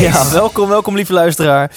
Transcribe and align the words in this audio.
Ja, 0.00 0.30
welkom, 0.30 0.68
welkom 0.68 0.94
lieve 0.94 1.12
luisteraar. 1.12 1.76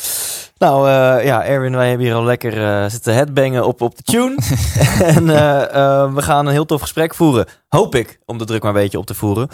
Nou 0.57 0.87
eh, 0.87 1.25
ja, 1.25 1.45
Erwin, 1.45 1.75
wij 1.75 1.87
hebben 1.87 2.05
hier 2.05 2.15
al 2.15 2.23
lekker 2.23 2.65
eh, 2.65 2.89
zitten 2.89 3.13
headbangen 3.13 3.65
op, 3.65 3.81
op 3.81 3.95
de 3.95 4.03
tune. 4.03 4.35
en 5.15 5.29
eh, 5.29 6.13
we 6.13 6.21
gaan 6.21 6.45
een 6.45 6.51
heel 6.51 6.65
tof 6.65 6.81
gesprek 6.81 7.15
voeren. 7.15 7.47
Hoop 7.67 7.95
ik, 7.95 8.19
om 8.25 8.37
de 8.37 8.45
druk 8.45 8.61
maar 8.63 8.75
een 8.75 8.81
beetje 8.81 8.97
op 8.97 9.05
te 9.05 9.13
voeren. 9.13 9.49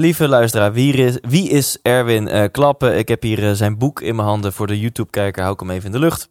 Lieve 0.00 0.28
luisteraar, 0.28 0.72
wie 0.72 0.92
is, 0.94 1.18
wie 1.20 1.48
is 1.48 1.78
Erwin 1.82 2.50
Klappen? 2.50 2.98
Ik 2.98 3.08
heb 3.08 3.22
hier 3.22 3.54
zijn 3.54 3.78
boek 3.78 4.00
in 4.00 4.16
mijn 4.16 4.28
handen. 4.28 4.52
Voor 4.52 4.66
de 4.66 4.80
YouTube-kijker 4.80 5.42
hou 5.42 5.54
ik 5.54 5.60
hem 5.60 5.70
even 5.70 5.86
in 5.86 5.92
de 5.92 5.98
lucht. 5.98 6.28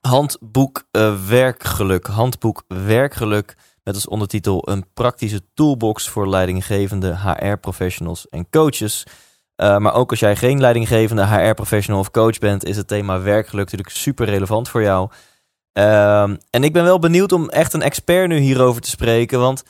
Handboek 0.00 0.84
Werkgeluk. 1.28 2.06
Handboek 2.06 2.62
Werkgeluk. 2.68 3.56
Met 3.84 3.94
als 3.94 4.08
ondertitel 4.08 4.68
een 4.68 4.86
praktische 4.94 5.40
toolbox 5.54 6.08
voor 6.08 6.28
leidinggevende 6.28 7.16
HR-professionals 7.16 8.28
en 8.28 8.50
coaches. 8.50 9.06
Uh, 9.56 9.76
maar 9.76 9.94
ook 9.94 10.10
als 10.10 10.20
jij 10.20 10.36
geen 10.36 10.60
leidinggevende 10.60 11.26
HR-professional 11.26 12.00
of 12.00 12.10
coach 12.10 12.38
bent, 12.38 12.64
is 12.64 12.76
het 12.76 12.88
thema 12.88 13.20
werkgeluk 13.20 13.64
natuurlijk 13.64 13.96
super 13.96 14.26
relevant 14.26 14.68
voor 14.68 14.82
jou. 14.82 15.10
Um, 15.72 16.38
en 16.50 16.64
ik 16.64 16.72
ben 16.72 16.84
wel 16.84 16.98
benieuwd 16.98 17.32
om 17.32 17.48
echt 17.48 17.72
een 17.72 17.82
expert 17.82 18.28
nu 18.28 18.38
hierover 18.38 18.82
te 18.82 18.90
spreken, 18.90 19.40
want 19.40 19.62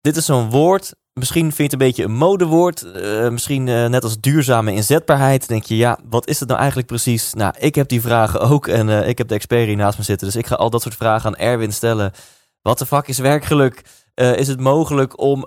dit 0.00 0.16
is 0.16 0.24
zo'n 0.24 0.50
woord. 0.50 0.94
Misschien 1.12 1.52
vind 1.52 1.56
je 1.56 1.62
het 1.62 1.72
een 1.72 1.78
beetje 1.78 2.04
een 2.04 2.12
modewoord. 2.12 2.86
Uh, 2.96 3.28
misschien 3.28 3.66
uh, 3.66 3.86
net 3.86 4.02
als 4.02 4.20
duurzame 4.20 4.72
inzetbaarheid. 4.72 5.48
denk 5.48 5.64
je, 5.64 5.76
ja, 5.76 5.98
wat 6.08 6.28
is 6.28 6.38
het 6.38 6.48
nou 6.48 6.60
eigenlijk 6.60 6.88
precies? 6.88 7.34
Nou, 7.34 7.54
ik 7.58 7.74
heb 7.74 7.88
die 7.88 8.00
vragen 8.00 8.40
ook 8.40 8.66
en 8.66 8.88
ik 8.88 9.18
heb 9.18 9.28
de 9.28 9.34
expert 9.34 9.66
hier 9.66 9.76
naast 9.76 9.98
me 9.98 10.04
zitten. 10.04 10.26
Dus 10.26 10.36
ik 10.36 10.46
ga 10.46 10.54
al 10.54 10.70
dat 10.70 10.82
soort 10.82 10.94
vragen 10.94 11.26
aan 11.26 11.36
Erwin 11.36 11.72
stellen. 11.72 12.12
Wat 12.62 12.78
de 12.78 12.86
fuck 12.86 13.08
is 13.08 13.18
werkgeluk? 13.18 13.82
is 14.14 14.48
het 14.48 14.60
mogelijk 14.60 15.20
om 15.20 15.46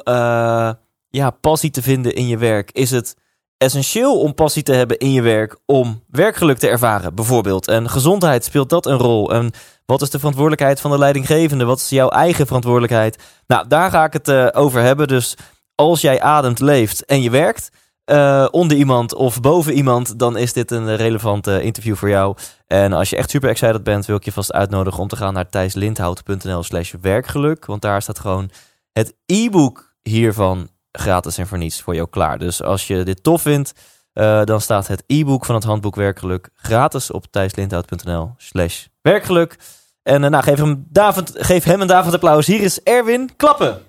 ja, 1.09 1.29
passie 1.41 1.71
te 1.71 1.81
vinden 1.81 2.15
in 2.15 2.27
je 2.27 2.37
werk? 2.37 2.71
Is 2.71 2.91
het 2.91 3.15
essentieel 3.63 4.19
om 4.19 4.33
passie 4.33 4.63
te 4.63 4.73
hebben 4.73 4.97
in 4.97 5.11
je 5.11 5.21
werk 5.21 5.57
om 5.65 6.03
werkgeluk 6.07 6.57
te 6.57 6.69
ervaren, 6.69 7.15
bijvoorbeeld. 7.15 7.67
En 7.67 7.89
gezondheid, 7.89 8.43
speelt 8.43 8.69
dat 8.69 8.85
een 8.85 8.97
rol? 8.97 9.33
En 9.33 9.51
wat 9.85 10.01
is 10.01 10.09
de 10.09 10.17
verantwoordelijkheid 10.17 10.81
van 10.81 10.91
de 10.91 10.97
leidinggevende? 10.97 11.65
Wat 11.65 11.79
is 11.79 11.89
jouw 11.89 12.09
eigen 12.09 12.45
verantwoordelijkheid? 12.45 13.23
Nou, 13.47 13.67
daar 13.67 13.89
ga 13.89 14.03
ik 14.03 14.13
het 14.13 14.27
uh, 14.27 14.47
over 14.51 14.81
hebben. 14.81 15.07
Dus 15.07 15.37
als 15.75 16.01
jij 16.01 16.21
ademt, 16.21 16.59
leeft 16.59 17.05
en 17.05 17.21
je 17.21 17.29
werkt 17.29 17.71
uh, 18.05 18.47
onder 18.51 18.77
iemand 18.77 19.15
of 19.15 19.41
boven 19.41 19.73
iemand, 19.73 20.19
dan 20.19 20.37
is 20.37 20.53
dit 20.53 20.71
een 20.71 20.95
relevant 20.95 21.47
uh, 21.47 21.63
interview 21.63 21.95
voor 21.95 22.09
jou. 22.09 22.35
En 22.67 22.93
als 22.93 23.09
je 23.09 23.15
echt 23.15 23.29
super 23.29 23.49
excited 23.49 23.83
bent, 23.83 24.05
wil 24.05 24.15
ik 24.15 24.25
je 24.25 24.31
vast 24.31 24.53
uitnodigen 24.53 24.99
om 24.99 25.07
te 25.07 25.15
gaan 25.15 25.33
naar 25.33 25.49
thijslindhout.nl 25.49 26.63
slash 26.63 26.93
werkgeluk. 27.01 27.65
Want 27.65 27.81
daar 27.81 28.01
staat 28.01 28.19
gewoon 28.19 28.49
het 28.91 29.15
e-book 29.25 29.95
hiervan 30.01 30.69
gratis 30.99 31.37
en 31.37 31.47
voor 31.47 31.57
niets 31.57 31.81
voor 31.81 31.95
jou 31.95 32.07
klaar. 32.09 32.37
Dus 32.37 32.63
als 32.63 32.87
je 32.87 33.03
dit 33.03 33.23
tof 33.23 33.41
vindt, 33.41 33.73
uh, 34.13 34.43
dan 34.43 34.61
staat 34.61 34.87
het 34.87 35.03
e-book 35.07 35.45
van 35.45 35.55
het 35.55 35.63
handboek 35.63 35.95
Werkgeluk 35.95 36.49
gratis 36.55 37.11
op 37.11 37.25
thijslindhout.nl 37.31 38.33
slash 38.37 38.85
werkgeluk. 39.01 39.57
En 40.03 40.23
uh, 40.23 40.29
nou, 40.29 40.43
geef 40.43 40.57
hem, 40.57 40.85
David, 40.89 41.31
geef 41.35 41.63
hem 41.63 41.81
een 41.81 41.87
David 41.87 42.13
applaus. 42.13 42.47
Hier 42.47 42.61
is 42.61 42.81
Erwin 42.83 43.35
Klappen. 43.35 43.81
100% 43.81 43.83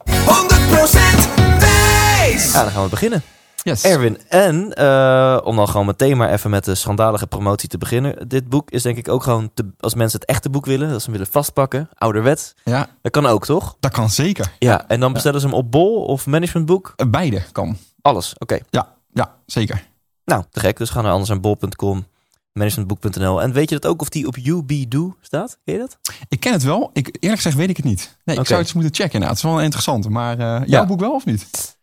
Thijs! 1.59 2.53
Ja, 2.53 2.63
dan 2.63 2.73
gaan 2.73 2.85
we 2.85 2.89
beginnen. 2.91 3.23
Yes. 3.65 3.85
Erwin, 3.85 4.19
en 4.29 4.75
uh, 4.79 5.41
om 5.45 5.57
dan 5.57 5.69
gewoon 5.69 5.87
meteen 5.87 6.17
maar 6.17 6.31
even 6.31 6.51
met 6.51 6.65
de 6.65 6.75
schandalige 6.75 7.27
promotie 7.27 7.69
te 7.69 7.79
beginnen. 7.79 8.29
Dit 8.29 8.49
boek 8.49 8.71
is 8.71 8.83
denk 8.83 8.97
ik 8.97 9.09
ook 9.09 9.23
gewoon, 9.23 9.51
te, 9.55 9.71
als 9.81 9.95
mensen 9.95 10.21
het 10.21 10.29
echte 10.29 10.51
boek 10.51 10.67
willen, 10.67 10.93
als 10.93 11.03
ze 11.03 11.11
hem 11.11 11.19
willen 11.19 11.33
vastpakken, 11.33 11.89
ouderwet. 11.95 12.55
Ja. 12.65 12.89
Dat 13.03 13.13
kan 13.13 13.27
ook, 13.27 13.45
toch? 13.45 13.77
Dat 13.81 13.93
kan 13.93 14.11
zeker. 14.11 14.53
Ja, 14.59 14.89
en 14.89 15.01
dan 15.01 15.13
bestellen 15.13 15.41
ze 15.41 15.47
hem 15.47 15.57
op 15.57 15.71
Bol 15.71 16.05
of 16.05 16.27
Managementboek? 16.27 16.95
Beide 17.11 17.43
kan. 17.53 17.77
Alles, 18.03 18.33
oké. 18.33 18.43
Okay. 18.43 18.63
Ja, 18.71 18.95
ja, 19.13 19.35
zeker. 19.47 19.87
Nou, 20.25 20.45
te 20.51 20.61
gek. 20.61 20.77
Dus 20.77 20.91
ga 20.91 21.01
naar 21.01 21.13
anders 21.13 21.31
aan 21.31 21.41
bol.com, 21.41 22.07
managementboek.nl. 22.53 23.43
En 23.43 23.53
weet 23.53 23.69
je 23.71 23.79
dat 23.79 23.91
ook 23.91 24.01
of 24.01 24.09
die 24.09 24.27
op 24.27 24.37
UBDO 24.37 25.17
staat? 25.21 25.59
Ken 25.65 25.75
je 25.75 25.81
dat? 25.81 25.99
Ik 26.29 26.41
ken 26.41 26.53
het 26.53 26.63
wel. 26.63 26.91
Ik, 26.93 27.07
eerlijk 27.07 27.41
gezegd 27.43 27.57
weet 27.57 27.71
ik 27.71 27.77
het 27.77 27.87
niet. 27.87 28.17
Nee, 28.25 28.39
ik 28.39 28.47
zou 28.47 28.59
het 28.59 28.69
eens 28.69 28.77
moeten 28.77 28.95
checken 28.95 29.13
inderdaad. 29.13 29.37
Het 29.37 29.47
is 29.47 29.53
wel 29.53 29.63
interessant. 29.63 30.09
Maar 30.09 30.39
uh, 30.39 30.45
jouw 30.45 30.65
ja. 30.67 30.87
boek 30.87 31.01
wel 31.01 31.15
of 31.15 31.25
niet? 31.25 31.74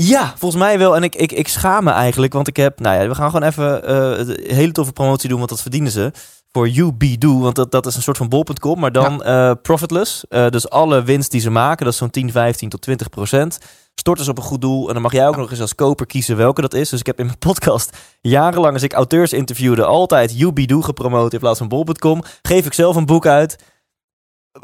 Ja, 0.00 0.34
volgens 0.36 0.62
mij 0.62 0.78
wel. 0.78 0.96
En 0.96 1.02
ik, 1.02 1.14
ik, 1.14 1.32
ik 1.32 1.48
schaam 1.48 1.84
me 1.84 1.90
eigenlijk, 1.90 2.32
want 2.32 2.48
ik 2.48 2.56
heb... 2.56 2.80
Nou 2.80 3.02
ja, 3.02 3.08
we 3.08 3.14
gaan 3.14 3.30
gewoon 3.30 3.48
even 3.48 3.90
een 3.90 4.54
hele 4.54 4.72
toffe 4.72 4.92
promotie 4.92 5.28
doen, 5.28 5.38
want 5.38 5.50
dat 5.50 5.62
verdienen 5.62 5.92
ze. 5.92 6.12
Voor 6.52 6.68
UBDO, 6.68 7.38
want 7.38 7.56
dat, 7.56 7.70
dat 7.70 7.86
is 7.86 7.96
een 7.96 8.02
soort 8.02 8.16
van 8.16 8.28
bol.com, 8.28 8.78
maar 8.78 8.92
dan 8.92 9.22
ja. 9.24 9.48
uh, 9.48 9.54
profitless. 9.62 10.24
Uh, 10.28 10.48
dus 10.48 10.70
alle 10.70 11.02
winst 11.02 11.30
die 11.30 11.40
ze 11.40 11.50
maken, 11.50 11.84
dat 11.84 11.92
is 11.92 11.98
zo'n 11.98 12.10
10, 12.10 12.30
15 12.30 12.68
tot 12.68 12.80
20 12.80 13.08
procent. 13.08 13.58
Storten 13.94 14.24
ze 14.24 14.30
op 14.30 14.36
een 14.36 14.42
goed 14.42 14.60
doel. 14.60 14.86
En 14.86 14.92
dan 14.92 15.02
mag 15.02 15.12
jij 15.12 15.26
ook 15.26 15.34
ja. 15.34 15.40
nog 15.40 15.50
eens 15.50 15.60
als 15.60 15.74
koper 15.74 16.06
kiezen 16.06 16.36
welke 16.36 16.60
dat 16.60 16.74
is. 16.74 16.88
Dus 16.88 17.00
ik 17.00 17.06
heb 17.06 17.18
in 17.18 17.26
mijn 17.26 17.38
podcast 17.38 17.96
jarenlang, 18.20 18.72
als 18.72 18.82
ik 18.82 18.92
auteurs 18.92 19.32
interviewde, 19.32 19.84
altijd 19.84 20.40
UBDO 20.40 20.80
gepromoot 20.80 21.32
in 21.32 21.38
plaats 21.38 21.58
van 21.58 21.68
bol.com. 21.68 22.22
Geef 22.42 22.66
ik 22.66 22.72
zelf 22.72 22.96
een 22.96 23.06
boek 23.06 23.26
uit 23.26 23.56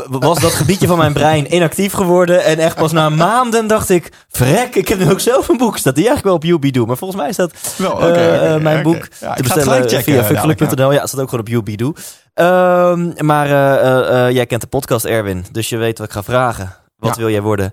was 0.09 0.41
dat 0.41 0.53
gebiedje 0.53 0.87
van 0.87 0.99
mijn 0.99 1.13
brein 1.13 1.55
inactief 1.55 1.93
geworden. 1.93 2.45
En 2.45 2.59
echt 2.59 2.77
pas 2.77 2.93
na 2.93 3.09
maanden 3.09 3.67
dacht 3.67 3.91
ik... 3.91 4.13
Vrek, 4.29 4.75
ik 4.75 4.89
heb 4.89 4.99
nu 4.99 5.11
ook 5.11 5.21
zelf 5.21 5.49
een 5.49 5.57
boek. 5.57 5.77
Staat 5.79 5.95
die 5.95 6.09
eigenlijk 6.09 6.43
wel 6.43 6.55
op 6.55 6.63
UBDO. 6.63 6.87
Maar 6.87 6.97
volgens 6.97 7.21
mij 7.21 7.29
is 7.29 7.37
dat 7.37 7.53
okay, 7.81 8.35
uh, 8.35 8.43
okay, 8.43 8.59
mijn 8.59 8.83
boek 8.83 9.09
ja, 9.21 9.35
te 9.35 9.43
bestellen 9.43 10.03
via 10.03 10.25
fuckgeluk.nl. 10.25 10.93
Ja, 10.93 11.07
staat 11.07 11.21
ook 11.21 11.29
gewoon 11.29 11.47
op 11.47 11.69
UBDO. 11.69 11.93
Um, 12.35 13.15
maar 13.17 13.47
uh, 13.47 14.27
uh, 14.27 14.31
jij 14.31 14.47
kent 14.47 14.61
de 14.61 14.67
podcast 14.67 15.05
Erwin. 15.05 15.47
Dus 15.53 15.69
je 15.69 15.77
weet 15.77 15.99
wat 15.99 16.07
ik 16.07 16.13
ga 16.13 16.23
vragen. 16.23 16.77
Wat 16.97 17.15
ja. 17.15 17.21
wil 17.21 17.31
jij 17.31 17.43
worden 17.43 17.73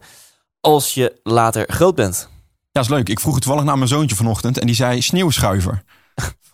als 0.62 0.94
je 0.94 1.20
later 1.24 1.64
groot 1.68 1.96
bent? 1.96 2.30
Ja, 2.72 2.82
is 2.82 2.90
leuk. 2.90 3.10
Ik 3.10 3.20
vroeg 3.20 3.34
het 3.34 3.44
toevallig 3.44 3.68
naar 3.68 3.78
mijn 3.78 3.90
zoontje 3.90 4.16
vanochtend. 4.16 4.58
En 4.58 4.66
die 4.66 4.76
zei 4.76 5.02
sneeuwschuiver. 5.02 5.84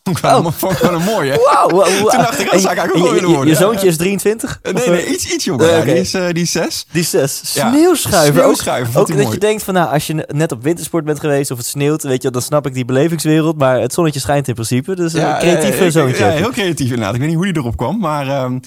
Vond 0.08 0.18
ik 0.18 0.24
wel, 0.24 0.40
oh. 0.40 0.52
vond 0.58 0.74
ik 0.74 0.80
wel 0.80 0.94
een 0.94 1.04
mooie. 1.04 1.32
Wauw. 1.46 1.70
Wow, 1.70 2.00
wow. 2.00 2.10
Toen 2.10 2.20
dacht 2.20 2.40
ik, 2.40 2.52
dat 2.52 2.62
zou 2.62 2.74
ik 2.74 2.80
eigenlijk 2.80 3.08
ook 3.08 3.14
willen 3.14 3.30
worden. 3.30 3.46
Je, 3.46 3.52
je 3.52 3.66
zoontje 3.66 3.88
is 3.88 3.98
23? 3.98 4.60
Nee, 4.64 4.90
nee, 4.90 5.08
iets, 5.08 5.34
iets 5.34 5.46
jonger. 5.46 5.70
Uh, 5.70 5.78
okay. 5.78 5.86
die, 5.86 5.96
is, 5.96 6.14
uh, 6.14 6.28
die 6.32 6.44
is 6.44 6.52
6. 6.52 6.86
Die 6.92 7.02
is 7.02 7.10
6. 7.10 7.42
Sneeuwschuiver. 7.44 8.36
Ja, 8.36 8.42
sneeuwschuiver. 8.42 8.96
Ook, 8.96 9.02
ook 9.02 9.08
dat 9.08 9.18
mooi. 9.18 9.32
je 9.32 9.40
denkt 9.40 9.64
van, 9.64 9.74
nou, 9.74 9.94
als 9.94 10.08
je 10.08 10.26
net 10.28 10.52
op 10.52 10.64
wintersport 10.64 11.06
bent 11.06 11.20
geweest 11.20 11.52
of 11.52 11.58
het 11.58 11.68
sneeuwt, 11.68 12.04
weet 12.04 12.22
je, 12.22 12.32
dan 12.32 12.42
snap 12.42 12.66
ik 12.66 12.74
die 12.74 12.86
belevingswereld. 12.86 13.58
Maar 13.58 13.82
het 13.82 13.94
zonnetje 13.94 14.20
schijnt 14.20 14.48
in 14.48 14.54
principe. 14.54 14.96
Dus 14.96 15.14
een 15.14 15.20
ja, 15.20 15.38
creatieve 15.38 15.86
uh, 15.86 15.92
zoontje. 15.92 16.26
Ja, 16.26 16.32
heel 16.32 16.52
creatief 16.52 16.90
inderdaad. 16.90 17.14
Ik 17.14 17.20
weet 17.20 17.30
niet 17.30 17.38
hoe 17.38 17.46
die 17.46 17.58
erop 17.58 17.78
kwam, 17.78 18.00
maar... 18.00 18.44
Um, 18.44 18.60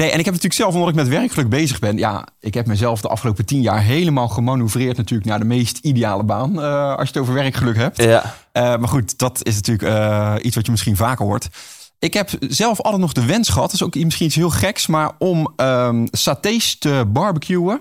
Nee, 0.00 0.10
en 0.10 0.18
ik 0.18 0.24
heb 0.24 0.34
natuurlijk 0.34 0.60
zelf, 0.60 0.74
omdat 0.74 0.88
ik 0.88 0.94
met 0.94 1.08
werkgeluk 1.08 1.48
bezig 1.48 1.78
ben... 1.78 1.98
ja, 1.98 2.26
ik 2.40 2.54
heb 2.54 2.66
mezelf 2.66 3.00
de 3.00 3.08
afgelopen 3.08 3.44
tien 3.44 3.60
jaar 3.60 3.82
helemaal 3.82 4.28
gemanoeuvreerd... 4.28 4.96
natuurlijk 4.96 5.28
naar 5.28 5.38
de 5.38 5.44
meest 5.44 5.78
ideale 5.78 6.22
baan, 6.22 6.52
uh, 6.58 6.90
als 6.90 7.08
je 7.08 7.14
het 7.14 7.16
over 7.16 7.34
werkgeluk 7.34 7.76
hebt. 7.76 8.02
Ja. 8.02 8.22
Uh, 8.24 8.62
maar 8.76 8.88
goed, 8.88 9.18
dat 9.18 9.40
is 9.42 9.54
natuurlijk 9.54 9.88
uh, 9.88 10.34
iets 10.42 10.54
wat 10.54 10.64
je 10.64 10.70
misschien 10.70 10.96
vaker 10.96 11.24
hoort. 11.24 11.48
Ik 11.98 12.14
heb 12.14 12.30
zelf 12.40 12.80
altijd 12.80 13.02
nog 13.02 13.12
de 13.12 13.24
wens 13.24 13.48
gehad, 13.48 13.70
dat 13.70 13.74
is 13.74 13.82
ook 13.82 13.94
misschien 13.94 14.26
iets 14.26 14.34
heel 14.34 14.50
geks... 14.50 14.86
maar 14.86 15.12
om 15.18 15.52
um, 15.56 16.08
satés 16.10 16.78
te 16.78 17.04
barbecuen 17.08 17.80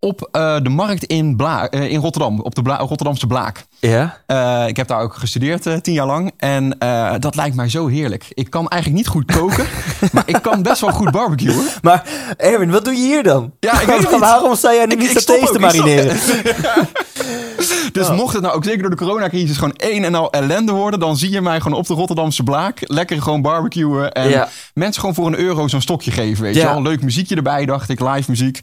op 0.00 0.28
uh, 0.32 0.56
de 0.62 0.68
markt 0.68 1.04
in, 1.04 1.36
Bla 1.36 1.72
uh, 1.72 1.90
in 1.90 2.00
Rotterdam, 2.00 2.40
op 2.40 2.54
de 2.54 2.62
Bla 2.62 2.76
Rotterdamse 2.76 3.26
Blaak. 3.26 3.64
Ja? 3.78 4.18
Uh, 4.26 4.68
ik 4.68 4.76
heb 4.76 4.88
daar 4.88 5.00
ook 5.00 5.14
gestudeerd 5.14 5.84
tien 5.84 5.94
jaar 5.94 6.06
lang. 6.06 6.32
En 6.36 6.76
dat 7.18 7.34
lijkt 7.34 7.56
mij 7.56 7.68
zo 7.68 7.86
heerlijk. 7.86 8.26
Ik 8.28 8.50
kan 8.50 8.68
eigenlijk 8.68 9.02
niet 9.02 9.10
goed 9.10 9.24
koken, 9.24 9.66
maar 10.12 10.22
ik 10.26 10.42
kan 10.42 10.62
best 10.62 10.80
wel 10.80 10.90
goed 10.90 11.10
barbecuen. 11.10 11.66
Maar 11.82 12.04
Erwin, 12.36 12.70
wat 12.70 12.84
doe 12.84 12.94
je 12.94 13.00
hier 13.00 13.22
dan? 13.22 13.52
Ja, 13.60 13.80
ik 13.80 13.86
weet 13.86 14.10
niet. 14.10 14.18
Waarom 14.18 14.54
sta 14.54 14.74
jij 14.74 14.86
niet 14.86 15.10
satés 15.10 15.50
te 15.50 15.58
marineren? 15.58 16.16
dus 17.92 18.08
oh. 18.08 18.16
mocht 18.16 18.32
het 18.32 18.42
nou 18.42 18.54
ook 18.54 18.64
zeker 18.64 18.80
door 18.80 18.90
de 18.90 18.96
coronacrisis 18.96 19.56
gewoon 19.56 19.76
één 19.76 20.04
en 20.04 20.14
al 20.14 20.30
ellende 20.30 20.72
worden... 20.72 21.00
dan 21.00 21.16
zie 21.16 21.30
je 21.30 21.40
mij 21.40 21.60
gewoon 21.60 21.78
op 21.78 21.86
de 21.86 21.94
Rotterdamse 21.94 22.42
Blaak 22.42 22.78
lekker 22.80 23.22
gewoon 23.22 23.42
barbecuen... 23.42 24.12
en 24.12 24.28
ja. 24.28 24.48
mensen 24.74 25.00
gewoon 25.00 25.14
voor 25.14 25.26
een 25.26 25.38
euro 25.38 25.68
zo'n 25.68 25.80
stokje 25.80 26.10
geven, 26.10 26.42
weet 26.42 26.54
ja. 26.54 26.60
je 26.60 26.66
wel. 26.66 26.76
Een 26.76 26.82
leuk 26.82 27.02
muziekje 27.02 27.36
erbij, 27.36 27.66
dacht 27.66 27.88
ik, 27.88 28.00
live 28.00 28.30
muziek. 28.30 28.60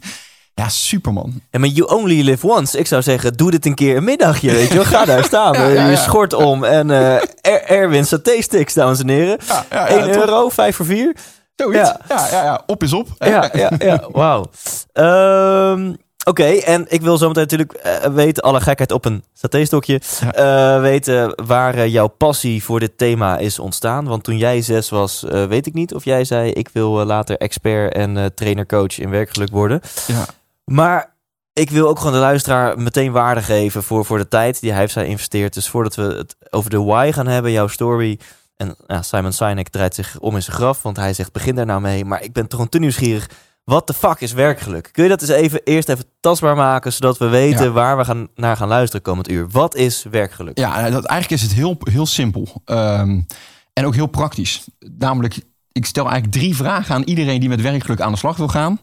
Ja, 0.55 0.69
superman. 0.69 1.41
Ja, 1.51 1.59
maar 1.59 1.69
you 1.69 1.89
only 1.89 2.21
live 2.21 2.47
once. 2.47 2.77
Ik 2.77 2.88
zou 2.88 3.01
zeggen, 3.01 3.33
doe 3.33 3.51
dit 3.51 3.65
een 3.65 3.75
keer 3.75 3.97
een 3.97 4.03
middagje, 4.03 4.51
weet 4.51 4.67
je 4.67 4.73
wel. 4.73 4.83
Ga 4.83 5.05
daar 5.15 5.23
staan, 5.23 5.53
ja, 5.53 5.67
ja, 5.67 5.89
je 5.89 5.95
schort 5.95 6.33
om 6.33 6.63
en 6.63 6.89
uh, 6.89 7.15
er 7.41 7.63
Erwin 7.65 8.05
saté-sticks, 8.05 8.73
dames 8.73 9.00
en 9.00 9.09
heren. 9.09 9.39
Ja, 9.69 9.88
1 9.88 10.17
euro, 10.17 10.50
5 10.50 10.75
voor 10.75 10.85
4. 10.85 11.15
Zoiets. 11.55 11.89
Ja. 11.89 12.00
Ja, 12.07 12.27
ja, 12.31 12.44
ja, 12.44 12.63
op 12.65 12.83
is 12.83 12.94
op. 12.94 13.07
Ja, 13.17 13.50
ja, 13.53 13.71
ja. 13.77 14.07
wauw. 14.11 14.45
Um, 14.94 15.97
Oké, 16.25 16.44
en 16.44 16.85
ik 16.89 17.01
wil 17.01 17.17
zo 17.17 17.27
meteen 17.27 17.44
natuurlijk 17.44 17.81
uh, 17.85 18.13
weten, 18.13 18.44
alle 18.44 18.61
gekheid 18.61 18.91
op 18.91 19.05
een 19.05 19.23
satéstokje, 19.33 20.01
uh, 20.38 20.81
weten 20.81 21.33
waar 21.45 21.75
uh, 21.75 21.88
jouw 21.88 22.07
passie 22.07 22.63
voor 22.63 22.79
dit 22.79 22.97
thema 22.97 23.38
is 23.38 23.59
ontstaan. 23.59 24.05
Want 24.05 24.23
toen 24.23 24.38
jij 24.38 24.61
zes 24.61 24.89
was, 24.89 25.23
weet 25.47 25.65
ik 25.65 25.73
niet 25.73 25.94
of 25.94 26.05
jij 26.05 26.23
zei, 26.23 26.51
ik 26.51 26.69
wil 26.73 27.05
later 27.05 27.38
expert 27.38 27.94
en 27.94 28.31
trainer-coach 28.35 29.00
in 29.00 29.09
werkgeluk 29.09 29.51
worden. 29.51 29.81
Ja. 30.07 30.25
Maar 30.71 31.15
ik 31.54 31.69
wil 31.69 31.88
ook 31.88 31.98
gewoon 31.98 32.13
de 32.13 32.19
luisteraar 32.19 32.80
meteen 32.80 33.12
waarde 33.12 33.42
geven 33.42 33.83
voor, 33.83 34.06
voor 34.06 34.18
de 34.18 34.27
tijd 34.27 34.60
die 34.60 34.71
hij 34.71 34.80
heeft 34.80 34.94
zij 34.94 35.06
investeerd. 35.06 35.54
Dus 35.54 35.69
voordat 35.69 35.95
we 35.95 36.04
het 36.04 36.36
over 36.50 36.69
de 36.69 36.81
why 36.81 37.12
gaan 37.13 37.27
hebben, 37.27 37.51
jouw 37.51 37.68
story... 37.68 38.19
En 38.56 38.75
ja, 38.88 39.01
Simon 39.01 39.31
Sinek 39.31 39.69
draait 39.69 39.95
zich 39.95 40.19
om 40.19 40.36
in 40.36 40.44
zijn 40.44 40.56
graf, 40.56 40.81
want 40.81 40.98
hij 40.98 41.13
zegt 41.13 41.31
begin 41.31 41.56
daar 41.56 41.65
nou 41.65 41.81
mee. 41.81 42.06
Maar 42.06 42.24
ik 42.24 42.33
ben 42.33 42.48
toch 42.48 42.60
een 42.60 42.69
te 42.69 42.80
nieuwsgierig 42.80 43.30
wat 43.63 43.88
de 43.88 43.94
fuck 43.94 44.19
is 44.19 44.33
werkgeluk? 44.33 44.89
Kun 44.92 45.04
je 45.04 45.10
dat 45.10 45.21
eens 45.21 45.30
even 45.30 45.62
eerst 45.63 45.89
even 45.89 46.06
tastbaar 46.19 46.56
maken, 46.56 46.94
zodat 46.94 47.18
we 47.18 47.27
weten 47.27 47.74
waar 47.74 47.98
we 47.98 48.06
gaan, 48.06 48.27
naar 48.36 48.57
gaan 48.57 48.68
luisteren 48.68 49.01
komend 49.01 49.30
uur? 49.30 49.48
Wat 49.50 49.75
is 49.75 50.04
werkgeluk? 50.04 50.57
Ja, 50.57 50.89
dat, 50.89 51.06
eigenlijk 51.06 51.42
is 51.42 51.48
het 51.48 51.57
heel, 51.57 51.77
heel 51.80 52.06
simpel. 52.06 52.62
Um, 52.65 53.25
en 53.74 53.86
ook 53.86 53.95
heel 53.95 54.07
praktisch. 54.07 54.68
Namelijk, 54.98 55.39
ik 55.71 55.86
stel 55.86 56.10
eigenlijk 56.10 56.36
drie 56.36 56.56
vragen 56.56 56.95
aan 56.95 57.04
iedereen 57.04 57.39
die 57.39 57.50
met 57.50 57.62
werkgeluk 57.62 58.01
aan 58.01 58.12
de 58.12 58.18
slag 58.18 58.38
wil 58.38 58.48
gaan. 58.48 58.80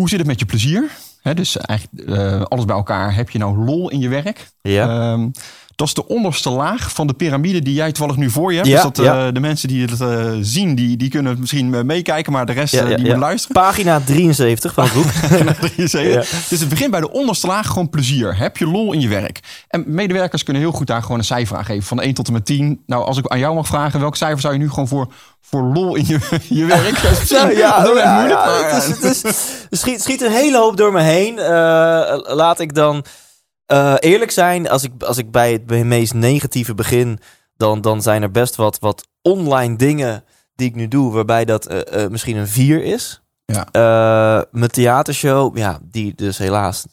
Hoe 0.00 0.08
zit 0.08 0.18
het 0.18 0.28
met 0.28 0.38
je 0.38 0.46
plezier? 0.46 0.90
dus 1.34 1.56
eigenlijk 1.56 2.08
uh, 2.08 2.42
alles 2.42 2.64
bij 2.64 2.76
elkaar. 2.76 3.14
Heb 3.14 3.30
je 3.30 3.38
nou 3.38 3.64
lol 3.64 3.90
in 3.90 4.00
je 4.00 4.08
werk? 4.08 4.50
Ja. 4.62 5.12
Um, 5.12 5.32
dat 5.80 5.88
is 5.88 5.94
de 5.94 6.06
onderste 6.06 6.50
laag 6.50 6.92
van 6.92 7.06
de 7.06 7.12
piramide 7.12 7.62
die 7.62 7.74
jij 7.74 7.92
toevallig 7.92 8.16
nu 8.16 8.30
voor 8.30 8.50
je 8.50 8.56
hebt. 8.56 8.68
Ja, 8.68 8.74
dus 8.74 8.82
dat, 8.82 9.04
ja. 9.04 9.26
uh, 9.26 9.32
de 9.32 9.40
mensen 9.40 9.68
die 9.68 9.86
het 9.86 10.00
uh, 10.00 10.30
zien, 10.40 10.74
die, 10.74 10.96
die 10.96 11.10
kunnen 11.10 11.36
misschien 11.40 11.86
meekijken, 11.86 12.32
maar 12.32 12.46
de 12.46 12.52
rest 12.52 12.74
ja, 12.74 12.84
die 12.84 13.08
moet 13.08 13.16
luisteren. 13.16 13.62
Pagina 13.62 14.00
73 14.00 14.72
van 14.72 14.84
het 14.84 14.92
boek. 14.92 15.04
Pagina 15.28 15.54
73. 15.54 16.48
Dus 16.48 16.60
het 16.60 16.68
begint 16.68 16.90
bij 16.90 17.00
de 17.00 17.10
onderste 17.10 17.46
laag 17.46 17.66
gewoon 17.66 17.90
plezier. 17.90 18.36
Heb 18.36 18.56
je 18.56 18.66
lol 18.66 18.92
in 18.92 19.00
je 19.00 19.08
werk? 19.08 19.40
En 19.68 19.84
medewerkers 19.86 20.42
kunnen 20.42 20.62
heel 20.62 20.72
goed 20.72 20.86
daar 20.86 21.02
gewoon 21.02 21.18
een 21.18 21.24
cijfer 21.24 21.56
aan 21.56 21.64
geven. 21.64 21.82
Van 21.82 22.00
1 22.00 22.14
tot 22.14 22.26
en 22.26 22.32
met 22.32 22.44
10. 22.44 22.82
Nou, 22.86 23.04
als 23.04 23.18
ik 23.18 23.26
aan 23.26 23.38
jou 23.38 23.54
mag 23.54 23.66
vragen, 23.66 24.00
welk 24.00 24.16
cijfer 24.16 24.40
zou 24.40 24.52
je 24.52 24.58
nu 24.58 24.68
gewoon 24.68 24.88
voor, 24.88 25.12
voor 25.40 25.62
lol 25.62 25.94
in 25.94 26.06
je, 26.06 26.18
je 26.58 26.64
werk? 26.64 26.98
ja, 27.28 27.48
ja, 27.64 27.84
ja, 27.94 28.26
ja, 28.26 28.64
het 28.64 28.82
is, 28.82 28.86
het 28.86 29.24
is, 29.24 29.78
schiet, 29.80 30.02
schiet 30.02 30.22
een 30.22 30.32
hele 30.32 30.58
hoop 30.58 30.76
door 30.76 30.92
me 30.92 31.00
heen. 31.00 31.34
Uh, 31.36 31.44
laat 32.22 32.60
ik 32.60 32.74
dan 32.74 33.04
uh, 33.72 33.94
eerlijk 33.98 34.30
zijn, 34.30 34.68
als 34.68 34.82
ik, 34.82 35.02
als 35.02 35.18
ik 35.18 35.30
bij 35.30 35.52
het 35.52 35.84
meest 35.84 36.14
negatieve 36.14 36.74
begin, 36.74 37.18
dan, 37.56 37.80
dan 37.80 38.02
zijn 38.02 38.22
er 38.22 38.30
best 38.30 38.56
wat, 38.56 38.78
wat 38.78 39.08
online 39.22 39.76
dingen 39.76 40.24
die 40.54 40.68
ik 40.68 40.74
nu 40.74 40.88
doe, 40.88 41.12
waarbij 41.12 41.44
dat 41.44 41.72
uh, 41.72 41.78
uh, 41.94 42.08
misschien 42.08 42.36
een 42.36 42.48
4 42.48 42.84
is. 42.84 43.20
Ja. 43.44 44.46
mijn 44.50 44.70
theatershow, 44.70 45.56
ja, 45.56 45.78
die 45.82 46.14
dus 46.14 46.38
helaas 46.38 46.86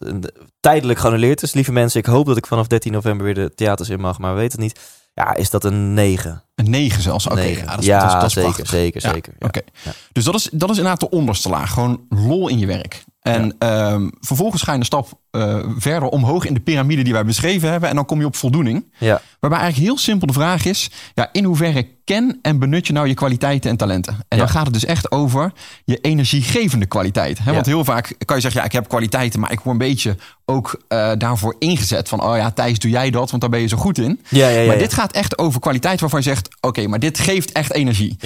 tijdelijk 0.60 1.00
geannuleerd 1.00 1.42
is. 1.42 1.54
Lieve 1.54 1.72
mensen, 1.72 2.00
ik 2.00 2.06
hoop 2.06 2.26
dat 2.26 2.38
ik 2.38 2.48
vanaf 2.48 2.68
13 2.68 2.92
november 2.92 3.26
weer 3.26 3.36
de 3.36 3.54
theaters 3.56 3.90
in 3.90 4.00
mag, 4.00 4.20
maar 4.20 4.34
we 4.34 4.40
weten 4.40 4.62
het 4.62 4.68
niet. 4.68 4.80
Ja, 5.14 5.36
is 5.36 5.50
dat 5.50 5.64
een 5.64 5.94
9. 5.94 6.44
Een 6.56 6.70
9 6.70 7.02
zelfs? 7.02 7.28
Oké, 7.28 7.36
okay. 7.36 7.56
ja, 7.56 7.66
dat 7.66 7.80
is, 7.80 7.86
ja, 7.86 8.00
dat 8.00 8.08
is, 8.08 8.34
dat 8.34 8.46
is 8.46 8.54
zeker, 8.54 8.68
zeker, 8.68 9.02
ja. 9.02 9.14
zeker. 9.14 9.34
Oké, 9.36 9.46
okay. 9.46 9.64
dus 10.12 10.24
dat 10.24 10.36
is, 10.36 10.50
dat 10.52 10.70
is 10.70 10.78
inderdaad 10.78 11.00
de 11.00 11.10
onderste 11.10 11.50
laag. 11.50 11.74
Gewoon 11.74 12.06
lol 12.10 12.48
in 12.48 12.60
je 12.60 12.66
werk. 12.66 13.04
En 13.28 13.56
ja. 13.60 13.92
um, 13.92 14.12
vervolgens 14.20 14.62
ga 14.62 14.72
je 14.72 14.80
een 14.80 14.86
stap 14.86 15.20
uh, 15.32 15.60
verder 15.78 16.10
omhoog 16.10 16.46
in 16.46 16.54
de 16.54 16.60
piramide 16.60 17.02
die 17.02 17.14
wij 17.14 17.26
beschreven 17.26 17.72
hebben. 17.72 17.90
En 17.90 17.96
dan 17.96 18.06
kom 18.06 18.20
je 18.20 18.26
op 18.26 18.36
voldoening. 18.36 18.86
Ja. 18.98 19.22
Waarbij 19.40 19.60
eigenlijk 19.60 19.90
heel 19.90 20.02
simpel 20.02 20.28
de 20.28 20.34
vraag 20.34 20.66
is: 20.66 20.92
ja, 21.14 21.30
in 21.32 21.44
hoeverre 21.44 21.88
ken 22.04 22.40
en 22.42 22.60
benut 22.60 22.88
je 22.88 22.94
nou 22.94 23.08
je 23.08 23.14
kwaliteiten 23.14 23.70
en 23.70 23.78
talenten? 23.78 24.14
En 24.14 24.38
ja. 24.38 24.38
dan 24.38 24.50
gaat 24.50 24.64
het 24.64 24.74
dus 24.74 24.86
echt 24.86 25.12
over 25.12 25.52
je 25.86 25.98
energiegevende 25.98 26.86
kwaliteit. 26.86 27.40
Hè? 27.44 27.54
Want 27.54 27.66
heel 27.66 27.84
vaak 27.84 28.16
kan 28.26 28.36
je 28.36 28.42
zeggen: 28.42 28.62
ja, 28.62 28.68
ik 28.68 28.74
heb 28.74 28.88
kwaliteiten, 28.88 29.40
maar 29.40 29.52
ik 29.52 29.60
word 29.60 29.82
een 29.82 29.88
beetje 29.88 30.16
ook 30.46 30.82
uh, 30.90 31.12
daarvoor 31.18 31.56
ingezet. 31.60 32.10
Van 32.10 32.24
oh 32.24 32.38
ja, 32.38 32.52
Thijs, 32.52 32.80
doe 32.80 32.92
jij 32.92 33.10
dat, 33.10 33.30
want 33.30 33.42
daar 33.42 33.52
ben 33.52 33.62
je 33.62 33.68
zo 33.68 33.78
goed 33.78 33.98
in. 33.98 34.22
Ja, 34.30 34.48
ja, 34.48 34.60
ja, 34.60 34.68
maar 34.68 34.78
dit 34.78 34.94
gaat 34.94 35.12
echt 35.12 35.38
over 35.38 35.60
kwaliteit 35.60 36.00
waarvan 36.00 36.20
je 36.20 36.26
zegt: 36.26 36.48
oké, 36.56 36.68
okay, 36.68 36.86
maar 36.86 37.00
dit 37.00 37.20
geeft 37.20 37.52
echt 37.52 37.74
energie. 37.74 38.18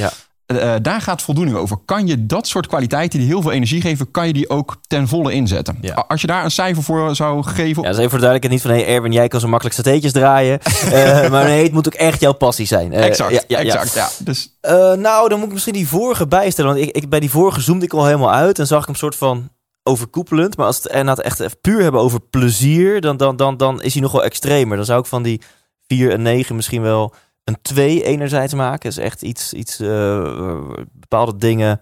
Ja. 0.54 0.74
Uh, 0.74 0.80
daar 0.82 1.02
gaat 1.02 1.22
voldoening 1.22 1.58
over. 1.58 1.78
Kan 1.86 2.08
je 2.08 2.26
dat 2.26 2.48
soort 2.48 2.68
kwaliteiten 2.68 3.20
die 3.20 3.28
heel 3.28 3.42
veel 3.42 3.52
energie 3.52 3.82
geven, 3.82 4.12
kan 4.12 4.28
je 4.28 4.34
die 4.34 4.50
ook 4.50 4.78
ten 4.88 5.08
volle 5.08 5.34
inzetten? 5.34 5.78
Ja. 5.82 6.06
Als 6.08 6.22
je 6.22 6.28
daar 6.28 6.44
een 6.44 6.52
cijfer 6.52 6.84
voor 6.84 7.16
zou 7.16 7.44
geven. 7.44 7.82
Ja, 7.82 7.88
dat 7.88 7.98
is 7.98 7.98
even 7.98 8.10
voor 8.10 8.20
de 8.20 8.26
duidelijkheid 8.26 8.52
niet 8.52 8.62
van 8.62 8.72
hey 8.72 8.96
Erwin, 8.96 9.12
jij 9.12 9.28
kan 9.28 9.40
zo 9.40 9.48
makkelijk 9.48 9.76
satéetjes 9.76 10.12
draaien. 10.12 10.60
uh, 10.86 11.30
maar 11.32 11.46
nee, 11.46 11.64
het 11.64 11.72
moet 11.72 11.88
ook 11.88 11.94
echt 11.94 12.20
jouw 12.20 12.34
passie 12.34 12.66
zijn. 12.66 12.92
Uh, 12.92 13.06
exact, 13.06 13.32
ja, 13.32 13.42
ja, 13.48 13.60
exact. 13.60 13.94
Ja. 13.94 14.10
Dus... 14.20 14.58
nou, 14.98 15.30
dan 15.30 15.38
moet 15.38 15.48
ik 15.48 15.54
misschien 15.54 15.74
die 15.74 15.88
vorige 15.88 16.28
bijstellen. 16.28 16.74
Want 16.74 16.88
ik, 16.88 16.96
ik, 16.96 17.10
bij 17.10 17.20
die 17.20 17.30
vorige 17.30 17.62
zoomde 17.62 17.86
ik 17.86 17.94
al 17.94 18.06
helemaal 18.06 18.34
uit 18.34 18.60
en 18.60 18.68
zag 18.68 18.80
ik 18.80 18.86
hem 18.86 18.96
soort 18.96 19.16
van 19.16 19.50
overkoepelend. 19.84 20.58
Maar 20.58 20.66
als 20.66 20.78
het 20.78 20.88
en 20.88 21.08
het 21.08 21.22
echt 21.22 21.62
puur 21.62 21.82
hebben 21.82 22.02
over 22.02 22.20
plezier, 22.20 23.02
dan, 23.02 23.18
dan, 23.18 23.36
dan, 23.36 23.58
dan 23.58 23.82
is 23.82 23.94
hij 23.94 24.02
nog 24.02 24.12
wel 24.12 24.24
extremer. 24.24 24.78
Dan 24.78 24.86
zou 24.86 25.00
ik 25.00 25.06
van 25.06 25.24
die 25.24 25.42
4 25.88 26.12
en 26.12 26.22
9 26.22 26.56
misschien 26.56 26.82
wel 26.82 27.14
een 27.44 27.58
2 27.62 28.04
enerzijds 28.04 28.54
maken. 28.54 28.90
is 28.90 28.98
echt 28.98 29.22
iets, 29.22 29.54
iets 29.54 29.80
uh, 29.80 30.70
bepaalde 30.92 31.38
dingen. 31.38 31.82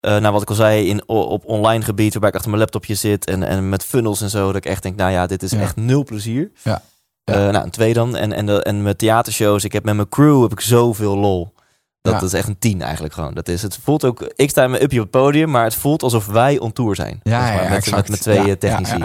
Uh, 0.00 0.16
nou, 0.16 0.32
wat 0.32 0.42
ik 0.42 0.48
al 0.48 0.54
zei, 0.54 0.88
in, 0.88 1.08
op 1.08 1.44
online 1.44 1.84
gebied, 1.84 2.12
waarbij 2.12 2.28
ik 2.28 2.34
achter 2.34 2.50
mijn 2.50 2.62
laptopje 2.62 2.94
zit 2.94 3.26
en, 3.26 3.42
en 3.42 3.68
met 3.68 3.84
funnels 3.84 4.20
en 4.20 4.30
zo, 4.30 4.46
dat 4.46 4.56
ik 4.56 4.64
echt 4.64 4.82
denk, 4.82 4.96
nou 4.96 5.10
ja, 5.10 5.26
dit 5.26 5.42
is 5.42 5.50
ja. 5.50 5.60
echt 5.60 5.76
nul 5.76 6.04
plezier. 6.04 6.50
Ja. 6.62 6.82
ja. 7.24 7.46
Uh, 7.46 7.52
nou, 7.52 7.64
een 7.64 7.70
2 7.70 7.92
dan. 7.92 8.16
En, 8.16 8.32
en, 8.32 8.46
de, 8.46 8.62
en 8.62 8.82
mijn 8.82 8.96
theatershows, 8.96 9.64
ik 9.64 9.72
heb 9.72 9.84
met 9.84 9.94
mijn 9.94 10.08
crew 10.08 10.42
heb 10.42 10.52
ik 10.52 10.60
zoveel 10.60 11.16
lol. 11.16 11.54
Dat, 12.00 12.12
ja. 12.14 12.20
dat 12.20 12.28
is 12.28 12.38
echt 12.38 12.48
een 12.48 12.58
10 12.58 12.82
eigenlijk 12.82 13.14
gewoon. 13.14 13.34
Dat 13.34 13.48
is, 13.48 13.62
het 13.62 13.78
voelt 13.82 14.04
ook, 14.04 14.32
ik 14.36 14.50
sta 14.50 14.68
me 14.68 14.82
upje 14.82 15.00
op 15.00 15.12
het 15.12 15.22
podium, 15.22 15.50
maar 15.50 15.64
het 15.64 15.74
voelt 15.74 16.02
alsof 16.02 16.26
wij 16.26 16.58
on 16.58 16.72
tour 16.72 16.94
zijn. 16.94 17.20
Ja, 17.22 17.62
ja, 17.62 17.68
met, 17.68 17.90
met, 17.90 18.08
met 18.08 18.20
twee 18.20 18.58
technici. 18.58 19.04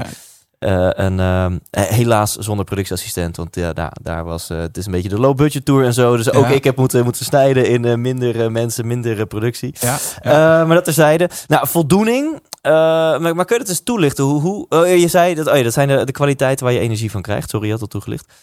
Uh, 0.65 0.99
en 0.99 1.17
uh, 1.19 1.45
helaas 1.71 2.35
zonder 2.35 2.65
productieassistent, 2.65 3.37
want 3.37 3.55
ja, 3.55 3.73
daar, 3.73 3.91
daar 4.01 4.23
was 4.23 4.49
uh, 4.49 4.59
het 4.59 4.77
is 4.77 4.85
een 4.85 4.91
beetje 4.91 5.09
de 5.09 5.19
low 5.19 5.35
budget 5.35 5.65
tour 5.65 5.85
en 5.85 5.93
zo. 5.93 6.17
Dus 6.17 6.31
ook 6.31 6.47
ja. 6.47 6.51
ik 6.51 6.63
heb 6.63 6.75
moeten, 6.75 7.03
moeten 7.03 7.25
snijden 7.25 7.67
in 7.67 8.01
minder 8.01 8.51
mensen, 8.51 8.87
minder 8.87 9.25
productie. 9.25 9.75
Ja, 9.79 9.97
ja. 10.21 10.65
maar 10.65 10.75
dat 10.75 10.83
terzijde. 10.83 11.29
Nou, 11.47 11.67
voldoening. 11.67 12.39
maar, 12.61 13.35
maar 13.35 13.45
kun 13.45 13.55
je 13.55 13.61
het 13.61 13.69
eens 13.69 13.83
toelichten? 13.83 14.23
Hoe, 14.23 14.41
hoe 14.41 14.65
oh, 14.69 14.87
je 14.87 15.07
zei 15.07 15.35
dat, 15.35 15.47
oh 15.47 15.55
ja, 15.55 15.63
dat 15.63 15.73
zijn 15.73 15.87
de, 15.87 16.05
de 16.05 16.11
kwaliteiten 16.11 16.65
waar 16.65 16.73
je 16.73 16.79
energie 16.79 17.11
van 17.11 17.21
krijgt. 17.21 17.49
Sorry, 17.49 17.65
je 17.65 17.71
had 17.71 17.81
al 17.81 17.87
toegelicht. 17.87 18.33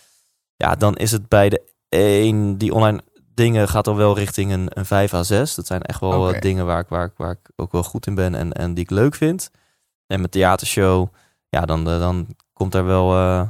Ja, 0.57 0.75
dan 0.75 0.97
is 0.97 1.13
het 1.13 1.29
bij 1.29 1.49
de 1.49 1.63
een 1.89 2.59
die 2.59 2.75
online 2.75 3.01
dingen 3.35 3.69
gaat 3.69 3.87
al 3.87 3.97
wel 3.97 4.17
richting 4.17 4.53
een, 4.53 4.67
een 4.69 4.87
5 4.87 5.15
à 5.15 5.23
6. 5.23 5.55
Dat 5.55 5.67
zijn 5.67 5.83
echt 5.83 6.01
wel 6.01 6.27
okay. 6.27 6.41
dingen 6.41 6.67
waar 6.67 6.81
ik, 6.81 6.89
waar, 6.89 7.05
ik, 7.05 7.13
waar 7.17 7.31
ik 7.31 7.51
ook 7.57 7.73
wel 7.73 7.83
goed 7.83 8.07
in 8.07 8.15
ben 8.15 8.35
en, 8.35 8.53
en 8.53 8.75
die 8.75 8.85
ik 8.85 8.91
leuk 8.91 9.15
vind. 9.15 9.51
En 10.07 10.19
mijn 10.19 10.31
theatershow 10.31 11.09
ja, 11.49 11.61
dan, 11.61 11.85
dan 11.85 12.27
komt 12.53 12.73
daar 12.73 12.85
wel. 12.85 13.15
Uh, 13.15 13.43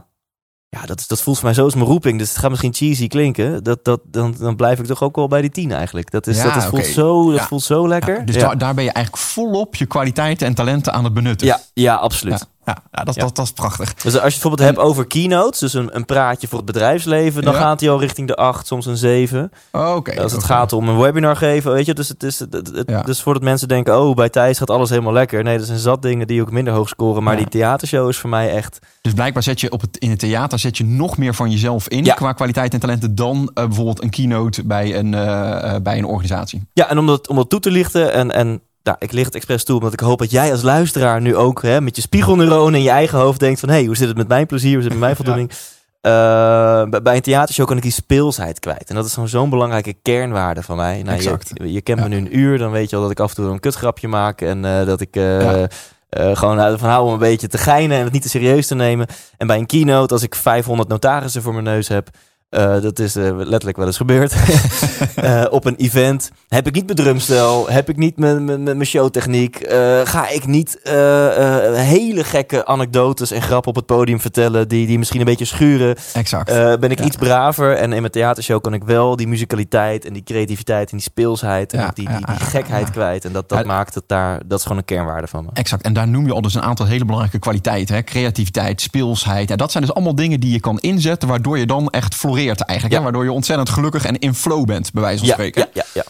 ja, 0.69 0.87
dat, 0.87 0.99
is, 0.99 1.07
dat 1.07 1.23
voelt 1.23 1.37
voor 1.37 1.45
mij 1.45 1.55
zo 1.55 1.65
als 1.65 1.75
mijn 1.75 1.87
roeping. 1.87 2.19
Dus 2.19 2.29
het 2.29 2.39
gaat 2.39 2.51
misschien 2.51 2.75
cheesy 2.75 3.09
klinken. 3.09 3.65
Dat, 3.65 3.85
dat, 3.85 4.01
dan, 4.05 4.35
dan 4.39 4.57
blijf 4.57 4.79
ik 4.79 4.87
toch 4.87 5.03
ook 5.03 5.17
wel 5.17 5.29
bij 5.29 5.41
die 5.41 5.51
tien 5.51 5.73
eigenlijk. 5.73 6.11
Dat, 6.11 6.27
is, 6.27 6.37
ja, 6.37 6.45
dat, 6.45 6.57
is, 6.57 6.65
voelt, 6.65 6.87
zo, 6.87 7.31
dat 7.31 7.41
ja. 7.41 7.47
voelt 7.47 7.63
zo 7.63 7.89
lekker. 7.89 8.19
Ja, 8.19 8.25
dus 8.25 8.37
daar, 8.37 8.59
daar 8.59 8.75
ben 8.75 8.85
je 8.85 8.93
eigenlijk 8.93 9.25
volop 9.25 9.75
je 9.75 9.87
kwaliteiten 9.87 10.47
en 10.47 10.55
talenten 10.55 10.93
aan 10.93 11.05
het 11.05 11.13
benutten. 11.13 11.47
Ja, 11.47 11.61
ja 11.73 11.95
absoluut. 11.95 12.49
Ja, 12.69 12.77
ja, 12.93 13.05
dat, 13.05 13.15
Dat, 13.15 13.37
dat 13.37 13.45
is 13.45 13.53
prachtig. 13.53 13.95
Dus 13.95 14.05
als 14.05 14.13
je 14.13 14.19
het 14.19 14.23
bijvoorbeeld 14.23 14.61
en, 14.61 14.67
hebt 14.67 14.79
over 14.79 15.07
keynotes, 15.07 15.59
dus 15.59 15.75
een, 15.75 15.97
een 15.97 16.05
praatje 16.05 16.49
voor 16.49 16.57
het 16.57 16.67
bedrijfsleven, 16.67 17.43
dan 17.43 17.55
gaat 17.55 17.81
hij 17.81 17.91
al 17.91 18.01
richting 18.01 18.29
de 18.29 18.37
8, 18.37 18.67
soms 18.67 18.87
een 18.87 18.97
7. 18.97 19.53
Oh, 19.73 19.95
okay, 19.95 20.17
als 20.17 20.33
het 20.33 20.45
okay. 20.45 20.57
gaat 20.57 20.73
om 20.73 20.89
een 20.89 20.99
webinar 20.99 21.37
geven, 21.37 21.73
weet 21.73 21.87
je. 21.87 21.95
Dus, 21.95 22.09
het 22.09 22.23
is, 22.23 22.39
het, 22.39 22.53
het, 22.53 23.07
dus 23.07 23.23
voordat 23.23 23.43
mensen 23.43 23.69
denken, 23.69 24.01
oh, 24.01 24.15
bij 24.15 24.29
Thijs 24.29 24.59
gaat 24.59 24.71
alles 24.71 24.91
helemaal 24.91 25.13
lekker. 25.13 25.43
Nee, 25.43 25.59
dat 25.59 25.67
zijn 25.67 25.79
zat 25.79 26.03
dingen 26.03 26.27
die 26.27 26.41
ook 26.41 26.51
minder 26.51 26.73
hoog 26.73 26.89
scoren. 26.89 27.23
Maar 27.23 27.37
die 27.37 27.49
theatershow 27.49 28.09
is 28.09 28.19
voor 28.19 28.31
mij 28.31 28.51
echt... 28.55 28.79
Dus 29.01 29.13
blijkbaar 29.13 29.43
zet 29.43 29.61
je 29.61 29.73
op 29.73 29.81
het, 29.81 29.97
in 29.97 30.11
het 30.11 30.19
theater 30.19 30.59
zet 30.59 30.77
je 30.77 30.85
nog 30.85 31.19
meer 31.19 31.35
van 31.35 31.51
jezelf 31.51 31.89
in 31.89 32.05
qua 32.05 32.33
kwaliteit 32.33 32.75
en 32.75 32.81
talenten 32.81 33.15
dan 33.15 33.37
uh, 33.37 33.65
bijvoorbeeld 33.65 34.03
een 34.03 34.11
keynote 34.11 34.65
bij 34.65 34.99
een, 34.99 35.13
uh, 35.13 35.75
bij 35.83 35.99
een 35.99 36.05
organisatie. 36.05 36.63
Ja, 36.73 36.89
en 36.89 36.99
om 36.99 37.07
dat, 37.07 37.29
om 37.29 37.37
dat 37.37 37.51
toe 37.51 37.61
te 37.61 37.71
lichten 37.71 38.13
en, 38.13 38.31
en 38.31 38.63
nou, 38.89 39.01
ik 39.01 39.13
lig 39.13 39.25
het 39.25 39.35
expres 39.35 39.65
toe, 39.65 39.77
omdat 39.77 39.93
ik 39.93 40.01
hoop 40.01 40.19
dat 40.19 40.31
jij 40.31 40.53
als 40.53 40.63
luisteraar 40.63 41.21
nu 41.21 41.37
ook 41.37 41.63
hè, 41.63 41.81
met 41.81 41.97
je 41.97 42.03
spiegelneuronen 42.03 42.75
in 42.75 42.83
je 42.83 42.91
eigen 42.91 43.19
hoofd 43.19 43.41
denkt 43.41 43.61
van... 43.61 43.69
hé, 43.69 43.75
hey, 43.75 43.85
hoe 43.85 43.97
zit 43.97 44.09
het 44.09 44.17
met 44.17 44.29
mijn 44.29 44.47
plezier, 44.47 44.73
hoe 44.73 44.83
zit 44.83 44.91
het 44.93 45.01
met 45.01 45.09
mijn 45.09 45.17
voldoening? 45.25 45.51
ja. 46.01 46.83
uh, 46.83 47.01
bij 47.03 47.17
een 47.17 47.23
theatershow 47.23 47.67
kan 47.67 47.77
ik 47.77 47.83
die 47.83 47.93
speelsheid 47.93 48.59
kwijt. 48.59 48.89
En 48.89 48.95
dat 48.95 49.05
is 49.05 49.13
zo'n 49.13 49.29
zo'n 49.29 49.51
belangrijke 49.51 49.95
kernwaarde 50.03 50.63
van 50.63 50.77
mij. 50.77 51.03
Nou, 51.03 51.17
exact. 51.17 51.51
Je, 51.55 51.73
je 51.73 51.81
kent 51.81 51.99
ja. 51.99 52.05
me 52.05 52.11
nu 52.11 52.17
een 52.17 52.39
uur, 52.39 52.59
dan 52.59 52.71
weet 52.71 52.91
je 52.91 52.97
al 52.97 53.03
dat 53.03 53.11
ik 53.11 53.21
af 53.21 53.29
en 53.29 53.37
toe 53.37 53.53
een 53.53 53.61
kutgrapje 53.61 54.09
maak. 54.09 54.41
En 54.41 54.65
uh, 54.65 54.85
dat 54.85 55.01
ik 55.01 55.17
uh, 55.17 55.41
ja. 55.41 55.69
gewoon 56.35 56.79
van 56.79 56.89
hou 56.89 57.07
om 57.07 57.13
een 57.13 57.19
beetje 57.19 57.49
te 57.49 57.59
geinen 57.59 57.99
en 57.99 58.05
het 58.05 58.13
niet 58.13 58.23
te 58.23 58.29
serieus 58.29 58.67
te 58.67 58.75
nemen. 58.75 59.07
En 59.37 59.47
bij 59.47 59.59
een 59.59 59.67
keynote, 59.67 60.15
als 60.15 60.23
ik 60.23 60.35
500 60.35 60.89
notarissen 60.89 61.43
voor 61.43 61.53
mijn 61.53 61.65
neus 61.65 61.89
heb... 61.89 62.09
Uh, 62.51 62.81
dat 62.81 62.99
is 62.99 63.17
uh, 63.17 63.37
letterlijk 63.37 63.77
wel 63.77 63.87
eens 63.87 63.97
gebeurd. 63.97 64.35
uh, 65.25 65.45
op 65.51 65.65
een 65.65 65.77
event 65.77 66.31
heb 66.49 66.67
ik 66.67 66.75
niet 66.75 66.85
mijn 66.85 66.97
drumstel, 66.97 67.71
heb 67.71 67.89
ik 67.89 67.97
niet 67.97 68.17
mijn 68.17 68.85
showtechniek, 68.85 69.67
ga 70.05 70.29
ik 70.29 70.47
niet 70.47 70.81
hele 71.75 72.25
gekke 72.25 72.67
anekdotes 72.67 73.31
en 73.31 73.43
grappen 73.43 73.71
op 73.71 73.77
het 73.77 73.87
podium 73.87 74.21
vertellen 74.21 74.69
die, 74.69 74.87
die 74.87 74.99
misschien 74.99 75.21
een 75.21 75.27
beetje 75.27 75.45
schuren. 75.45 75.97
Exact. 76.13 76.81
ben 76.81 76.91
ik 76.91 77.01
iets 77.01 77.17
braver 77.17 77.77
en 77.77 77.93
in 77.93 78.01
mijn 78.01 78.13
theatershow 78.13 78.61
kan 78.61 78.75
ik 78.75 78.85
wel 78.85 79.17
die 79.17 79.29
musicaliteit 79.29 80.05
en 80.05 80.13
die 80.13 80.23
creativiteit 80.23 80.91
en 80.91 80.97
die 80.97 81.07
speelsheid 81.07 81.73
en 81.73 81.91
die, 81.95 82.09
die, 82.09 82.17
die, 82.17 82.37
gekheid 82.37 82.91
kwijt. 82.91 83.25
En 83.25 83.33
dat, 83.33 83.49
dat 83.49 83.65
maakt 83.65 83.95
het 83.95 84.05
daar, 84.07 84.41
dat 84.47 84.59
is 84.59 84.63
gewoon 84.63 84.79
een 84.79 84.85
kernwaarde 84.85 85.27
van 85.27 85.45
me. 85.45 85.51
Exact. 85.53 85.83
En 85.83 85.93
daar 85.93 86.09
noem 86.09 86.27
je 86.27 86.33
al 86.33 86.43
dus 86.43 86.55
een 86.55 86.63
aantal 86.63 86.87
hele 86.87 87.05
belangrijke 87.05 87.39
kwaliteiten. 87.39 87.95
Hè? 87.95 88.03
Creativiteit, 88.03 88.81
speelsheid. 88.81 89.51
En 89.51 89.57
dat 89.57 89.71
zijn 89.73 89.85
dus 89.85 89.95
allemaal 89.95 90.15
dingen 90.15 90.41
die 90.41 90.53
je 90.53 90.61
kan 90.61 90.79
inzetten 90.79 91.29
waardoor 91.29 91.59
je 91.59 91.67
dan 91.67 91.89
echt 91.89 92.15
floreert 92.15 92.37
eigenlijk. 92.47 92.93
Ja. 92.93 93.03
Waardoor 93.03 93.25
je 93.25 93.33
ontzettend 93.33 93.69
gelukkig 93.69 94.05
en 94.05 94.19
in 94.19 94.35
flow 94.35 94.65
bent, 94.65 94.93
bij 94.93 95.03
wijze 95.03 95.19
van 95.19 95.29
spreken. 95.29 95.61
Ja, 95.61 95.69
ja, 95.73 95.85
ja. 95.95 96.03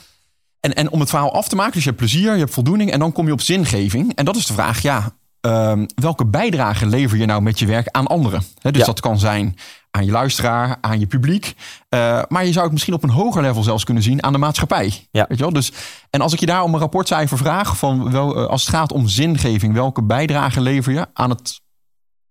En, 0.60 0.74
en 0.74 0.90
om 0.90 1.00
het 1.00 1.08
verhaal 1.08 1.34
af 1.34 1.48
te 1.48 1.56
maken, 1.56 1.72
dus 1.72 1.82
je 1.82 1.88
hebt 1.88 2.00
plezier, 2.00 2.32
je 2.32 2.38
hebt 2.38 2.52
voldoening 2.52 2.90
en 2.90 2.98
dan 2.98 3.12
kom 3.12 3.26
je 3.26 3.32
op 3.32 3.40
zingeving. 3.40 4.14
En 4.14 4.24
dat 4.24 4.36
is 4.36 4.46
de 4.46 4.52
vraag, 4.52 4.82
ja, 4.82 5.12
ehm, 5.40 5.86
welke 5.94 6.26
bijdrage 6.26 6.86
lever 6.86 7.18
je 7.18 7.26
nou 7.26 7.42
met 7.42 7.58
je 7.58 7.66
werk 7.66 7.88
aan 7.90 8.06
anderen? 8.06 8.42
dus 8.60 8.84
dat 8.84 9.00
kan 9.00 9.18
zijn 9.18 9.56
aan 9.90 10.04
je 10.04 10.10
luisteraar, 10.10 10.76
aan 10.80 11.00
je 11.00 11.06
publiek. 11.06 11.54
Uh, 11.94 12.22
maar 12.28 12.44
je 12.44 12.52
zou 12.52 12.64
het 12.64 12.72
misschien 12.72 12.94
op 12.94 13.02
een 13.02 13.10
hoger 13.10 13.42
level 13.42 13.62
zelfs 13.62 13.84
kunnen 13.84 14.02
zien 14.02 14.22
aan 14.22 14.32
de 14.32 14.38
maatschappij. 14.38 15.06
Ja. 15.10 15.24
Weet 15.28 15.38
je 15.38 15.44
wel? 15.44 15.52
Dus, 15.52 15.72
en 16.10 16.20
als 16.20 16.32
ik 16.32 16.40
je 16.40 16.46
daar 16.46 16.62
om 16.62 16.74
een 16.74 16.80
rapportcijfer 16.80 17.38
vraag, 17.38 17.76
van 17.76 18.10
wel, 18.10 18.36
eh, 18.36 18.46
als 18.46 18.66
het 18.66 18.74
gaat 18.74 18.92
om 18.92 19.08
zingeving, 19.08 19.74
welke 19.74 20.02
bijdrage 20.02 20.60
lever 20.60 20.92
je 20.92 21.06
aan 21.12 21.30
het 21.30 21.60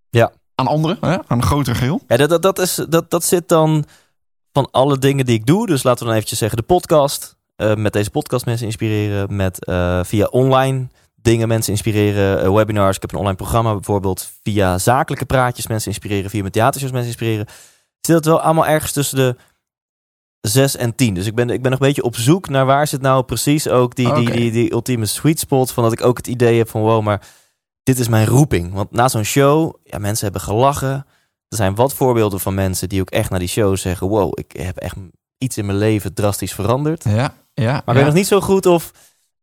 ja 0.10 0.32
aan 0.60 0.68
anderen, 0.68 0.98
hè? 1.02 1.18
aan 1.28 1.38
een 1.38 1.44
grotere 1.44 1.76
geheel. 1.76 2.02
Ja, 2.08 2.18
dat, 2.18 2.30
dat, 2.30 2.42
dat, 2.42 2.60
is, 2.60 2.76
dat, 2.90 3.10
dat 3.10 3.24
zit 3.24 3.48
dan 3.48 3.86
van 4.52 4.68
alle 4.72 4.98
dingen 4.98 5.26
die 5.26 5.36
ik 5.36 5.46
doe. 5.46 5.68
Dus 5.68 5.84
laten 5.84 6.00
we 6.00 6.06
dan 6.06 6.14
eventjes 6.14 6.40
zeggen 6.40 6.58
de 6.58 6.64
podcast. 6.64 7.36
Uh, 7.58 7.76
met 7.76 7.94
deze 7.94 8.10
podcast 8.10 8.46
mensen 8.46 8.66
inspireren. 8.66 9.36
Met 9.36 9.68
uh, 9.70 10.04
via 10.04 10.26
online 10.26 10.88
dingen 11.16 11.48
mensen 11.48 11.72
inspireren. 11.72 12.46
Uh, 12.46 12.54
webinars. 12.54 12.96
Ik 12.96 13.02
heb 13.02 13.12
een 13.12 13.20
online 13.20 13.36
programma 13.36 13.74
bijvoorbeeld. 13.74 14.32
Via 14.44 14.78
zakelijke 14.78 15.26
praatjes 15.26 15.68
mensen 15.68 15.92
inspireren. 15.92 16.30
Via 16.30 16.40
mijn 16.40 16.52
theatershows 16.52 16.92
mensen 16.92 17.12
inspireren. 17.12 17.46
Zit 18.02 18.16
het 18.16 18.26
wel 18.26 18.42
allemaal 18.42 18.68
ergens 18.68 18.92
tussen 18.92 19.18
de 19.18 19.36
6 20.42 20.76
en 20.76 20.96
10. 20.96 21.14
Dus 21.14 21.26
ik 21.26 21.36
ben, 21.36 21.50
ik 21.50 21.62
ben 21.62 21.72
nog 21.72 21.80
een 21.80 21.88
beetje 21.88 22.04
op 22.04 22.16
zoek 22.16 22.50
naar 22.50 22.66
waar 22.66 22.88
zit 22.88 23.02
nou 23.02 23.24
precies 23.24 23.68
ook 23.68 23.96
die, 23.96 24.14
die, 24.14 24.32
die, 24.32 24.52
die 24.52 24.72
ultieme 24.72 25.06
sweet 25.06 25.40
spot. 25.40 25.72
Van 25.72 25.84
dat 25.84 25.94
ik 25.94 26.04
ook 26.04 26.18
het 26.18 26.28
idee 26.28 26.58
heb 26.58 26.70
van 26.70 26.82
wow, 26.82 27.04
maar 27.04 27.22
dit 27.88 28.00
is 28.00 28.08
mijn 28.08 28.26
roeping. 28.26 28.74
Want 28.74 28.92
na 28.92 29.08
zo'n 29.08 29.24
show, 29.24 29.74
ja, 29.84 29.98
mensen 29.98 30.24
hebben 30.24 30.42
gelachen. 30.42 31.06
Er 31.48 31.58
zijn 31.58 31.76
wat 31.76 31.94
voorbeelden 31.94 32.40
van 32.40 32.54
mensen 32.54 32.90
die 32.90 33.02
ook 33.02 33.10
echt 33.10 33.30
naar 33.30 33.40
die 33.40 33.48
show 33.48 33.78
zeggen: 33.78 34.08
Wow, 34.08 34.32
ik 34.34 34.52
heb 34.60 34.78
echt 34.78 34.96
iets 35.38 35.58
in 35.58 35.66
mijn 35.66 35.78
leven 35.78 36.14
drastisch 36.14 36.54
veranderd. 36.54 37.04
Ja, 37.04 37.34
ja. 37.54 37.72
Maar 37.72 37.82
ik 37.86 37.94
weet 37.94 38.06
nog 38.06 38.14
niet 38.14 38.28
zo 38.28 38.42
goed 38.42 38.66
of. 38.66 38.92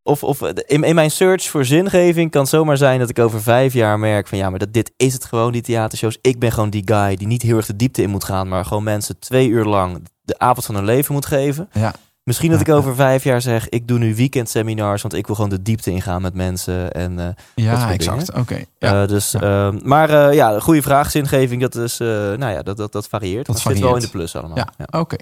Of, 0.07 0.23
of 0.23 0.41
in, 0.41 0.83
in 0.83 0.95
mijn 0.95 1.11
search 1.11 1.43
voor 1.43 1.65
zingeving 1.65 2.31
kan 2.31 2.47
zomaar 2.47 2.77
zijn 2.77 2.99
dat 2.99 3.09
ik 3.09 3.19
over 3.19 3.41
vijf 3.41 3.73
jaar 3.73 3.99
merk 3.99 4.27
van 4.27 4.37
ja, 4.37 4.49
maar 4.49 4.59
dat, 4.59 4.73
dit 4.73 4.93
is 4.97 5.13
het 5.13 5.25
gewoon, 5.25 5.51
die 5.51 5.61
theatershows. 5.61 6.17
Ik 6.21 6.39
ben 6.39 6.51
gewoon 6.51 6.69
die 6.69 6.81
guy 6.85 7.15
die 7.15 7.27
niet 7.27 7.41
heel 7.41 7.57
erg 7.57 7.65
de 7.65 7.75
diepte 7.75 8.01
in 8.01 8.09
moet 8.09 8.23
gaan, 8.23 8.47
maar 8.47 8.65
gewoon 8.65 8.83
mensen 8.83 9.19
twee 9.19 9.47
uur 9.47 9.65
lang 9.65 10.07
de 10.21 10.39
avond 10.39 10.65
van 10.65 10.75
hun 10.75 10.85
leven 10.85 11.13
moet 11.13 11.25
geven. 11.25 11.69
Ja. 11.71 11.93
Misschien 12.25 12.51
dat 12.51 12.61
ik 12.61 12.69
over 12.69 12.95
vijf 12.95 13.23
jaar 13.23 13.41
zeg, 13.41 13.69
ik 13.69 13.87
doe 13.87 13.99
nu 13.99 14.15
weekendseminars, 14.15 15.01
want 15.01 15.13
ik 15.13 15.25
wil 15.25 15.35
gewoon 15.35 15.49
de 15.49 15.61
diepte 15.61 15.91
ingaan 15.91 16.21
met 16.21 16.33
mensen. 16.33 16.91
En, 16.91 17.17
uh, 17.17 17.27
ja, 17.55 17.91
exact. 17.91 18.33
Oké. 18.33 18.63
Ja. 18.79 19.01
Uh, 19.01 19.07
dus, 19.07 19.31
ja. 19.31 19.71
Uh, 19.71 19.81
maar 19.81 20.09
uh, 20.09 20.33
ja, 20.33 20.59
goede 20.59 20.81
vraag, 20.81 21.11
zingeving, 21.11 21.61
dat 21.61 21.75
is, 21.75 21.97
nou 21.97 22.47
ja, 22.47 22.61
dat, 22.61 22.77
dat, 22.77 22.91
dat 22.91 23.07
varieert. 23.07 23.45
Dat 23.45 23.59
zit 23.59 23.79
wel 23.79 23.95
in 23.95 24.01
de 24.01 24.09
plus 24.09 24.35
allemaal. 24.35 24.57
Ja, 24.57 24.69
ja. 24.77 24.99
oké. 24.99 25.15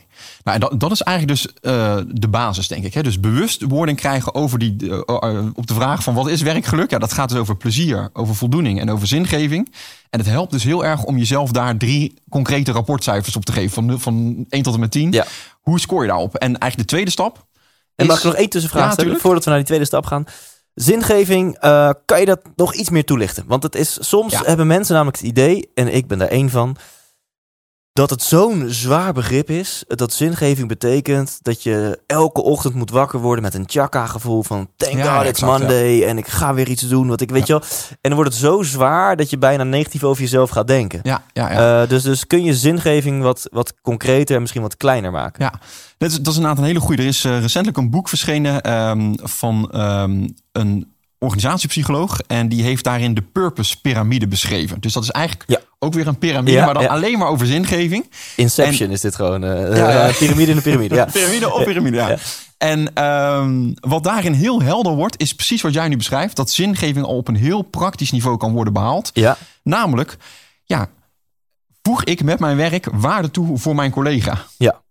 Nou, 0.43 0.59
dat, 0.59 0.79
dat 0.79 0.91
is 0.91 1.01
eigenlijk 1.01 1.39
dus 1.39 1.53
de 2.19 2.27
basis, 2.27 2.67
denk 2.67 2.83
ik. 2.83 2.93
Hè? 2.93 3.03
Dus 3.03 3.19
bewustwording 3.19 3.97
krijgen 3.97 4.35
over 4.35 4.59
die, 4.59 5.05
op 5.55 5.67
de 5.67 5.73
vraag 5.73 6.03
van 6.03 6.13
wat 6.13 6.27
is 6.27 6.41
werkgeluk? 6.41 6.89
Ja, 6.89 6.97
dat 6.97 7.13
gaat 7.13 7.29
dus 7.29 7.37
over 7.37 7.57
plezier, 7.57 8.09
over 8.13 8.35
voldoening 8.35 8.79
en 8.79 8.91
over 8.91 9.07
zingeving. 9.07 9.71
En 10.09 10.19
het 10.19 10.27
helpt 10.27 10.51
dus 10.51 10.63
heel 10.63 10.85
erg 10.85 11.03
om 11.03 11.17
jezelf 11.17 11.51
daar 11.51 11.77
drie 11.77 12.13
concrete 12.29 12.71
rapportcijfers 12.71 13.35
op 13.35 13.45
te 13.45 13.51
geven. 13.51 13.71
Van, 13.71 13.99
van 13.99 14.45
1 14.49 14.63
tot 14.63 14.73
en 14.73 14.79
met 14.79 14.91
10. 14.91 15.11
Ja. 15.11 15.25
Hoe 15.63 15.79
scoor 15.79 16.01
je 16.01 16.07
daarop? 16.07 16.35
En 16.35 16.57
eigenlijk 16.57 16.77
de 16.77 16.95
tweede 16.95 17.11
stap. 17.11 17.45
En 17.95 18.05
mag 18.05 18.17
ik 18.17 18.23
nog 18.23 18.35
één 18.35 18.49
tussenvraag 18.49 18.85
ja, 18.85 18.91
stellen 18.91 19.19
voordat 19.19 19.43
we 19.43 19.49
naar 19.49 19.59
die 19.59 19.67
tweede 19.67 19.85
stap 19.85 20.05
gaan? 20.05 20.25
Zingeving, 20.73 21.63
uh, 21.63 21.89
kan 22.05 22.19
je 22.19 22.25
dat 22.25 22.41
nog 22.55 22.73
iets 22.73 22.89
meer 22.89 23.05
toelichten? 23.05 23.43
Want 23.47 23.63
het 23.63 23.75
is 23.75 23.97
soms 24.09 24.45
hebben 24.45 24.67
mensen 24.67 24.95
namelijk 24.95 25.17
het 25.17 25.27
idee, 25.27 25.69
en 25.73 25.95
ik 25.95 26.07
ben 26.07 26.17
daar 26.17 26.27
één 26.27 26.49
van, 26.49 26.75
dat 27.93 28.09
het 28.09 28.23
zo'n 28.23 28.65
zwaar 28.67 29.13
begrip 29.13 29.49
is. 29.49 29.83
Dat 29.87 30.13
zingeving 30.13 30.67
betekent 30.67 31.39
dat 31.41 31.63
je 31.63 31.99
elke 32.05 32.41
ochtend 32.41 32.73
moet 32.73 32.89
wakker 32.89 33.19
worden 33.19 33.43
met 33.43 33.53
een 33.53 33.63
chaka 33.67 34.05
gevoel 34.05 34.43
van 34.43 34.69
thank 34.77 34.97
ja, 34.97 35.17
God 35.17 35.27
it's 35.27 35.41
Monday 35.41 36.03
en 36.03 36.17
ik 36.17 36.27
ga 36.27 36.53
weer 36.53 36.67
iets 36.67 36.81
doen 36.81 37.07
wat 37.07 37.21
ik 37.21 37.29
weet 37.29 37.47
je 37.47 37.53
wel. 37.53 37.61
En 37.89 37.97
dan 38.01 38.13
wordt 38.13 38.29
het 38.29 38.39
zo 38.39 38.61
zwaar 38.61 39.15
dat 39.15 39.29
je 39.29 39.37
bijna 39.37 39.63
negatief 39.63 40.03
over 40.03 40.21
jezelf 40.21 40.49
gaat 40.49 40.67
denken. 40.67 40.99
Ja, 41.03 41.23
ja, 41.33 41.51
ja. 41.51 41.81
Uh, 41.81 41.89
dus, 41.89 42.03
dus 42.03 42.27
kun 42.27 42.43
je 42.43 42.55
zingeving 42.55 43.21
wat, 43.21 43.47
wat 43.51 43.73
concreter 43.81 44.35
en 44.35 44.41
misschien 44.41 44.61
wat 44.61 44.77
kleiner 44.77 45.11
maken. 45.11 45.43
Ja, 45.43 45.59
dat 45.97 46.11
is, 46.11 46.17
dat 46.17 46.27
is 46.27 46.35
inderdaad 46.35 46.57
een 46.57 46.67
hele 46.67 46.79
goede. 46.79 47.01
Er 47.01 47.07
is 47.07 47.25
uh, 47.25 47.39
recentelijk 47.39 47.77
een 47.77 47.89
boek 47.89 48.09
verschenen 48.09 48.73
um, 48.73 49.15
van 49.21 49.69
um, 49.75 50.33
een 50.51 50.93
organisatiepsycholoog. 51.19 52.19
En 52.19 52.49
die 52.49 52.63
heeft 52.63 52.83
daarin 52.83 53.13
de 53.13 53.21
purpose 53.21 53.81
piramide 53.81 54.27
beschreven. 54.27 54.81
Dus 54.81 54.93
dat 54.93 55.03
is 55.03 55.09
eigenlijk 55.09 55.49
ja. 55.49 55.59
Ook 55.83 55.93
weer 55.93 56.07
een 56.07 56.17
piramide, 56.17 56.59
maar 56.59 56.73
dan 56.73 56.87
alleen 56.87 57.17
maar 57.17 57.27
over 57.27 57.47
zingeving. 57.47 58.09
Inception 58.35 58.89
is 58.89 59.01
dit 59.01 59.15
gewoon. 59.15 59.43
Uh, 59.43 59.77
ja, 59.77 60.11
piramide 60.17 60.49
in 60.49 60.55
de 60.55 60.61
piramide. 60.61 60.95
Ja. 60.95 61.05
piramide 61.13 61.53
op 61.53 61.63
piramide, 61.63 61.97
ja. 61.97 62.17
En 62.57 63.03
um, 63.05 63.73
wat 63.79 64.03
daarin 64.03 64.33
heel 64.33 64.61
helder 64.61 64.95
wordt, 64.95 65.19
is 65.19 65.35
precies 65.35 65.61
wat 65.61 65.73
jij 65.73 65.87
nu 65.87 65.97
beschrijft. 65.97 66.35
Dat 66.35 66.49
zingeving 66.49 67.05
al 67.05 67.15
op 67.15 67.27
een 67.27 67.35
heel 67.35 67.61
praktisch 67.61 68.11
niveau 68.11 68.37
kan 68.37 68.53
worden 68.53 68.73
behaald. 68.73 69.11
Ja. 69.13 69.37
Namelijk, 69.63 70.17
ja, 70.63 70.89
voeg 71.81 72.03
ik 72.03 72.23
met 72.23 72.39
mijn 72.39 72.57
werk 72.57 72.87
waarde 72.91 73.31
toe 73.31 73.57
voor 73.57 73.75
mijn 73.75 73.91
collega? 73.91 74.45
Ja. 74.57 74.81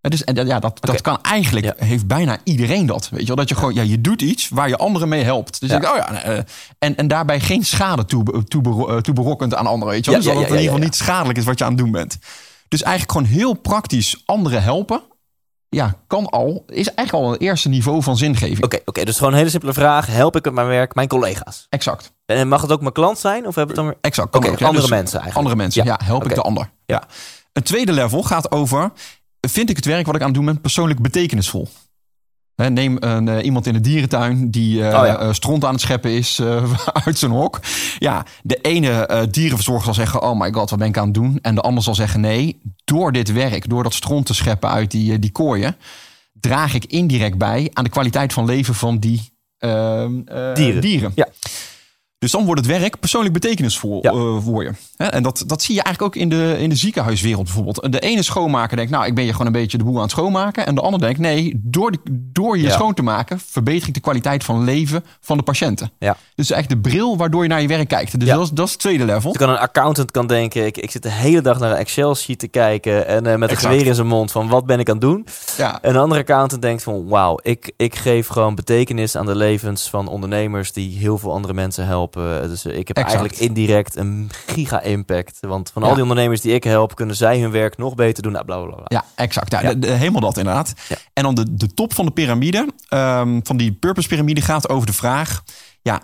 Dus, 0.00 0.24
en 0.24 0.46
ja, 0.46 0.58
dat, 0.58 0.80
dat 0.80 1.00
kan 1.00 1.18
eigenlijk, 1.22 1.72
heeft 1.76 2.06
bijna 2.06 2.38
iedereen 2.44 2.86
dat. 2.86 3.08
Weet 3.08 3.20
je 3.20 3.26
wel? 3.26 3.36
Dat 3.36 3.48
je 3.48 3.54
gewoon, 3.54 3.74
ja, 3.74 3.82
je 3.82 4.00
doet 4.00 4.22
iets 4.22 4.48
waar 4.48 4.68
je 4.68 4.76
anderen 4.76 5.08
mee 5.08 5.22
helpt. 5.24 5.60
Dus 5.60 5.70
ik, 5.70 5.88
oh 5.88 5.96
ja, 5.96 6.26
uh, 6.28 6.38
en, 6.78 6.96
en 6.96 7.08
daarbij 7.08 7.40
geen 7.40 7.64
schade 7.64 8.04
toe, 8.04 8.44
toe, 8.44 9.00
toe 9.00 9.14
berokkend 9.14 9.54
aan 9.54 9.66
anderen. 9.66 9.94
Weet 9.94 10.04
je 10.04 10.10
wel? 10.10 10.20
Dus 10.20 10.28
dat 10.28 10.38
het 10.38 10.46
in 10.46 10.54
ieder 10.54 10.70
geval 10.70 10.84
niet 10.84 10.96
schadelijk 10.96 11.38
is 11.38 11.44
wat 11.44 11.58
je 11.58 11.64
aan 11.64 11.70
het 11.70 11.80
doen 11.80 11.90
bent. 11.90 12.18
Dus 12.68 12.82
eigenlijk 12.82 13.12
gewoon 13.12 13.38
heel 13.38 13.54
praktisch 13.54 14.22
anderen 14.24 14.62
helpen. 14.62 15.02
Ja, 15.68 15.94
kan 16.06 16.26
al. 16.26 16.64
Is 16.66 16.94
eigenlijk 16.94 17.26
al 17.26 17.32
het 17.32 17.40
eerste 17.40 17.68
niveau 17.68 18.02
van 18.02 18.16
zingeving. 18.16 18.64
Oké, 18.64 18.78
oké. 18.84 19.04
dus 19.04 19.16
gewoon 19.16 19.32
een 19.32 19.38
hele 19.38 19.50
simpele 19.50 19.72
vraag. 19.72 20.06
Help 20.06 20.36
ik 20.36 20.44
met 20.44 20.54
mijn 20.54 20.66
werk 20.66 20.94
mijn 20.94 21.08
collega's? 21.08 21.66
Exact. 21.68 22.12
En 22.26 22.48
mag 22.48 22.60
het 22.62 22.72
ook 22.72 22.80
mijn 22.80 22.92
klant 22.92 23.18
zijn? 23.18 23.46
Of 23.46 23.54
hebben 23.54 23.76
het 23.76 23.84
dan... 23.84 23.94
Exact. 24.00 24.36
Oké, 24.36 24.48
andere 24.48 24.72
dus 24.72 24.88
mensen 24.90 25.20
eigenlijk. 25.20 25.36
Andere 25.36 25.56
mensen, 25.56 25.84
ja. 25.84 26.00
help 26.04 26.24
ik 26.24 26.34
de 26.34 26.40
ander. 26.40 26.70
Ja. 26.86 27.02
Een 27.52 27.62
tweede 27.62 27.92
level 27.92 28.22
gaat 28.22 28.50
over 28.50 28.92
vind 29.40 29.70
ik 29.70 29.76
het 29.76 29.84
werk 29.84 30.06
wat 30.06 30.14
ik 30.14 30.20
aan 30.20 30.26
het 30.26 30.36
doen 30.36 30.44
ben 30.44 30.60
persoonlijk 30.60 31.00
betekenisvol. 31.00 31.68
Neem 32.68 32.96
een, 33.00 33.26
uh, 33.26 33.44
iemand 33.44 33.66
in 33.66 33.72
de 33.72 33.80
dierentuin 33.80 34.50
die 34.50 34.78
uh, 34.78 34.86
oh 34.86 35.06
ja. 35.06 35.22
uh, 35.22 35.32
stront 35.32 35.64
aan 35.64 35.72
het 35.72 35.80
scheppen 35.80 36.10
is 36.10 36.40
uit 37.04 37.18
zijn 37.18 37.30
hok. 37.30 37.60
Ja, 37.98 38.24
de 38.42 38.58
ene 38.60 39.26
dierenverzorger 39.30 39.84
zal 39.84 39.94
zeggen: 39.94 40.22
Oh 40.22 40.40
my 40.40 40.52
god, 40.52 40.70
wat 40.70 40.78
ben 40.78 40.88
ik 40.88 40.98
aan 40.98 41.04
het 41.04 41.14
doen? 41.14 41.38
En 41.42 41.54
de 41.54 41.60
ander 41.60 41.82
zal 41.82 41.94
zeggen: 41.94 42.20
Nee, 42.20 42.60
door 42.84 43.12
dit 43.12 43.32
werk, 43.32 43.68
door 43.68 43.82
dat 43.82 43.94
stront 43.94 44.26
te 44.26 44.34
scheppen 44.34 44.70
uit 44.70 44.90
die, 44.90 45.18
die 45.18 45.32
kooien, 45.32 45.76
draag 46.32 46.74
ik 46.74 46.84
indirect 46.84 47.38
bij 47.38 47.70
aan 47.72 47.84
de 47.84 47.90
kwaliteit 47.90 48.32
van 48.32 48.44
leven 48.44 48.74
van 48.74 48.98
die 48.98 49.32
ehm, 49.58 50.12
dieren. 50.54 50.80
dieren. 50.80 51.12
Ja. 51.14 51.28
Dus 52.20 52.30
dan 52.30 52.44
wordt 52.44 52.66
het 52.66 52.78
werk 52.78 53.00
persoonlijk 53.00 53.34
betekenisvol 53.34 53.98
ja. 54.02 54.12
uh, 54.12 54.36
voor 54.42 54.62
je. 54.62 54.72
En 54.96 55.22
dat, 55.22 55.44
dat 55.46 55.62
zie 55.62 55.74
je 55.74 55.82
eigenlijk 55.82 56.16
ook 56.16 56.22
in 56.22 56.28
de, 56.28 56.56
in 56.58 56.68
de 56.68 56.76
ziekenhuiswereld 56.76 57.44
bijvoorbeeld. 57.44 57.92
De 57.92 58.00
ene 58.00 58.22
schoonmaker 58.22 58.76
denkt, 58.76 58.92
nou, 58.92 59.06
ik 59.06 59.14
ben 59.14 59.24
je 59.24 59.30
gewoon 59.30 59.46
een 59.46 59.52
beetje 59.52 59.78
de 59.78 59.84
boel 59.84 59.96
aan 59.96 60.02
het 60.02 60.10
schoonmaken. 60.10 60.66
En 60.66 60.74
de 60.74 60.80
ander 60.80 61.00
denkt, 61.00 61.18
nee, 61.18 61.60
door, 61.62 61.92
door 62.10 62.58
je 62.58 62.70
schoon 62.70 62.94
te 62.94 63.02
maken, 63.02 63.40
verbeter 63.46 63.88
ik 63.88 63.94
de 63.94 64.00
kwaliteit 64.00 64.44
van 64.44 64.64
leven 64.64 65.04
van 65.20 65.36
de 65.36 65.42
patiënten. 65.42 65.90
Ja. 65.98 66.16
Dus 66.34 66.50
eigenlijk 66.50 66.82
de 66.82 66.90
bril 66.90 67.16
waardoor 67.16 67.42
je 67.42 67.48
naar 67.48 67.60
je 67.60 67.68
werk 67.68 67.88
kijkt. 67.88 68.20
Dus 68.20 68.28
dat, 68.28 68.42
is, 68.42 68.50
dat 68.50 68.66
is 68.66 68.72
het 68.72 68.80
tweede 68.80 69.04
level. 69.04 69.32
Dus 69.32 69.40
kan 69.40 69.50
een 69.50 69.58
accountant 69.58 70.10
kan 70.10 70.26
denken, 70.26 70.66
ik, 70.66 70.76
ik 70.76 70.90
zit 70.90 71.02
de 71.02 71.10
hele 71.10 71.40
dag 71.40 71.58
naar 71.58 71.70
een 71.70 71.76
Excel-sheet 71.76 72.38
te 72.38 72.48
kijken 72.48 73.06
en 73.06 73.26
uh, 73.26 73.34
met 73.34 73.50
een 73.50 73.56
geweer 73.56 73.86
in 73.86 73.94
zijn 73.94 74.06
mond 74.06 74.32
van, 74.32 74.48
wat 74.48 74.66
ben 74.66 74.78
ik 74.78 74.88
aan 74.88 74.94
het 74.94 75.04
doen? 75.04 75.26
Ja. 75.56 75.82
En 75.82 75.90
een 75.90 76.00
andere 76.00 76.20
accountant 76.20 76.62
denkt 76.62 76.82
van, 76.82 77.08
wauw, 77.08 77.38
ik, 77.42 77.72
ik 77.76 77.94
geef 77.94 78.26
gewoon 78.26 78.54
betekenis 78.54 79.16
aan 79.16 79.26
de 79.26 79.36
levens 79.36 79.90
van 79.90 80.08
ondernemers 80.08 80.72
die 80.72 80.98
heel 80.98 81.18
veel 81.18 81.32
andere 81.32 81.54
mensen 81.54 81.86
helpen 81.86 82.08
dus 82.12 82.64
ik 82.64 82.88
heb 82.88 82.96
eigenlijk 82.96 83.36
indirect 83.36 83.96
een 83.96 84.30
giga-impact. 84.46 85.38
Want 85.40 85.70
van 85.70 85.82
al 85.82 85.92
die 85.92 86.02
ondernemers 86.02 86.40
die 86.40 86.54
ik 86.54 86.64
help, 86.64 86.94
kunnen 86.94 87.16
zij 87.16 87.40
hun 87.40 87.50
werk 87.50 87.76
nog 87.76 87.94
beter 87.94 88.22
doen. 88.22 88.32
Nou, 88.32 88.44
bla, 88.44 88.62
bla, 88.62 88.74
bla. 88.74 88.84
Ja, 88.86 89.04
exact. 89.14 89.50
Ja, 89.50 89.74
helemaal 89.80 90.20
dat 90.20 90.36
inderdaad. 90.36 90.72
En 91.12 91.22
dan 91.22 91.34
de, 91.34 91.54
de 91.54 91.74
top 91.74 91.94
van 91.94 92.04
de 92.04 92.12
piramide, 92.12 92.68
um, 92.94 93.40
van 93.46 93.56
die 93.56 93.72
purpose-piramide, 93.72 94.40
gaat 94.40 94.68
over 94.68 94.86
de 94.86 94.92
vraag: 94.92 95.42
ja, 95.82 96.00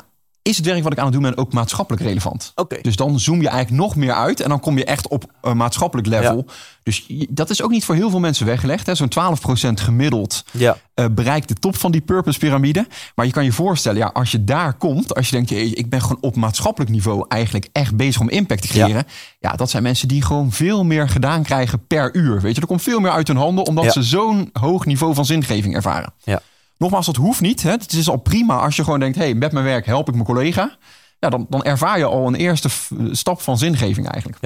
is 0.47 0.57
het 0.57 0.67
werk 0.67 0.83
wat 0.83 0.93
ik 0.93 0.99
aan 0.99 1.05
het 1.05 1.13
doen 1.13 1.23
ben 1.23 1.37
ook 1.37 1.53
maatschappelijk 1.53 2.03
relevant? 2.05 2.53
Oké. 2.55 2.79
Dus 2.83 2.97
dan 2.97 3.21
zoom 3.21 3.43
je 3.43 3.49
eigenlijk 3.49 3.83
nog 3.83 3.97
meer 3.97 4.13
uit 4.13 4.41
en 4.41 4.49
dan 4.49 4.61
kom 4.61 4.79
je 4.79 4.85
echt 4.85 5.09
op 5.09 5.25
een 5.43 5.57
maatschappelijk 5.57 6.09
level. 6.09 6.47
Dus 6.83 7.05
je- 7.09 7.27
dat 7.31 7.51
is 7.51 7.63
ook 7.63 7.71
niet 7.71 7.85
voor 7.85 7.95
heel 7.95 8.11
veel 8.11 8.21
mensen 8.21 8.47
weggelegd. 8.47 8.87
hè. 8.87 8.95
Zo'n 8.95 9.09
12% 9.09 9.81
gemiddeld 9.81 10.45
Ja. 10.51 10.77
eh, 10.95 11.05
bereikt 11.11 11.49
de 11.49 11.55
top 11.55 11.77
van 11.77 11.91
die 11.93 12.01
purpose 12.01 12.39
piramide. 12.39 12.87
Maar 13.15 13.27
je 13.27 13.33
kan 13.33 13.45
je 13.45 13.53
voorstellen, 13.53 13.99
ja, 13.99 14.11
als 14.13 14.31
je 14.31 14.45
daar 14.45 14.75
komt, 14.75 15.15
als 15.15 15.27
je 15.29 15.33
denkt, 15.33 15.49
"Jee, 15.51 15.75
ik 15.75 15.91
ben 15.91 16.01
gewoon 16.03 16.19
op 16.21 16.37
maatschappelijk 16.37 16.91
niveau 16.91 17.25
eigenlijk 17.29 17.69
echt 17.73 17.97
bezig 17.97 18.21
om 18.21 18.29
impact 18.29 18.63
te 18.63 18.69
creëren. 18.69 19.05
Ja, 19.41 19.53
dat 19.53 19.71
zijn 19.71 19.83
mensen 19.83 20.09
die 20.09 20.23
gewoon 20.23 20.53
veel 20.53 20.85
meer 20.85 21.09
gedaan 21.09 21.43
krijgen 21.43 21.87
per 21.87 22.15
uur. 22.15 22.41
Weet 22.41 22.55
je, 22.55 22.61
er 22.61 22.67
komt 22.67 22.83
veel 22.83 23.01
meer 23.01 23.11
uit 23.11 23.29
hun 23.29 23.37
handen, 23.37 23.67
omdat 23.67 23.85
Ja. 23.85 23.91
ze 23.91 24.03
zo'n 24.03 24.51
hoog 24.53 24.85
niveau 24.87 25.15
van 25.15 25.25
zingeving 25.27 25.75
ervaren. 25.75 26.13
Ja. 26.25 26.41
Nogmaals, 26.79 27.07
dat 27.07 27.17
hoeft 27.17 27.41
niet. 27.41 27.63
Hè. 27.63 27.71
Het 27.71 27.93
is 27.93 28.09
al 28.09 28.17
prima 28.17 28.59
als 28.59 28.77
je 28.77 28.85
gewoon 28.85 29.01
denkt, 29.01 29.17
hey, 29.17 29.35
met 29.35 29.53
mijn 29.53 29.65
werk 29.65 29.87
help 29.87 30.09
ik 30.09 30.15
mijn 30.15 30.27
collega. 30.27 30.77
Ja, 31.19 31.29
dan, 31.29 31.47
dan 31.49 31.65
ervaar 31.65 31.99
je 31.99 32.05
al 32.05 32.27
een 32.27 32.35
eerste 32.35 32.69
stap 33.11 33.41
van 33.41 33.59
zingeving 33.59 34.09
eigenlijk. 34.09 34.43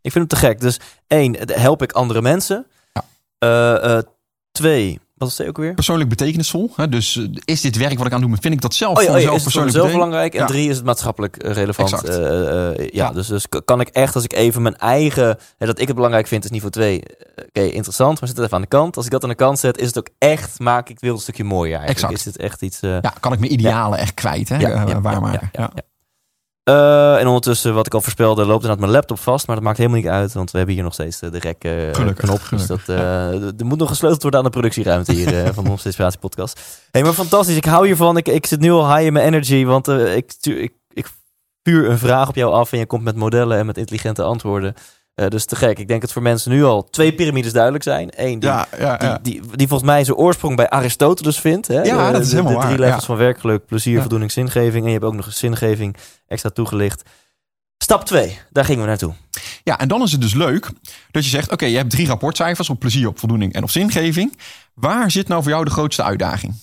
Ik 0.00 0.12
vind 0.12 0.30
het 0.30 0.40
te 0.40 0.46
gek. 0.46 0.60
Dus 0.60 0.80
één, 1.06 1.36
help 1.60 1.82
ik 1.82 1.92
andere 1.92 2.22
mensen. 2.22 2.66
Ja. 2.92 3.04
Eh, 3.38 3.96
eh, 3.96 4.02
twee, 4.52 5.00
het 5.28 5.46
ook 5.46 5.56
weer? 5.56 5.74
Persoonlijk 5.74 6.08
betekenisvol. 6.08 6.70
Hè. 6.76 6.88
Dus 6.88 7.16
eh, 7.16 7.24
is 7.44 7.60
dit 7.60 7.76
werk 7.76 7.98
wat 7.98 8.06
ik 8.06 8.12
aan 8.12 8.12
het 8.12 8.20
doen 8.20 8.30
ben, 8.30 8.40
vind 8.42 8.54
ik 8.54 8.60
dat 8.60 8.74
zelf 8.74 8.96
Oh 8.96 9.02
ja, 9.02 9.08
voor 9.08 9.16
oh 9.16 9.22
mezelf 9.22 9.36
is 9.36 9.44
het 9.44 9.52
voor 9.52 9.62
persoonlijk 9.62 9.94
belangrijk? 9.94 10.34
En 10.34 10.40
Ja. 10.40 10.46
drie 10.46 10.68
is 10.68 10.76
het 10.76 10.84
maatschappelijk 10.84 11.36
eh, 11.36 11.52
relevant. 11.52 12.04
Eh, 12.04 12.14
ja, 12.76 12.84
Ja. 12.92 13.12
Dus, 13.12 13.26
dus 13.26 13.46
kan 13.64 13.80
ik 13.80 13.88
echt, 13.88 14.14
als 14.14 14.24
ik 14.24 14.32
even 14.32 14.62
mijn 14.62 14.76
eigen... 14.76 15.38
Hè, 15.58 15.66
dat 15.66 15.78
ik 15.80 15.86
het 15.86 15.96
belangrijk 15.96 16.26
vind, 16.26 16.44
is 16.44 16.50
niveau 16.50 16.72
twee. 16.72 17.02
Oké, 17.48 17.62
interessant, 17.62 18.20
maar 18.20 18.28
zet 18.28 18.36
het 18.36 18.46
even 18.46 18.56
aan 18.56 18.62
de 18.62 18.68
kant. 18.68 18.96
Als 18.96 19.04
ik 19.04 19.10
dat 19.10 19.22
aan 19.22 19.28
de 19.28 19.34
kant 19.34 19.58
zet, 19.58 19.78
is 19.78 19.86
het 19.86 19.98
ook 19.98 20.08
echt... 20.18 20.58
Maak 20.58 20.82
ik 20.82 20.88
het 20.88 21.00
wereld 21.00 21.18
een 21.18 21.24
stukje 21.24 21.44
mooier 21.44 21.78
eigenlijk. 21.78 22.12
Exact. 22.12 22.18
Is 22.18 22.24
het 22.24 22.36
echt 22.36 22.62
iets... 22.62 22.78
Ja, 22.80 23.14
kan 23.20 23.32
ik 23.32 23.38
mijn 23.38 23.52
idealen 23.52 23.98
echt 23.98 24.14
kwijt, 24.14 24.48
hè? 24.48 25.00
Waarmaken. 25.00 25.48
ja, 25.52 25.70
Eh, 26.64 27.20
en 27.20 27.26
ondertussen, 27.26 27.74
wat 27.74 27.86
ik 27.86 27.94
al 27.94 28.00
voorspelde, 28.00 28.40
loopt 28.40 28.52
inderdaad 28.54 28.78
mijn 28.78 28.90
laptop 28.92 29.18
vast. 29.18 29.46
Maar 29.46 29.56
dat 29.56 29.64
maakt 29.64 29.78
helemaal 29.78 29.98
niet 29.98 30.08
uit, 30.08 30.32
want 30.32 30.50
we 30.50 30.56
hebben 30.56 30.74
hier 30.74 30.84
nog 30.84 30.92
steeds 30.92 31.20
eh, 31.20 31.30
de 31.30 31.38
rek 31.38 31.64
eh, 31.64 31.72
Gelukkig, 31.92 32.24
knop. 32.24 32.40
Dus 32.50 32.66
dat, 32.66 32.80
eh, 32.86 33.32
er 33.32 33.64
moet 33.64 33.78
nog 33.78 33.88
gesleuteld 33.88 34.22
worden 34.22 34.40
aan 34.40 34.46
de 34.46 34.52
productieruimte 34.52 35.12
hier 35.12 35.44
eh, 35.44 35.52
van 35.52 35.64
de 35.64 35.70
Onze 35.70 35.86
Inspiratie 35.86 36.18
podcast. 36.18 36.60
hey, 36.90 37.02
maar 37.02 37.12
fantastisch. 37.12 37.56
Ik 37.56 37.64
hou 37.64 37.86
hiervan. 37.86 38.16
Ik, 38.16 38.28
ik 38.28 38.46
zit 38.46 38.60
nu 38.60 38.70
al 38.70 38.94
high 38.94 39.06
in 39.06 39.12
mijn 39.12 39.26
energy, 39.26 39.64
want 39.64 39.88
eh, 39.88 40.16
ik, 40.16 40.34
ik, 40.40 40.72
ik 40.92 41.06
vuur 41.62 41.90
een 41.90 41.98
vraag 41.98 42.28
op 42.28 42.34
jou 42.34 42.52
af 42.52 42.72
en 42.72 42.78
je 42.78 42.86
komt 42.86 43.04
met 43.04 43.16
modellen 43.16 43.58
en 43.58 43.66
met 43.66 43.78
intelligente 43.78 44.22
antwoorden. 44.22 44.74
Eh, 45.14 45.28
dus 45.28 45.44
te 45.44 45.56
gek. 45.56 45.78
Ik 45.78 45.88
denk 45.88 46.00
dat 46.00 46.12
voor 46.12 46.22
mensen 46.22 46.50
nu 46.50 46.64
al 46.64 46.84
twee 46.90 47.14
piramides 47.14 47.52
duidelijk 47.52 47.84
zijn. 47.84 48.08
Eén, 48.16 48.38
die, 48.38 48.48
ja, 48.48 48.66
ja, 48.78 48.96
ja. 49.00 49.18
die, 49.22 49.40
die, 49.40 49.56
die 49.56 49.68
volgens 49.68 49.90
mij 49.90 50.04
zijn 50.04 50.16
oorsprong 50.16 50.56
bij 50.56 50.68
Aristoteles 50.70 51.40
vindt. 51.40 51.68
Hè? 51.68 51.82
Ja, 51.82 52.06
De- 52.06 52.12
dat 52.12 52.22
is 52.22 52.28
de, 52.28 52.36
helemaal 52.36 52.60
de 52.60 52.66
drie 52.66 52.78
waar, 52.78 52.86
levels 52.86 53.04
van 53.04 53.16
werkgeluk, 53.16 53.66
plezier, 53.66 54.00
voldoening, 54.00 54.32
zingeving. 54.32 54.82
En 54.82 54.86
je 54.86 54.92
hebt 54.98 55.04
ook 55.04 55.14
nog 55.14 55.26
een 55.26 55.32
zingeving 55.32 55.96
extra 56.26 56.50
toegelicht. 56.50 57.02
Stap 57.78 58.04
2, 58.04 58.38
daar 58.50 58.64
gingen 58.64 58.80
we 58.82 58.88
naartoe. 58.88 59.14
Ja, 59.62 59.78
en 59.78 59.88
dan 59.88 60.02
is 60.02 60.12
het 60.12 60.20
dus 60.20 60.34
leuk 60.34 60.70
dat 61.10 61.24
je 61.24 61.30
zegt: 61.30 61.52
Oké, 61.52 61.64
je 61.66 61.76
hebt 61.76 61.90
drie 61.90 62.06
rapportcijfers 62.06 62.70
op 62.70 62.78
plezier, 62.78 63.08
op 63.08 63.18
voldoening 63.18 63.52
en 63.52 63.62
op 63.62 63.70
zingeving. 63.70 64.38
Waar 64.74 65.10
zit 65.10 65.28
nou 65.28 65.42
voor 65.42 65.52
jou 65.52 65.64
de 65.64 65.70
grootste 65.70 66.02
uitdaging? 66.02 66.54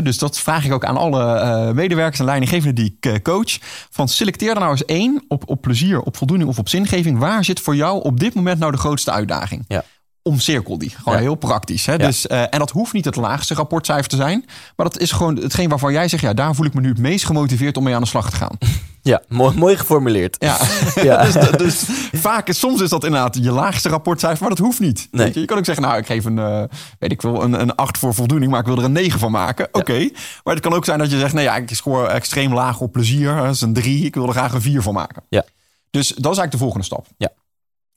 Dus 0.00 0.18
dat 0.18 0.38
vraag 0.38 0.64
ik 0.64 0.72
ook 0.72 0.84
aan 0.84 0.96
alle 0.96 1.34
eh, 1.34 1.70
medewerkers 1.70 2.18
en 2.18 2.24
leidinggevenden 2.24 2.74
die 2.74 2.96
ik 2.98 3.12
eh, 3.12 3.22
coach. 3.22 3.58
Van 3.90 4.08
selecteer 4.08 4.50
er 4.50 4.58
nou 4.58 4.70
eens 4.70 4.84
één 4.84 5.24
op, 5.28 5.48
op 5.48 5.60
plezier, 5.60 6.00
op 6.00 6.16
voldoening 6.16 6.48
of 6.50 6.58
op 6.58 6.68
zingeving. 6.68 7.18
Waar 7.18 7.44
zit 7.44 7.60
voor 7.60 7.76
jou 7.76 8.02
op 8.02 8.20
dit 8.20 8.34
moment 8.34 8.58
nou 8.58 8.72
de 8.72 8.78
grootste 8.78 9.10
uitdaging? 9.10 9.64
Ja. 9.68 9.84
Omcirkel 10.22 10.78
die. 10.78 10.90
Gewoon 10.90 11.14
Ja. 11.14 11.20
heel 11.20 11.34
praktisch. 11.34 11.86
Hè? 11.86 11.92
Ja. 11.92 11.98
Dus, 12.06 12.26
eh, 12.26 12.40
en 12.40 12.58
dat 12.58 12.70
hoeft 12.70 12.92
niet 12.92 13.04
het 13.04 13.16
laagste 13.16 13.54
rapportcijfer 13.54 14.08
te 14.08 14.16
zijn. 14.16 14.44
Maar 14.76 14.88
dat 14.88 14.98
is 14.98 15.12
gewoon 15.12 15.36
hetgeen 15.36 15.68
waarvan 15.68 15.92
jij 15.92 16.08
zegt: 16.08 16.22
ja, 16.22 16.34
daar 16.34 16.54
voel 16.54 16.66
ik 16.66 16.74
me 16.74 16.80
nu 16.80 16.88
het 16.88 16.98
meest 16.98 17.24
gemotiveerd 17.24 17.76
om 17.76 17.84
mee 17.84 17.94
aan 17.94 18.02
de 18.02 18.08
slag 18.08 18.30
te 18.30 18.36
gaan. 18.36 18.58
Ja, 19.04 19.22
mooi, 19.28 19.56
mooi 19.56 19.76
geformuleerd. 19.76 20.36
Ja, 20.38 20.58
Ja. 21.02 21.24
dus, 21.24 21.34
dus 21.56 21.84
vaak 22.12 22.48
is, 22.48 22.58
soms 22.58 22.80
is 22.80 22.88
dat 22.90 23.04
inderdaad 23.04 23.38
je 23.42 23.50
laagste 23.52 23.88
rapportcijfer, 23.88 24.40
maar 24.40 24.48
dat 24.48 24.58
hoeft 24.64 24.80
niet. 24.80 25.08
Nee. 25.10 25.24
Weet 25.24 25.34
je, 25.34 25.40
je 25.40 25.46
kan 25.46 25.58
ook 25.58 25.64
zeggen, 25.64 25.84
nou, 25.84 25.96
ik 25.98 26.06
geef 26.06 26.24
een, 26.24 26.38
eh, 26.38 26.62
weet 26.98 27.12
ik 27.12 27.20
veel, 27.20 27.42
een, 27.42 27.60
een 27.60 27.74
8 27.74 27.98
voor 27.98 28.14
voldoening, 28.14 28.50
maar 28.50 28.60
ik 28.60 28.66
wil 28.66 28.76
er 28.78 28.84
een 28.84 28.92
9 28.92 29.18
van 29.18 29.30
maken. 29.30 29.68
Oké, 29.72 30.08
maar 30.44 30.54
het 30.54 30.62
kan 30.62 30.72
ook 30.72 30.84
zijn 30.84 30.98
dat 30.98 31.10
je 31.10 31.18
zegt, 31.18 31.32
nee, 31.34 31.44
ja, 31.44 31.56
ik 31.56 31.74
scoor 31.74 32.06
extreem 32.06 32.54
laag 32.54 32.80
op 32.80 32.92
plezier, 32.92 33.34
dat 33.34 33.54
is 33.54 33.60
een 33.60 33.72
3, 33.72 34.04
ik 34.04 34.14
wil 34.14 34.26
er 34.26 34.32
graag 34.32 34.52
een 34.52 34.62
4 34.62 34.82
van 34.82 34.94
maken. 34.94 35.22
Ja. 35.28 35.44
Dus 35.90 36.06
dat 36.08 36.16
is 36.16 36.22
eigenlijk 36.38 36.52
de 36.52 36.58
volgende 36.58 36.84
stap. 36.84 37.06
Ja. 37.16 37.28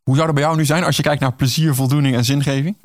Hoe 0.04 0.16
zou 0.16 0.26
dat 0.26 0.36
bij 0.36 0.44
jou 0.44 0.56
nu 0.58 0.66
zijn 0.66 0.84
als 0.84 0.96
je 0.98 1.04
kijkt 1.04 1.22
naar 1.22 1.34
plezier, 1.34 1.76
voldoening 1.76 2.16
en 2.16 2.26
zingeving? 2.26 2.78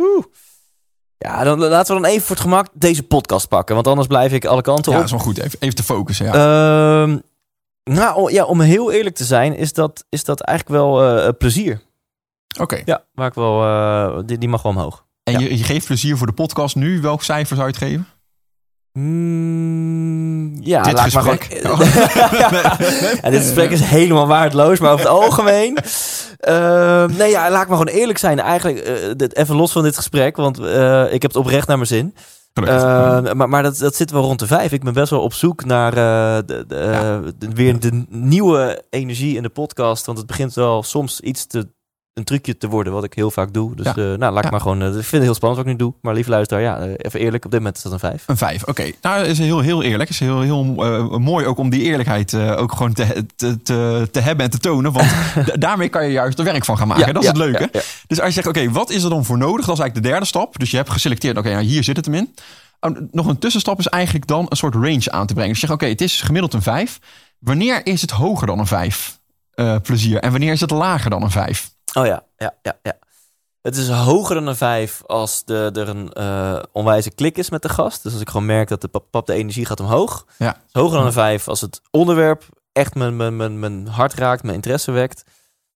Ja, 1.18 1.44
dan 1.44 1.58
laten 1.58 1.94
we 1.94 2.00
dan 2.00 2.10
even 2.10 2.26
voor 2.26 2.36
het 2.36 2.44
gemak 2.44 2.66
deze 2.72 3.02
podcast 3.02 3.48
pakken. 3.48 3.74
Want 3.74 3.86
anders 3.86 4.06
blijf 4.06 4.32
ik 4.32 4.44
alle 4.44 4.62
kanten 4.62 4.92
Ja, 4.92 4.98
op. 4.98 5.04
dat 5.08 5.18
is 5.18 5.24
wel 5.24 5.32
goed, 5.34 5.38
even, 5.44 5.58
even 5.60 5.74
te 5.76 5.82
focussen. 5.82 6.26
Ja. 6.26 7.02
Ehm, 7.02 7.18
nou, 7.84 8.32
ja, 8.32 8.44
om 8.44 8.60
heel 8.60 8.92
eerlijk 8.92 9.16
te 9.16 9.24
zijn, 9.24 9.56
is 9.56 9.72
dat, 9.72 10.04
is 10.08 10.24
dat 10.24 10.40
eigenlijk 10.40 10.78
wel 10.80 11.02
eh, 11.18 11.28
plezier. 11.38 11.80
Oké, 12.60 12.80
Ja, 12.84 13.04
waar 13.14 13.26
ik 13.26 13.34
wel, 13.34 13.62
eh, 13.62 14.18
die, 14.26 14.38
die 14.38 14.48
mag 14.48 14.62
wel 14.62 14.72
omhoog. 14.72 15.04
en 15.22 15.32
ja. 15.32 15.38
je, 15.38 15.58
je 15.58 15.64
geeft 15.64 15.86
plezier 15.86 16.16
voor 16.16 16.26
de 16.26 16.32
podcast 16.32 16.76
nu, 16.76 17.00
welk 17.00 17.22
cijfer 17.22 17.56
zou 17.56 17.68
je 17.68 17.74
het 17.74 17.82
geven? 17.84 18.06
Mm, 18.92 20.56
ja, 20.62 20.82
Dit 20.82 20.92
maar 20.94 21.02
gesprek. 21.10 21.44
gewoon- 21.62 21.78
ja, 23.22 23.30
dit 23.30 23.40
gesprek 23.42 23.70
is 23.70 23.80
helemaal 23.80 24.26
waardeloos, 24.26 24.78
maar 24.78 24.92
over 24.92 25.04
het 25.06 25.14
algemeen. 25.14 25.76
Ehm, 26.38 27.16
nee, 27.16 27.30
ja, 27.30 27.50
laat 27.50 27.62
ik 27.62 27.68
maar 27.68 27.78
gewoon 27.78 27.94
eerlijk 27.94 28.18
zijn. 28.18 28.40
Eigenlijk, 28.40 28.78
eh, 28.78 28.94
dit, 29.16 29.36
even 29.36 29.56
los 29.56 29.72
van 29.72 29.82
dit 29.82 29.96
gesprek, 29.96 30.36
want 30.36 30.58
eh, 30.58 31.04
ik 31.12 31.22
heb 31.22 31.30
het 31.32 31.36
oprecht 31.40 31.66
naar 31.66 31.76
mijn 31.76 31.88
zin. 31.88 32.14
Gelukkig. 32.54 32.82
Eh, 32.82 33.32
maar 33.32 33.48
maar 33.48 33.62
dat, 33.62 33.76
dat 33.78 33.94
zit 33.94 34.10
wel 34.10 34.22
rond 34.22 34.38
de 34.38 34.46
vijf. 34.46 34.72
Ik 34.72 34.84
ben 34.84 34.92
best 34.92 35.10
wel 35.10 35.20
op 35.22 35.32
zoek 35.32 35.64
naar 35.64 35.92
eh, 35.92 36.42
de, 36.46 36.64
de, 36.66 36.76
Ja. 36.76 37.20
de- 37.38 37.52
weer 37.54 37.80
de 37.80 38.04
nieuwe 38.08 38.84
energie 38.90 39.36
in 39.36 39.42
de 39.42 39.48
podcast. 39.48 40.06
Want 40.06 40.18
het 40.18 40.26
begint 40.26 40.54
wel 40.54 40.82
soms 40.82 41.20
iets 41.20 41.46
te, 41.46 41.68
een 42.14 42.24
trucje 42.24 42.58
te 42.58 42.68
worden, 42.68 42.92
wat 42.92 43.04
ik 43.04 43.14
heel 43.14 43.30
vaak 43.30 43.52
doe. 43.52 43.74
Dus 43.76 43.84
Ja. 43.86 43.90
eh, 43.90 43.96
nou, 43.96 44.18
laat 44.18 44.36
ik 44.36 44.44
Ja. 44.44 44.50
maar 44.50 44.60
gewoon... 44.60 44.80
eh, 44.82 44.86
ik 44.88 44.92
vind 44.94 45.10
het 45.10 45.22
heel 45.22 45.34
spannend 45.34 45.60
wat 45.62 45.70
ik 45.72 45.78
nu 45.78 45.84
doe. 45.84 45.94
Maar 46.02 46.14
lief 46.14 46.26
luisteraar, 46.26 46.62
ja, 46.62 46.78
eh, 46.78 46.90
even 46.96 47.20
eerlijk. 47.20 47.44
Op 47.44 47.50
dit 47.50 47.60
moment 47.60 47.76
is 47.76 47.82
dat 47.82 47.92
een 47.92 47.98
vijf. 47.98 48.24
Een 48.26 48.36
vijf, 48.36 48.64
oké. 48.64 48.90
Nou, 49.02 49.24
is 49.24 49.38
heel, 49.38 49.60
heel 49.60 49.82
eerlijk. 49.82 50.10
is 50.10 50.18
heel, 50.18 50.40
heel 50.40 50.64
mooi 51.18 51.46
ook 51.46 51.58
om 51.58 51.70
die 51.70 51.82
eerlijkheid 51.82 52.34
ook 52.34 52.72
gewoon 52.72 52.92
te, 52.92 53.26
te, 53.36 53.62
te, 53.62 54.08
te 54.10 54.20
hebben 54.20 54.44
en 54.44 54.50
te 54.50 54.58
tonen. 54.58 54.92
Want 54.92 55.08
da- 55.46 55.56
daarmee 55.56 55.88
kan 55.88 56.04
je 56.04 56.12
juist 56.12 56.38
er 56.38 56.44
werk 56.44 56.64
van 56.64 56.76
gaan 56.78 56.88
maken. 56.88 57.14
dat 57.14 57.22
is 57.22 57.28
het 57.28 57.36
leuke. 57.38 57.70
Dus 58.06 58.18
als 58.18 58.26
je 58.28 58.34
zegt, 58.34 58.46
oké, 58.46 58.70
wat 58.70 58.90
is 58.90 59.02
er 59.02 59.10
dan 59.10 59.24
voor 59.24 59.38
nodig? 59.38 59.66
Dat 59.66 59.74
is 59.74 59.80
eigenlijk 59.80 59.94
de 60.02 60.08
derde 60.12 60.26
stap. 60.26 60.58
Dus 60.58 60.70
je 60.70 60.76
hebt 60.76 60.90
geselecteerd, 60.90 61.38
oké, 61.38 61.50
nou, 61.50 61.62
hier 61.64 61.84
zit 61.84 61.96
het 61.96 62.04
hem 62.04 62.14
in. 62.14 62.34
Oh, 62.80 62.96
nog 63.10 63.26
een 63.26 63.38
tussenstap 63.38 63.78
is 63.78 63.86
eigenlijk 63.86 64.26
dan 64.26 64.46
een 64.48 64.56
soort 64.56 64.74
range 64.74 65.10
aan 65.10 65.26
te 65.26 65.32
brengen. 65.34 65.52
Dus 65.52 65.60
je 65.60 65.66
zegt, 65.66 65.80
oké, 65.80 65.90
het 65.90 66.00
is 66.00 66.20
gemiddeld 66.22 66.54
een 66.54 66.62
vijf. 66.62 66.98
Wanneer 67.38 67.86
is 67.86 68.00
het 68.00 68.10
hoger 68.10 68.46
dan 68.46 68.58
een 68.58 68.66
vijf 68.66 69.18
plezier? 69.82 70.18
En 70.18 70.30
wanneer 70.30 70.52
is 70.52 70.60
het 70.60 70.70
lager 70.70 71.10
dan 71.10 71.22
een 71.22 71.30
vijf? 71.30 71.69
Oh 71.92 72.06
ja, 72.06 72.24
ja, 72.36 72.54
ja, 72.62 72.78
ja. 72.82 72.98
Het 73.62 73.76
is 73.76 73.88
hoger 73.88 74.34
dan 74.34 74.46
een 74.46 74.56
5 74.56 75.02
als 75.06 75.44
de, 75.44 75.70
er 75.74 75.88
een 75.88 76.12
eh, 76.12 76.62
onwijze 76.72 77.10
klik 77.10 77.38
is 77.38 77.50
met 77.50 77.62
de 77.62 77.68
gast. 77.68 78.02
Dus 78.02 78.12
als 78.12 78.20
ik 78.20 78.28
gewoon 78.28 78.46
merk 78.46 78.68
dat 78.68 78.80
de 78.80 78.88
pap, 79.10 79.26
de 79.26 79.32
energie 79.32 79.64
gaat 79.64 79.80
omhoog. 79.80 80.26
Ja. 80.38 80.46
Het 80.46 80.56
is 80.66 80.80
hoger 80.80 80.96
dan 80.96 81.06
een 81.06 81.12
5 81.12 81.48
als 81.48 81.60
het 81.60 81.80
onderwerp 81.90 82.44
echt 82.72 82.94
mijn, 82.94 83.16
mijn, 83.16 83.36
mijn, 83.36 83.58
mijn 83.58 83.86
hart 83.86 84.14
raakt, 84.14 84.42
mijn 84.42 84.54
interesse 84.54 84.90
wekt. 84.90 85.22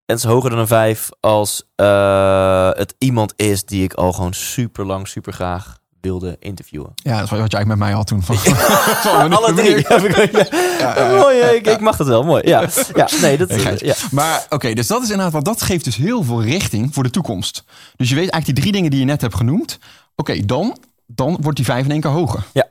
En 0.07 0.15
het 0.15 0.19
is 0.19 0.31
hoger 0.31 0.51
dan 0.51 0.59
een 0.59 0.67
5 0.67 1.09
als 1.21 1.63
eh, 1.75 2.71
het 2.71 2.95
iemand 2.99 3.33
is 3.37 3.65
die 3.65 3.85
ik 3.85 3.95
al 3.95 4.13
gewoon 4.13 4.35
super 4.35 4.87
lang, 4.87 5.09
super 5.09 5.33
graag 5.33 5.79
wilde 6.05 6.37
interviewen. 6.41 6.91
Ja, 6.95 7.15
dat 7.15 7.25
is 7.25 7.31
wat 7.31 7.51
je 7.51 7.57
eigenlijk 7.57 7.67
met 7.67 7.79
mij 7.79 7.93
had 7.93 8.07
toen. 8.07 8.23
Van, 8.29 8.37
van, 8.37 9.33
Alle 9.33 9.53
drie. 9.55 9.75
heb 9.89 10.03
ik- 10.03 10.53
ja. 10.79 11.17
Mooi, 11.19 11.39
ik, 11.39 11.67
ik 11.67 11.81
mag 11.81 11.97
dat 11.97 12.07
wel. 12.07 12.23
Mooi. 12.23 12.49
Ja, 12.49 12.69
ja 12.95 13.09
nee, 13.21 13.37
dat 13.37 13.81
ja. 13.81 13.95
Maar 14.11 14.47
oké, 14.49 14.73
dus 14.75 14.87
dat 14.87 15.03
is 15.03 15.09
inderdaad, 15.09 15.33
want 15.33 15.45
dat 15.45 15.63
geeft 15.63 15.85
dus 15.85 15.97
heel 15.97 16.23
veel 16.23 16.43
richting 16.43 16.95
voor 16.95 17.03
de 17.03 17.11
toekomst. 17.11 17.65
Dus 17.97 18.09
je 18.09 18.15
weet 18.15 18.31
eigenlijk 18.31 18.45
die 18.47 18.55
drie 18.55 18.73
dingen 18.73 18.91
die 18.91 19.01
je 19.01 19.07
net 19.07 19.21
hebt 19.21 19.35
genoemd. 19.37 19.79
Oké, 20.17 20.45
dan, 20.47 20.79
dan 21.07 21.37
wordt 21.41 21.57
die 21.57 21.67
vijf 21.67 21.85
in 21.85 21.91
één 21.91 22.01
keer 22.01 22.11
hoger. 22.11 22.45
Ja. 22.53 22.67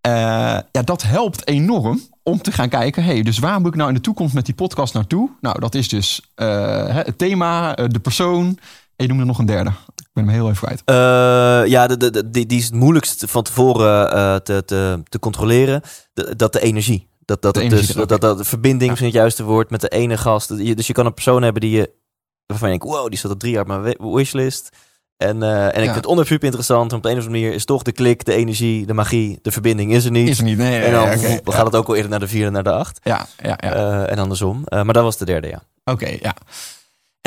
Eh, 0.00 0.12
ja, 0.72 0.82
dat 0.84 1.02
helpt 1.02 1.46
enorm 1.48 2.00
om 2.22 2.42
te 2.42 2.52
gaan 2.52 2.68
kijken. 2.68 3.04
hey, 3.04 3.22
dus 3.22 3.38
waar 3.38 3.58
moet 3.60 3.68
ik 3.70 3.74
nou 3.76 3.88
in 3.88 3.94
de 3.94 4.00
toekomst 4.00 4.34
met 4.34 4.44
die 4.46 4.54
podcast 4.54 4.94
naartoe? 4.94 5.30
Nou, 5.40 5.60
dat 5.60 5.74
is 5.74 5.88
dus 5.88 6.20
eh, 6.34 6.86
het 6.88 7.18
thema, 7.18 7.76
eh, 7.76 7.84
de 7.88 7.98
persoon. 7.98 8.46
En 8.96 9.06
je 9.06 9.08
noemde 9.08 9.24
nog 9.24 9.38
een 9.38 9.46
derde. 9.46 9.70
Ben 10.24 10.34
hem 10.34 10.42
heel 10.42 10.50
even 10.50 10.66
kwijt. 10.66 10.82
Eh, 10.84 11.70
ja, 11.70 11.86
de, 11.86 11.96
de, 12.10 12.30
die, 12.30 12.46
die 12.46 12.58
is 12.58 12.64
het 12.64 12.74
moeilijkst 12.74 13.24
van 13.26 13.42
tevoren 13.42 14.12
eh, 14.12 14.36
te, 14.36 14.64
te, 14.64 15.02
te 15.08 15.18
controleren. 15.18 15.82
De- 16.14 16.36
dat 16.36 16.52
de 16.52 16.60
energie. 16.60 17.08
Dat, 17.24 17.42
dat, 17.42 17.54
De 17.54 17.60
energie, 17.60 17.94
dus, 17.94 18.06
dat, 18.06 18.20
dat 18.20 18.38
de 18.38 18.44
verbinding 18.44 18.92
is 18.92 19.00
het 19.00 19.12
juiste 19.12 19.42
woord 19.44 19.70
met 19.70 19.80
de 19.80 19.88
ene 19.88 20.16
gast. 20.16 20.56
Dus 20.76 20.86
je 20.86 20.92
kan 20.92 21.06
een 21.06 21.14
persoon 21.14 21.42
hebben 21.42 21.60
die 21.60 21.70
je 21.70 21.90
waarvan 22.46 22.70
je 22.72 22.78
denkt, 22.78 22.94
wow, 22.96 23.08
die 23.08 23.18
staat 23.18 23.30
op 23.30 23.38
drie 23.38 23.52
jaar 23.52 23.60
op 23.62 23.66
mijn 23.68 23.82
wi- 23.82 23.96
wishlist. 24.14 24.68
En, 25.16 25.42
eh, 25.42 25.62
en 25.64 25.68
ik 25.68 25.74
Ja. 25.74 25.82
vind 25.82 25.94
het 25.94 26.06
onderwerp 26.06 26.28
super 26.28 26.44
interessant. 26.46 26.92
Op 26.92 27.02
de 27.02 27.08
een 27.10 27.16
of 27.18 27.24
andere 27.24 27.40
manier 27.40 27.54
is 27.56 27.64
toch 27.64 27.82
de 27.82 27.92
klik, 27.92 28.24
de 28.24 28.34
energie, 28.34 28.86
de 28.86 28.92
magie, 28.94 29.38
de 29.42 29.52
verbinding 29.52 29.92
is 29.92 30.04
er 30.04 30.10
niet. 30.10 30.28
Is 30.28 30.38
er 30.38 30.44
niet. 30.44 30.58
Nee, 30.58 30.80
en 30.80 30.92
dan 30.92 31.52
gaat 31.54 31.66
het 31.66 31.76
ook 31.76 31.88
al 31.88 31.94
eerder 31.94 32.10
naar 32.10 32.20
de 32.20 32.28
vier 32.28 32.46
en 32.46 32.52
naar 32.52 32.62
de 32.62 32.72
acht. 32.72 33.00
Ja, 33.02 33.26
ja, 33.42 33.58
ja. 33.60 34.04
En 34.06 34.18
andersom. 34.18 34.64
Maar 34.68 34.92
dat 34.92 35.02
was 35.02 35.16
de 35.16 35.24
derde, 35.24 35.48
ja. 35.48 35.62
Oké, 35.84 36.16
ja. 36.20 36.34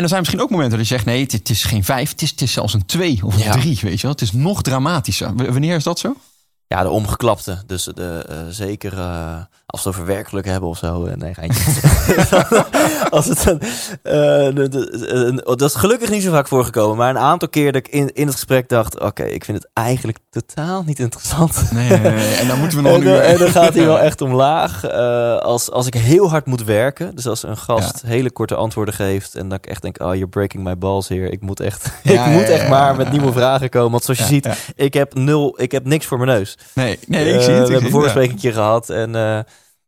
En 0.01 0.07
er 0.07 0.13
zijn 0.13 0.19
misschien 0.21 0.41
ook 0.41 0.49
momenten 0.49 0.77
dat 0.77 0.87
je 0.87 0.93
zegt: 0.93 1.05
nee, 1.05 1.21
het, 1.21 1.49
is 1.49 1.63
geen 1.63 1.83
vijf, 1.83 2.09
het 2.11 2.21
is, 2.21 2.29
het 2.29 2.41
is 2.41 2.51
zelfs 2.51 2.73
een 2.73 2.85
twee 2.85 3.19
of 3.23 3.33
een 3.35 3.41
Ja. 3.43 3.51
drie. 3.51 3.79
Weet 3.81 3.95
je 3.95 4.01
wel, 4.01 4.11
het 4.11 4.21
is 4.21 4.31
nog 4.31 4.61
dramatischer. 4.61 5.35
W- 5.35 5.49
wanneer 5.51 5.75
is 5.75 5.83
dat 5.83 5.99
zo? 5.99 6.15
ja, 6.67 6.83
de 6.83 6.89
omgeklapte. 6.89 7.63
Dus 7.67 7.83
de, 7.83 8.25
uh, 8.29 8.37
zeker 8.49 8.93
uh, 8.93 9.35
als 9.71 9.83
we 9.83 9.89
het 9.89 9.97
over 9.97 10.13
werkelijk 10.13 10.47
hebben 10.47 10.69
of 10.69 10.77
zo. 10.77 11.05
Uh, 11.05 11.13
nee, 11.13 11.33
geintje. 11.33 11.71
als 13.09 13.25
het 13.25 13.45
een, 13.45 13.59
de, 14.55 14.69
de, 14.69 15.41
dat 15.43 15.61
is 15.61 15.75
gelukkig 15.75 16.09
niet 16.09 16.23
zo 16.23 16.31
vaak 16.31 16.47
voorgekomen. 16.47 16.97
Maar 16.97 17.09
een 17.09 17.17
aantal 17.17 17.49
keer 17.49 17.71
dat 17.71 17.87
ik 17.87 17.93
in, 17.93 18.13
in 18.13 18.25
het 18.25 18.35
gesprek 18.35 18.69
dacht... 18.69 18.99
oké, 18.99 19.23
ik 19.23 19.45
vind 19.45 19.57
het 19.57 19.69
eigenlijk 19.73 20.17
totaal 20.29 20.83
niet 20.83 20.99
interessant. 20.99 21.71
Nee, 21.71 21.89
nee, 21.89 21.99
nee. 21.99 22.35
en 22.35 22.47
dan 22.47 22.59
moeten 22.59 22.77
we 22.77 22.83
nog 22.89 22.93
en, 22.93 23.03
nu... 23.03 23.15
en 23.15 23.37
dan 23.37 23.47
gaat 23.47 23.73
hij 23.73 23.85
wel 23.93 23.99
echt 23.99 24.21
omlaag. 24.21 24.89
als, 25.41 25.71
als 25.71 25.87
ik 25.87 25.93
heel 25.93 26.29
hard 26.29 26.45
moet 26.45 26.63
werken. 26.63 27.15
Dus 27.15 27.27
als 27.27 27.43
een 27.43 27.57
gast 27.57 27.99
ja. 28.01 28.07
hele 28.07 28.31
korte 28.31 28.55
antwoorden 28.55 28.93
geeft... 28.93 29.35
en 29.35 29.49
dat 29.49 29.57
ik 29.57 29.67
echt 29.67 29.81
denk, 29.81 30.01
oh, 30.01 30.13
you're 30.13 30.27
breaking 30.27 30.63
my 30.63 30.77
balls 30.77 31.07
hier. 31.07 31.31
Ik 31.31 31.41
moet 31.41 31.59
echt, 31.59 31.91
ja, 32.03 32.25
ik 32.25 32.33
moet 32.33 32.49
echt 32.49 32.67
maar 32.69 32.95
met 32.95 33.11
nieuwe 33.11 33.31
vragen 33.31 33.69
komen. 33.69 33.91
Want 33.91 34.03
zoals 34.03 34.19
je 34.19 34.25
ziet, 34.25 34.73
ik 34.75 34.93
heb 34.93 35.13
nul, 35.13 35.61
ik 35.61 35.71
heb 35.71 35.85
niks 35.85 36.05
voor 36.05 36.17
mijn 36.17 36.29
neus. 36.29 36.57
Nee, 36.73 36.99
nee 37.07 37.33
ik 37.33 37.41
zie 37.41 37.53
het. 37.53 37.67
we 37.67 37.71
hebben 37.71 37.83
een 37.83 37.91
voorbesprekingje 37.91 38.51
gehad. 38.51 38.89
En, 38.89 39.15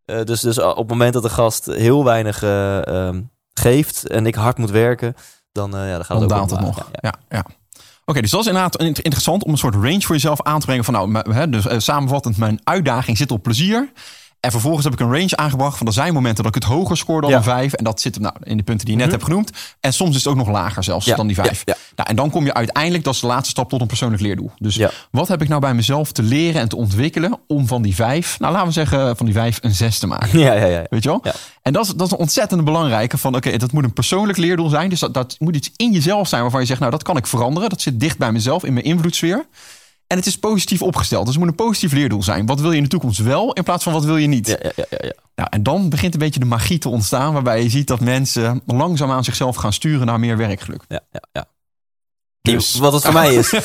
uh, 0.05 0.23
dus, 0.23 0.41
dus 0.41 0.59
op 0.59 0.77
het 0.77 0.87
moment 0.87 1.13
dat 1.13 1.23
de 1.23 1.29
gast 1.29 1.65
heel 1.65 2.03
weinig 2.03 2.43
uh, 2.43 2.81
um, 2.81 3.31
geeft 3.53 4.07
en 4.07 4.25
ik 4.25 4.35
hard 4.35 4.57
moet 4.57 4.71
werken, 4.71 5.15
dan, 5.51 5.71
ja, 5.71 5.95
dan 5.95 6.05
gaat 6.05 6.21
het 6.21 6.33
ook 6.33 6.49
het 6.49 6.59
nog. 6.59 6.77
Ja, 6.77 6.85
ja. 7.01 7.13
ja. 7.29 7.45
Oké, 8.05 8.21
dus 8.21 8.31
dat 8.31 8.39
is 8.39 8.47
inderdaad 8.47 8.81
interessant 8.81 9.43
om 9.43 9.51
een 9.51 9.57
soort 9.57 9.75
range 9.75 10.01
voor 10.01 10.15
jezelf 10.15 10.41
aan 10.41 10.59
te 10.59 10.65
brengen. 10.65 10.83
Van 10.83 10.93
nou, 10.93 11.33
hè, 11.33 11.49
dus 11.49 11.85
samenvattend, 11.85 12.37
mijn 12.37 12.59
uitdaging 12.63 13.17
zit 13.17 13.31
op 13.31 13.43
plezier. 13.43 13.91
En 14.43 14.51
vervolgens 14.51 14.83
heb 14.83 14.93
ik 14.93 14.99
een 14.99 15.11
range 15.11 15.35
aangebracht 15.35 15.77
van 15.77 15.87
er 15.87 15.93
zijn 15.93 16.13
momenten 16.13 16.43
dat 16.43 16.55
ik 16.55 16.63
het 16.63 16.71
hoger 16.71 16.97
scoor 16.97 17.21
dan 17.21 17.33
een 17.33 17.43
5. 17.43 17.73
En 17.73 17.83
dat 17.83 18.01
zit 18.01 18.19
nou, 18.19 18.35
in 18.43 18.57
de 18.57 18.63
punten 18.63 18.85
die 18.85 18.95
je 18.95 18.99
net 19.01 19.05
mm 19.05 19.13
hebt 19.13 19.29
genoemd. 19.29 19.51
En 19.79 19.93
soms 19.93 20.15
is 20.15 20.23
het 20.23 20.27
ook 20.27 20.37
nog 20.37 20.49
lager 20.49 20.83
zelfs 20.83 21.05
dan 21.05 21.27
die 21.27 21.35
5. 21.35 21.63
Nou, 21.65 22.09
en 22.09 22.15
dan 22.15 22.29
kom 22.29 22.45
je 22.45 22.53
uiteindelijk, 22.53 23.03
dat 23.03 23.13
is 23.13 23.19
de 23.19 23.27
laatste 23.27 23.49
stap 23.49 23.69
tot 23.69 23.81
een 23.81 23.87
persoonlijk 23.87 24.21
leerdoel. 24.21 24.51
Dus 24.57 24.79
wat 25.11 25.27
heb 25.27 25.41
ik 25.41 25.47
nou 25.47 25.61
bij 25.61 25.73
mezelf 25.73 26.11
te 26.11 26.23
leren 26.23 26.61
en 26.61 26.69
te 26.69 26.75
ontwikkelen 26.75 27.39
om 27.47 27.67
van 27.67 27.81
die 27.81 27.95
5, 27.95 28.39
nou 28.39 28.51
laten 28.51 28.67
we 28.67 28.73
zeggen 28.73 29.17
van 29.17 29.25
die 29.25 29.35
5 29.35 29.57
een 29.61 29.73
6 29.73 29.99
te 29.99 30.07
maken. 30.07 30.39
Ja, 30.39 30.53
ja, 30.53 30.65
ja. 30.65 30.85
Weet 30.89 31.03
je 31.03 31.09
wel? 31.09 31.23
En 31.61 31.73
dat 31.73 31.85
is, 31.85 31.91
dat 31.93 32.05
is 32.05 32.11
een 32.11 32.19
ontzettend 32.19 32.63
belangrijke 32.63 33.17
van 33.17 33.35
oké, 33.35 33.57
dat 33.57 33.71
moet 33.71 33.83
een 33.83 33.93
persoonlijk 33.93 34.37
leerdoel 34.37 34.69
zijn. 34.69 34.89
Dus 34.89 34.99
dat, 34.99 35.13
dat 35.13 35.35
moet 35.39 35.55
iets 35.55 35.71
in 35.75 35.91
jezelf 35.91 36.27
zijn 36.27 36.41
waarvan 36.41 36.59
je 36.59 36.67
zegt, 36.67 36.79
nou 36.79 36.91
dat 36.91 37.03
kan 37.03 37.17
ik 37.17 37.27
veranderen. 37.27 37.69
Dat 37.69 37.81
zit 37.81 37.99
dicht 37.99 38.17
bij 38.17 38.31
mezelf, 38.31 38.63
in 38.63 38.73
mijn 38.73 38.85
invloedssfeer. 38.85 39.45
En 40.13 40.19
het 40.19 40.27
is 40.27 40.37
positief 40.37 40.81
opgesteld. 40.81 41.25
Dus 41.25 41.35
het 41.35 41.43
moet 41.43 41.51
een 41.51 41.65
positief 41.65 41.91
leerdoel 41.91 42.23
zijn. 42.23 42.45
Wat 42.45 42.59
wil 42.59 42.71
je 42.71 42.77
in 42.77 42.83
de 42.83 42.89
toekomst 42.89 43.19
wel 43.19 43.53
in 43.53 43.63
plaats 43.63 43.83
van 43.83 43.93
wat 43.93 44.03
wil 44.03 44.17
je 44.17 44.27
niet? 44.27 44.47
Ja, 44.47 44.57
ja, 44.61 44.71
ja, 44.75 44.97
ja. 45.01 45.13
Nou, 45.35 45.49
en 45.51 45.63
dan 45.63 45.89
begint 45.89 46.13
een 46.13 46.19
beetje 46.19 46.39
de 46.39 46.45
magie 46.45 46.77
te 46.77 46.89
ontstaan. 46.89 47.33
Waarbij 47.33 47.63
je 47.63 47.69
ziet 47.69 47.87
dat 47.87 47.99
mensen 47.99 48.61
langzaam 48.65 49.11
aan 49.11 49.23
zichzelf 49.23 49.55
gaan 49.55 49.73
sturen 49.73 50.05
naar 50.05 50.19
meer 50.19 50.37
werkgeluk. 50.37 50.83
Ja, 50.87 50.99
ja, 51.11 51.21
ja. 51.31 51.45
Dus. 52.41 52.75
Wat 52.75 52.93
het 52.93 53.03
voor 53.03 53.13
mij 53.13 53.35
is. 53.35 53.51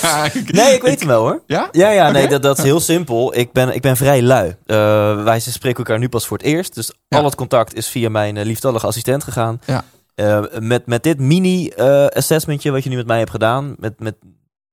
Nee, 0.46 0.74
ik 0.74 0.82
weet 0.82 1.00
het 1.00 1.04
wel 1.04 1.20
hoor. 1.20 1.42
Ja? 1.46 1.68
Ja, 1.72 1.90
ja 1.90 2.10
nee, 2.10 2.28
dat, 2.28 2.42
dat 2.42 2.58
is 2.58 2.64
heel 2.64 2.80
simpel. 2.80 3.36
Ik 3.36 3.52
ben, 3.52 3.74
ik 3.74 3.82
ben 3.82 3.96
vrij 3.96 4.22
lui. 4.22 4.48
Uh, 4.48 5.24
wij 5.24 5.40
spreken 5.40 5.78
elkaar 5.78 5.98
nu 5.98 6.08
pas 6.08 6.26
voor 6.26 6.36
het 6.36 6.46
eerst. 6.46 6.74
Dus 6.74 6.92
al 7.08 7.24
het 7.24 7.34
contact 7.34 7.74
is 7.74 7.88
via 7.88 8.08
mijn 8.08 8.36
uh, 8.36 8.74
assistent 8.74 9.24
gegaan. 9.24 9.60
Ja. 9.66 9.84
Uh, 10.16 10.58
met, 10.60 10.86
met 10.86 11.02
dit 11.02 11.18
mini-assessmentje 11.18 12.70
wat 12.70 12.84
je 12.84 12.90
nu 12.90 12.96
met 12.96 13.06
mij 13.06 13.18
hebt 13.18 13.30
gedaan. 13.30 13.74
Met, 13.78 14.00
met 14.00 14.14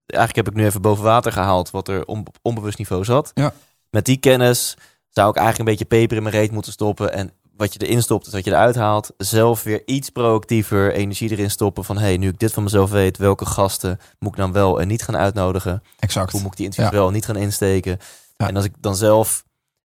eigenlijk 0.06 0.48
heb 0.48 0.56
ik 0.56 0.62
nu 0.62 0.66
even 0.66 0.82
boven 0.82 1.04
water 1.04 1.32
gehaald 1.32 1.72
wat 1.72 1.88
er 1.88 2.06
op 2.06 2.30
onbewust 2.42 2.78
niveau 2.78 3.04
zat. 3.04 3.32
Ja. 3.34 3.54
Met 3.90 4.06
die 4.06 4.18
kennis 4.18 4.78
zou 5.10 5.30
ik 5.30 5.36
eigenlijk 5.36 5.60
een 5.60 5.76
beetje 5.76 5.98
peper 5.98 6.18
in 6.18 6.24
mijn 6.24 6.36
reet 6.36 6.52
moeten 6.52 6.72
stoppen. 6.72 7.14
En 7.14 7.32
wat 7.58 7.74
je 7.74 7.80
erin 7.80 8.02
stopt, 8.02 8.28
is 8.28 8.34
wat 8.34 8.44
je 8.44 8.52
eruit 8.52 8.76
haalt. 8.76 9.14
Zelf 9.18 9.64
weer 9.64 9.82
iets 9.86 10.10
proactiever 10.10 10.94
energie 10.94 11.32
erin 11.32 11.52
stoppen. 11.52 11.84
Van 11.84 11.98
hey, 11.98 12.18
nu 12.18 12.30
ik 12.30 12.40
dit 12.40 12.54
van 12.54 12.64
mezelf 12.64 12.90
weet, 12.92 13.18
welke 13.18 13.46
gasten 13.46 14.00
moet 14.20 14.32
ik 14.32 14.38
dan 14.38 14.52
wel 14.52 14.82
en 14.82 14.88
niet 14.88 15.04
gaan 15.04 15.18
uitnodigen? 15.18 15.84
Exact. 16.00 16.32
Hoe 16.32 16.42
moet 16.42 16.52
ik 16.52 16.58
die 16.58 16.66
interviews 16.66 16.96
wel 16.96 17.08
en 17.08 17.14
niet 17.14 17.26
gaan 17.26 17.36
insteken? 17.36 18.00
En 18.38 18.56
als 18.56 18.66
ik 18.66 18.74
dan 18.80 18.96
zelf 18.96 19.44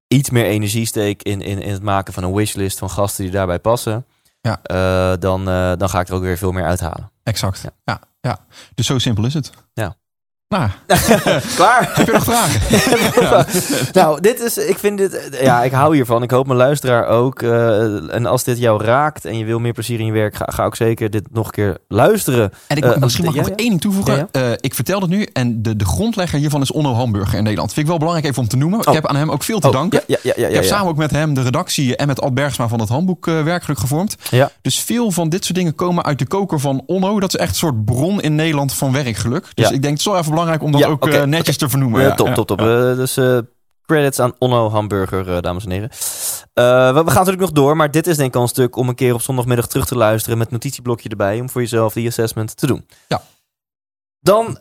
iets 0.09 0.31
meer 0.31 0.45
energie 0.45 0.87
steek 0.87 1.23
in, 1.23 1.41
in, 1.41 1.63
in 1.63 1.73
het 1.73 1.83
maken 1.83 2.13
van 2.13 2.23
een 2.23 2.35
wishlist 2.35 2.79
van 2.79 2.91
gasten 2.91 3.25
die 3.25 3.33
daarbij 3.33 3.59
passen. 3.59 4.07
Ja. 4.41 4.61
Uh, 4.71 5.21
dan, 5.21 5.49
uh, 5.49 5.73
dan 5.77 5.89
ga 5.89 6.01
ik 6.01 6.09
er 6.09 6.15
ook 6.15 6.23
weer 6.23 6.39
veel 6.39 6.53
meer 6.53 6.65
uithalen. 6.65 7.11
Exact. 7.23 7.61
Ja. 7.63 7.71
ja. 7.85 8.01
Ja, 8.21 8.39
dus 8.75 8.87
zo 8.87 8.99
simpel 8.99 9.25
is 9.25 9.35
het. 9.35 9.51
Ja. 9.73 9.97
Nou, 10.55 10.69
klaar. 11.57 11.91
Heb 11.93 12.07
je 12.07 12.13
nog 12.13 12.25
vragen? 12.25 13.47
nou, 14.01 14.21
dit 14.21 14.41
is, 14.41 14.59
ik 14.59 14.79
vind 14.79 14.99
dit, 14.99 15.39
ja, 15.41 15.63
ik 15.63 15.73
hou 15.73 15.95
hiervan. 15.95 16.23
Ik 16.23 16.31
hoop 16.31 16.47
mijn 16.47 16.59
luisteraar 16.59 17.07
ook. 17.07 17.43
Uh, 17.43 18.15
en 18.15 18.27
als 18.27 18.45
dit 18.45 18.59
jou 18.59 18.85
raakt 18.85 19.25
en 19.25 19.39
je 19.39 19.45
wil 19.45 19.59
meer 19.59 19.73
plezier 19.73 20.01
in 20.01 20.07
je 20.07 20.13
werk, 20.13 20.37
ga, 20.37 20.45
ga 20.47 20.65
ook 20.65 20.77
zeker 20.77 21.11
dit 21.11 21.27
nog 21.33 21.47
een 21.47 21.53
keer 21.53 21.79
luisteren. 21.89 22.53
En 22.67 22.77
ik, 22.77 22.85
uh, 22.85 22.97
misschien 22.97 23.25
mag 23.25 23.35
ik 23.35 23.41
nog 23.41 23.49
één 23.49 23.69
ding 23.69 23.81
toevoegen. 23.81 24.29
Uh, 24.33 24.53
ik 24.61 24.75
vertel 24.75 25.01
het 25.01 25.11
nu 25.11 25.29
en 25.33 25.63
de, 25.63 25.77
de 25.77 25.85
grondlegger 25.85 26.39
hiervan 26.39 26.61
is 26.61 26.73
Onno 26.73 26.95
Hamburger 26.95 27.37
in 27.39 27.43
Nederland. 27.43 27.73
Vind 27.73 27.81
ik 27.81 27.91
wel 27.91 27.99
belangrijk 27.99 28.29
even 28.29 28.43
om 28.43 28.49
te 28.49 28.57
noemen. 28.57 28.79
Oh. 28.79 28.87
Ik 28.87 28.95
heb 28.95 29.07
aan 29.07 29.17
hem 29.17 29.31
ook 29.31 29.43
veel 29.43 29.61
te 29.61 29.67
oh, 29.67 29.73
danken. 29.73 30.03
Ja, 30.07 30.19
ja, 30.23 30.33
ja, 30.37 30.47
ik 30.47 30.55
heb 30.55 30.65
samen 30.65 30.89
ook 30.89 30.97
met 30.97 31.11
hem 31.11 31.35
de 31.35 31.43
redactie 31.43 31.97
en 31.97 32.07
met 32.07 32.21
Ad 32.21 32.35
Bergsma 32.35 32.69
van 32.69 32.81
het 32.81 32.89
handboek 32.89 33.27
Werkgeluk 33.27 33.79
gevormd. 33.79 34.17
Ja. 34.31 34.51
Dus 34.63 34.81
veel 34.81 35.11
van 35.11 35.29
dit 35.29 35.45
soort 35.45 35.59
dingen 35.59 35.75
komen 35.75 36.05
uit 36.05 36.19
de 36.19 36.27
koker 36.27 36.61
van 36.61 36.83
Onno. 36.87 37.21
Dat 37.21 37.35
is 37.35 37.41
echt 37.41 37.51
een 37.51 37.57
soort 37.57 37.85
bron 37.85 38.21
in 38.21 38.35
Nederland 38.35 38.75
van 38.75 38.93
werkgeluk. 38.93 39.47
Dus 39.55 39.71
ik 39.71 39.83
denk 39.83 39.93
het 39.93 39.99
is 39.99 40.05
wel 40.05 40.15
even 40.15 40.21
belangrijk 40.25 40.39
om 40.61 40.73
dat 40.73 40.85
ook 40.85 41.05
okay 41.05 41.25
netjes 41.25 41.57
te 41.57 41.69
vernoemen. 41.69 42.03
Ja, 42.03 42.15
top, 42.15 42.35
top, 42.35 42.47
top. 42.47 42.59
dus 42.59 43.19
uh, 43.19 43.39
credits 43.87 44.21
aan 44.21 44.35
Onno 44.39 44.71
Hamburger, 44.71 45.43
dames 45.43 45.65
en 45.65 45.71
heren. 45.71 45.91
Uh, 46.55 46.95
we, 46.95 47.05
we, 47.05 47.11
gaan 47.11 47.25
natuurlijk 47.25 47.41
nog 47.41 47.53
door, 47.53 47.77
maar 47.77 47.91
dit 47.91 48.07
is 48.07 48.17
denk 48.17 48.29
ik 48.29 48.37
al 48.37 48.43
een 48.43 48.49
stuk 48.49 48.77
om 48.77 48.89
een 48.89 48.95
keer 48.95 49.15
op 49.15 49.23
zondagmiddag 49.23 49.67
terug 49.67 49.87
te 49.87 49.97
luisteren 49.97 50.39
met 50.39 50.51
notitieblokje 50.51 51.09
erbij 51.09 51.41
om 51.41 51.51
voor 51.51 51.61
jezelf 51.61 51.93
die 51.93 52.09
assessment 52.09 52.57
te 52.57 52.67
doen. 52.67 52.87
Ja. 53.09 53.23
Dan, 54.21 54.61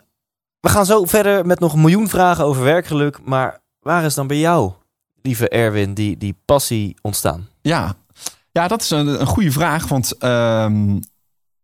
we 0.60 0.70
gaan 0.70 0.86
zo 0.86 1.06
verder 1.06 1.46
met 1.46 1.60
nog 1.60 1.74
een 1.74 1.82
miljoen 1.82 2.10
vragen 2.10 2.46
over 2.46 2.64
werkgeluk, 2.64 3.20
maar 3.24 3.62
waar 3.80 4.04
is 4.04 4.14
dan 4.14 4.28
bij 4.28 4.40
jou, 4.40 4.72
lieve 5.22 5.50
Erwin, 5.50 5.94
die, 5.94 6.18
die 6.18 6.38
passie 6.46 6.98
ontstaan? 7.02 7.48
Ja, 7.62 7.96
ja 8.52 8.68
dat 8.68 8.82
is 8.82 8.90
een, 8.90 9.08
een 9.22 9.28
goede 9.28 9.52
vraag, 9.52 9.88
want 9.88 10.24
um, 10.24 11.00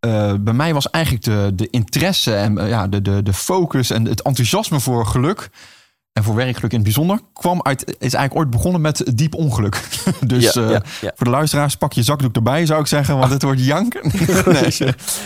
uh, 0.06 0.34
bij 0.40 0.54
mij 0.54 0.74
was 0.74 0.90
eigenlijk 0.90 1.24
de, 1.24 1.52
de 1.56 1.70
interesse 1.70 2.36
en 2.36 2.58
uh, 2.58 2.70
ja, 2.70 2.88
de, 2.88 3.02
de, 3.02 3.24
de 3.24 3.34
focus 3.34 3.90
en 3.90 4.06
het 4.06 4.22
enthousiasme 4.22 4.80
voor 4.80 5.06
geluk. 5.06 5.50
En 6.14 6.24
voor 6.24 6.36
werkgeluk 6.36 6.72
in 6.72 6.78
het 6.78 6.84
bijzonder 6.84 7.20
kwam 7.34 7.62
uit, 7.62 7.82
is 7.88 8.14
eigenlijk 8.14 8.36
ooit 8.36 8.50
begonnen 8.50 8.82
met 8.82 9.12
diep 9.16 9.34
ongeluk. 9.34 9.84
dus 10.26 10.54
ja, 10.54 10.62
uh, 10.62 10.70
ja, 10.70 10.82
ja. 11.02 11.12
voor 11.16 11.26
de 11.26 11.32
luisteraars, 11.32 11.76
pak 11.76 11.94
je 11.94 12.04
zakdoek 12.04 12.36
erbij, 12.36 12.66
zou 12.66 12.80
ik 12.80 12.88
zeggen, 12.88 13.18
want 13.18 13.32
het 13.32 13.42
wordt 13.42 13.66
janken. 13.66 14.02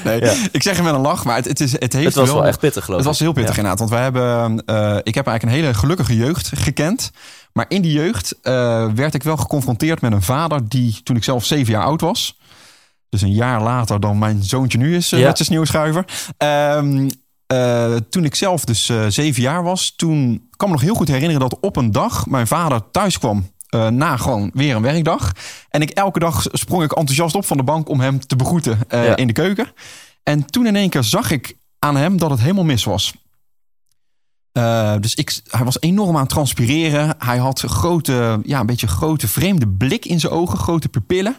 nee, 0.03 0.21
nee. 0.21 0.47
ik 0.51 0.63
zeg 0.63 0.75
hem 0.75 0.85
met 0.85 0.93
een 0.93 1.01
lach, 1.01 1.25
maar 1.25 1.35
het, 1.35 1.45
het, 1.45 1.59
is, 1.59 1.71
het 1.71 1.93
heeft 1.93 2.05
Het 2.05 2.15
was 2.15 2.27
wel, 2.27 2.35
wel 2.35 2.45
echt 2.45 2.59
pittig, 2.59 2.85
geloof 2.85 2.99
Het 2.99 3.07
was 3.07 3.19
heel 3.19 3.33
pittig 3.33 3.57
inderdaad, 3.57 3.79
want 3.79 3.91
wij 3.91 4.01
hebben, 4.01 4.57
ik 5.03 5.15
heb 5.15 5.27
eigenlijk 5.27 5.43
een 5.43 5.49
hele 5.49 5.73
gelukkige 5.73 6.15
jeugd 6.15 6.51
gekend. 6.55 7.11
Maar 7.53 7.65
in 7.67 7.81
die 7.81 7.91
jeugd 7.91 8.35
werd 8.95 9.13
ik 9.13 9.23
wel 9.23 9.37
geconfronteerd 9.37 10.01
met 10.01 10.11
een 10.11 10.21
vader 10.21 10.69
die, 10.69 10.99
toen 11.03 11.15
ik 11.15 11.23
zelf 11.23 11.45
zeven 11.45 11.73
jaar 11.73 11.83
oud 11.83 12.01
was, 12.01 12.38
dus 13.09 13.21
een 13.21 13.33
jaar 13.33 13.61
later 13.63 13.99
dan 13.99 14.17
mijn 14.19 14.43
zoontje 14.43 14.77
nu 14.77 14.95
is 14.95 15.09
Ja. 15.09 15.17
met 15.17 15.37
zijn 15.37 15.47
sneeuwschuiver. 15.49 16.05
Ehm, 16.37 17.09
eh, 17.47 17.95
toen 18.09 18.25
ik 18.25 18.35
zelf 18.35 18.65
dus 18.65 18.89
eh, 18.89 19.05
zeven 19.07 19.41
jaar 19.41 19.63
was, 19.63 19.93
toen 19.95 20.47
kan 20.55 20.67
me 20.67 20.73
nog 20.73 20.83
heel 20.83 20.93
goed 20.95 21.07
herinneren 21.07 21.39
dat 21.39 21.59
op 21.59 21.75
een 21.75 21.91
dag 21.91 22.25
mijn 22.27 22.47
vader 22.47 22.91
thuis 22.91 23.19
kwam. 23.19 23.51
eh, 23.69 23.87
na 23.87 24.17
gewoon 24.17 24.51
weer 24.53 24.75
een 24.75 24.81
werkdag. 24.81 25.31
En 25.69 25.81
ik 25.81 25.89
elke 25.89 26.19
dag 26.19 26.45
sprong 26.51 26.83
ik 26.83 26.91
enthousiast 26.91 27.35
op 27.35 27.45
van 27.45 27.57
de 27.57 27.63
bank 27.63 27.89
om 27.89 27.99
hem 27.99 28.19
te 28.19 28.35
begroeten 28.35 28.79
eh, 28.87 29.05
Ja. 29.05 29.15
in 29.15 29.27
de 29.27 29.33
keuken. 29.33 29.71
En 30.23 30.45
toen 30.45 30.65
in 30.67 30.75
één 30.75 30.89
keer 30.89 31.03
zag 31.03 31.31
ik 31.31 31.55
aan 31.79 31.95
hem 31.95 32.17
dat 32.17 32.29
het 32.29 32.39
helemaal 32.39 32.63
mis 32.63 32.83
was. 32.83 33.13
Eh, 34.51 34.93
dus 34.99 35.15
ik, 35.15 35.39
hij 35.49 35.65
was 35.65 35.79
enorm 35.81 36.15
aan 36.15 36.21
het 36.21 36.29
transpireren. 36.29 37.15
Hij 37.19 37.37
had 37.37 37.59
grote, 37.61 38.39
ja, 38.43 38.59
een 38.59 38.65
beetje 38.65 38.87
grote 38.87 39.27
vreemde 39.27 39.67
blik 39.67 40.05
in 40.05 40.19
zijn 40.19 40.33
ogen, 40.33 40.57
grote 40.57 40.89
pupillen. 40.89 41.37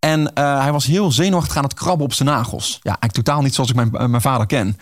En 0.00 0.32
eh, 0.32 0.60
hij 0.60 0.72
was 0.72 0.86
heel 0.86 1.12
zenuwachtig 1.12 1.56
aan 1.56 1.64
het 1.64 1.74
krabben 1.74 2.04
op 2.04 2.12
zijn 2.12 2.28
nagels. 2.28 2.70
Ja, 2.82 2.90
eigenlijk 2.90 3.12
totaal 3.12 3.42
niet 3.42 3.54
zoals 3.54 3.70
ik 3.70 3.76
mijn, 3.76 3.92
eh, 3.92 4.06
mijn 4.06 4.22
vader 4.22 4.46
ken. 4.46 4.78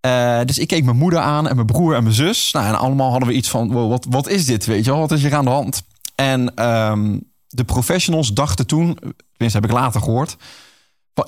Eh, 0.00 0.40
dus 0.44 0.58
ik 0.58 0.68
keek 0.68 0.84
mijn 0.84 0.96
moeder 0.96 1.20
aan 1.20 1.48
en 1.48 1.54
mijn 1.54 1.66
broer 1.66 1.94
en 1.94 2.02
mijn 2.02 2.14
zus. 2.14 2.52
Nou, 2.52 2.66
en 2.66 2.78
allemaal 2.78 3.10
hadden 3.10 3.28
we 3.28 3.34
iets 3.34 3.48
van, 3.48 3.88
wat, 3.88 4.06
wat 4.10 4.28
is 4.28 4.44
dit, 4.44 4.66
weet 4.66 4.84
je 4.84 4.90
wel? 4.90 5.00
Wat 5.00 5.12
is 5.12 5.22
hier 5.22 5.34
aan 5.34 5.44
de 5.44 5.50
hand? 5.50 5.82
En 6.14 6.54
ehm, 6.54 7.18
de 7.48 7.64
professionals 7.64 8.32
dachten 8.32 8.66
toen, 8.66 8.94
tenminste 9.36 9.60
heb 9.60 9.64
ik 9.64 9.72
later 9.72 10.00
gehoord... 10.00 10.36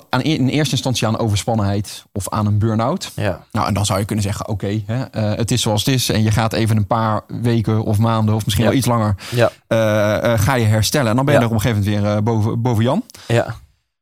Aan, 0.09 0.21
in 0.21 0.47
eerste 0.47 0.71
instantie 0.71 1.07
aan 1.07 1.17
overspannenheid 1.17 2.03
of 2.11 2.29
aan 2.29 2.45
een 2.45 2.57
burn-out. 2.59 3.11
Ja. 3.15 3.45
Nou, 3.51 3.67
en 3.67 3.73
dan 3.73 3.85
zou 3.85 3.99
je 3.99 4.05
kunnen 4.05 4.25
zeggen, 4.25 4.47
oké, 4.47 4.81
eh, 4.87 5.01
het 5.11 5.51
is 5.51 5.61
zoals 5.61 5.85
het 5.85 5.93
is. 5.95 6.09
En 6.09 6.23
je 6.23 6.31
gaat 6.31 6.53
even 6.53 6.77
een 6.77 6.87
paar 6.87 7.21
weken 7.27 7.83
of 7.83 7.97
maanden 7.97 8.35
of 8.35 8.43
misschien 8.45 8.63
Ja. 8.65 8.69
wel 8.69 8.79
iets 8.79 8.87
langer... 8.87 9.15
Ja. 9.31 9.51
eh, 9.67 10.33
eh, 10.33 10.39
ga 10.39 10.55
je 10.55 10.65
herstellen. 10.65 11.09
En 11.09 11.15
dan 11.15 11.25
ben 11.25 11.33
je 11.33 11.39
er 11.39 11.45
op 11.45 11.51
een 11.53 11.61
gegeven 11.61 11.83
moment 11.83 12.03
weer 12.03 12.23
boven, 12.23 12.61
boven 12.61 12.83
Jan. 12.83 13.03
Ja. 13.27 13.55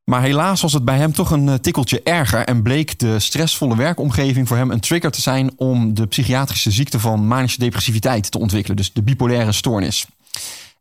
Maar 0.03 0.21
helaas 0.21 0.61
was 0.61 0.73
het 0.73 0.85
bij 0.85 0.97
hem 0.97 1.13
toch 1.13 1.31
een 1.31 1.61
tikkeltje 1.61 2.01
erger 2.03 2.45
en 2.45 2.61
bleek 2.61 2.99
de 2.99 3.19
stressvolle 3.19 3.75
werkomgeving 3.75 4.47
voor 4.47 4.57
hem 4.57 4.71
een 4.71 4.79
trigger 4.79 5.11
te 5.11 5.21
zijn 5.21 5.51
om 5.57 5.93
de 5.93 6.05
psychiatrische 6.05 6.71
ziekte 6.71 6.99
van 6.99 7.27
manische 7.27 7.59
depressiviteit 7.59 8.31
te 8.31 8.39
ontwikkelen, 8.39 8.77
dus 8.77 8.93
de 8.93 9.01
bipolaire 9.01 9.51
stoornis. 9.51 10.05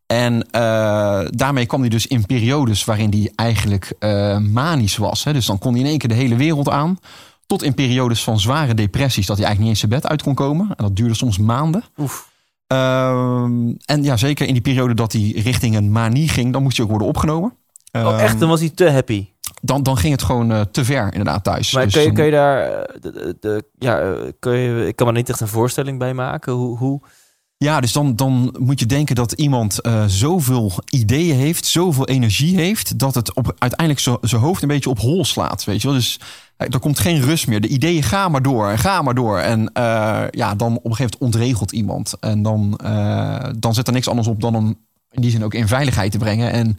En 0.09 0.51
eh, 0.51 1.21
daarmee 1.31 1.67
kwam 1.67 1.81
hij 1.81 1.89
dus 1.89 2.07
in 2.07 2.27
periodes 2.27 2.85
waarin 2.85 3.11
hij 3.11 3.33
eigenlijk 3.35 3.93
eh, 3.99 4.39
manisch 4.39 4.97
was. 4.97 5.25
Hè? 5.25 5.33
Dus 5.33 5.47
dan 5.47 5.59
kon 5.59 5.73
hij 5.73 5.81
in 5.81 5.87
één 5.87 5.99
keer 5.99 6.09
de 6.09 6.15
hele 6.15 6.37
wereld 6.37 6.69
aan. 6.69 6.99
Tot 7.47 7.63
in 7.63 7.75
periodes 7.75 8.23
van 8.23 8.41
zware 8.41 8.75
depressies 8.75 9.27
dat 9.27 9.37
hij 9.37 9.47
eigenlijk 9.47 9.59
niet 9.59 9.69
eens 9.69 9.79
zijn 9.79 10.01
bed 10.01 10.11
uit 10.11 10.23
kon 10.23 10.35
komen. 10.35 10.67
En 10.69 10.85
dat 10.85 10.97
duurde 10.97 11.15
soms 11.15 11.39
maanden. 11.39 11.85
Oef. 11.99 12.29
Ehm, 12.67 13.73
en 13.85 14.03
ja, 14.03 14.17
zeker 14.17 14.47
in 14.47 14.53
die 14.53 14.63
periode 14.63 14.95
dat 14.95 15.13
hij 15.13 15.33
richting 15.37 15.77
een 15.77 15.93
manie 15.93 16.29
ging, 16.29 16.53
dan 16.53 16.63
moest 16.63 16.77
hij 16.77 16.85
ook 16.85 16.91
worden 16.91 17.09
opgenomen. 17.09 17.55
oh, 17.93 18.21
echt? 18.21 18.31
Ehm, 18.31 18.39
Dan 18.39 18.49
was 18.49 18.61
hij 18.61 18.71
te 18.71 18.91
happy. 18.91 19.29
dan, 19.63 19.83
dan 19.83 19.97
ging 19.97 20.13
het 20.13 20.23
gewoon 20.23 20.53
eh, 20.53 20.61
te 20.61 20.85
ver 20.85 21.05
inderdaad 21.13 21.45
thuis. 21.45 21.73
Maar 21.73 21.85
Dus 21.85 21.93
kun, 21.93 22.01
je, 22.03 22.07
dan- 22.07 22.17
kun 22.17 22.25
je 22.25 22.31
daar... 22.31 22.61
De, 23.01 23.13
de, 23.13 23.37
de- 23.41 23.65
ja, 23.79 24.15
kun 24.39 24.53
je, 24.57 24.87
ik 24.87 24.97
kan 24.97 25.07
me 25.07 25.13
niet 25.13 25.29
echt 25.29 25.41
een 25.41 25.49
voorstelling 25.49 25.99
bij 25.99 26.15
maken. 26.15 26.53
Hoe... 26.53 26.79
hoe 26.79 27.01
Ja, 27.65 27.81
dus 27.81 27.93
dan, 27.93 28.17
dan 28.17 28.55
moet 28.59 28.81
je 28.81 28.87
denken 28.87 29.15
dat 29.15 29.33
iemand 29.33 29.81
eh, 29.81 30.05
zoveel 30.07 30.73
ideeën 30.91 31.37
heeft, 31.37 31.67
zoveel 31.67 32.07
energie 32.09 32.57
heeft, 32.57 32.99
dat 32.99 33.15
het 33.15 33.35
op, 33.35 33.55
uiteindelijk 33.59 34.01
zo- 34.01 34.19
zijn 34.21 34.41
hoofd 34.43 34.63
een 34.63 34.69
beetje 34.69 34.91
op 34.91 34.99
hol 34.99 35.25
slaat. 35.25 35.65
Weet 35.65 35.83
je 35.83 35.89
wel? 35.89 35.97
Dus 35.97 36.21
eh, 36.57 36.67
er 36.71 36.79
komt 36.79 36.99
geen 36.99 37.21
rust 37.21 37.47
meer. 37.47 37.61
De 37.61 37.69
ideeën 37.69 38.03
gaan 38.03 38.31
maar 38.31 38.43
door 38.43 38.69
en 38.69 38.79
gaan 38.79 39.05
maar 39.05 39.15
door. 39.15 39.39
En 39.39 39.73
eh, 39.73 40.23
ja, 40.31 40.55
dan 40.55 40.77
op 40.77 40.85
een 40.85 40.95
gegeven 40.95 41.17
moment 41.19 41.35
ontregelt 41.35 41.73
iemand. 41.73 42.15
En 42.21 42.43
dan, 42.43 42.77
eh, 42.85 43.45
dan 43.59 43.75
zit 43.75 43.87
er 43.87 43.93
niks 43.93 44.09
anders 44.09 44.29
op 44.29 44.41
dan 44.41 44.55
hem 44.55 44.77
in 45.11 45.23
die 45.23 45.31
zin 45.31 45.45
ook 45.45 45.55
in 45.55 45.69
veiligheid 45.69 46.13
te 46.13 46.19
brengen. 46.19 46.53
En 46.53 46.79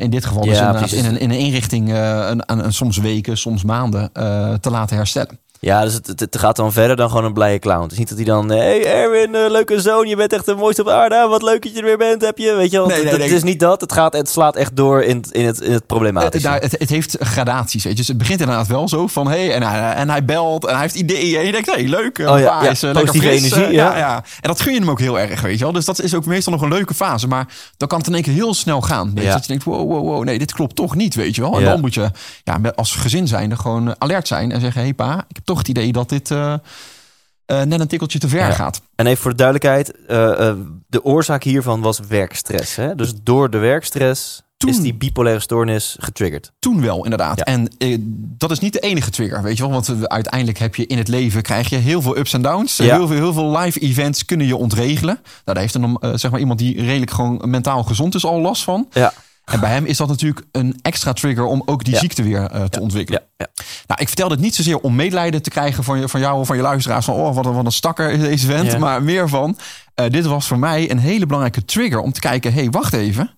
in 0.00 0.10
dit 0.10 0.24
geval 0.24 0.42
dus 0.44 0.58
Ja, 0.58 0.72
precies. 0.72 0.98
in 0.98 1.04
een, 1.04 1.18
in 1.20 1.30
een 1.30 1.38
inrichting 1.38 1.88
een, 1.92 2.42
een, 2.46 2.64
een 2.64 2.72
soms 2.72 2.96
weken, 2.96 3.38
soms 3.38 3.64
maanden 3.64 4.12
te 4.60 4.70
laten 4.70 4.96
herstellen. 4.96 5.38
Ja, 5.62 5.82
dus 5.84 5.94
het, 5.94 6.06
het, 6.06 6.20
het 6.20 6.38
gaat 6.38 6.56
dan 6.56 6.72
verder 6.72 6.96
dan 6.96 7.08
gewoon 7.08 7.24
een 7.24 7.32
blije 7.32 7.58
clown. 7.58 7.82
Het 7.82 7.92
is 7.92 7.98
niet 7.98 8.08
dat 8.08 8.16
hij 8.16 8.26
dan... 8.26 8.52
eh, 8.52 8.58
hey 8.58 8.86
Erwin, 8.86 9.34
eh, 9.34 9.50
leuke 9.50 9.80
zoon, 9.80 10.08
je 10.08 10.16
bent 10.16 10.32
echt 10.32 10.46
de 10.46 10.54
mooiste 10.54 10.82
op 10.82 10.88
aarde. 10.88 11.16
Ah, 11.16 11.28
Wat 11.30 11.42
leuk 11.42 11.62
dat 11.62 11.72
je 11.72 11.78
er 11.78 11.84
weer 11.84 11.98
bent, 11.98 12.22
heb 12.22 12.38
je. 12.38 12.54
Weet 12.54 12.70
je 12.70 12.76
wel, 12.76 12.86
Nee, 12.86 12.94
het, 12.96 13.04
nee, 13.04 13.12
het 13.12 13.22
nee. 13.22 13.36
is 13.36 13.42
niet 13.42 13.60
dat. 13.60 13.80
Het, 13.80 13.92
gaat, 13.92 14.12
het 14.12 14.28
slaat 14.30 14.56
echt 14.56 14.76
door 14.76 15.02
in, 15.02 15.16
het- 15.16 15.30
in, 15.30 15.46
het, 15.46 15.60
in 15.60 15.72
het 15.72 15.86
problematische. 15.86 16.46
Eh, 16.46 16.52
daar- 16.52 16.62
het, 16.62 16.78
het 16.78 16.88
heeft 16.88 17.16
gradaties. 17.20 17.82
Weet 17.84 17.92
je. 17.92 17.98
Dus 17.98 18.08
het 18.08 18.18
begint 18.18 18.40
inderdaad 18.40 18.66
wel 18.66 18.88
zo 18.88 19.06
van... 19.06 19.26
Hey, 19.28 19.54
en, 19.54 19.62
hij, 19.62 19.92
en 19.92 20.10
hij 20.10 20.24
belt 20.24 20.64
en 20.66 20.72
hij 20.72 20.80
heeft 20.82 20.94
ideeën. 20.94 21.38
En 21.40 21.46
je 21.46 21.52
denkt, 21.52 21.74
hey, 21.74 21.84
leuk. 21.88 22.18
eh, 22.18 22.32
Oh 22.32 22.38
ja, 22.38 22.62
ja, 22.62 22.70
is, 22.70 22.82
eh, 22.82 22.92
positieve 22.92 23.26
fris, 23.26 23.42
energie, 23.42 23.64
eh, 23.66 23.72
ja. 23.72 23.96
ja. 23.96 24.16
En 24.16 24.48
dat 24.48 24.60
gun 24.60 24.72
je 24.72 24.78
hem 24.78 24.90
ook 24.90 25.00
heel 25.00 25.18
erg, 25.18 25.40
weet 25.40 25.58
je 25.58 25.64
wel. 25.64 25.72
Dus 25.72 25.84
dat 25.84 26.00
is 26.00 26.14
ook 26.14 26.24
meestal 26.26 26.52
nog 26.52 26.62
een 26.62 26.68
leuke 26.68 26.94
fase. 26.94 27.28
Maar 27.28 27.46
dan 27.76 27.88
kan 27.88 27.98
het 27.98 28.06
in 28.06 28.14
één 28.14 28.22
keer 28.22 28.32
heel 28.34 28.54
snel 28.54 28.80
gaan. 28.80 29.14
Weet 29.14 29.24
je. 29.24 29.30
Dat 29.30 29.40
je 29.42 29.48
denkt, 29.48 29.64
wow, 29.64 29.90
wow, 29.90 30.04
wow. 30.08 30.24
Nee, 30.24 30.38
dit 30.38 30.52
klopt 30.52 30.76
toch 30.76 30.94
niet, 30.94 31.14
weet 31.14 31.34
je 31.34 31.40
wel. 31.40 31.58
En 31.58 31.64
dan 31.64 31.80
moet 31.80 31.94
je 31.94 32.10
ja, 32.44 32.60
als 32.74 32.94
gezin 32.96 33.28
zijnde 33.28 33.56
gewoon 33.56 33.88
eh, 33.88 33.94
alert 33.98 34.28
zijn. 34.28 34.52
En 34.52 34.60
zeggen, 34.60 34.80
hey 34.82 34.94
pa, 34.94 35.24
ik 35.28 35.36
heb 35.36 35.44
toch 35.50 35.58
het 35.58 35.68
idee 35.68 35.92
dat 35.92 36.08
dit... 36.08 36.30
eh, 36.30 36.52
eh, 37.46 37.62
net 37.62 37.80
een 37.80 37.86
tikkeltje 37.86 38.18
te 38.18 38.28
ver 38.28 38.38
Ja. 38.40 38.50
gaat. 38.52 38.80
En 38.94 39.06
even 39.06 39.22
voor 39.22 39.30
de 39.30 39.36
duidelijkheid. 39.36 40.06
eh, 40.06 40.52
de 40.88 41.04
oorzaak 41.04 41.42
hiervan 41.44 41.80
was 41.80 42.00
werkstress. 42.08 42.76
Hè? 42.76 42.94
Dus 42.94 43.12
door 43.22 43.50
de 43.50 43.58
werkstress 43.58 44.42
Toen- 44.56 44.70
is 44.70 44.80
die 44.80 44.94
bipolaire 44.94 45.40
stoornis 45.40 45.96
getriggerd. 46.00 46.52
Toen 46.58 46.80
wel, 46.80 47.04
inderdaad. 47.04 47.38
Ja. 47.38 47.44
En 47.44 47.68
eh, 47.78 47.96
dat 48.38 48.50
is 48.50 48.58
niet 48.58 48.72
de 48.72 48.78
enige 48.80 49.10
trigger, 49.10 49.42
weet 49.42 49.56
je 49.56 49.62
wel. 49.62 49.72
Want 49.72 49.88
eh, 49.88 50.02
uiteindelijk 50.02 50.58
heb 50.58 50.74
je 50.74 50.86
in 50.86 50.98
het 50.98 51.08
leven 51.08 51.42
krijg 51.42 51.68
je 51.68 51.76
heel 51.76 52.02
veel 52.02 52.16
ups 52.18 52.32
en 52.32 52.42
downs. 52.42 52.76
Ja. 52.76 52.84
Heel, 52.96 53.06
veel, 53.06 53.16
heel 53.16 53.32
veel 53.32 53.58
live 53.58 53.80
events 53.80 54.24
kunnen 54.24 54.46
je 54.46 54.56
ontregelen. 54.56 55.14
Nou, 55.22 55.30
daar 55.44 55.58
heeft 55.58 55.74
een, 55.74 55.98
zeg 56.18 56.30
maar 56.30 56.40
iemand 56.40 56.58
die 56.58 56.82
redelijk 56.84 57.10
gewoon 57.10 57.42
mentaal 57.44 57.82
gezond 57.82 58.14
is 58.14 58.24
al 58.24 58.40
last 58.40 58.62
van. 58.62 58.88
Ja. 58.92 59.12
En 59.50 59.60
bij 59.60 59.70
hem 59.70 59.84
is 59.84 59.96
dat 59.96 60.08
natuurlijk 60.08 60.46
een 60.52 60.78
extra 60.82 61.12
trigger 61.12 61.44
om 61.44 61.62
ook 61.66 61.84
die 61.84 61.94
Ja. 61.94 62.00
ziekte 62.00 62.22
weer 62.22 62.50
eh, 62.50 62.64
te 62.64 62.80
ontwikkelen. 62.80 63.20
Ja, 63.36 63.46
ja. 63.54 63.64
Nou, 63.86 64.00
ik 64.00 64.06
vertelde 64.06 64.34
het 64.34 64.42
niet 64.42 64.54
zozeer 64.54 64.78
om 64.78 64.94
medelijden 64.94 65.42
te 65.42 65.50
krijgen 65.50 65.84
van, 65.84 66.00
je, 66.00 66.08
van 66.08 66.20
jou 66.20 66.40
of 66.40 66.46
van 66.46 66.56
je 66.56 66.62
luisteraars. 66.62 67.04
Van, 67.04 67.14
oh, 67.14 67.34
wat 67.34 67.46
een, 67.46 67.52
wat 67.54 67.64
een 67.64 67.72
stakker 67.72 68.10
is 68.10 68.20
deze 68.20 68.46
vent. 68.46 68.78
Maar 68.78 69.02
meer 69.02 69.28
van, 69.28 69.58
eh, 69.94 70.10
dit 70.10 70.26
was 70.26 70.46
voor 70.46 70.58
mij 70.58 70.90
een 70.90 70.98
hele 70.98 71.26
belangrijke 71.26 71.64
trigger 71.64 72.00
om 72.00 72.12
te 72.12 72.20
kijken. 72.20 72.52
Hé, 72.52 72.60
hey, 72.60 72.70
wacht 72.70 72.92
even. 72.92 73.30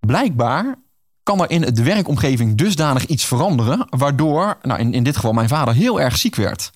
Blijkbaar 0.00 0.74
kan 1.22 1.40
er 1.40 1.50
in 1.50 1.60
de 1.60 1.82
werkomgeving 1.82 2.56
dusdanig 2.56 3.06
iets 3.06 3.24
veranderen. 3.24 3.86
Waardoor, 3.90 4.58
nou 4.62 4.80
in, 4.80 4.94
in 4.94 5.02
dit 5.02 5.16
geval 5.16 5.32
mijn 5.32 5.48
vader 5.48 5.74
heel 5.74 6.00
erg 6.00 6.16
ziek 6.16 6.34
werd. 6.34 6.70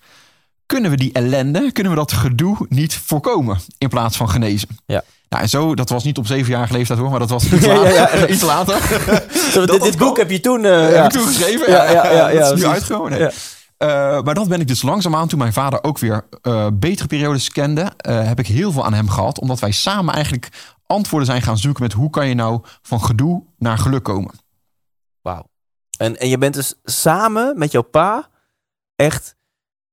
Kunnen 0.66 0.90
we 0.90 0.96
die 0.96 1.12
ellende, 1.12 1.72
kunnen 1.72 1.92
we 1.92 1.98
dat 1.98 2.12
gedoe 2.12 2.66
niet 2.68 2.94
voorkomen 2.94 3.58
in 3.78 3.88
plaats 3.88 4.16
van 4.16 4.28
genezen? 4.30 4.68
Ja. 4.86 5.02
Nou, 5.28 5.42
en 5.42 5.48
zo, 5.48 5.74
dat 5.74 5.88
was 5.88 6.04
niet 6.04 6.18
op 6.18 6.26
zevenjarige 6.26 6.72
leeftijd 6.72 6.98
hoor, 6.98 7.10
maar 7.10 7.18
dat 7.18 7.30
was 7.30 7.44
iets 7.52 7.66
later. 7.66 7.92
ja, 7.92 8.16
ja. 8.16 8.26
iets 8.26 8.42
later. 8.42 8.80
Dit, 9.66 9.82
dit 9.82 9.98
boek 9.98 10.16
heb 10.16 10.30
je 10.30 10.40
toen... 10.40 10.64
eh, 10.64 10.88
Heb 11.02 11.10
toen 11.10 11.26
geschreven? 11.26 11.70
Ja, 11.70 11.84
ja, 11.90 12.10
ja, 12.12 12.28
ja, 12.28 12.40
dat 12.40 12.42
is 12.42 12.48
nu 12.48 12.48
precies. 12.48 12.66
uitgekomen. 12.66 13.10
Nee. 13.18 13.28
Eh, 13.76 14.22
maar 14.22 14.34
dat 14.34 14.48
ben 14.48 14.60
ik 14.60 14.68
dus 14.68 14.82
langzaamaan, 14.82 15.28
toen 15.28 15.38
mijn 15.38 15.52
vader 15.52 15.82
ook 15.84 15.98
weer 15.98 16.26
eh, 16.42 16.66
betere 16.72 17.08
periodes 17.08 17.50
kende, 17.50 17.92
heb 18.08 18.38
ik 18.38 18.46
heel 18.46 18.72
veel 18.72 18.84
aan 18.84 18.94
hem 18.94 19.08
gehad. 19.08 19.38
Omdat 19.40 19.58
wij 19.60 19.70
samen 19.70 20.14
eigenlijk 20.14 20.48
antwoorden 20.86 21.28
zijn 21.28 21.42
gaan 21.42 21.58
zoeken 21.58 21.82
met 21.82 21.92
hoe 21.92 22.10
kan 22.10 22.28
je 22.28 22.34
nou 22.34 22.60
van 22.82 23.04
gedoe 23.04 23.42
naar 23.58 23.78
geluk 23.78 24.02
komen. 24.02 24.34
Wauw. 25.22 25.46
En, 25.98 26.16
en 26.18 26.28
je 26.28 26.38
bent 26.38 26.54
dus 26.54 26.74
samen 26.84 27.58
met 27.58 27.72
jouw 27.72 27.82
pa 27.82 28.28
echt... 28.96 29.36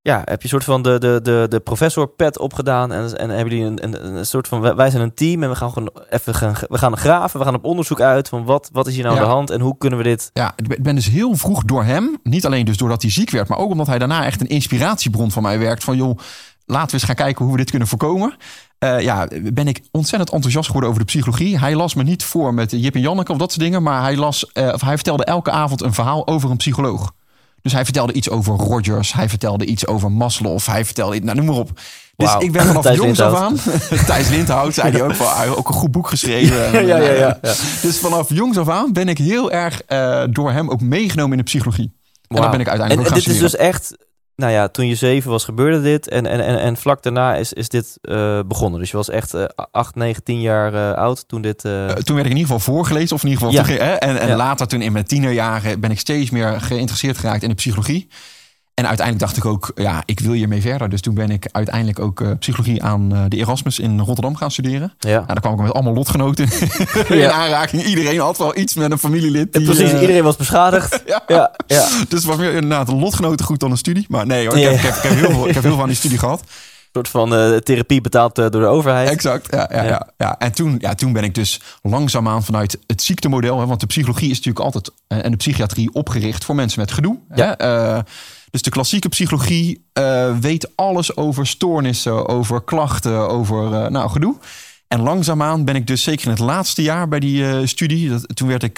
Ja, 0.04 0.18
heb 0.26 0.38
je 0.38 0.44
een 0.44 0.50
soort 0.50 0.64
van 0.64 0.82
de, 0.82 1.00
de, 1.00 1.20
de, 1.24 1.46
de 1.50 1.60
professor 1.60 2.08
pet 2.08 2.38
opgedaan 2.40 2.92
en, 2.92 3.18
en 3.18 3.30
hebben 3.30 3.56
jullie 3.56 3.66
een, 3.72 3.84
een, 3.84 4.16
een 4.18 4.26
soort 4.26 4.48
van... 4.48 4.76
wij- 4.76 4.90
zijn 4.90 5.04
een 5.04 5.14
team 5.14 5.44
en 5.44 5.50
we 5.50 5.56
gaan 5.56 5.72
gewoon 5.72 5.92
even 6.10 6.36
gaan, 6.36 6.56
we 6.70 6.78
gaan 6.78 6.98
graven. 6.98 7.40
We 7.40 7.46
gaan 7.46 7.56
op 7.56 7.64
onderzoek 7.66 8.02
uit 8.02 8.30
van 8.30 8.44
wat, 8.46 8.70
wat 8.72 8.88
is 8.88 8.94
hier 8.96 9.04
nou 9.04 9.16
Ja. 9.16 9.22
aan 9.22 9.28
de 9.28 9.34
hand 9.34 9.50
en 9.50 9.62
hoe 9.62 9.78
kunnen 9.78 9.98
we 10.00 10.06
dit... 10.06 10.30
Ja, 10.34 10.54
ik 10.56 10.68
ben- 10.68 10.78
ik 10.78 10.84
ben 10.84 10.96
dus 10.96 11.08
heel 11.10 11.36
vroeg 11.36 11.64
door 11.64 11.84
hem, 11.84 12.18
niet 12.24 12.46
alleen 12.46 12.66
dus 12.66 12.78
doordat 12.78 13.02
hij 13.02 13.12
ziek 13.12 13.30
werd, 13.30 13.48
maar 13.48 13.58
ook 13.58 13.72
omdat 13.72 13.88
hij 13.88 14.00
daarna 14.00 14.26
echt 14.26 14.42
een 14.42 14.48
inspiratiebron 14.48 15.32
van 15.32 15.44
mij 15.44 15.60
werkt. 15.60 15.84
Van 15.84 15.96
joh, 15.96 16.18
laten 16.66 16.88
we 16.88 16.94
eens 16.94 17.04
gaan 17.04 17.16
kijken 17.16 17.44
hoe 17.44 17.54
we 17.54 17.60
dit 17.60 17.70
kunnen 17.70 17.88
voorkomen. 17.88 18.36
Eh, 18.80 19.00
ja, 19.00 19.28
ben 19.54 19.68
ik 19.68 19.82
ontzettend 19.92 20.32
enthousiast 20.32 20.66
geworden 20.68 20.90
over 20.90 21.02
de 21.02 21.08
psychologie. 21.12 21.60
Hij 21.60 21.76
las 21.76 21.94
me 21.96 22.04
niet 22.04 22.24
voor 22.24 22.54
met 22.54 22.72
Jip 22.72 22.96
en 22.96 23.02
Janneke 23.02 23.32
of 23.32 23.38
dat 23.38 23.52
soort 23.52 23.64
dingen, 23.64 23.84
maar 23.84 24.02
hij, 24.02 24.16
las, 24.18 24.52
eh, 24.52 24.68
of 24.74 24.82
hij 24.82 24.96
vertelde 24.96 25.26
elke 25.26 25.52
avond 25.52 25.82
een 25.82 25.94
verhaal 25.94 26.28
over 26.28 26.50
een 26.50 26.58
psycholoog. 26.58 27.12
Dus 27.62 27.74
hij 27.74 27.84
vertelde 27.84 28.14
iets 28.14 28.30
over 28.30 28.56
Rogers, 28.56 29.14
hij 29.14 29.30
vertelde 29.30 29.66
iets 29.66 29.88
over 29.88 30.12
Maslow, 30.12 30.60
hij 30.66 30.86
vertelde 30.86 31.16
iets, 31.16 31.26
nou 31.26 31.38
noem 31.38 31.46
maar 31.46 31.56
op. 31.56 31.80
Dus 32.16 32.36
ik 32.40 32.52
ben 32.52 32.66
vanaf 32.66 32.96
jongs 33.04 33.20
af 33.20 33.36
aan. 33.36 33.56
Thijs 34.08 34.30
Lindhout 34.30 34.74
zei 34.74 34.92
hij 34.92 35.02
ook, 35.02 35.10
heeft 35.10 35.58
ook 35.58 35.68
een 35.68 35.74
goed 35.74 35.92
boek 35.92 36.08
geschreven. 36.08 36.74
En, 36.74 36.86
Ja, 36.86 36.98
ja, 36.98 37.12
ja. 37.12 37.38
Dus 37.82 37.98
vanaf 37.98 38.30
jongs 38.30 38.58
af 38.58 38.70
aan 38.70 38.94
ben 38.94 39.08
ik 39.08 39.18
heel 39.18 39.52
erg 39.52 39.82
eh, 39.82 40.24
door 40.30 40.52
hem 40.52 40.70
ook 40.70 40.82
meegenomen 40.82 41.32
in 41.32 41.38
de 41.38 41.44
psychologie. 41.44 41.86
En 41.86 41.92
Wauw. 42.28 42.42
dan 42.42 42.52
ben 42.52 42.60
ik 42.60 42.68
uiteindelijk 42.68 43.10
en, 43.10 43.16
ook 43.16 43.18
en 43.18 43.24
gaan 43.24 43.34
dit 43.34 43.44
is 43.44 43.52
dus 43.52 43.60
echt... 43.60 43.98
Nou 44.42 44.54
ja, 44.54 44.68
toen 44.68 44.88
je 44.88 44.96
zeven 44.96 45.30
was 45.32 45.44
gebeurde 45.44 45.82
dit 45.82 46.08
en, 46.08 46.26
en, 46.26 46.46
en, 46.46 46.60
en 46.60 46.78
vlak 46.78 47.04
daarna 47.04 47.36
is, 47.36 47.54
is 47.54 47.70
dit 47.70 47.98
eh, 48.02 48.40
begonnen. 48.48 48.80
Dus 48.80 48.92
je 48.92 48.98
was 48.98 49.10
echt 49.10 49.34
eh, 49.34 49.44
acht, 49.72 49.96
negen, 49.96 50.24
tien 50.24 50.42
jaar 50.42 50.74
eh, 50.74 50.98
oud 50.98 51.28
toen 51.28 51.42
dit... 51.42 51.62
toen 51.62 51.70
werd 51.92 52.00
ik 52.08 52.16
in 52.18 52.38
ieder 52.38 52.42
geval 52.42 52.60
voorgelezen, 52.60 53.16
of 53.16 53.24
in 53.24 53.30
ieder 53.30 53.46
geval 53.48 53.60
Ja. 53.60 53.68
toen 53.68 53.76
ging- 53.78 53.90
hè, 53.90 53.94
en, 53.96 54.20
en 54.20 54.28
Ja. 54.28 54.36
later 54.36 54.68
toen 54.68 54.82
in 54.82 54.92
mijn 54.92 55.06
tienerjaren 55.06 55.80
ben 55.80 55.92
ik 55.92 56.00
steeds 56.00 56.30
meer 56.30 56.62
geïnteresseerd 56.62 57.18
geraakt 57.18 57.44
in 57.44 57.50
de 57.50 57.56
psychologie. 57.56 58.08
En 58.74 58.88
uiteindelijk 58.88 59.26
dacht 59.26 59.38
ik 59.38 59.46
ook, 59.46 59.72
ja, 59.76 60.04
ik 60.06 60.20
wil 60.20 60.32
hiermee 60.32 60.62
verder. 60.62 60.90
Dus 60.90 61.02
toen 61.02 61.14
ben 61.14 61.30
ik 61.32 61.48
uiteindelijk 61.52 62.00
ook 62.00 62.22
eh, 62.22 62.30
psychologie 62.40 62.84
aan 62.84 63.16
eh, 63.16 63.22
de 63.28 63.38
Erasmus 63.38 63.80
in 63.80 64.00
Rotterdam 64.00 64.36
gaan 64.36 64.52
studeren. 64.52 64.94
ja. 65.00 65.10
Nou, 65.12 65.26
daar 65.26 65.40
kwam 65.40 65.54
ik 65.54 65.60
met 65.60 65.74
allemaal 65.74 65.94
lotgenoten 65.94 66.48
in 67.10 67.18
Ja. 67.18 67.32
aanraking. 67.32 67.84
Iedereen 67.84 68.20
had 68.20 68.38
wel 68.38 68.58
iets 68.58 68.76
met 68.76 68.92
een 68.92 68.98
familielid. 68.98 69.54
Die, 69.54 69.64
Precies, 69.64 69.92
eh, 69.92 70.02
iedereen 70.02 70.24
was 70.24 70.36
beschadigd. 70.36 71.02
ja. 71.06 71.24
Ja, 71.28 71.52
ja. 71.68 71.88
Dus 71.88 72.10
het 72.10 72.24
was 72.24 72.36
meer 72.38 72.54
inderdaad 72.54 72.88
een 72.88 73.00
lotgenoten 73.00 73.46
goed 73.46 73.60
dan 73.60 73.72
een 73.72 73.78
studie. 73.78 74.06
Maar 74.10 74.26
nee 74.26 74.48
hoor, 74.48 74.58
ik, 74.58 74.64
heb, 74.64 74.74
ik, 74.74 74.80
heb, 74.82 74.96
ik, 74.96 75.02
heb 75.02 75.14
heel 75.14 75.30
veel, 75.32 75.48
ik 75.48 75.54
heb 75.54 75.64
heel 75.64 75.72
veel 75.74 75.82
aan 75.82 75.88
die 75.88 75.98
studie 75.98 76.18
gehad. 76.18 76.40
Een 76.40 76.48
soort 77.04 77.08
van 77.08 77.30
therapie 77.64 78.02
betaald 78.02 78.36
door 78.36 78.52
de 78.52 78.66
overheid. 78.66 79.10
Exact, 79.10 79.48
ja. 79.52 79.70
ja, 79.72 79.84
Ja. 79.84 79.90
ja. 79.90 80.08
ja. 80.18 80.36
En 80.40 80.52
toen, 80.52 80.76
ja, 80.80 80.96
toen 80.96 81.14
ben 81.14 81.24
ik 81.24 81.36
dus 81.36 81.62
langzaamaan 81.82 82.44
vanuit 82.44 82.78
het 82.88 83.02
ziektemodel... 83.02 83.60
Hè, 83.60 83.66
want 83.66 83.80
de 83.80 83.86
psychologie 83.86 84.30
is 84.30 84.36
natuurlijk 84.38 84.66
altijd... 84.66 84.92
en 85.08 85.32
de 85.32 85.38
psychiatrie 85.38 85.94
opgericht 85.94 86.46
voor 86.46 86.56
mensen 86.56 86.80
met 86.80 86.92
gedoe. 86.92 87.18
Ja. 87.36 87.56
Hè? 87.58 88.00
Dus 88.52 88.62
de 88.62 88.70
klassieke 88.70 89.10
psychologie 89.10 89.86
eh, 89.94 90.38
weet 90.38 90.76
alles 90.76 91.16
over 91.16 91.48
stoornissen... 91.48 92.28
over 92.28 92.64
klachten, 92.64 93.30
over 93.30 93.74
eh, 93.74 93.90
nou, 93.90 94.10
gedoe. 94.10 94.36
En 94.88 95.02
langzaamaan 95.02 95.66
ben 95.66 95.76
ik 95.76 95.88
dus 95.88 96.04
zeker 96.04 96.26
in 96.26 96.32
het 96.32 96.40
laatste 96.40 96.82
jaar 96.82 97.08
bij 97.08 97.20
die 97.20 97.48
eh, 97.48 97.66
studie... 97.68 98.26
Toen, 98.34 98.48
werd 98.48 98.64
ik, 98.64 98.76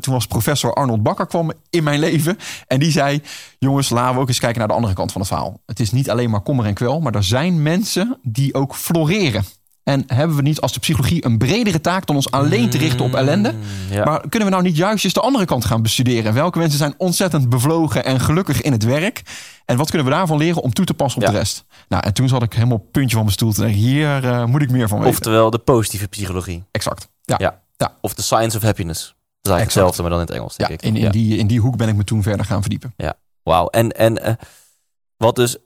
toen 0.00 0.14
was 0.14 0.26
professor 0.26 0.74
Arnold 0.74 1.02
Bakker 1.02 1.26
kwam 1.26 1.52
in 1.70 1.82
mijn 1.82 2.00
leven. 2.00 2.38
En 2.66 2.78
die 2.78 2.90
zei, 2.90 3.22
jongens, 3.58 3.90
laten 3.90 4.14
we 4.14 4.20
ook 4.20 4.28
eens 4.28 4.38
kijken 4.38 4.58
naar 4.58 4.68
de 4.68 4.74
andere 4.74 4.94
kant 4.94 5.12
van 5.12 5.20
het 5.20 5.30
verhaal. 5.30 5.60
Het 5.66 5.80
is 5.80 5.92
niet 5.92 6.10
alleen 6.10 6.30
maar 6.30 6.40
kommer 6.40 6.66
en 6.66 6.74
kwel, 6.74 7.00
maar 7.00 7.14
er 7.14 7.24
zijn 7.24 7.62
mensen 7.62 8.18
die 8.22 8.54
ook 8.54 8.74
floreren. 8.74 9.44
En 9.84 10.04
hebben 10.06 10.36
we 10.36 10.42
niet 10.42 10.60
als 10.60 10.72
de 10.72 10.80
psychologie 10.80 11.24
een 11.24 11.38
bredere 11.38 11.80
taak 11.80 12.06
dan 12.06 12.16
ons 12.16 12.30
alleen 12.30 12.70
te 12.70 12.78
richten 12.78 13.04
op 13.04 13.14
ellende? 13.14 13.52
Mm, 13.52 13.58
ja. 13.90 14.04
Maar 14.04 14.20
kunnen 14.28 14.48
we 14.48 14.54
nou 14.54 14.62
niet 14.62 14.76
juist 14.76 15.04
eens 15.04 15.12
de 15.12 15.20
andere 15.20 15.44
kant 15.44 15.64
gaan 15.64 15.82
bestuderen? 15.82 16.24
En 16.24 16.34
welke 16.34 16.58
mensen 16.58 16.78
zijn 16.78 16.94
ontzettend 16.96 17.48
bevlogen 17.48 18.04
en 18.04 18.20
gelukkig 18.20 18.60
in 18.60 18.72
het 18.72 18.84
werk? 18.84 19.22
En 19.64 19.76
wat 19.76 19.88
kunnen 19.90 20.06
we 20.08 20.12
daarvan 20.14 20.38
leren 20.38 20.62
om 20.62 20.72
toe 20.72 20.84
te 20.84 20.94
passen 20.94 21.20
op 21.20 21.26
Ja. 21.26 21.32
de 21.32 21.38
rest? 21.38 21.64
Nou, 21.88 22.02
en 22.04 22.12
toen 22.14 22.28
zat 22.28 22.42
ik 22.42 22.52
helemaal 22.52 22.76
op 22.76 22.82
het 22.82 22.90
puntje 22.92 23.14
van 23.14 23.20
mijn 23.24 23.34
stoel 23.36 23.52
te 23.52 23.60
denken, 23.60 23.78
hier 23.80 24.24
eh, 24.24 24.44
moet 24.44 24.62
ik 24.62 24.70
meer 24.70 24.88
van 24.88 24.98
weten. 24.98 25.12
Oftewel 25.12 25.50
de 25.50 25.58
positieve 25.58 26.08
psychologie. 26.08 26.64
exact. 26.70 27.08
Ja, 27.24 27.34
Ja. 27.38 27.60
ja. 27.76 27.96
Of 28.00 28.14
the 28.14 28.22
science 28.22 28.56
of 28.56 28.62
happiness. 28.62 29.00
Dat 29.00 29.52
is 29.52 29.58
eigenlijk 29.58 29.60
Exact. 29.60 29.74
hetzelfde, 29.74 30.02
maar 30.02 30.10
dan 30.10 30.20
in 30.20 30.26
het 30.26 30.34
Engels, 30.36 30.54
ja 30.56 30.66
denk 30.66 30.80
ik. 30.80 30.86
in, 30.88 30.96
in, 30.96 31.02
Ja. 31.02 31.10
Die, 31.10 31.36
in 31.38 31.46
die 31.46 31.60
hoek 31.60 31.76
ben 31.76 31.88
ik 31.88 31.94
me 31.96 32.04
toen 32.04 32.22
verder 32.22 32.46
gaan 32.46 32.60
verdiepen. 32.60 32.94
Wauw. 33.42 33.66
En, 33.66 33.90
en 33.96 34.22
eh, 34.24 34.34
wat 35.16 35.36
dus 35.36 35.56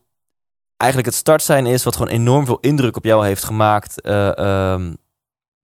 eigenlijk 0.77 1.11
het 1.11 1.19
startsein 1.21 1.67
is, 1.67 1.85
wat 1.85 1.97
gewoon 1.97 2.13
enorm 2.13 2.47
veel 2.47 2.59
indruk 2.61 2.97
op 2.97 3.05
jou 3.05 3.27
heeft 3.27 3.45
gemaakt. 3.45 4.01
eh, 4.01 4.39
ehm, 4.39 4.95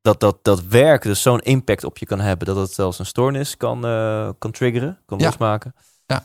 dat, 0.01 0.21
dat, 0.21 0.39
dat 0.43 0.63
werk 0.63 1.03
dus 1.03 1.23
zo'n 1.23 1.41
impact 1.41 1.85
op 1.85 1.99
je 1.99 2.07
kan 2.07 2.21
hebben. 2.21 2.47
Dat 2.47 2.57
het 2.57 2.73
zelfs 2.73 2.99
een 2.99 3.07
stoornis 3.07 3.57
kan, 3.57 3.87
eh, 3.87 4.29
kan 4.39 4.51
triggeren, 4.51 4.99
kan 5.07 5.19
Ja. 5.19 5.25
losmaken. 5.27 5.75
Ja. 6.07 6.25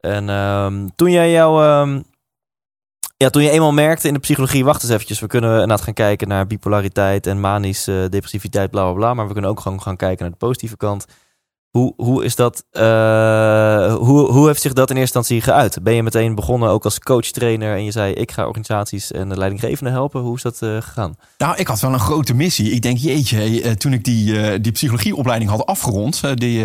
En 0.00 0.28
ehm, 0.28 0.88
toen 0.96 1.10
jij 1.10 1.30
jouw, 1.30 1.62
ehm, 1.62 2.02
Ja, 3.18 3.30
toen 3.30 3.42
je 3.42 3.50
eenmaal 3.50 3.72
merkte 3.72 4.08
in 4.08 4.14
de 4.14 4.20
psychologie, 4.20 4.64
wacht 4.64 4.82
eens 4.82 4.92
eventjes, 4.92 5.20
we 5.20 5.26
kunnen 5.26 5.50
inderdaad 5.52 5.80
gaan 5.80 5.94
kijken 5.94 6.28
naar 6.28 6.46
bipolariteit 6.46 7.26
en 7.26 7.40
manische 7.40 8.06
depressiviteit, 8.10 8.70
bla 8.70 8.82
bla 8.82 8.92
bla. 8.92 9.14
Maar 9.14 9.26
we 9.26 9.32
kunnen 9.32 9.50
ook 9.50 9.60
gewoon 9.60 9.82
gaan 9.82 9.96
kijken 9.96 10.22
naar 10.22 10.30
de 10.30 10.46
positieve 10.46 10.76
kant. 10.76 11.06
Hoe, 11.76 11.92
hoe 11.96 12.24
is 12.24 12.34
dat, 12.34 12.64
uh, 12.72 13.94
hoe, 13.94 14.30
hoe 14.30 14.46
heeft 14.46 14.60
zich 14.60 14.72
dat 14.72 14.90
in 14.90 14.96
eerste 14.96 15.18
instantie 15.18 15.52
geuit? 15.52 15.82
Ben 15.82 15.94
je 15.94 16.02
meteen 16.02 16.34
begonnen 16.34 16.68
ook 16.68 16.84
als 16.84 16.98
coach, 16.98 17.26
trainer 17.26 17.76
en 17.76 17.84
je 17.84 17.90
zei 17.90 18.12
ik 18.12 18.32
ga 18.32 18.46
organisaties 18.46 19.12
en 19.12 19.28
de 19.28 19.36
leidinggevenden 19.36 19.92
helpen? 19.92 20.20
Hoe 20.20 20.36
is 20.36 20.42
dat 20.42 20.60
uh, 20.62 20.80
gegaan? 20.80 21.16
Nou, 21.38 21.56
ik 21.56 21.66
had 21.66 21.80
wel 21.80 21.92
een 21.92 22.00
grote 22.00 22.34
missie. 22.34 22.70
Ik 22.70 22.82
denk, 22.82 22.98
jeetje, 22.98 23.62
uh, 23.62 23.70
toen 23.70 23.92
ik 23.92 24.04
die, 24.04 24.60
die 24.60 24.72
psychologieopleiding 24.72 25.50
had 25.50 25.66
afgerond, 25.66 26.20
die, 26.34 26.64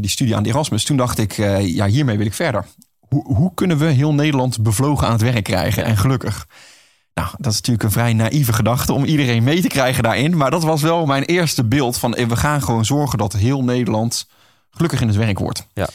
die 0.00 0.10
studie 0.10 0.36
aan 0.36 0.42
de 0.42 0.48
Erasmus, 0.48 0.84
toen 0.84 0.96
dacht 0.96 1.18
ik, 1.18 1.32
ja, 1.60 1.86
hiermee 1.86 2.16
wil 2.16 2.26
ik 2.26 2.34
verder. 2.34 2.64
Hoe, 3.08 3.34
hoe 3.34 3.54
kunnen 3.54 3.78
we 3.78 3.86
heel 3.86 4.14
Nederland 4.14 4.62
bevlogen 4.62 5.06
aan 5.06 5.12
het 5.12 5.22
werk 5.22 5.44
krijgen 5.44 5.84
en 5.84 5.96
gelukkig? 5.96 6.46
Nou, 7.16 7.28
dat 7.38 7.52
is 7.52 7.56
natuurlijk 7.56 7.84
een 7.84 7.90
vrij 7.90 8.12
naïeve 8.12 8.52
gedachte 8.52 8.92
om 8.92 9.04
iedereen 9.04 9.44
mee 9.44 9.60
te 9.60 9.68
krijgen 9.68 10.02
daarin. 10.02 10.36
Maar 10.36 10.50
dat 10.50 10.62
was 10.62 10.82
wel 10.82 11.06
mijn 11.06 11.22
eerste 11.22 11.64
beeld 11.64 11.98
van 11.98 12.10
we 12.10 12.36
gaan 12.36 12.62
gewoon 12.62 12.84
zorgen 12.84 13.18
dat 13.18 13.32
heel 13.32 13.64
Nederland 13.64 14.26
gelukkig 14.70 15.00
in 15.00 15.06
het 15.06 15.16
werk 15.16 15.38
wordt. 15.38 15.66
Ja. 15.74 15.88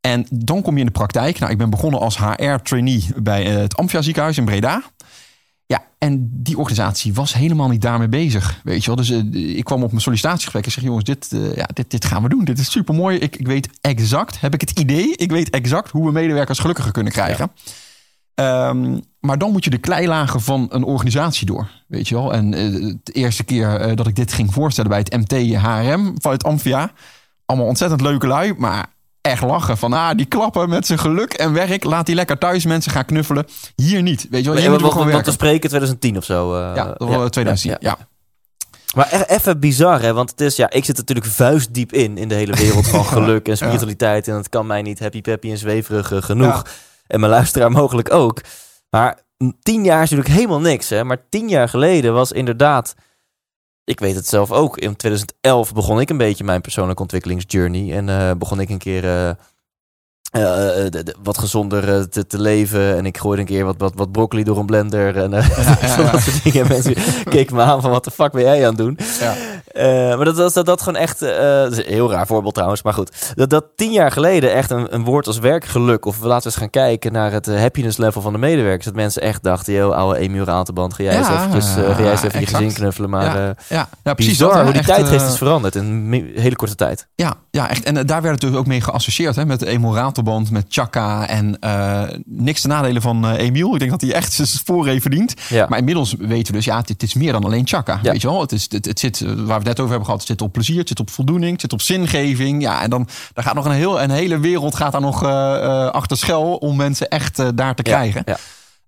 En 0.00 0.26
dan 0.30 0.62
kom 0.62 0.74
je 0.74 0.80
in 0.80 0.86
de 0.86 0.92
praktijk. 0.92 1.38
Nou, 1.38 1.52
ik 1.52 1.58
ben 1.58 1.70
begonnen 1.70 2.00
als 2.00 2.18
HR-trainee 2.18 3.06
bij 3.16 3.46
eh, 3.46 3.56
het 3.56 3.76
Amphia 3.76 4.02
ziekenhuis 4.02 4.38
in 4.38 4.44
Breda. 4.44 4.82
Ja, 5.66 5.84
en 5.98 6.28
die 6.32 6.58
organisatie 6.58 7.14
was 7.14 7.34
helemaal 7.34 7.68
niet 7.68 7.82
daarmee 7.82 8.08
bezig. 8.08 8.60
Weet 8.64 8.80
je 8.80 8.86
wel. 8.86 8.96
Dus 8.96 9.10
uh, 9.10 9.56
ik 9.56 9.64
kwam 9.64 9.82
op 9.82 9.90
mijn 9.90 10.02
sollicitatiegesprek 10.02 10.64
en 10.64 10.70
zeg: 10.70 10.84
jongens, 10.84 11.04
dit, 11.04 11.28
uh, 11.32 11.54
ja, 11.54 11.68
dit, 11.72 11.90
dit 11.90 12.04
gaan 12.04 12.22
we 12.22 12.28
doen. 12.28 12.44
Dit 12.44 12.58
is 12.58 12.70
super 12.70 12.94
mooi. 12.94 13.18
Ik, 13.18 13.36
ik 13.36 13.46
weet 13.46 13.68
exact, 13.80 14.40
heb 14.40 14.54
ik 14.54 14.60
het 14.60 14.78
idee, 14.78 15.16
ik 15.16 15.30
weet 15.30 15.50
exact 15.50 15.90
hoe 15.90 16.04
we 16.06 16.12
medewerkers 16.12 16.58
gelukkiger 16.58 16.92
kunnen 16.92 17.12
krijgen. 17.12 17.50
Ja. 18.34 18.68
Um, 18.68 19.02
maar 19.20 19.38
dan 19.38 19.52
moet 19.52 19.64
je 19.64 19.70
de 19.70 19.78
kleilagen 19.78 20.40
van 20.40 20.66
een 20.70 20.84
organisatie 20.84 21.46
door. 21.46 21.70
Weet 21.86 22.08
je 22.08 22.14
wel. 22.14 22.32
En 22.32 22.52
uh, 22.52 22.94
de 23.02 23.12
eerste 23.12 23.44
keer 23.44 23.96
dat 23.96 24.06
ik 24.06 24.16
dit 24.16 24.32
ging 24.32 24.52
voorstellen 24.52 24.90
bij 24.90 24.98
het 24.98 25.16
MT 25.16 25.56
HRM 25.56 26.14
vanuit 26.20 26.44
Amphia 26.44 26.92
allemaal 27.48 27.66
ontzettend 27.66 28.00
leuke 28.00 28.26
lui, 28.26 28.54
maar 28.58 28.86
echt 29.20 29.42
lachen. 29.42 29.78
Van 29.78 29.92
ah, 29.92 30.16
die 30.16 30.26
klappen 30.26 30.68
met 30.68 30.86
zijn 30.86 30.98
geluk 30.98 31.32
en 31.32 31.52
werk. 31.52 31.84
Laat 31.84 32.06
die 32.06 32.14
lekker 32.14 32.38
thuis 32.38 32.64
mensen 32.64 32.92
gaan 32.92 33.04
knuffelen. 33.04 33.46
Hier 33.74 34.02
niet. 34.02 34.26
Weet 34.30 34.44
je 34.44 34.50
wel, 34.50 34.62
je 34.62 34.70
moet 34.70 34.92
gewoon 34.92 35.22
te 35.22 35.30
spreken 35.30 35.68
2010 35.68 36.16
of 36.16 36.24
zo. 36.24 36.54
Uh, 36.54 36.72
ja, 36.74 36.84
dat 36.84 37.08
was 37.08 37.30
2010. 37.30 37.70
Ja. 37.70 37.76
ja. 37.80 37.98
Maar 38.94 39.08
e-, 39.12 39.34
even 39.34 39.60
bizar, 39.60 40.00
hè? 40.00 40.12
Want 40.12 40.30
het 40.30 40.40
is, 40.40 40.56
ja, 40.56 40.70
ik 40.70 40.84
zit 40.84 40.96
natuurlijk 40.96 41.26
vuistdiep 41.26 41.92
in 41.92 42.18
in 42.18 42.28
de 42.28 42.34
hele 42.34 42.56
wereld 42.56 42.88
van 42.88 43.04
geluk 43.16 43.48
en 43.48 43.56
spiritualiteit. 43.56 44.28
En 44.28 44.34
het 44.34 44.48
kan 44.48 44.66
mij 44.66 44.82
niet 44.82 44.98
happy 44.98 45.20
peppy 45.20 45.50
en 45.50 45.58
zweverig 45.58 46.24
genoeg. 46.24 46.66
En 47.06 47.20
mijn 47.20 47.32
luisteraar 47.32 47.70
mogelijk 47.70 48.12
ook. 48.12 48.40
Maar 48.90 49.22
tien 49.62 49.84
jaar 49.84 50.02
is 50.02 50.10
natuurlijk 50.10 50.36
helemaal 50.36 50.60
niks, 50.60 50.88
hè? 50.88 51.04
Maar 51.04 51.28
tien 51.28 51.48
jaar 51.48 51.68
geleden 51.68 52.14
was 52.14 52.32
inderdaad 52.32 52.94
ik 53.88 54.00
weet 54.00 54.14
het 54.14 54.26
zelf 54.26 54.52
ook. 54.52 54.78
In 54.78 54.96
2011 54.96 55.72
begon 55.72 56.00
ik 56.00 56.10
een 56.10 56.16
beetje 56.16 56.44
mijn 56.44 56.60
persoonlijke 56.60 57.02
ontwikkelingsjourney. 57.02 57.96
En 57.96 58.08
uh, 58.08 58.30
begon 58.38 58.60
ik 58.60 58.68
een 58.68 58.78
keer 58.78 59.04
uh, 59.04 59.30
uh, 60.36 61.00
wat 61.22 61.38
gezonder 61.38 62.08
te, 62.08 62.26
te, 62.26 62.40
leven. 62.40 62.96
En 62.96 63.06
ik 63.06 63.18
gooide 63.18 63.40
een 63.40 63.48
keer 63.48 63.64
wat, 63.64 63.74
wat, 63.78 63.92
wat 63.94 64.12
broccoli 64.12 64.44
door 64.44 64.58
een 64.58 64.66
blender. 64.66 65.16
En 65.16 65.30
ja, 65.30 65.36
ja, 65.80 66.10
dat 66.10 66.20
soort 66.20 66.42
dingen. 66.44 66.68
Mensen 66.68 66.94
keken 67.24 67.56
me 67.56 67.62
aan 67.62 67.80
van 67.80 67.90
wat 67.90 68.04
de 68.04 68.10
fuck 68.10 68.32
ben 68.32 68.42
jij 68.42 68.62
aan 68.62 68.68
het 68.68 68.76
doen? 68.76 68.98
Uh, 69.72 70.16
maar 70.16 70.24
dat, 70.24 70.36
dat, 70.36 70.54
dat, 70.54 70.66
dat 70.66 70.82
gewoon 70.82 71.00
echt... 71.00 71.18
dat 71.20 71.72
is 71.72 71.78
een 71.78 71.92
heel 71.92 72.10
raar 72.10 72.26
voorbeeld 72.26 72.54
trouwens. 72.54 72.82
Maar 72.82 72.94
goed. 72.94 73.32
Dat, 73.34 73.50
dat 73.50 73.64
tien 73.76 73.92
jaar 73.92 74.10
geleden 74.10 74.52
echt 74.52 74.70
een, 74.70 74.94
een 74.94 75.04
woord 75.04 75.26
als 75.26 75.38
werkgeluk... 75.38 76.04
of 76.04 76.22
laten 76.22 76.38
we 76.38 76.44
eens 76.44 76.56
gaan 76.56 76.70
kijken 76.70 77.12
naar 77.12 77.32
het 77.32 77.46
happiness 77.46 77.96
level 77.96 78.22
van 78.22 78.32
de 78.32 78.38
medewerkers. 78.38 78.84
Dat 78.84 78.94
mensen 78.94 79.22
echt 79.22 79.42
dachten... 79.42 79.72
joh, 79.72 79.96
oude 79.96 80.18
Emiel 80.18 80.44
Ratenband, 80.44 80.94
ga 80.94 81.02
jij 81.02 81.18
eens 81.18 81.28
eventjes, 81.28 81.76
uh, 81.76 81.96
ga 81.96 82.02
jij 82.02 82.10
eens 82.10 82.22
even 82.22 82.40
je 82.40 82.46
gezin 82.46 82.72
knuffelen. 82.72 83.10
Maar 83.10 83.56
ja, 83.68 83.88
precies 84.02 84.38
bizar, 84.38 84.62
hoe 84.64 84.72
die 84.72 84.84
tijdgeest 84.84 85.26
is 85.26 85.36
veranderd 85.36 85.74
in 85.74 85.84
een 85.84 86.32
hele 86.34 86.56
korte 86.56 86.74
tijd. 86.74 87.06
Ja, 87.14 87.34
ja 87.50 87.70
echt. 87.70 87.84
En 87.84 87.94
daar 87.94 88.22
werd 88.22 88.34
natuurlijk 88.34 88.60
ook 88.60 88.66
mee 88.66 88.80
geassocieerd. 88.80 89.36
Hè, 89.36 89.46
met 89.46 89.60
de 89.60 89.66
Emiel 89.66 89.94
Ratelband, 90.18 90.50
met 90.50 90.64
Chaka. 90.68 91.28
En 91.28 91.56
uh, 91.60 92.02
niks 92.24 92.60
te 92.60 92.68
nadelen 92.68 93.02
van 93.02 93.24
uh, 93.24 93.38
Emiel. 93.38 93.72
Ik 93.72 93.78
denk 93.78 93.90
dat 93.90 94.00
hij 94.00 94.12
echt 94.12 94.32
zijn 94.32 94.48
sporen 94.48 95.00
verdient. 95.00 95.34
Ja. 95.48 95.66
Maar 95.68 95.78
inmiddels 95.78 96.14
weten 96.18 96.46
we 96.46 96.52
dus, 96.52 96.64
ja, 96.64 96.76
het, 96.76 96.88
het 96.88 97.02
is 97.02 97.14
meer 97.14 97.32
dan 97.32 97.44
alleen 97.44 97.66
Chaka. 97.66 98.00
Weet 98.02 98.20
je 98.20 98.28
wel? 98.28 98.40
Het, 98.40 98.52
is, 98.52 98.66
het, 98.68 98.84
het 98.84 98.98
zit, 98.98 99.20
waar 99.20 99.34
we 99.34 99.52
het 99.52 99.64
net 99.64 99.78
over 99.80 99.88
hebben 99.88 100.04
gehad, 100.04 100.20
het 100.20 100.28
zit 100.28 100.42
op 100.42 100.52
plezier, 100.52 100.78
het 100.78 100.88
zit 100.88 101.00
op 101.00 101.10
voldoening, 101.10 101.52
het 101.52 101.60
zit 101.60 101.72
op 101.72 101.80
zingeving. 101.80 102.62
Ja, 102.62 102.82
en 102.82 102.90
dan 102.90 103.08
daar 103.32 103.44
gaat 103.44 103.54
nog 103.54 103.64
een, 103.64 103.70
heel, 103.70 104.02
een 104.02 104.10
hele 104.10 104.38
wereld 104.38 104.76
gaat 104.76 104.92
daar 104.92 105.00
nog 105.00 105.24
achter 105.92 106.16
schel 106.16 106.54
om 106.54 106.76
mensen 106.76 107.08
echt 107.08 107.56
daar 107.56 107.74
te 107.74 107.82
krijgen. 107.82 108.22
Ja. 108.26 108.36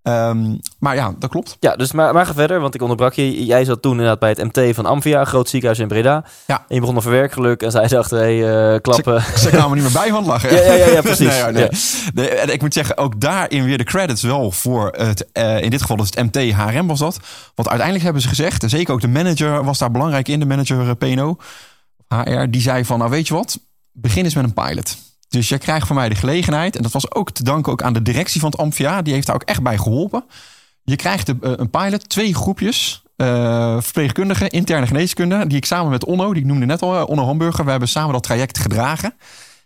Um, 0.02 0.60
maar 0.78 0.94
ja, 0.94 1.14
dat 1.18 1.30
klopt. 1.30 1.56
Ja, 1.60 1.76
dus 1.76 1.92
maar, 1.92 2.14
maar 2.14 2.26
ga 2.26 2.34
verder, 2.34 2.60
want 2.60 2.74
ik 2.74 2.82
onderbrak 2.82 3.14
je. 3.14 3.44
Jij 3.44 3.64
zat 3.64 3.82
toen 3.82 3.92
inderdaad 3.92 4.18
bij 4.18 4.28
het 4.28 4.54
MT 4.54 4.74
van 4.74 4.86
Amphia, 4.86 5.24
groot 5.24 5.48
ziekenhuis 5.48 5.78
in 5.80 5.88
Breda. 5.88 6.24
Ja. 6.46 6.56
En 6.56 6.74
je 6.74 6.80
begon 6.80 6.96
over 6.96 7.10
werkgeluk 7.10 7.62
en 7.62 7.70
zij 7.70 7.86
dacht, 7.86 8.10
hé, 8.10 8.16
hey, 8.16 8.72
uh, 8.72 8.80
klappen. 8.80 9.22
Ze, 9.22 9.38
ze 9.38 9.48
kwamen 9.48 9.74
niet 9.74 9.82
meer 9.82 10.02
bij 10.02 10.10
van 10.10 10.24
lachen. 10.24 10.52
ja, 10.54 10.60
ja, 10.60 10.72
ja, 10.72 10.86
ja, 10.86 11.00
precies. 11.00 11.42
nee, 11.42 11.52
nee. 11.52 11.68
nee. 12.14 12.28
en 12.28 12.52
ik 12.52 12.60
moet 12.60 12.74
zeggen, 12.74 12.96
ook 12.96 13.20
daarin 13.20 13.64
weer 13.64 13.78
de 13.78 13.84
credits 13.84 14.22
wel 14.22 14.50
voor 14.50 14.88
het, 14.96 15.26
uh, 15.32 15.62
in 15.62 15.70
dit 15.70 15.80
geval 15.80 15.96
dus 15.96 16.10
het 16.14 16.34
MT 16.34 16.52
HRM 16.52 16.86
was 16.86 16.98
dat. 16.98 17.18
Want 17.54 17.68
uiteindelijk 17.68 18.04
hebben 18.04 18.22
ze 18.22 18.28
gezegd, 18.28 18.62
en 18.62 18.68
zeker 18.68 18.94
ook 18.94 19.00
de 19.00 19.08
manager 19.08 19.64
was 19.64 19.78
daar 19.78 19.90
belangrijk 19.90 20.28
in, 20.28 20.40
de 20.40 20.46
manager 20.46 20.86
uh, 20.86 20.90
PNO, 20.98 21.36
HR, 22.08 22.50
die 22.50 22.60
zei 22.60 22.84
van, 22.84 22.98
nou 22.98 23.10
weet 23.10 23.28
je 23.28 23.34
wat, 23.34 23.58
begin 23.92 24.24
eens 24.24 24.34
met 24.34 24.44
een 24.44 24.54
pilot. 24.54 24.96
Dus 25.30 25.48
jij 25.48 25.58
krijgt 25.58 25.86
van 25.86 25.96
mij 25.96 26.08
de 26.08 26.14
gelegenheid. 26.14 26.76
En 26.76 26.82
dat 26.82 26.92
was 26.92 27.14
ook 27.14 27.30
te 27.30 27.44
danken 27.44 27.72
ook 27.72 27.82
aan 27.82 27.92
de 27.92 28.02
directie 28.02 28.40
van 28.40 28.50
het 28.50 28.60
Amphia. 28.60 29.02
Die 29.02 29.12
heeft 29.12 29.26
daar 29.26 29.34
ook 29.34 29.42
echt 29.42 29.62
bij 29.62 29.78
geholpen. 29.78 30.24
Je 30.84 30.96
krijgt 30.96 31.26
de, 31.26 31.36
uh, 31.42 31.52
een 31.56 31.70
pilot, 31.70 32.08
twee 32.08 32.34
groepjes. 32.34 33.02
Uh, 33.16 33.80
verpleegkundigen, 33.80 34.50
interne 34.50 34.86
geneeskunde. 34.86 35.46
Die 35.46 35.56
ik 35.56 35.64
samen 35.64 35.90
met 35.90 36.04
Onno, 36.04 36.32
die 36.32 36.42
ik 36.42 36.48
noemde 36.48 36.66
net 36.66 36.82
al, 36.82 36.94
uh, 36.94 37.08
Onno 37.08 37.24
Hamburger. 37.24 37.64
We 37.64 37.70
hebben 37.70 37.88
samen 37.88 38.12
dat 38.12 38.22
traject 38.22 38.58
gedragen. 38.58 39.14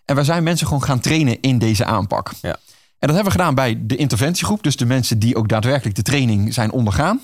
En 0.05 0.17
we 0.17 0.25
zijn 0.25 0.43
mensen 0.43 0.67
gewoon 0.67 0.83
gaan 0.83 1.01
trainen 1.01 1.41
in 1.41 1.59
deze 1.59 1.85
aanpak. 1.85 2.33
Ja. 2.43 2.57
En 2.99 3.11
dat 3.11 3.15
hebben 3.15 3.33
we 3.33 3.39
gedaan 3.39 3.55
bij 3.55 3.79
de 3.81 3.97
interventiegroep. 3.97 4.63
Dus 4.63 4.77
de 4.77 4.87
mensen 4.87 5.19
die 5.19 5.37
ook 5.37 5.49
daadwerkelijk 5.49 5.97
de 5.97 6.03
training 6.03 6.55
zijn 6.55 6.73
ondergaan. 6.73 7.21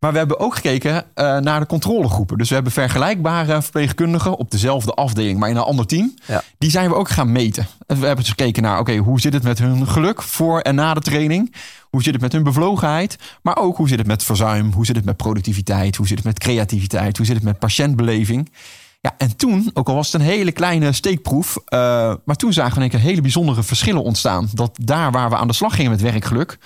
Maar 0.00 0.12
we 0.12 0.18
hebben 0.18 0.40
ook 0.40 0.54
gekeken 0.54 0.92
uh, 0.94 1.04
naar 1.38 1.60
de 1.60 1.66
controlegroepen. 1.66 2.38
Dus 2.38 2.48
we 2.48 2.54
hebben 2.54 2.72
vergelijkbare 2.72 3.62
verpleegkundigen 3.62 4.36
op 4.36 4.50
dezelfde 4.50 4.92
afdeling, 4.94 5.38
maar 5.38 5.48
in 5.48 5.56
een 5.56 5.62
ander 5.62 5.86
team. 5.86 6.14
Ja. 6.26 6.42
Die 6.58 6.70
zijn 6.70 6.88
we 6.88 6.94
ook 6.94 7.08
gaan 7.08 7.32
meten. 7.32 7.66
We 7.86 7.94
hebben 7.94 8.16
dus 8.16 8.28
gekeken 8.28 8.62
naar, 8.62 8.78
oké, 8.78 8.96
hoe 8.96 9.20
zit 9.20 9.32
het 9.32 9.42
met 9.42 9.58
hun 9.58 9.86
geluk 9.86 10.22
voor 10.22 10.60
en 10.60 10.74
na 10.74 10.94
de 10.94 11.00
training? 11.00 11.54
Hoe 11.90 12.02
zit 12.02 12.12
het 12.12 12.22
met 12.22 12.32
hun 12.32 12.42
bevlogenheid? 12.42 13.18
Maar 13.42 13.56
ook 13.56 13.76
hoe 13.76 13.88
zit 13.88 13.98
het 13.98 14.06
met 14.06 14.22
verzuim? 14.22 14.72
Hoe 14.72 14.86
zit 14.86 14.96
het 14.96 15.04
met 15.04 15.16
productiviteit? 15.16 15.96
Hoe 15.96 16.06
zit 16.06 16.16
het 16.16 16.26
met 16.26 16.38
creativiteit? 16.38 17.16
Hoe 17.16 17.26
zit 17.26 17.34
het 17.34 17.44
met 17.44 17.58
patiëntbeleving? 17.58 18.52
Ja, 19.00 19.14
en 19.18 19.36
toen, 19.36 19.70
ook 19.74 19.88
al 19.88 19.94
was 19.94 20.12
het 20.12 20.20
een 20.20 20.26
hele 20.26 20.52
kleine 20.52 20.92
steekproef, 20.92 21.56
uh, 21.56 21.78
maar 22.24 22.36
toen 22.36 22.52
zagen 22.52 22.78
we 22.78 22.84
een 22.84 22.90
keer 22.90 23.00
hele 23.00 23.20
bijzondere 23.20 23.62
verschillen 23.62 24.02
ontstaan. 24.02 24.48
Dat 24.54 24.78
daar 24.82 25.10
waar 25.10 25.30
we 25.30 25.36
aan 25.36 25.46
de 25.46 25.52
slag 25.52 25.74
gingen 25.74 25.90
met 25.90 26.00
werkgeluk, 26.00 26.58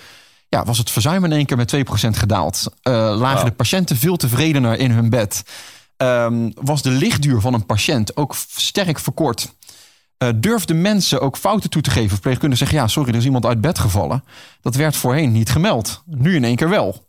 ja, 0.55 0.63
was 0.63 0.77
het 0.77 0.91
verzuim 0.91 1.23
in 1.23 1.31
één 1.31 1.45
keer 1.45 1.57
met 1.57 1.75
2% 1.75 1.79
gedaald. 2.09 2.63
Uh, 2.83 2.93
lagen 2.93 3.37
wow. 3.37 3.45
de 3.45 3.51
patiënten 3.51 3.97
veel 3.97 4.17
tevredener 4.17 4.79
in 4.79 4.91
hun 4.91 5.09
bed. 5.09 5.43
Um, 5.97 6.51
was 6.61 6.81
de 6.81 6.89
lichtduur 6.89 7.41
van 7.41 7.53
een 7.53 7.65
patiënt 7.65 8.17
ook 8.17 8.35
sterk 8.55 8.99
verkort. 8.99 9.53
Uh, 10.17 10.29
durfden 10.35 10.81
mensen 10.81 11.21
ook 11.21 11.37
fouten 11.37 11.69
toe 11.69 11.81
te 11.81 11.91
geven? 11.91 12.09
Verpleegkundigen 12.09 12.67
zeggen, 12.67 12.85
ja, 12.85 12.87
sorry, 12.87 13.09
er 13.09 13.15
is 13.15 13.25
iemand 13.25 13.45
uit 13.45 13.61
bed 13.61 13.79
gevallen. 13.79 14.23
Dat 14.61 14.75
werd 14.75 14.95
voorheen 14.95 15.31
niet 15.31 15.49
gemeld. 15.49 16.03
Nu 16.05 16.35
in 16.35 16.43
één 16.43 16.55
keer 16.55 16.69
wel. 16.69 17.07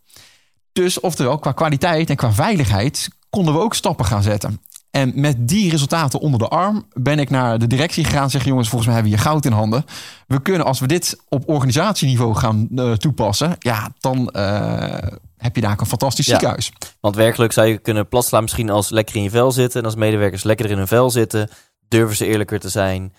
Dus 0.73 1.01
oftewel, 1.01 1.39
qua 1.39 1.53
kwaliteit 1.53 2.11
en 2.11 2.17
qua 2.17 2.33
veiligheid 2.33 3.09
konden 3.31 3.55
we 3.55 3.61
ook 3.61 3.75
stappen 3.75 4.05
gaan 4.05 4.23
zetten. 4.23 4.61
En 4.97 5.13
met 5.15 5.49
die 5.49 5.71
resultaten 5.71 6.21
onder 6.21 6.39
de 6.39 6.49
arm 6.49 6.87
ben 6.93 7.19
ik 7.19 7.31
naar 7.31 7.59
de 7.59 7.67
directie 7.67 8.05
gegaan 8.05 8.23
en 8.23 8.31
zeggen: 8.31 8.51
jongens, 8.51 8.69
volgens 8.69 8.91
mij 8.91 9.01
hebben 9.01 9.13
we 9.13 9.19
hier 9.19 9.31
goud 9.31 9.45
in 9.45 9.53
handen. 9.53 9.85
We 10.27 10.43
kunnen, 10.43 10.67
als 10.67 10.81
we 10.81 10.87
dit 10.87 11.21
op 11.29 11.49
organisatieniveau 11.49 12.35
gaan 12.35 12.69
uh, 12.71 12.93
toepassen, 12.93 13.57
ja, 13.59 13.93
dan 14.01 14.33
uh, 14.37 14.99
heb 15.37 15.55
je 15.55 15.61
daar 15.61 15.81
een 15.81 15.87
fantastisch 15.87 16.27
ja. 16.27 16.33
ziekenhuis. 16.33 16.73
Want 17.01 17.17
werkelijk 17.17 17.53
zou 17.53 17.67
je 17.67 17.79
kunnen 17.79 18.09
platslaan 18.09 18.43
misschien 18.43 18.71
als 18.71 18.91
lekker 18.91 19.17
in 19.17 19.23
je 19.23 19.31
vel 19.31 19.53
zitten. 19.53 19.81
En 19.81 19.87
als 19.87 19.95
medewerkers 19.95 20.43
lekker 20.43 20.71
in 20.71 20.77
hun 20.77 20.87
vel 20.87 21.11
zitten, 21.11 21.49
durven 21.89 22.17
ze 22.17 22.27
eerlijker 22.27 22.61
te 22.61 22.69
zijn. 22.69 23.13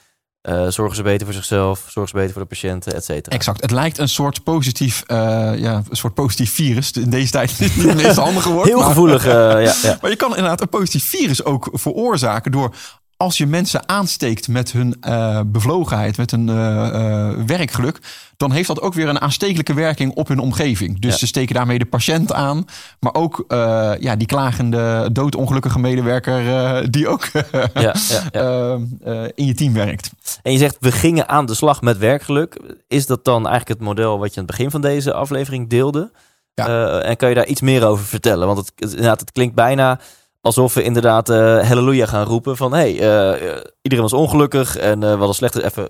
Uh, 0.50 0.68
zorgen 0.68 0.96
ze 0.96 1.04
beter 1.04 1.26
voor 1.26 1.36
zichzelf, 1.36 1.80
zorgen 1.80 2.08
ze 2.08 2.14
beter 2.14 2.32
voor 2.32 2.42
de 2.42 2.48
patiënten, 2.48 2.94
et 2.94 3.06
cetera. 3.06 3.36
Exact. 3.36 3.62
Het 3.62 3.72
lijkt 3.72 3.98
een 3.98 4.10
soort 4.10 4.44
positief, 4.44 5.04
uh, 5.08 5.18
ja, 5.56 5.76
een 5.90 5.96
soort 5.96 6.14
positief 6.14 6.54
virus. 6.54 6.92
In 6.92 7.10
deze 7.10 7.32
tijd 7.32 7.60
niet 7.60 7.74
het 7.74 7.96
meest 7.96 8.16
handige 8.16 8.52
woord. 8.52 8.68
Heel 8.68 8.78
maar, 8.78 8.88
gevoelig, 8.88 9.26
uh, 9.26 9.32
ja, 9.32 9.60
ja. 9.84 9.98
Maar 10.02 10.10
je 10.10 10.16
kan 10.16 10.30
inderdaad 10.30 10.62
een 10.62 10.70
positief 10.70 11.10
virus 11.10 11.44
ook 11.44 11.70
veroorzaken 11.72 12.52
door 12.52 12.76
als 13.18 13.38
je 13.38 13.46
mensen 13.46 13.90
aansteekt 13.90 14.48
met 14.48 14.72
hun 14.72 14.96
uh, 15.08 15.42
bevlogenheid, 15.46 16.18
met 16.18 16.32
hun 16.32 16.48
uh, 16.48 16.56
uh, 16.56 17.46
werkgeluk, 17.46 18.00
dan 18.38 18.52
heeft 18.52 18.68
dat 18.68 18.82
ook 18.82 18.94
weer 18.94 19.08
een 19.08 19.22
aanstekelijke 19.22 19.74
werking 19.74 20.14
op 20.14 20.28
hun 20.28 20.40
omgeving. 20.40 21.00
Dus 21.00 21.20
ze 21.20 21.28
steken 21.28 21.56
daarmee 21.56 21.80
de 21.80 21.86
patiënt 21.86 22.34
aan, 22.34 22.66
maar 23.00 23.14
ook 23.14 23.46
ja, 24.00 24.16
die 24.16 24.28
klagende, 24.28 25.10
doodongelukkige 25.12 25.80
medewerker 25.80 26.92
die 26.92 27.08
ook 27.08 27.28
ja, 27.74 27.96
ja, 28.32 28.80
in 29.36 29.46
je 29.46 29.54
team 29.54 29.74
werkt. 29.74 30.12
En 30.44 30.52
je 30.52 30.58
zegt, 30.58 30.78
we 30.80 30.92
gingen 30.92 31.30
aan 31.30 31.46
de 31.46 31.54
slag 31.54 31.82
met 31.82 31.98
werkgeluk. 31.98 32.60
Is 32.88 33.06
dat 33.06 33.26
dan 33.26 33.48
eigenlijk 33.48 33.80
het 33.80 33.88
model 33.88 34.20
wat 34.20 34.34
je 34.34 34.40
aan 34.40 34.46
het 34.46 34.56
begin 34.56 34.72
van 34.72 34.82
deze 34.82 35.14
aflevering 35.14 35.70
deelde? 35.70 36.12
en 37.04 37.18
kan 37.18 37.30
je 37.30 37.36
daar 37.36 37.46
iets 37.46 37.62
meer 37.62 37.86
over 37.86 38.06
vertellen? 38.06 38.48
Want 38.48 38.72
het, 38.76 39.00
het 39.00 39.32
klinkt 39.32 39.56
bijna 39.56 40.00
alsof 40.48 40.74
we 40.74 40.84
inderdaad 40.84 41.30
uh, 41.30 41.68
halleluja 41.68 42.06
gaan 42.06 42.26
roepen 42.26 42.58
van 42.58 42.74
hey, 42.74 42.94
uh, 42.94 43.56
iedereen 43.82 44.10
was 44.10 44.14
ongelukkig 44.14 44.78
en 44.78 45.00
we 45.00 45.06
hadden 45.06 45.36
slechte, 45.36 45.66
even, 45.66 45.90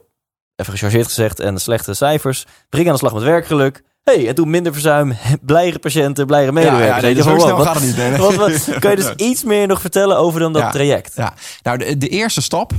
even 0.56 0.74
gechargeerd 0.74 1.06
gezegd, 1.06 1.40
en 1.40 1.60
slechte 1.60 1.94
cijfers. 1.94 2.44
We 2.44 2.78
gingen 2.78 2.88
aan 2.88 2.94
de 2.94 3.00
slag 3.00 3.14
met 3.14 3.24
werkgeluk. 3.24 3.84
hey, 4.04 4.28
en 4.28 4.36
toen 4.36 4.50
minder 4.50 4.74
verzuim, 4.74 5.18
blijere 5.42 5.80
patiënten, 5.80 6.26
blijere 6.26 6.52
medewerkers. 6.52 7.02
Ja, 7.02 7.08
ja, 7.08 7.22
zo 7.22 7.38
snel 7.38 7.58
gaat 7.58 7.76
het 7.76 7.84
niet. 7.84 7.98
Nee, 7.98 8.18
wat, 8.18 8.36
wat, 8.36 8.80
kan 8.80 8.90
je 8.90 8.96
dus 8.96 9.14
iets 9.30 9.44
meer 9.44 9.68
nog 9.68 9.82
vertellen 9.82 10.18
over 10.18 10.40
dan 10.40 10.54
dat 10.54 10.72
traject? 10.72 11.14
Ja, 11.16 11.34
nou 11.64 11.78
de, 11.78 11.98
de 11.98 12.08
eerste 12.08 12.42
stap... 12.42 12.72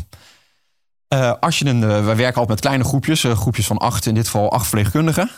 Uh, 1.14 1.32
als 1.40 1.58
je 1.58 1.66
een, 1.66 1.82
uh, 1.82 1.88
wij 1.88 2.16
werken 2.16 2.24
altijd 2.24 2.48
met 2.48 2.60
kleine 2.60 2.84
groepjes, 2.84 3.24
uh, 3.24 3.36
groepjes 3.36 3.66
van 3.66 3.78
acht, 3.78 4.06
in 4.06 4.14
dit 4.14 4.24
geval 4.24 4.52
acht 4.52 4.66
verpleegkundigen. 4.66 5.30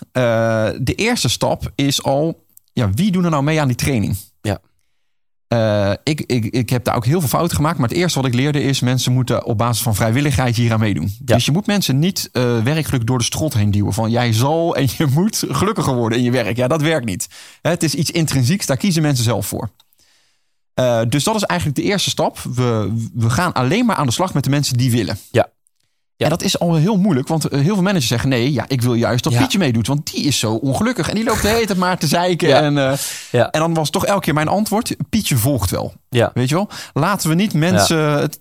de 0.85 0.95
eerste 0.97 1.29
stap 1.29 1.71
is 1.75 2.03
al, 2.03 2.45
ja, 2.73 2.91
wie 2.91 3.11
doen 3.11 3.25
er 3.25 3.31
nou 3.31 3.43
mee 3.43 3.61
aan 3.61 3.67
die 3.67 3.77
training? 3.77 4.17
Ja. 4.41 4.59
Uh, 5.55 5.93
ik, 6.03 6.21
ik, 6.21 6.45
ik 6.45 6.71
heb 6.71 6.85
daar 6.85 6.97
ook 6.97 7.05
heel 7.05 7.21
veel 7.21 7.29
fouten 7.29 7.57
gemaakt. 7.57 7.79
Maar 7.79 7.89
het 7.89 7.99
eerste 7.99 8.21
wat 8.21 8.29
ik 8.29 8.35
leerde 8.35 8.63
is... 8.63 8.81
mensen 8.81 9.13
moeten 9.13 9.45
op 9.45 9.59
basis 9.59 9.83
van 9.83 9.95
vrijwilligheid 9.95 10.57
hier 10.57 10.73
aan 10.73 10.81
meedoen. 10.81 11.17
Dus 11.21 11.45
je 11.45 11.53
moet 11.53 11.67
mensen 11.67 11.99
niet 11.99 12.29
uh, 12.33 12.63
werkgeluk 12.63 13.07
door 13.07 13.19
de 13.19 13.25
strot 13.25 13.55
heen 13.55 13.71
duwen. 13.71 13.93
Van 13.93 14.11
jij 14.11 14.33
zal 14.33 14.77
en 14.77 14.89
je 14.97 15.07
moet 15.15 15.45
gelukkiger 15.49 15.95
worden 15.95 16.19
in 16.19 16.25
je 16.25 16.31
werk. 16.31 16.57
Ja, 16.57 16.69
dat 16.69 16.83
werkt 16.83 17.05
niet. 17.05 17.29
Het 17.63 17.83
is 17.83 17.95
iets 17.95 18.11
intrinsieks. 18.11 18.67
Daar 18.67 18.77
kiezen 18.77 19.03
mensen 19.03 19.25
zelf 19.25 19.47
voor. 19.47 19.71
Uh, 20.75 21.01
dus 21.09 21.25
dat 21.25 21.35
is 21.35 21.43
eigenlijk 21.43 21.81
de 21.81 21.85
eerste 21.85 22.11
stap. 22.11 22.39
We, 22.39 22.93
we 23.15 23.31
gaan 23.31 23.53
alleen 23.53 23.87
maar 23.87 23.97
aan 23.97 24.07
de 24.07 24.13
slag 24.13 24.35
met 24.35 24.45
de 24.45 24.51
mensen 24.51 24.77
die 24.77 24.91
willen. 24.91 25.19
Ja. 25.31 25.49
Ja. 26.21 26.27
En 26.27 26.33
dat 26.33 26.43
is 26.43 26.59
al 26.59 26.75
heel 26.75 26.97
moeilijk, 26.97 27.29
want 27.29 27.43
heel 27.51 27.63
veel 27.63 27.83
managers 27.83 28.07
zeggen: 28.07 28.29
nee, 28.29 28.53
ja, 28.53 28.65
ik 28.69 28.83
wil 28.83 28.95
juist 28.95 29.25
dat 29.25 29.37
Pietje 29.37 29.59
meedoet, 29.59 29.87
want 29.87 30.13
die 30.13 30.25
is 30.25 30.39
zo 30.39 30.53
ongelukkig 30.53 31.09
en 31.09 31.15
die 31.15 31.25
loopt 31.25 31.43
de 31.43 31.49
hele 31.49 31.67
tijd 31.67 31.79
maar 31.79 31.99
te 31.99 32.07
zeiken. 32.07 32.57
En, 32.57 32.77
uh, 32.77 32.93
ja. 33.31 33.51
en 33.51 33.61
dan 33.61 33.75
was 33.75 33.91
toch 33.91 34.07
elke 34.07 34.21
keer 34.21 34.35
mijn 34.35 34.49
antwoord: 34.49 34.97
Pietje 35.09 35.37
volgt 35.37 35.71
wel. 35.71 35.93
Ja. 36.09 36.31
Weet 36.35 36.49
je 36.49 36.55
wel? 36.55 36.69
Laten 36.93 37.29
we 37.29 37.35
niet 37.35 37.55
mensen. 37.55 37.99
Het, 37.99 38.39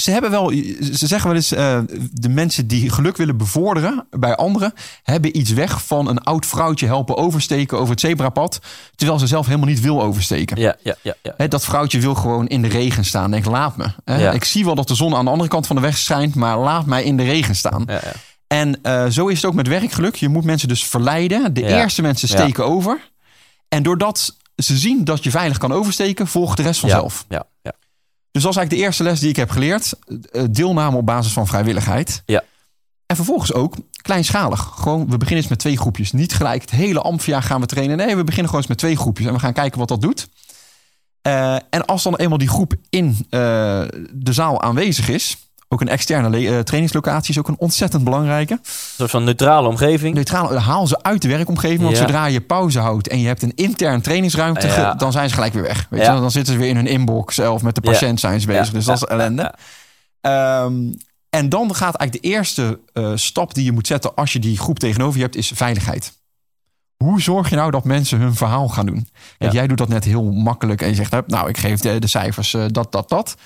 ze 0.00 0.10
hebben 0.10 0.30
wel, 0.30 0.48
ze 0.92 1.06
zeggen 1.06 1.28
wel 1.28 1.36
eens, 1.36 1.52
uh, 1.52 1.78
de 2.12 2.28
mensen 2.28 2.66
die 2.66 2.90
geluk 2.90 3.16
willen 3.16 3.36
bevorderen 3.36 4.06
bij 4.10 4.36
anderen, 4.36 4.72
hebben 5.02 5.38
iets 5.38 5.50
weg 5.50 5.86
van 5.86 6.08
een 6.08 6.20
oud 6.20 6.46
vrouwtje 6.46 6.86
helpen 6.86 7.16
oversteken 7.16 7.78
over 7.78 7.90
het 7.90 8.00
zebrapad, 8.00 8.60
terwijl 8.94 9.18
ze 9.18 9.26
zelf 9.26 9.46
helemaal 9.46 9.68
niet 9.68 9.80
wil 9.80 10.02
oversteken. 10.02 10.60
Ja, 10.60 10.76
ja, 10.82 10.94
ja, 11.02 11.14
ja. 11.36 11.46
dat 11.46 11.64
vrouwtje 11.64 12.00
wil 12.00 12.14
gewoon 12.14 12.46
in 12.46 12.62
de 12.62 12.68
regen 12.68 13.04
staan. 13.04 13.30
Denk, 13.30 13.44
laat 13.44 13.76
me. 13.76 13.86
Ja. 14.04 14.32
Ik 14.32 14.44
zie 14.44 14.64
wel 14.64 14.74
dat 14.74 14.88
de 14.88 14.94
zon 14.94 15.14
aan 15.14 15.24
de 15.24 15.30
andere 15.30 15.48
kant 15.48 15.66
van 15.66 15.76
de 15.76 15.82
weg 15.82 15.98
schijnt, 15.98 16.34
maar 16.34 16.58
laat 16.58 16.86
mij 16.86 17.02
in 17.02 17.16
de 17.16 17.24
regen 17.24 17.56
staan. 17.56 17.82
Ja, 17.86 17.92
ja. 17.94 18.12
En 18.46 18.78
uh, 18.82 19.06
zo 19.06 19.26
is 19.26 19.36
het 19.36 19.44
ook 19.44 19.54
met 19.54 19.68
werkgeluk. 19.68 20.14
Je 20.14 20.28
moet 20.28 20.44
mensen 20.44 20.68
dus 20.68 20.84
verleiden. 20.84 21.54
De 21.54 21.66
eerste 21.66 22.02
mensen 22.02 22.28
steken 22.28 22.64
over. 22.64 23.10
En 23.68 23.82
doordat 23.82 24.36
ze 24.56 24.76
zien 24.76 25.04
dat 25.04 25.24
je 25.24 25.30
veilig 25.30 25.58
kan 25.58 25.72
oversteken, 25.72 26.26
volgt 26.26 26.56
de 26.56 26.62
rest 26.62 26.80
vanzelf. 26.80 27.24
Ja, 27.28 27.44
ja. 27.62 27.72
Dus 28.30 28.42
dat 28.42 28.50
is 28.50 28.56
eigenlijk 28.56 28.70
de 28.70 28.76
eerste 28.76 29.02
les 29.02 29.20
die 29.20 29.28
ik 29.28 29.36
heb 29.36 29.50
geleerd. 29.50 29.92
Eh, 30.32 30.42
deelname 30.50 30.96
op 30.96 31.06
basis 31.06 31.32
van 31.32 31.46
vrijwilligheid. 31.46 32.22
Ja. 32.26 32.42
En 33.06 33.16
vervolgens 33.16 33.52
ook 33.52 33.74
kleinschalig. 34.02 34.70
Gewoon, 34.74 35.00
we 35.00 35.16
beginnen 35.16 35.36
eens 35.36 35.48
met 35.48 35.58
twee 35.58 35.76
groepjes. 35.76 36.12
Niet 36.12 36.34
gelijk 36.34 36.60
het 36.60 36.70
hele 36.70 37.00
Amphia 37.00 37.40
gaan 37.40 37.60
we 37.60 37.66
trainen. 37.66 37.96
Nee, 37.96 38.16
we 38.16 38.24
beginnen 38.24 38.44
gewoon 38.44 38.60
eens 38.60 38.66
met 38.66 38.78
twee 38.78 38.96
groepjes. 38.96 39.26
En 39.26 39.32
we 39.32 39.38
gaan 39.38 39.52
kijken 39.52 39.78
wat 39.78 39.88
dat 39.88 40.00
doet. 40.00 40.28
Uh, 41.26 41.54
en 41.54 41.86
als 41.86 42.02
dan 42.02 42.16
eenmaal 42.16 42.38
die 42.38 42.48
groep 42.48 42.74
in 42.90 43.06
uh, 43.06 43.20
de 44.12 44.32
zaal 44.32 44.62
aanwezig 44.62 45.08
is... 45.08 45.36
Ook 45.72 45.80
een 45.80 45.88
externe 45.88 46.40
uh, 46.40 46.58
trainingslocatie 46.58 47.30
is 47.30 47.38
ook 47.38 47.48
een 47.48 47.58
ontzettend 47.58 48.04
belangrijke. 48.04 48.52
Een 48.52 48.60
soort 48.96 49.10
van 49.10 49.24
neutrale 49.24 49.68
omgeving. 49.68 50.14
Neutraal, 50.14 50.54
haal 50.54 50.86
ze 50.86 51.02
uit 51.02 51.22
de 51.22 51.28
werkomgeving. 51.28 51.80
Want 51.80 51.96
ja. 51.96 52.00
zodra 52.02 52.26
je 52.26 52.40
pauze 52.40 52.78
houdt 52.78 53.08
en 53.08 53.20
je 53.20 53.26
hebt 53.26 53.42
een 53.42 53.52
intern 53.54 54.00
trainingsruimte, 54.00 54.66
ja. 54.66 54.94
dan 54.94 55.12
zijn 55.12 55.28
ze 55.28 55.34
gelijk 55.34 55.52
weer 55.52 55.62
weg. 55.62 55.86
Weet 55.90 56.00
je? 56.00 56.06
Dan 56.06 56.30
zitten 56.30 56.52
ze 56.52 56.58
weer 56.58 56.68
in 56.68 56.76
hun 56.76 56.86
inbox 56.86 57.34
zelf 57.34 57.62
met 57.62 57.74
de 57.74 57.80
patiënt 57.80 58.20
zijn 58.20 58.40
ze 58.40 58.46
bezig. 58.46 58.70
Dus 58.70 58.84
dat 58.84 58.96
is 58.96 59.04
ellende. 59.04 59.54
Um, 60.20 60.96
en 61.30 61.48
dan 61.48 61.74
gaat 61.74 61.94
eigenlijk 61.94 62.22
de 62.22 62.28
eerste 62.28 62.80
uh, 62.94 63.12
stap 63.14 63.54
die 63.54 63.64
je 63.64 63.72
moet 63.72 63.86
zetten 63.86 64.14
als 64.14 64.32
je 64.32 64.38
die 64.38 64.58
groep 64.58 64.78
tegenover 64.78 65.16
je 65.16 65.22
hebt, 65.22 65.36
is 65.36 65.52
veiligheid. 65.54 66.12
Hoe 66.96 67.20
zorg 67.20 67.50
je 67.50 67.56
nou 67.56 67.70
dat 67.70 67.84
mensen 67.84 68.18
hun 68.18 68.34
verhaal 68.34 68.68
gaan 68.68 68.86
doen? 68.86 69.08
Kijk, 69.38 69.52
jij 69.52 69.66
doet 69.66 69.78
dat 69.78 69.88
net 69.88 70.04
heel 70.04 70.24
makkelijk 70.24 70.82
en 70.82 70.88
je 70.88 70.94
zegt, 70.94 71.26
nou, 71.26 71.48
ik 71.48 71.58
geef 71.58 71.80
de, 71.80 71.98
de 71.98 72.06
cijfers, 72.06 72.52
uh, 72.52 72.64
dat, 72.68 72.92
dat, 72.92 73.08
dat. 73.08 73.36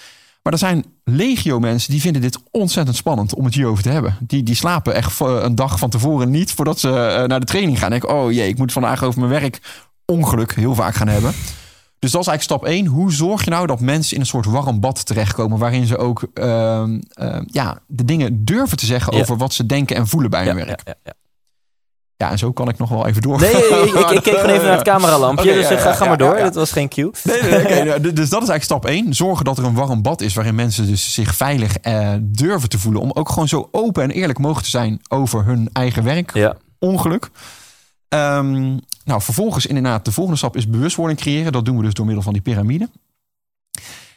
Maar 0.44 0.52
er 0.52 0.58
zijn 0.58 0.84
legio 1.04 1.58
mensen 1.58 1.90
die 1.90 2.00
vinden 2.00 2.22
dit 2.22 2.38
ontzettend 2.50 2.96
spannend 2.96 3.34
om 3.34 3.44
het 3.44 3.54
hierover 3.54 3.82
te 3.82 3.88
hebben. 3.88 4.16
Die, 4.20 4.42
die 4.42 4.54
slapen 4.54 4.94
echt 4.94 5.20
een 5.20 5.54
dag 5.54 5.78
van 5.78 5.90
tevoren 5.90 6.30
niet 6.30 6.52
voordat 6.52 6.78
ze 6.78 7.24
naar 7.26 7.40
de 7.40 7.46
training 7.46 7.78
gaan. 7.78 7.90
Denk, 7.90 8.08
oh 8.08 8.32
jee, 8.32 8.48
ik 8.48 8.58
moet 8.58 8.72
vandaag 8.72 9.02
over 9.02 9.20
mijn 9.20 9.40
werk 9.40 9.60
ongeluk 10.04 10.54
heel 10.54 10.74
vaak 10.74 10.94
gaan 10.94 11.08
hebben. 11.08 11.32
Dus 11.98 12.12
dat 12.12 12.20
is 12.20 12.28
eigenlijk 12.28 12.42
stap 12.42 12.64
1. 12.64 12.86
Hoe 12.86 13.12
zorg 13.12 13.44
je 13.44 13.50
nou 13.50 13.66
dat 13.66 13.80
mensen 13.80 14.14
in 14.14 14.20
een 14.20 14.26
soort 14.26 14.46
warm 14.46 14.80
bad 14.80 15.06
terechtkomen... 15.06 15.58
waarin 15.58 15.86
ze 15.86 15.96
ook 15.96 16.26
uh, 16.34 16.82
uh, 17.20 17.40
ja, 17.46 17.78
de 17.86 18.04
dingen 18.04 18.44
durven 18.44 18.76
te 18.76 18.86
zeggen... 18.86 19.14
Ja. 19.14 19.20
over 19.20 19.36
wat 19.36 19.52
ze 19.52 19.66
denken 19.66 19.96
en 19.96 20.06
voelen 20.06 20.30
bij 20.30 20.44
hun 20.44 20.56
ja, 20.56 20.64
werk. 20.64 20.80
Ja, 20.84 21.12
ja, 22.16 22.30
en 22.30 22.38
zo 22.38 22.52
kan 22.52 22.68
ik 22.68 22.78
nog 22.78 22.88
wel 22.88 23.06
even 23.06 23.22
door. 23.22 23.40
Nee, 23.40 23.50
ik, 23.50 23.94
ik, 23.94 24.10
ik 24.10 24.22
keek 24.22 24.34
gewoon 24.34 24.50
even 24.50 24.64
naar 24.64 24.74
het 24.74 24.84
cameralampje. 24.84 25.44
Okay, 25.44 25.60
dus 25.60 25.68
ja, 25.68 25.76
ga, 25.76 25.92
ga 25.92 26.04
maar 26.04 26.18
door. 26.18 26.36
Dat 26.38 26.54
was 26.54 26.72
geen 26.72 26.88
cue. 26.88 27.10
Nee, 27.22 27.42
nee, 27.42 27.60
okay, 27.60 28.00
dus 28.00 28.30
dat 28.30 28.42
is 28.42 28.48
eigenlijk 28.48 28.62
stap 28.62 28.86
1. 28.86 29.14
Zorgen 29.14 29.44
dat 29.44 29.58
er 29.58 29.64
een 29.64 29.74
warm 29.74 30.02
bad 30.02 30.20
is 30.20 30.34
waarin 30.34 30.54
mensen 30.54 30.86
dus 30.86 31.12
zich 31.12 31.34
veilig 31.34 31.76
uh, 31.82 32.12
durven 32.20 32.68
te 32.68 32.78
voelen. 32.78 33.02
Om 33.02 33.10
ook 33.12 33.28
gewoon 33.28 33.48
zo 33.48 33.68
open 33.72 34.02
en 34.02 34.10
eerlijk 34.10 34.38
mogelijk 34.38 34.64
te 34.64 34.70
zijn 34.70 35.00
over 35.08 35.44
hun 35.44 35.68
eigen 35.72 36.04
werk. 36.04 36.54
Ongeluk. 36.78 37.30
Um, 38.08 38.80
nou, 39.04 39.22
vervolgens 39.22 39.66
inderdaad, 39.66 40.04
de 40.04 40.12
volgende 40.12 40.38
stap 40.38 40.56
is 40.56 40.68
bewustwording 40.68 41.20
creëren. 41.20 41.52
Dat 41.52 41.64
doen 41.64 41.76
we 41.76 41.82
dus 41.82 41.94
door 41.94 42.06
middel 42.06 42.24
van 42.24 42.32
die 42.32 42.42
piramide. 42.42 42.88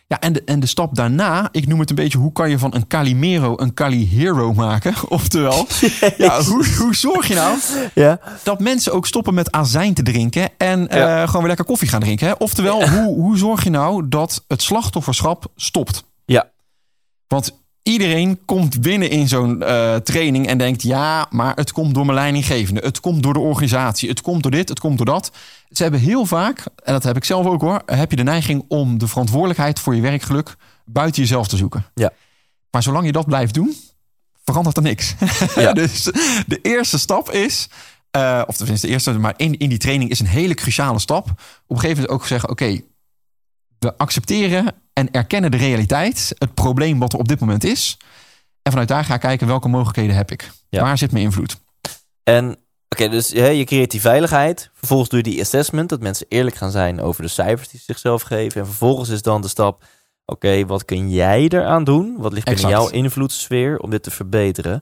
Ja, 0.09 0.19
en 0.19 0.33
de, 0.33 0.41
en 0.45 0.59
de 0.59 0.65
stap 0.65 0.95
daarna, 0.95 1.49
ik 1.51 1.67
noem 1.67 1.79
het 1.79 1.89
een 1.89 1.95
beetje, 1.95 2.17
hoe 2.17 2.31
kan 2.31 2.49
je 2.49 2.59
van 2.59 2.75
een 2.75 2.87
Calimero 2.87 3.53
een 3.57 3.73
Cali 3.73 4.07
Hero 4.07 4.53
maken? 4.53 4.93
Oftewel, 5.09 5.67
ja, 6.17 6.43
hoe, 6.43 6.65
hoe 6.77 6.95
zorg 6.95 7.27
je 7.27 7.33
nou 7.33 7.57
ja. 7.93 8.19
dat 8.43 8.59
mensen 8.59 8.93
ook 8.93 9.07
stoppen 9.07 9.33
met 9.33 9.51
azijn 9.51 9.93
te 9.93 10.03
drinken 10.03 10.49
en 10.57 10.87
ja. 10.89 11.21
uh, 11.21 11.25
gewoon 11.25 11.39
weer 11.39 11.47
lekker 11.47 11.65
koffie 11.65 11.87
gaan 11.87 11.99
drinken? 11.99 12.27
Hè? 12.27 12.33
Oftewel, 12.33 12.79
ja. 12.79 12.89
hoe, 12.89 13.15
hoe 13.15 13.37
zorg 13.37 13.63
je 13.63 13.69
nou 13.69 14.07
dat 14.07 14.43
het 14.47 14.61
slachtofferschap 14.61 15.45
stopt? 15.55 16.03
Ja. 16.25 16.49
Want 17.27 17.57
iedereen 17.87 18.39
komt 18.45 18.81
binnen 18.81 19.09
in 19.09 19.27
zo'n 19.27 19.61
uh, 19.61 19.95
training 19.95 20.47
en 20.47 20.57
denkt: 20.57 20.81
ja, 20.81 21.27
maar 21.29 21.55
het 21.55 21.71
komt 21.71 21.93
door 21.93 22.05
mijn 22.05 22.17
leidinggevende, 22.17 22.81
het 22.81 22.99
komt 22.99 23.23
door 23.23 23.33
de 23.33 23.39
organisatie, 23.39 24.09
het 24.09 24.21
komt 24.21 24.43
door 24.43 24.51
dit, 24.51 24.69
het 24.69 24.79
komt 24.79 24.97
door 24.97 25.05
dat. 25.05 25.31
Ze 25.71 25.81
hebben 25.81 25.99
heel 25.99 26.25
vaak, 26.25 26.65
en 26.83 26.93
dat 26.93 27.03
heb 27.03 27.15
ik 27.15 27.23
zelf 27.23 27.45
ook 27.45 27.61
hoor, 27.61 27.81
heb 27.85 28.09
je 28.09 28.15
de 28.15 28.23
neiging 28.23 28.65
om 28.67 28.97
de 28.97 29.07
verantwoordelijkheid 29.07 29.79
voor 29.79 29.95
je 29.95 30.01
werkgeluk 30.01 30.55
buiten 30.85 31.21
jezelf 31.21 31.47
te 31.47 31.57
zoeken. 31.57 31.85
Ja. 31.93 32.11
Maar 32.71 32.83
zolang 32.83 33.05
je 33.05 33.11
dat 33.11 33.25
blijft 33.25 33.53
doen, 33.53 33.75
verandert 34.43 34.77
er 34.77 34.83
niks. 34.83 35.15
Ja. 35.55 35.73
dus 35.73 36.03
de 36.47 36.59
eerste 36.61 36.99
stap 36.99 37.31
is. 37.31 37.69
Uh, 38.17 38.41
of 38.47 38.57
tenminste 38.57 38.87
de 38.87 38.93
eerste, 38.93 39.11
maar 39.11 39.33
in, 39.37 39.57
in 39.57 39.69
die 39.69 39.77
training 39.77 40.09
is 40.09 40.19
een 40.19 40.27
hele 40.27 40.53
cruciale 40.53 40.99
stap. 40.99 41.29
Op 41.29 41.35
een 41.67 41.79
gegeven 41.79 42.01
moment 42.01 42.19
ook 42.19 42.27
zeggen: 42.27 42.49
oké, 42.49 42.63
okay, 42.63 42.85
we 43.87 43.97
accepteren 43.97 44.75
en 44.93 45.11
erkennen 45.11 45.51
de 45.51 45.57
realiteit, 45.57 46.33
het 46.37 46.53
probleem 46.53 46.99
wat 46.99 47.13
er 47.13 47.19
op 47.19 47.27
dit 47.27 47.39
moment 47.39 47.63
is. 47.63 47.97
En 48.61 48.71
vanuit 48.71 48.87
daar 48.87 49.05
ga 49.05 49.13
ik 49.13 49.19
kijken 49.19 49.47
welke 49.47 49.67
mogelijkheden 49.67 50.15
heb 50.15 50.31
ik. 50.31 50.51
Ja. 50.69 50.81
Waar 50.81 50.97
zit 50.97 51.11
mijn 51.11 51.23
invloed? 51.23 51.57
En 52.23 52.49
oké, 52.49 52.57
okay, 52.89 53.09
dus 53.09 53.29
je 53.29 53.63
creëert 53.65 53.91
die 53.91 54.01
veiligheid. 54.01 54.69
Vervolgens 54.73 55.09
doe 55.09 55.19
je 55.19 55.29
die 55.29 55.41
assessment, 55.41 55.89
dat 55.89 56.01
mensen 56.01 56.25
eerlijk 56.29 56.55
gaan 56.55 56.71
zijn 56.71 57.01
over 57.01 57.21
de 57.21 57.27
cijfers 57.27 57.69
die 57.69 57.79
ze 57.79 57.85
zichzelf 57.85 58.21
geven. 58.21 58.61
En 58.61 58.67
vervolgens 58.67 59.09
is 59.09 59.21
dan 59.21 59.41
de 59.41 59.47
stap, 59.47 59.83
oké, 60.25 60.47
okay, 60.47 60.65
wat 60.65 60.85
kun 60.85 61.09
jij 61.09 61.47
eraan 61.47 61.83
doen? 61.83 62.15
Wat 62.17 62.33
ligt 62.33 62.45
binnen 62.45 62.69
jouw 62.69 62.89
invloedssfeer 62.89 63.79
om 63.79 63.89
dit 63.89 64.03
te 64.03 64.11
verbeteren? 64.11 64.81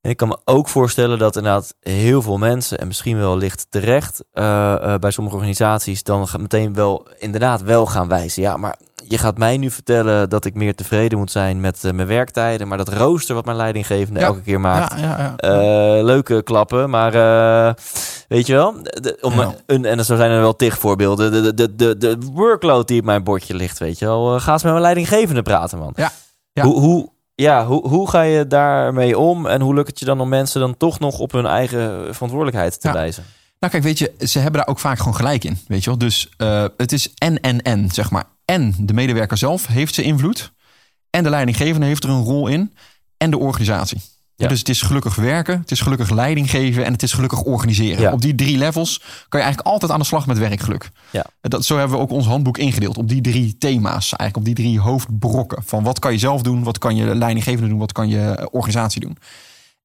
En 0.00 0.10
ik 0.10 0.16
kan 0.16 0.28
me 0.28 0.38
ook 0.44 0.68
voorstellen 0.68 1.18
dat 1.18 1.36
inderdaad 1.36 1.74
heel 1.80 2.22
veel 2.22 2.38
mensen, 2.38 2.78
en 2.78 2.86
misschien 2.86 3.18
wel 3.18 3.36
licht 3.36 3.66
terecht, 3.70 4.24
uh, 4.32 4.44
uh, 4.44 4.94
bij 4.94 5.10
sommige 5.10 5.36
organisaties 5.36 6.02
dan 6.02 6.28
meteen 6.38 6.74
wel 6.74 7.06
inderdaad 7.18 7.62
wel 7.62 7.86
gaan 7.86 8.08
wijzen. 8.08 8.42
Ja, 8.42 8.56
maar 8.56 8.76
je 9.04 9.18
gaat 9.18 9.38
mij 9.38 9.56
nu 9.56 9.70
vertellen 9.70 10.28
dat 10.28 10.44
ik 10.44 10.54
meer 10.54 10.74
tevreden 10.74 11.18
moet 11.18 11.30
zijn 11.30 11.60
met 11.60 11.84
uh, 11.84 11.92
mijn 11.92 12.08
werktijden. 12.08 12.68
Maar 12.68 12.78
dat 12.78 12.88
rooster 12.88 13.34
wat 13.34 13.44
mijn 13.44 13.56
leidinggevende 13.56 14.20
ja. 14.20 14.26
elke 14.26 14.40
keer 14.40 14.60
maakt. 14.60 15.00
Ja, 15.00 15.34
ja, 15.36 16.02
leuke 16.02 16.42
klappen, 16.42 16.90
maar 16.90 17.12
weet 18.28 18.46
je 18.46 18.52
wel. 18.52 18.74
De, 18.82 19.18
om 19.20 19.54
een, 19.66 19.84
en 19.84 20.04
zo 20.04 20.16
zijn 20.16 20.30
er 20.30 20.40
wel 20.40 20.56
tig 20.56 20.78
voorbeelden. 20.78 21.32
De, 21.32 21.54
de, 21.54 21.74
de, 21.74 21.96
de 21.96 22.18
workload 22.32 22.88
die 22.88 22.98
op 22.98 23.04
mijn 23.04 23.24
bordje 23.24 23.54
ligt, 23.54 23.78
weet 23.78 23.98
je 23.98 24.04
wel. 24.04 24.40
ga 24.40 24.52
eens 24.52 24.62
met 24.62 24.72
mijn 24.72 24.84
leidinggevende 24.84 25.42
praten, 25.42 25.78
man. 25.78 25.94
Ja. 25.96 26.10
Hoe, 26.62 26.80
hoe, 26.80 27.08
ja, 27.42 27.66
hoe, 27.66 27.88
hoe 27.88 28.10
ga 28.10 28.22
je 28.22 28.46
daarmee 28.46 29.18
om 29.18 29.46
en 29.46 29.60
hoe 29.60 29.74
lukt 29.74 29.88
het 29.88 29.98
je 29.98 30.04
dan 30.04 30.20
om 30.20 30.28
mensen 30.28 30.60
dan 30.60 30.76
toch 30.76 30.98
nog 30.98 31.18
op 31.18 31.32
hun 31.32 31.46
eigen 31.46 32.14
verantwoordelijkheid 32.14 32.80
te 32.80 32.92
wijzen? 32.92 33.24
Nou 33.58 33.72
kijk, 33.72 33.84
weet 33.84 33.98
je, 33.98 34.14
ze 34.18 34.38
hebben 34.38 34.60
daar 34.60 34.70
ook 34.70 34.78
vaak 34.78 34.98
gewoon 34.98 35.14
gelijk 35.14 35.44
in, 35.44 35.58
weet 35.66 35.84
je 35.84 35.90
wel. 35.90 35.98
Dus 35.98 36.28
uh, 36.38 36.64
het 36.76 36.92
is 36.92 37.14
en, 37.14 37.40
en, 37.40 37.62
en, 37.62 37.90
zeg 37.90 38.10
maar. 38.10 38.24
En 38.44 38.74
de 38.78 38.92
medewerker 38.92 39.36
zelf 39.36 39.66
heeft 39.66 39.94
zijn 39.94 40.06
invloed. 40.06 40.52
En 41.10 41.22
de 41.22 41.30
leidinggevende 41.30 41.86
heeft 41.86 42.04
er 42.04 42.10
een 42.10 42.22
rol 42.22 42.46
in. 42.46 42.74
En 43.16 43.30
de 43.30 43.38
organisatie. 43.38 44.00
Ja. 44.38 44.48
Dus 44.48 44.58
het 44.58 44.68
is 44.68 44.82
gelukkig 44.82 45.14
werken, 45.14 45.58
het 45.60 45.70
is 45.70 45.80
gelukkig 45.80 46.10
leiding 46.10 46.50
geven 46.50 46.84
en 46.84 46.92
het 46.92 47.02
is 47.02 47.12
gelukkig 47.12 47.42
organiseren. 47.42 48.00
Ja. 48.00 48.12
Op 48.12 48.20
die 48.20 48.34
drie 48.34 48.58
levels 48.58 48.98
kan 49.28 49.40
je 49.40 49.46
eigenlijk 49.46 49.66
altijd 49.66 49.92
aan 49.92 49.98
de 49.98 50.04
slag 50.04 50.26
met 50.26 50.38
werkgeluk. 50.38 50.90
Ja. 51.10 51.24
Dat, 51.40 51.64
zo 51.64 51.78
hebben 51.78 51.96
we 51.96 52.02
ook 52.02 52.10
ons 52.10 52.26
handboek 52.26 52.58
ingedeeld 52.58 52.98
op 52.98 53.08
die 53.08 53.20
drie 53.20 53.58
thema's. 53.58 54.12
Eigenlijk 54.16 54.36
op 54.36 54.44
die 54.44 54.54
drie 54.54 54.80
hoofdbrokken. 54.80 55.62
Van 55.64 55.82
wat 55.82 55.98
kan 55.98 56.12
je 56.12 56.18
zelf 56.18 56.42
doen, 56.42 56.62
wat 56.62 56.78
kan 56.78 56.96
je 56.96 57.14
leidinggevende 57.14 57.68
doen, 57.68 57.78
wat 57.78 57.92
kan 57.92 58.08
je 58.08 58.48
organisatie 58.50 59.00
doen. 59.00 59.18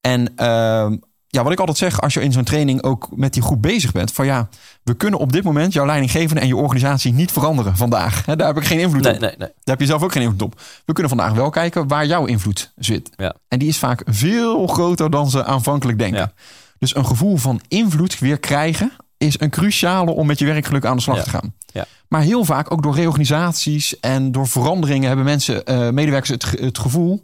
En 0.02 0.32
uh, 0.38 0.92
ja, 1.34 1.44
wat 1.44 1.52
ik 1.52 1.60
altijd 1.60 1.78
zeg 1.78 2.02
als 2.02 2.14
je 2.14 2.22
in 2.22 2.32
zo'n 2.32 2.44
training 2.44 2.84
ook 2.84 3.08
met 3.16 3.34
die 3.34 3.42
groep 3.42 3.62
bezig 3.62 3.92
bent. 3.92 4.12
Van 4.12 4.26
ja, 4.26 4.50
we 4.84 4.94
kunnen 4.94 5.20
op 5.20 5.32
dit 5.32 5.44
moment 5.44 5.74
jouw 5.74 5.86
leidinggevende 5.86 6.42
en 6.42 6.48
je 6.48 6.56
organisatie 6.56 7.14
niet 7.14 7.32
veranderen 7.32 7.78
vandaag. 7.78 8.24
daar 8.26 8.48
heb 8.48 8.58
ik 8.58 8.64
geen 8.64 8.80
invloed 8.80 9.06
op. 9.06 9.20
Nee, 9.20 9.20
nee. 9.20 9.38
Daar 9.38 9.50
heb 9.64 9.80
je 9.80 9.86
zelf 9.86 10.04
ook 10.04 10.12
geen 10.12 10.22
invloed 10.22 10.42
op. 10.42 10.62
We 10.86 10.94
kunnen 10.94 11.10
vandaag 11.10 11.34
wel 11.34 11.50
kijken 11.50 11.88
waar 11.88 12.06
jouw 12.06 12.26
invloed 12.26 12.72
zit. 12.76 13.10
Ja. 13.16 13.36
En 13.48 13.60
die 13.60 13.68
is 13.68 13.78
vaak 13.78 14.02
veel 14.06 14.68
groter 14.68 15.10
dan 15.10 15.30
ze 15.30 15.46
aanvankelijk 15.46 15.98
denken. 15.98 16.20
Ja. 16.20 16.32
Dus 16.80 16.96
een 16.96 17.06
gevoel 17.06 17.38
van 17.38 17.62
invloed 17.68 18.20
weer 18.20 18.40
krijgen 18.40 18.92
is 19.18 19.40
een 19.40 19.50
cruciale 19.50 20.12
om 20.12 20.28
met 20.28 20.40
je 20.40 20.46
werkgeluk 20.46 20.86
aan 20.86 20.96
de 20.96 21.02
slag 21.02 21.24
te 21.24 21.30
gaan. 21.30 21.54
Ja. 21.66 21.86
Maar 22.08 22.22
heel 22.22 22.46
vaak 22.46 22.72
ook 22.72 22.84
door 22.84 22.96
reorganisaties 22.96 24.00
en 24.00 24.32
door 24.32 24.48
veranderingen 24.48 25.08
hebben 25.08 25.26
mensen, 25.26 25.62
uh, 25.66 25.90
medewerkers 25.90 26.30
het, 26.30 26.60
het 26.60 26.78
gevoel 26.78 27.24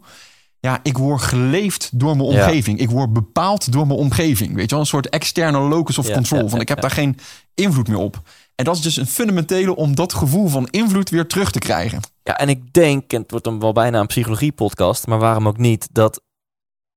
ja, 0.60 0.80
ik 0.84 0.98
word 0.98 1.22
geleefd 1.22 2.00
door 2.00 2.18
mijn 2.18 2.30
omgeving. 2.30 2.80
Ik 2.80 2.90
word 2.90 3.14
bepaald 3.14 3.72
door 3.72 3.88
mijn 3.88 4.00
omgeving. 4.00 4.54
Weet 4.56 4.64
je 4.64 4.70
wel, 4.70 4.80
een 4.80 4.86
soort 4.86 5.10
externe 5.10 5.60
locus 5.60 5.98
of 5.98 6.12
control. 6.12 6.50
van 6.50 6.62
ik 6.62 6.68
heb 6.68 6.82
daar 6.82 6.92
geen 6.92 7.18
invloed 7.56 7.88
meer 7.88 7.98
op. 7.98 8.22
En 8.56 8.66
dat 8.66 8.76
is 8.76 8.82
dus 8.82 8.98
een 8.98 9.08
fundamentele 9.08 9.76
om 9.76 9.96
dat 9.96 10.14
gevoel 10.14 10.48
van 10.48 10.68
invloed 10.68 11.10
weer 11.10 11.28
terug 11.28 11.52
te 11.52 11.60
krijgen. 11.60 12.00
Ja, 12.24 12.38
en 12.38 12.50
ik 12.50 12.74
denk, 12.74 13.14
en 13.14 13.22
het 13.22 13.32
wordt 13.32 13.46
dan 13.46 13.60
wel 13.60 13.74
bijna 13.74 14.00
een 14.00 14.08
psychologie-podcast, 14.08 15.08
maar 15.08 15.20
waarom 15.20 15.48
ook 15.48 15.58
niet, 15.58 15.88
dat 15.92 16.22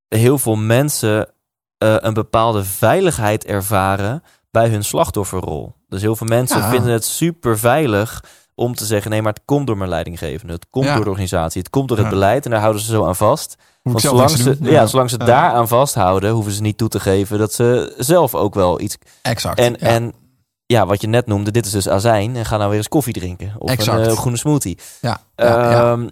heel 0.07 0.37
veel 0.37 0.55
mensen 0.55 1.33
uh, 1.83 1.95
een 1.99 2.13
bepaalde 2.13 2.63
veiligheid 2.63 3.45
ervaren 3.45 4.23
bij 4.51 4.69
hun 4.69 4.83
slachtofferrol. 4.83 5.75
Dus 5.87 6.01
heel 6.01 6.15
veel 6.15 6.27
mensen 6.27 6.63
vinden 6.63 6.91
het 6.91 7.05
super 7.05 7.59
veilig 7.59 8.23
om 8.55 8.75
te 8.75 8.85
zeggen: 8.85 9.11
nee, 9.11 9.21
maar 9.21 9.33
het 9.33 9.41
komt 9.45 9.67
door 9.67 9.77
mijn 9.77 9.89
leidinggevende. 9.89 10.53
Het 10.53 10.67
komt 10.69 10.87
door 10.87 11.03
de 11.03 11.09
organisatie. 11.09 11.61
Het 11.61 11.69
komt 11.69 11.87
door 11.87 11.97
het 11.97 12.09
beleid. 12.09 12.45
En 12.45 12.51
daar 12.51 12.59
houden 12.59 12.81
ze 12.81 12.91
zo 12.91 13.05
aan 13.05 13.15
vast. 13.15 13.55
Want 13.83 14.01
zolang 14.01 14.29
ze, 14.29 14.57
ja. 14.61 14.85
zolang 14.85 15.09
ze 15.09 15.17
daar 15.17 15.51
aan 15.51 15.67
vasthouden, 15.67 16.31
hoeven 16.31 16.51
ze 16.51 16.61
niet 16.61 16.77
toe 16.77 16.89
te 16.89 16.99
geven 16.99 17.37
dat 17.37 17.53
ze 17.53 17.93
zelf 17.97 18.35
ook 18.35 18.53
wel 18.53 18.79
iets. 18.79 18.97
Exact. 19.21 19.59
En, 19.59 19.79
en 19.79 20.13
ja, 20.65 20.85
wat 20.85 21.01
je 21.01 21.07
net 21.07 21.27
noemde, 21.27 21.51
dit 21.51 21.65
is 21.65 21.71
dus 21.71 21.89
azijn. 21.89 22.35
En 22.35 22.45
ga 22.45 22.57
nou 22.57 22.69
weer 22.69 22.77
eens 22.77 22.87
koffie 22.87 23.13
drinken. 23.13 23.53
Of 23.57 23.69
exact. 23.69 24.05
een 24.05 24.11
uh, 24.11 24.17
groene 24.17 24.37
smoothie. 24.37 24.77
Ja. 25.01 25.21
Um, 25.91 26.09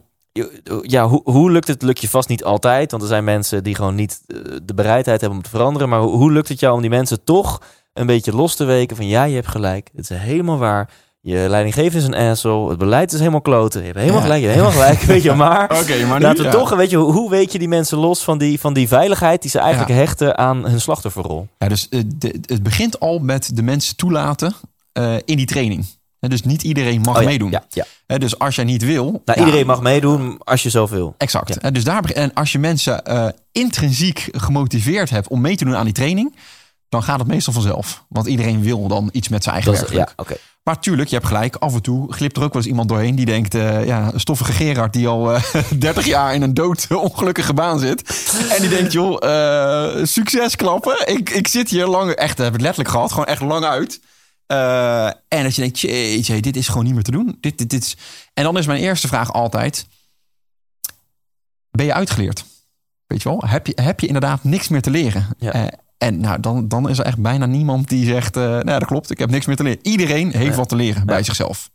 ja, 0.81 1.07
hoe, 1.07 1.21
hoe 1.23 1.51
lukt 1.51 1.67
het? 1.67 1.81
Lukt 1.81 2.01
je 2.01 2.09
vast 2.09 2.29
niet 2.29 2.43
altijd. 2.43 2.91
Want 2.91 3.03
er 3.03 3.09
zijn 3.09 3.23
mensen 3.23 3.63
die 3.63 3.75
gewoon 3.75 3.95
niet 3.95 4.21
eh, 4.27 4.37
de 4.63 4.73
bereidheid 4.73 5.21
hebben 5.21 5.37
om 5.37 5.43
te 5.43 5.49
veranderen. 5.49 5.89
Maar 5.89 5.99
hoe, 5.99 6.15
hoe 6.15 6.31
lukt 6.31 6.47
het 6.47 6.59
jou 6.59 6.75
om 6.75 6.81
die 6.81 6.89
mensen 6.89 7.23
toch 7.23 7.61
een 7.93 8.05
beetje 8.05 8.35
los 8.35 8.55
te 8.55 8.63
weken? 8.63 8.95
Van 8.95 9.07
ja, 9.07 9.23
je 9.23 9.35
hebt 9.35 9.47
gelijk. 9.47 9.89
Het 9.95 10.09
is 10.09 10.17
helemaal 10.17 10.57
waar 10.57 10.89
je 11.21 11.45
leidinggever 11.49 11.99
is 11.99 12.05
een 12.05 12.15
asshole. 12.15 12.69
Het 12.69 12.77
beleid 12.77 13.13
is 13.13 13.19
helemaal 13.19 13.41
kloten. 13.41 13.79
Je 13.79 13.85
hebt 13.85 13.99
helemaal 13.99 14.21
gelijk. 14.21 14.41
Je 14.41 14.47
hebt 14.47 14.59
helemaal 14.59 14.81
gelijk. 14.83 15.01
weet 15.01 15.23
je, 15.23 15.33
maar, 15.33 15.63
okay, 15.81 16.03
maar 16.03 16.19
nu, 16.19 16.25
laten 16.25 16.43
we 16.43 16.51
toch, 16.51 16.75
weet 16.75 16.89
je, 16.89 16.97
hoe 16.97 17.29
weet 17.29 17.51
je 17.51 17.59
die 17.59 17.67
mensen 17.67 17.97
los 17.97 18.23
van 18.23 18.37
die, 18.37 18.59
van 18.59 18.73
die 18.73 18.87
veiligheid 18.87 19.41
die 19.41 19.51
ze 19.51 19.59
eigenlijk 19.59 19.91
hechten 19.91 20.37
aan 20.37 20.67
hun 20.67 20.81
slachtofferrol? 20.81 21.47
Ja, 21.57 21.67
dus 21.67 21.87
uh, 21.89 22.01
het 22.45 22.63
begint 22.63 22.99
al 22.99 23.19
met 23.19 23.55
de 23.55 23.61
mensen 23.61 23.95
toelaten 23.95 24.53
uh, 24.93 25.15
in 25.25 25.37
die 25.37 25.45
training. 25.45 25.85
dus 26.19 26.43
niet 26.43 26.63
iedereen 26.63 27.01
mag 27.01 27.19
oh, 27.19 27.25
meedoen. 27.25 27.51
Ja, 27.51 27.63
ja. 28.07 28.17
dus 28.17 28.39
als 28.39 28.55
jij 28.55 28.65
niet 28.65 28.85
wil. 28.85 29.21
Nou, 29.25 29.39
iedereen 29.39 29.65
mag 29.65 29.81
meedoen 29.81 30.37
als 30.43 30.63
je 30.63 30.69
zelf 30.69 30.89
wil. 30.89 31.15
Exact. 31.17 31.73
Dus 31.73 31.83
daar, 31.83 32.03
en 32.03 32.33
als 32.33 32.51
je 32.51 32.59
mensen 32.59 33.01
uh, 33.07 33.27
intrinsiek 33.51 34.27
gemotiveerd 34.31 35.09
hebt 35.09 35.27
om 35.27 35.41
mee 35.41 35.55
te 35.55 35.65
doen 35.65 35.75
aan 35.75 35.85
die 35.85 35.93
training, 35.93 36.35
dan 36.91 37.03
gaat 37.03 37.19
het 37.19 37.27
meestal 37.27 37.53
vanzelf. 37.53 38.05
Want 38.09 38.27
iedereen 38.27 38.61
wil 38.61 38.87
dan 38.87 39.09
iets 39.11 39.27
met 39.27 39.43
zijn 39.43 39.55
eigen 39.55 39.73
werk. 39.73 39.91
Ja, 39.91 40.09
oké. 40.15 40.35
Maar 40.63 40.79
tuurlijk, 40.79 41.09
je 41.09 41.15
hebt 41.15 41.27
gelijk. 41.27 41.55
Af 41.55 41.73
en 41.73 41.81
toe 41.81 42.13
glipt 42.13 42.37
er 42.37 42.43
ook 42.43 42.53
wel 42.53 42.61
eens 42.61 42.71
iemand 42.71 42.89
doorheen 42.89 43.15
die 43.15 43.25
denkt... 43.25 43.55
Uh, 43.55 43.85
ja, 43.85 44.13
een 44.13 44.19
stoffige 44.19 44.51
Gerard 44.51 44.93
die 44.93 45.07
al 45.07 45.35
uh, 45.35 45.43
eh, 45.53 45.71
30 45.79 46.05
jaar 46.05 46.33
in 46.33 46.41
een 46.41 46.53
dood 46.53 46.87
ongelukkige 46.89 47.53
baan 47.53 47.79
zit. 47.79 48.31
En 48.49 48.61
die 48.61 48.69
denkt, 48.69 48.91
joh, 48.91 49.17
uh, 49.23 50.05
succes 50.05 50.55
klappen. 50.55 51.07
Ik, 51.07 51.29
ik 51.29 51.47
zit 51.47 51.69
hier 51.69 51.87
lang... 51.87 52.11
Echt, 52.11 52.37
heb 52.37 52.53
ik 52.53 52.61
letterlijk 52.61 52.89
gehad. 52.89 53.11
Gewoon 53.11 53.25
echt 53.25 53.41
lang 53.41 53.65
uit. 53.65 53.99
en 55.27 55.43
dat 55.43 55.55
je 55.55 55.61
denkt, 55.61 55.79
jeetje, 55.79 56.41
dit 56.41 56.55
is 56.55 56.67
gewoon 56.67 56.83
niet 56.83 56.93
meer 56.93 57.03
te 57.03 57.11
doen. 57.11 57.37
Dit, 57.39 57.57
dit, 57.57 57.69
dit 57.69 57.83
is... 57.83 57.97
En 58.33 58.43
dan 58.43 58.57
is 58.57 58.65
mijn 58.65 58.81
eerste 58.81 59.07
vraag 59.07 59.33
altijd... 59.33 59.87
Ben 61.71 61.85
je 61.85 61.93
uitgeleerd? 61.93 62.45
Weet 63.07 63.21
je 63.21 63.29
wel? 63.29 63.43
Heb 63.45 63.67
je, 63.67 63.77
heb 63.81 63.99
je 63.99 64.07
inderdaad 64.07 64.43
niks 64.43 64.67
meer 64.67 64.81
te 64.81 64.89
leren? 64.89 65.27
Ja. 65.37 65.71
En 66.01 66.19
nou, 66.19 66.39
dan, 66.39 66.67
dan 66.67 66.89
is 66.89 66.97
er 66.97 67.05
echt 67.05 67.17
bijna 67.17 67.45
niemand 67.45 67.89
die 67.89 68.05
zegt: 68.05 68.37
uh, 68.37 68.43
Nou, 68.43 68.63
dat 68.63 68.85
klopt, 68.85 69.11
ik 69.11 69.19
heb 69.19 69.29
niks 69.29 69.45
meer 69.45 69.55
te 69.55 69.63
leren. 69.63 69.79
Iedereen 69.81 70.31
heeft 70.31 70.55
wat 70.55 70.69
te 70.69 70.75
leren 70.75 71.05
bij 71.05 71.23
zichzelf. 71.23 71.69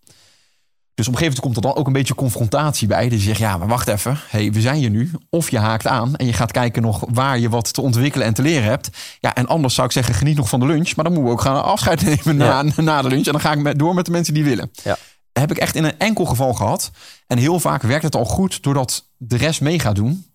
Dus 0.94 1.06
op 1.06 1.12
een 1.12 1.18
gegeven 1.18 1.24
moment 1.24 1.40
komt 1.40 1.56
er 1.56 1.62
dan 1.62 1.74
ook 1.74 1.86
een 1.86 1.92
beetje 1.92 2.14
confrontatie 2.14 2.88
bij. 2.88 3.08
Dus 3.08 3.18
je 3.18 3.26
zegt: 3.26 3.38
Ja, 3.38 3.56
maar 3.56 3.68
wacht 3.68 3.88
even. 3.88 4.18
Hey, 4.28 4.52
we 4.52 4.60
zijn 4.60 4.76
hier 4.76 4.90
nu. 4.90 5.10
Of 5.30 5.50
je 5.50 5.58
haakt 5.58 5.86
aan 5.86 6.16
en 6.16 6.26
je 6.26 6.32
gaat 6.32 6.52
kijken 6.52 6.82
nog 6.82 7.04
waar 7.08 7.38
je 7.38 7.48
wat 7.48 7.72
te 7.72 7.80
ontwikkelen 7.80 8.26
en 8.26 8.34
te 8.34 8.42
leren 8.42 8.68
hebt. 8.68 8.88
Ja, 9.20 9.34
en 9.34 9.46
anders 9.46 9.74
zou 9.74 9.86
ik 9.86 9.92
zeggen: 9.92 10.14
Geniet 10.14 10.36
nog 10.36 10.48
van 10.48 10.60
de 10.60 10.66
lunch. 10.66 10.96
Maar 10.96 11.04
dan 11.04 11.14
moeten 11.14 11.32
we 11.32 11.38
ook 11.38 11.44
gaan 11.44 11.62
afscheid 11.64 12.02
nemen 12.24 12.36
na, 12.36 12.62
na 12.76 13.02
de 13.02 13.08
lunch. 13.08 13.26
En 13.26 13.32
dan 13.32 13.40
ga 13.40 13.52
ik 13.52 13.58
met, 13.58 13.78
door 13.78 13.94
met 13.94 14.04
de 14.04 14.10
mensen 14.10 14.34
die 14.34 14.44
willen. 14.44 14.70
Ja. 14.82 14.96
heb 15.32 15.50
ik 15.50 15.58
echt 15.58 15.74
in 15.74 15.84
een 15.84 15.98
enkel 15.98 16.24
geval 16.24 16.54
gehad. 16.54 16.90
En 17.26 17.38
heel 17.38 17.60
vaak 17.60 17.82
werkt 17.82 18.04
het 18.04 18.16
al 18.16 18.24
goed 18.24 18.62
doordat 18.62 19.10
de 19.16 19.36
rest 19.36 19.60
mee 19.60 19.78
gaat 19.78 19.96
doen. 19.96 20.26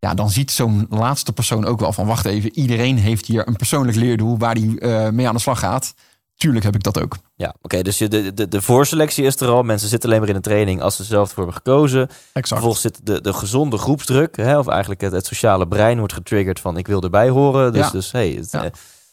Ja, 0.00 0.14
dan 0.14 0.30
ziet 0.30 0.50
zo'n 0.50 0.86
laatste 0.90 1.32
persoon 1.32 1.64
ook 1.64 1.80
wel 1.80 1.92
van... 1.92 2.06
wacht 2.06 2.24
even, 2.24 2.58
iedereen 2.58 2.98
heeft 2.98 3.26
hier 3.26 3.48
een 3.48 3.56
persoonlijk 3.56 3.96
leerdoel... 3.96 4.38
waar 4.38 4.54
hij 4.54 4.62
uh, 4.62 5.08
mee 5.08 5.28
aan 5.28 5.34
de 5.34 5.40
slag 5.40 5.58
gaat. 5.58 5.94
Tuurlijk 6.36 6.64
heb 6.64 6.74
ik 6.74 6.82
dat 6.82 7.00
ook. 7.00 7.16
Ja, 7.36 7.54
oké. 7.62 7.82
dus 7.82 7.96
de, 7.96 8.34
de, 8.34 8.48
de 8.48 8.62
voorselectie 8.62 9.24
is 9.24 9.40
er 9.40 9.48
al. 9.48 9.62
Mensen 9.62 9.88
zitten 9.88 10.08
alleen 10.08 10.20
maar 10.20 10.30
in 10.30 10.36
een 10.36 10.42
training 10.42 10.82
als 10.82 10.96
ze 10.96 11.04
zelf 11.04 11.28
voor 11.28 11.36
hebben 11.36 11.54
gekozen. 11.54 12.02
Exact. 12.08 12.48
Vervolgens 12.48 12.80
zit 12.80 13.00
de, 13.02 13.20
de 13.20 13.32
gezonde 13.32 13.78
groepsdruk... 13.78 14.36
Hè, 14.36 14.58
of 14.58 14.66
eigenlijk 14.66 15.00
het, 15.00 15.12
het 15.12 15.26
sociale 15.26 15.68
brein 15.68 15.98
wordt 15.98 16.12
getriggerd 16.12 16.60
van... 16.60 16.76
ik 16.76 16.86
wil 16.86 17.02
erbij 17.02 17.28
horen. 17.28 17.72
Dus, 17.72 17.84
ja. 17.84 17.90
dus 17.90 18.12
hey, 18.12 18.30
het, 18.30 18.50
ja. 18.50 18.70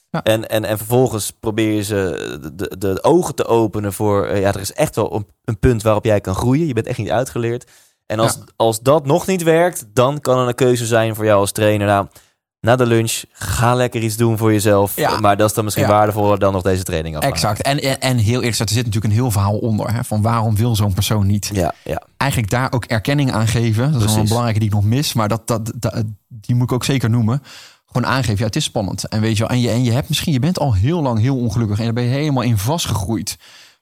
Ja. 0.10 0.24
En, 0.24 0.50
en, 0.50 0.66
en 0.66 0.78
vervolgens 0.78 1.32
probeer 1.32 1.72
je 1.72 1.84
ze 1.84 2.38
de, 2.42 2.56
de, 2.56 2.78
de 2.78 3.04
ogen 3.04 3.36
te 3.36 3.46
openen 3.46 3.94
voor... 3.94 4.28
Uh, 4.28 4.40
ja, 4.40 4.54
er 4.54 4.60
is 4.60 4.74
echt 4.74 4.96
wel 4.96 5.16
een, 5.16 5.28
een 5.46 5.60
punt 5.60 5.82
waarop 5.82 6.06
jij 6.06 6.22
kan 6.22 6.36
groeien. 6.36 6.68
Je 6.68 6.74
bent 6.74 6.88
echt 6.88 6.98
niet 6.98 7.10
uitgeleerd. 7.10 7.72
En 8.08 8.20
als, 8.20 8.40
als 8.56 8.80
dat 8.80 9.06
nog 9.06 9.28
niet 9.28 9.44
werkt, 9.44 9.86
dan 9.94 10.22
kan 10.22 10.40
er 10.40 10.48
een 10.48 10.56
keuze 10.56 10.86
zijn 10.86 11.16
voor 11.16 11.26
jou 11.26 11.40
als 11.40 11.52
trainer. 11.52 11.88
Nou, 11.88 12.08
na 12.60 12.76
de 12.76 12.86
lunch, 12.86 13.24
ga 13.32 13.76
lekker 13.76 14.02
iets 14.02 14.16
doen 14.16 14.38
voor 14.38 14.52
jezelf. 14.52 14.96
Ja. 14.96 15.20
Maar 15.20 15.38
dat 15.38 15.50
is 15.50 15.56
dan 15.56 15.64
misschien 15.64 15.88
waardevoller 15.88 16.40
dan 16.40 16.54
nog 16.54 16.62
deze 16.62 16.84
training 16.84 17.16
af. 17.16 17.24
Exact. 17.24 17.62
En, 17.62 17.82
en, 17.82 18.02
en 18.02 18.18
heel 18.18 18.42
eerlijk, 18.42 18.60
er 18.60 18.70
zit 18.70 18.86
natuurlijk 18.86 19.06
een 19.06 19.20
heel 19.20 19.32
verhaal 19.32 19.58
onder. 19.58 19.94
Hè, 19.94 20.04
van 20.04 20.22
waarom 20.22 20.56
wil 20.56 20.76
zo'n 20.76 20.94
persoon 20.94 21.28
niet? 21.28 21.50
Ja, 21.54 21.74
ja. 21.84 22.02
Eigenlijk 22.18 22.52
daar 22.52 22.74
ook 22.74 22.86
erkenning 22.86 23.32
aan 23.32 23.48
geven. 23.48 23.92
Dat 23.92 24.02
is 24.02 24.12
wel 24.12 24.18
een 24.18 24.28
belangrijke 24.28 24.60
die 24.60 24.68
ik 24.68 24.74
nog 24.76 24.84
mis. 24.84 25.14
Maar 25.14 25.28
dat, 25.28 25.48
dat, 25.48 25.72
dat, 25.76 26.04
die 26.28 26.56
moet 26.56 26.70
ik 26.70 26.72
ook 26.72 26.84
zeker 26.84 27.10
noemen. 27.10 27.44
Gewoon 27.86 28.08
aangeven, 28.08 28.38
ja, 28.38 28.46
het 28.46 28.56
is 28.56 28.64
spannend. 28.64 29.08
En 29.08 29.22
weet 29.22 29.38
je 29.38 29.48
wel, 29.48 29.50
en 29.50 29.62
je, 29.62 29.70
en 29.70 29.84
je 29.84 29.92
hebt 29.92 30.10
misschien, 30.10 30.34
je 30.34 30.40
bent 30.40 30.60
al 30.60 30.74
heel 30.74 31.02
lang 31.02 31.20
heel 31.20 31.38
ongelukkig. 31.38 31.78
En 31.78 31.84
daar 31.84 31.94
ben 31.94 32.04
je 32.04 32.10
helemaal 32.10 32.44
in 32.44 32.58
vastgegroeid. 32.58 33.38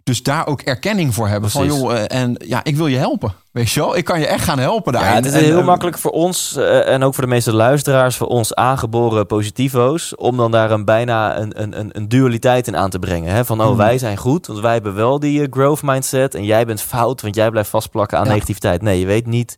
Dus 0.06 0.24
daar 0.24 0.48
ook 0.48 0.62
erkenning 0.62 1.14
voor 1.14 1.28
hebben. 1.28 1.50
Van 1.50 1.66
joh, 1.66 1.94
eh, 1.94 2.20
en 2.22 2.36
ja, 2.46 2.64
ik 2.64 2.76
wil 2.76 2.88
je 2.88 2.98
helpen. 2.98 3.34
Weet 3.52 3.72
je 3.72 3.80
wel, 3.80 3.98
ik 3.98 4.06
kan 4.06 4.20
je 4.20 4.28
echt 4.28 4.44
gaan 4.44 4.60
helpen 4.60 4.94
daar. 4.94 5.04
Ja, 5.04 5.14
het 5.14 5.26
is 5.26 5.34
heel 5.34 5.60
eh, 5.60 5.66
makkelijk 5.66 5.98
voor 5.98 6.12
ons 6.12 6.56
uh, 6.58 6.88
en 6.88 7.04
ook 7.04 7.14
voor 7.14 7.24
de 7.24 7.30
meeste 7.30 7.54
luisteraars, 7.54 8.18
voor 8.18 8.28
ons 8.28 8.54
aangeboren 8.54 9.26
positivo's, 9.26 10.16
om 10.16 10.38
dan 10.38 10.52
daar 10.52 10.72
een 10.72 10.86
bijna 10.86 11.38
een, 11.38 11.62
een, 11.62 11.90
een 11.92 12.10
dualiteit 12.10 12.68
in 12.68 12.76
aan 12.76 12.90
te 12.90 13.00
brengen. 13.00 13.34
Hè? 13.34 13.46
Van 13.46 13.62
oh, 13.62 13.68
hmm. 13.68 13.78
wij 13.78 13.98
zijn 13.98 14.18
goed, 14.18 14.48
want 14.48 14.60
wij 14.60 14.74
hebben 14.74 14.96
wel 14.96 15.20
die 15.20 15.48
growth 15.50 15.82
mindset 15.82 16.36
en 16.36 16.46
jij 16.46 16.66
bent 16.66 16.82
fout, 16.82 17.22
want 17.22 17.36
jij 17.36 17.50
blijft 17.50 17.70
vastplakken 17.70 18.18
aan 18.18 18.28
negativiteit. 18.28 18.82
Nee, 18.82 19.00
je 19.00 19.06
weet 19.06 19.26
niet 19.26 19.58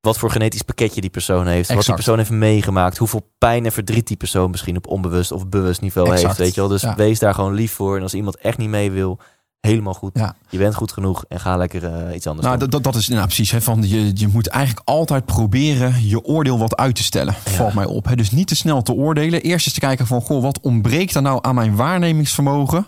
wat 0.00 0.18
voor 0.18 0.30
genetisch 0.30 0.62
pakketje 0.62 1.00
die 1.00 1.10
persoon 1.10 1.46
heeft, 1.46 1.72
wat 1.72 1.84
die 1.84 1.94
persoon 1.94 2.18
heeft 2.18 2.30
meegemaakt, 2.30 2.98
hoeveel 2.98 3.30
pijn 3.38 3.64
en 3.64 3.72
verdriet 3.72 4.06
die 4.06 4.16
persoon 4.16 4.50
misschien 4.50 4.76
op 4.76 4.86
onbewust 4.86 5.32
of 5.32 5.48
bewust 5.48 5.80
niveau 5.80 6.10
heeft. 6.10 6.36
Weet 6.36 6.54
je 6.54 6.60
wel, 6.60 6.70
dus 6.70 6.94
wees 6.96 7.18
daar 7.18 7.34
gewoon 7.34 7.54
lief 7.54 7.72
voor. 7.72 7.96
En 7.96 8.02
als 8.02 8.14
iemand 8.14 8.36
echt 8.36 8.58
niet 8.58 8.68
mee 8.68 8.90
wil, 8.90 9.18
helemaal 9.66 9.94
goed. 9.94 10.10
Ja. 10.14 10.34
Je 10.48 10.58
bent 10.58 10.74
goed 10.74 10.92
genoeg 10.92 11.24
en 11.28 11.40
ga 11.40 11.56
lekker 11.56 11.82
uh, 11.82 12.14
iets 12.14 12.26
anders 12.26 12.46
nou, 12.46 12.58
doen. 12.58 12.70
Dat, 12.70 12.82
dat 12.82 12.94
is 12.94 13.08
nou, 13.08 13.24
precies. 13.24 13.50
Hè, 13.50 13.60
van 13.60 13.88
je, 13.88 14.10
je 14.14 14.28
moet 14.28 14.46
eigenlijk 14.46 14.88
altijd 14.88 15.24
proberen 15.24 16.08
je 16.08 16.24
oordeel 16.24 16.58
wat 16.58 16.76
uit 16.76 16.94
te 16.94 17.02
stellen. 17.02 17.34
Valt 17.34 17.74
mij 17.74 17.84
op. 17.84 18.04
Hè. 18.04 18.16
Dus 18.16 18.30
niet 18.30 18.48
te 18.48 18.56
snel 18.56 18.82
te 18.82 18.92
oordelen. 18.92 19.42
Eerst 19.42 19.66
eens 19.66 19.74
te 19.74 19.80
kijken 19.80 20.06
van, 20.06 20.20
goh, 20.20 20.42
wat 20.42 20.60
ontbreekt 20.60 21.14
er 21.14 21.22
nou 21.22 21.38
aan 21.42 21.54
mijn 21.54 21.76
waarnemingsvermogen? 21.76 22.86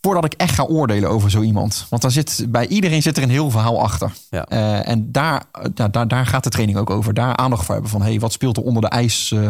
voordat 0.00 0.24
ik 0.24 0.32
echt 0.32 0.54
ga 0.54 0.62
oordelen 0.62 1.10
over 1.10 1.30
zo 1.30 1.40
iemand. 1.40 1.86
Want 1.90 2.02
daar 2.02 2.10
zit, 2.10 2.46
bij 2.48 2.66
iedereen 2.66 3.02
zit 3.02 3.16
er 3.16 3.22
een 3.22 3.30
heel 3.30 3.50
verhaal 3.50 3.82
achter. 3.82 4.12
Ja. 4.30 4.46
Uh, 4.52 4.88
en 4.88 5.12
daar, 5.12 5.42
daar, 5.90 6.08
daar 6.08 6.26
gaat 6.26 6.44
de 6.44 6.50
training 6.50 6.78
ook 6.78 6.90
over. 6.90 7.14
Daar 7.14 7.36
aandacht 7.36 7.64
voor 7.64 7.74
hebben 7.74 7.90
van... 7.92 8.02
hey, 8.02 8.20
wat 8.20 8.32
speelt 8.32 8.56
er 8.56 8.62
onder 8.62 8.82
de 8.82 8.88
ijs, 8.88 9.30
uh, 9.30 9.40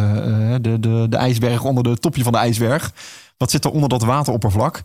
de, 0.60 0.80
de, 0.80 1.06
de 1.08 1.16
ijsberg, 1.16 1.64
onder 1.64 1.82
de 1.82 1.96
topje 1.96 2.22
van 2.22 2.32
de 2.32 2.38
ijsberg? 2.38 2.92
Wat 3.36 3.50
zit 3.50 3.64
er 3.64 3.70
onder 3.70 3.88
dat 3.88 4.02
wateroppervlak? 4.02 4.82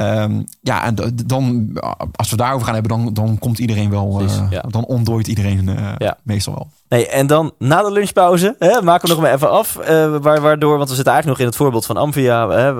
Um, 0.00 0.44
ja, 0.60 0.84
en 0.84 0.94
dan, 1.26 1.70
als 2.14 2.30
we 2.30 2.36
daarover 2.36 2.64
gaan 2.66 2.74
hebben, 2.74 2.98
dan, 2.98 3.14
dan 3.14 3.38
komt 3.38 3.58
iedereen 3.58 3.90
wel. 3.90 4.16
Precies, 4.16 4.40
ja. 4.50 4.60
Dan 4.60 4.84
ontdooit 4.84 5.26
iedereen 5.28 5.70
ja. 5.98 6.18
meestal 6.22 6.54
wel. 6.54 6.68
Nee, 6.88 7.08
en 7.08 7.26
dan 7.26 7.52
na 7.58 7.82
de 7.82 7.92
lunchpauze, 7.92 8.56
hè, 8.58 8.82
maken 8.82 9.08
we 9.08 9.14
nog 9.14 9.22
maar 9.22 9.34
even 9.34 9.50
af. 9.50 9.78
Uh, 9.80 10.16
waardoor, 10.16 10.76
want 10.76 10.88
we 10.88 10.94
zitten 10.94 11.12
eigenlijk 11.12 11.26
nog 11.26 11.38
in 11.38 11.46
het 11.46 11.56
voorbeeld 11.56 11.86
van 11.86 11.96
Amphia. 11.96 12.48
Hè, 12.48 12.74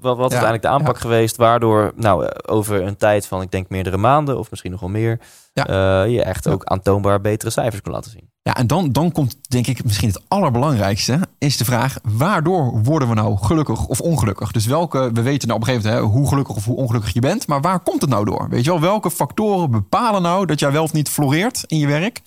wat 0.00 0.16
is 0.16 0.18
uiteindelijk 0.18 0.62
de 0.62 0.68
aanpak 0.68 0.98
geweest? 0.98 1.36
Waardoor, 1.36 1.92
nou, 1.96 2.28
over 2.46 2.82
een 2.82 2.96
tijd 2.96 3.26
van, 3.26 3.42
ik 3.42 3.50
denk, 3.50 3.68
meerdere 3.68 3.96
maanden 3.96 4.38
of 4.38 4.50
misschien 4.50 4.70
nog 4.70 4.80
wel 4.80 4.88
meer. 4.88 5.18
Ja. 5.52 6.02
je 6.02 6.22
echt 6.22 6.48
ook 6.48 6.64
aantoonbaar 6.64 7.20
betere 7.20 7.50
cijfers 7.50 7.82
kon 7.82 7.92
laten 7.92 8.10
zien. 8.10 8.30
Ja, 8.42 8.56
en 8.56 8.66
dan, 8.66 8.92
dan 8.92 9.12
komt 9.12 9.50
denk 9.50 9.66
ik 9.66 9.84
misschien 9.84 10.08
het 10.08 10.22
allerbelangrijkste, 10.28 11.20
is 11.38 11.56
de 11.56 11.64
vraag, 11.64 11.96
waardoor 12.02 12.80
worden 12.82 13.08
we 13.08 13.14
nou 13.14 13.36
gelukkig 13.36 13.86
of 13.86 14.00
ongelukkig? 14.00 14.52
Dus 14.52 14.66
welke, 14.66 15.10
we 15.12 15.22
weten 15.22 15.48
nou 15.48 15.60
op 15.60 15.66
een 15.66 15.72
gegeven 15.72 15.90
moment 15.90 16.12
hè, 16.12 16.18
hoe 16.18 16.28
gelukkig 16.28 16.56
of 16.56 16.64
hoe 16.64 16.76
ongelukkig 16.76 17.12
je 17.12 17.20
bent, 17.20 17.46
maar 17.46 17.60
waar 17.60 17.80
komt 17.80 18.00
het 18.00 18.10
nou 18.10 18.24
door? 18.24 18.46
Weet 18.50 18.64
je 18.64 18.70
wel, 18.70 18.80
welke 18.80 19.10
factoren 19.10 19.70
bepalen 19.70 20.22
nou 20.22 20.46
dat 20.46 20.60
jij 20.60 20.72
wel 20.72 20.82
of 20.82 20.92
niet 20.92 21.08
floreert 21.08 21.64
in 21.66 21.78
je 21.78 21.86
werk? 21.86 22.20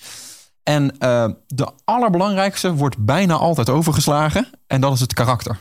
En 0.64 0.84
uh, 1.00 1.30
de 1.48 1.72
allerbelangrijkste 1.84 2.74
wordt 2.74 2.98
bijna 2.98 3.34
altijd 3.34 3.70
overgeslagen 3.70 4.48
en 4.68 4.82
dat 4.82 4.94
is 4.94 5.00
het 5.00 5.14
karakter. 5.14 5.58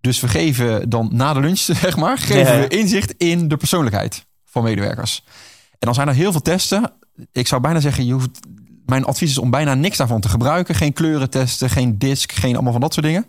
Dus 0.00 0.20
we 0.20 0.28
geven 0.28 0.90
dan 0.90 1.08
na 1.12 1.32
de 1.32 1.40
lunch, 1.40 1.58
zeg 1.84 1.96
maar, 1.96 2.18
geven 2.18 2.60
we 2.60 2.68
inzicht 2.68 3.14
in 3.16 3.48
de 3.48 3.56
persoonlijkheid 3.56 4.26
van 4.44 4.62
medewerkers. 4.62 5.24
En 5.70 5.78
dan 5.78 5.94
zijn 5.94 6.08
er 6.08 6.14
heel 6.14 6.32
veel 6.32 6.42
testen. 6.42 6.92
Ik 7.32 7.46
zou 7.46 7.60
bijna 7.60 7.80
zeggen, 7.80 8.06
je 8.06 8.12
hoeft 8.12 8.40
mijn 8.86 9.04
advies 9.04 9.30
is 9.30 9.38
om 9.38 9.50
bijna 9.50 9.74
niks 9.74 9.96
daarvan 9.96 10.20
te 10.20 10.28
gebruiken. 10.28 10.74
Geen 10.74 10.92
kleuren 10.92 11.30
testen, 11.30 11.70
geen 11.70 11.98
disk, 11.98 12.32
geen 12.32 12.54
allemaal 12.54 12.72
van 12.72 12.80
dat 12.80 12.92
soort 12.92 13.06
dingen. 13.06 13.26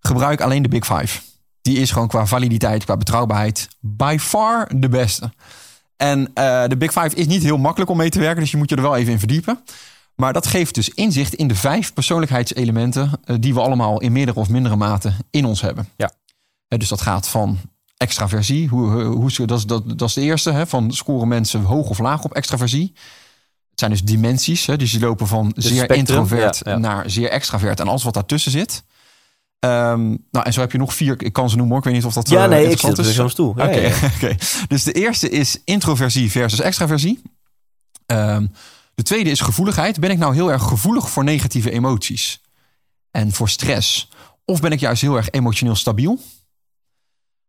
Gebruik 0.00 0.40
alleen 0.40 0.62
de 0.62 0.68
Big 0.68 0.86
Five. 0.86 1.20
Die 1.62 1.78
is 1.78 1.90
gewoon 1.90 2.08
qua 2.08 2.26
validiteit, 2.26 2.84
qua 2.84 2.96
betrouwbaarheid 2.96 3.68
by 3.80 4.16
far 4.20 4.70
de 4.76 4.88
beste. 4.88 5.30
En 5.96 6.20
uh, 6.20 6.64
de 6.66 6.76
Big 6.76 6.92
Five 6.92 7.16
is 7.16 7.26
niet 7.26 7.42
heel 7.42 7.58
makkelijk 7.58 7.90
om 7.90 7.96
mee 7.96 8.10
te 8.10 8.18
werken, 8.18 8.40
dus 8.40 8.50
je 8.50 8.56
moet 8.56 8.70
je 8.70 8.76
er 8.76 8.82
wel 8.82 8.96
even 8.96 9.12
in 9.12 9.18
verdiepen. 9.18 9.60
Maar 10.20 10.32
dat 10.32 10.46
geeft 10.46 10.74
dus 10.74 10.88
inzicht 10.88 11.34
in 11.34 11.48
de 11.48 11.54
vijf 11.54 11.92
persoonlijkheidselementen 11.92 13.10
uh, 13.24 13.36
die 13.40 13.54
we 13.54 13.60
allemaal 13.60 14.00
in 14.00 14.12
meerdere 14.12 14.38
of 14.38 14.48
mindere 14.48 14.76
mate 14.76 15.12
in 15.30 15.44
ons 15.44 15.60
hebben. 15.60 15.88
Ja. 15.96 16.10
Dus 16.68 16.88
dat 16.88 17.00
gaat 17.00 17.28
van 17.28 17.58
extraversie, 17.96 18.68
hoe, 18.68 19.02
hoe, 19.02 19.46
dat, 19.46 19.58
is, 19.58 19.66
dat, 19.66 19.98
dat 19.98 20.08
is 20.08 20.14
de 20.14 20.20
eerste, 20.20 20.50
hè, 20.50 20.66
van 20.66 20.92
scoren 20.92 21.28
mensen 21.28 21.62
hoog 21.62 21.88
of 21.88 21.98
laag 21.98 22.24
op 22.24 22.34
extraversie 22.34 22.92
zijn 23.74 23.90
dus 23.90 24.02
dimensies. 24.02 24.66
Hè? 24.66 24.76
Dus 24.76 24.90
die 24.90 25.00
lopen 25.00 25.26
van 25.26 25.52
zeer 25.56 25.90
introvert 25.90 26.64
naar 26.64 27.10
zeer 27.10 27.30
extravert. 27.30 27.80
En 27.80 27.88
alles 27.88 28.02
wat 28.02 28.14
daartussen 28.14 28.52
zit. 28.52 28.82
Um, 29.58 30.26
nou, 30.30 30.44
en 30.46 30.52
zo 30.52 30.60
heb 30.60 30.72
je 30.72 30.78
nog 30.78 30.94
vier. 30.94 31.22
Ik 31.22 31.32
kan 31.32 31.50
ze 31.50 31.56
noemen, 31.56 31.78
ik 31.78 31.84
weet 31.84 31.94
niet 31.94 32.04
of 32.04 32.12
dat. 32.12 32.28
Ja, 32.28 32.44
uh, 32.44 32.50
nee, 32.50 32.70
ik 32.70 32.78
zit 32.78 32.98
er 32.98 33.04
zo'n 33.04 33.30
stoel. 33.30 33.50
Oké, 33.50 33.62
okay, 33.62 33.92
okay. 34.16 34.38
Dus 34.68 34.84
de 34.84 34.92
eerste 34.92 35.28
is 35.28 35.60
introversie 35.64 36.30
versus 36.30 36.60
extraversie. 36.60 37.22
Um, 38.06 38.52
de 39.00 39.06
tweede 39.06 39.30
is 39.30 39.40
gevoeligheid. 39.40 40.00
Ben 40.00 40.10
ik 40.10 40.18
nou 40.18 40.34
heel 40.34 40.52
erg 40.52 40.62
gevoelig 40.62 41.10
voor 41.10 41.24
negatieve 41.24 41.70
emoties 41.70 42.40
en 43.10 43.32
voor 43.32 43.48
stress? 43.48 44.08
Of 44.44 44.60
ben 44.60 44.72
ik 44.72 44.80
juist 44.80 45.02
heel 45.02 45.16
erg 45.16 45.30
emotioneel 45.30 45.74
stabiel? 45.74 46.18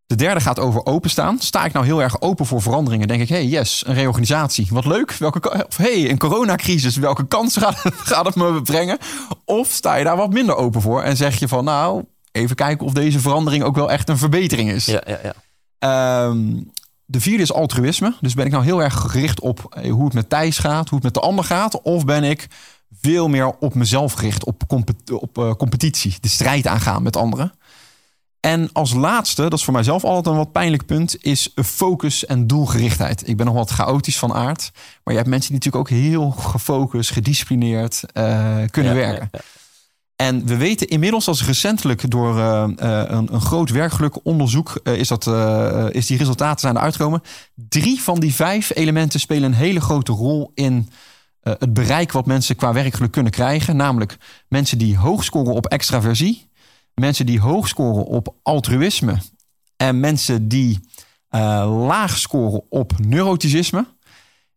De 0.06 0.16
derde 0.16 0.39
gaat 0.39 0.60
over 0.60 0.86
openstaan. 0.86 1.39
Sta 1.39 1.66
ik 1.66 1.74
nou 1.74 1.86
heel 1.86 2.02
erg 2.02 2.22
open 2.22 2.45
voor 2.45 2.62
veranderingen? 2.62 3.08
Denk 3.08 3.22
ik, 3.22 3.30
hey, 3.30 3.45
yes, 3.45 3.84
een 3.86 3.93
reorganisatie. 3.93 4.68
Wat 4.70 4.86
leuk. 4.86 5.12
Welke, 5.12 5.66
of 5.68 5.78
hey, 5.78 6.10
een 6.10 6.18
coronacrisis. 6.18 6.95
Welke 6.95 7.28
kansen 7.28 7.62
gaat, 7.62 7.82
gaat 8.12 8.26
het 8.26 8.36
me 8.36 8.62
brengen? 8.62 8.97
Of 9.45 9.68
sta 9.68 9.95
je 9.95 10.04
daar 10.04 10.18
wat 10.18 10.34
minder 10.34 10.56
open 10.56 10.82
voor 10.82 11.02
en 11.04 11.18
zeg 11.18 11.39
je 11.39 11.47
van, 11.47 11.64
nou, 11.64 12.04
even 12.32 12.56
kijken 12.56 12.86
of 12.86 12.93
deze 12.93 13.20
verandering 13.20 13.64
ook 13.64 13.76
wel 13.76 13.91
echt 13.91 14.10
een 14.10 14.18
verbetering 14.18 14.72
is. 14.72 14.86
Ja, 14.86 15.02
ja, 15.06 15.20
ja. 15.24 16.26
Um, 16.26 16.72
de 17.12 17.20
vierde 17.20 17.43
is 17.43 17.53
altruïsme. 17.53 18.16
Dus 18.22 18.34
ben 18.34 18.45
ik 18.45 18.51
nou 18.51 18.64
heel 18.64 18.84
erg 18.84 18.93
gericht 18.93 19.39
op 19.39 19.82
hoe 19.89 20.05
het 20.05 20.14
met 20.14 20.30
Thijs 20.30 20.57
gaat, 20.57 20.89
hoe 20.89 20.95
het 20.97 21.03
met 21.03 21.14
de 21.14 21.20
ander 21.20 21.45
gaat? 21.45 21.82
Of 21.82 22.05
ben 22.05 22.24
ik 22.24 22.47
veel 23.01 23.28
meer 23.28 23.47
op 23.59 23.74
mezelf 23.74 24.14
gericht, 24.14 24.45
op, 24.45 24.64
compet 24.68 25.12
op 25.12 25.38
uh, 25.38 25.53
competitie, 25.53 26.16
de 26.20 26.28
strijd 26.28 26.68
aangaan 26.68 27.03
met 27.03 27.16
anderen? 27.16 27.53
En 28.39 28.70
als 28.74 28.93
laatste, 28.93 29.41
dat 29.41 29.53
is 29.53 29.64
voor 29.64 29.74
mijzelf 29.74 30.03
altijd 30.03 30.26
een 30.26 30.36
wat 30.36 30.51
pijnlijk 30.51 30.86
punt, 30.86 31.24
is 31.24 31.53
focus 31.64 32.26
en 32.26 32.47
doelgerichtheid. 32.47 33.28
Ik 33.28 33.38
ben 33.38 33.45
nog 33.45 33.55
wat 33.55 33.70
chaotisch 33.70 34.20
van 34.20 34.34
aard, 34.34 34.72
maar 34.74 35.14
je 35.14 35.20
hebt 35.20 35.30
mensen 35.30 35.51
die 35.51 35.57
natuurlijk 35.57 35.91
ook 35.93 35.99
heel 35.99 36.32
gefocust, 36.32 37.12
gedisciplineerd 37.12 38.03
uh, 38.14 38.57
kunnen 38.72 38.93
ja, 38.93 38.99
werken. 38.99 39.30
Ja, 39.32 39.39
ja. 39.39 39.61
En 40.22 40.45
we 40.45 40.57
weten 40.57 40.88
inmiddels 40.88 41.28
als 41.28 41.45
recentelijk 41.45 42.11
door 42.11 42.38
uh, 42.38 42.63
een, 42.67 43.34
een, 43.34 43.41
groot 43.41 43.69
werkgeluk 43.69 44.26
onderzoek 44.26 44.80
uh, 44.84 44.97
is, 44.97 45.07
dat, 45.07 45.28
is 45.93 46.05
die 46.05 46.17
resultaten 46.17 46.59
zijn 46.59 46.76
eruit 46.76 46.95
gekomen. 46.95 47.22
Drie 47.55 48.01
van 48.01 48.19
die 48.19 48.34
vijf 48.34 48.72
elementen 48.76 49.19
spelen 49.19 49.43
een 49.43 49.57
hele 49.57 49.82
grote 49.82 50.11
rol 50.11 50.51
in 50.53 50.89
het 51.41 51.74
bereik 51.74 52.11
wat 52.11 52.26
mensen 52.26 52.55
qua 52.55 52.74
werkgeluk 52.74 53.11
kunnen 53.11 53.32
krijgen. 53.32 53.76
Namelijk 53.76 54.17
mensen 54.47 54.78
die 54.78 54.97
hoog 54.97 55.24
scoren 55.24 55.53
op 55.53 55.65
extraversie, 55.65 56.49
mensen 56.93 57.26
die 57.26 57.39
hoog 57.39 57.67
scoren 57.67 58.05
op 58.05 58.36
altruïsme 58.43 59.17
en 59.78 59.99
mensen 59.99 60.47
die 60.47 60.80
laag 61.65 62.17
scoren 62.17 62.63
op 62.69 62.93
neuroticisme, 62.97 63.86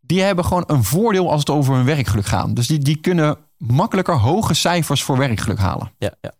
die 0.00 0.22
hebben 0.22 0.44
gewoon 0.44 0.64
een 0.66 0.84
voordeel 0.84 1.30
als 1.30 1.40
het 1.40 1.50
over 1.50 1.74
hun 1.74 1.84
werkgeluk 1.84 2.26
gaat. 2.26 2.56
Dus 2.56 2.66
die, 2.66 2.78
die 2.78 2.96
kunnen 2.96 3.36
makkelijker 3.66 4.14
hoge 4.14 4.54
cijfers 4.54 5.02
voor 5.02 5.18
werkgeluk 5.18 5.58
halen. 5.58 5.92
Ja, 5.98 6.14
ja. 6.20 6.32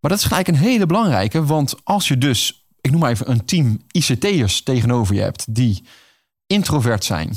Maar 0.00 0.10
dat 0.10 0.20
is 0.20 0.26
gelijk 0.26 0.48
een 0.48 0.56
hele 0.56 0.86
belangrijke, 0.86 1.44
want 1.44 1.74
als 1.84 2.08
je 2.08 2.18
dus, 2.18 2.66
ik 2.80 2.90
noem 2.90 3.00
maar 3.00 3.10
even 3.10 3.30
een 3.30 3.44
team 3.44 3.80
ICT'ers 3.90 4.62
tegenover 4.62 5.14
je 5.14 5.20
hebt 5.20 5.54
die 5.54 5.84
introvert 6.46 7.04
zijn, 7.04 7.36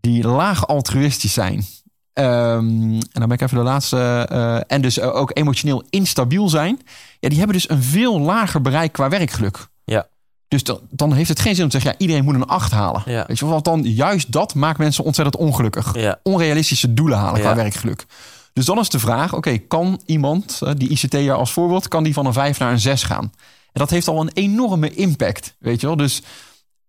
die 0.00 0.26
laag 0.26 0.66
altruïstisch 0.66 1.32
zijn, 1.32 1.64
Um, 2.14 2.92
en 2.92 3.00
dan 3.12 3.28
ben 3.28 3.30
ik 3.30 3.40
even 3.40 3.56
de 3.56 3.62
laatste. 3.62 4.28
Uh, 4.32 4.60
en 4.66 4.82
dus 4.82 5.00
ook 5.00 5.30
emotioneel 5.38 5.84
instabiel 5.90 6.48
zijn. 6.48 6.80
Ja, 7.20 7.28
die 7.28 7.38
hebben 7.38 7.56
dus 7.56 7.68
een 7.68 7.82
veel 7.82 8.20
lager 8.20 8.60
bereik 8.60 8.92
qua 8.92 9.08
werkgeluk. 9.08 9.68
Dus 10.52 10.64
dan, 10.64 10.80
dan 10.90 11.12
heeft 11.12 11.28
het 11.28 11.40
geen 11.40 11.54
zin 11.54 11.64
om 11.64 11.70
te 11.70 11.80
zeggen, 11.80 11.94
ja, 11.98 12.04
iedereen 12.04 12.24
moet 12.24 12.34
een 12.34 12.46
8 12.46 12.72
halen. 12.72 13.02
Ja. 13.04 13.24
Weet 13.26 13.38
je 13.38 13.46
wel, 13.46 13.62
dan 13.62 13.82
juist 13.82 14.32
dat 14.32 14.54
maakt 14.54 14.78
mensen 14.78 15.04
ontzettend 15.04 15.36
ongelukkig. 15.36 15.94
Ja. 15.94 16.18
Onrealistische 16.22 16.94
doelen 16.94 17.18
halen 17.18 17.40
qua 17.40 17.54
werkgeluk. 17.54 18.06
Dus 18.52 18.64
dan 18.64 18.78
is 18.78 18.88
de 18.88 18.98
vraag, 18.98 19.34
oké, 19.34 19.58
kan 19.58 20.00
iemand, 20.06 20.60
die 20.76 20.88
ICT'er 20.88 21.32
als 21.32 21.52
voorbeeld, 21.52 21.88
kan 21.88 22.02
die 22.02 22.12
van 22.12 22.26
een 22.26 22.32
5 22.32 22.58
naar 22.58 22.72
een 22.72 22.80
6 22.80 23.02
gaan? 23.02 23.32
En 23.72 23.80
dat 23.80 23.90
heeft 23.90 24.08
al 24.08 24.20
een 24.20 24.30
enorme 24.32 24.94
impact, 24.94 25.56
weet 25.58 25.80
je 25.80 25.86
wel. 25.86 25.96
Dus 25.96 26.22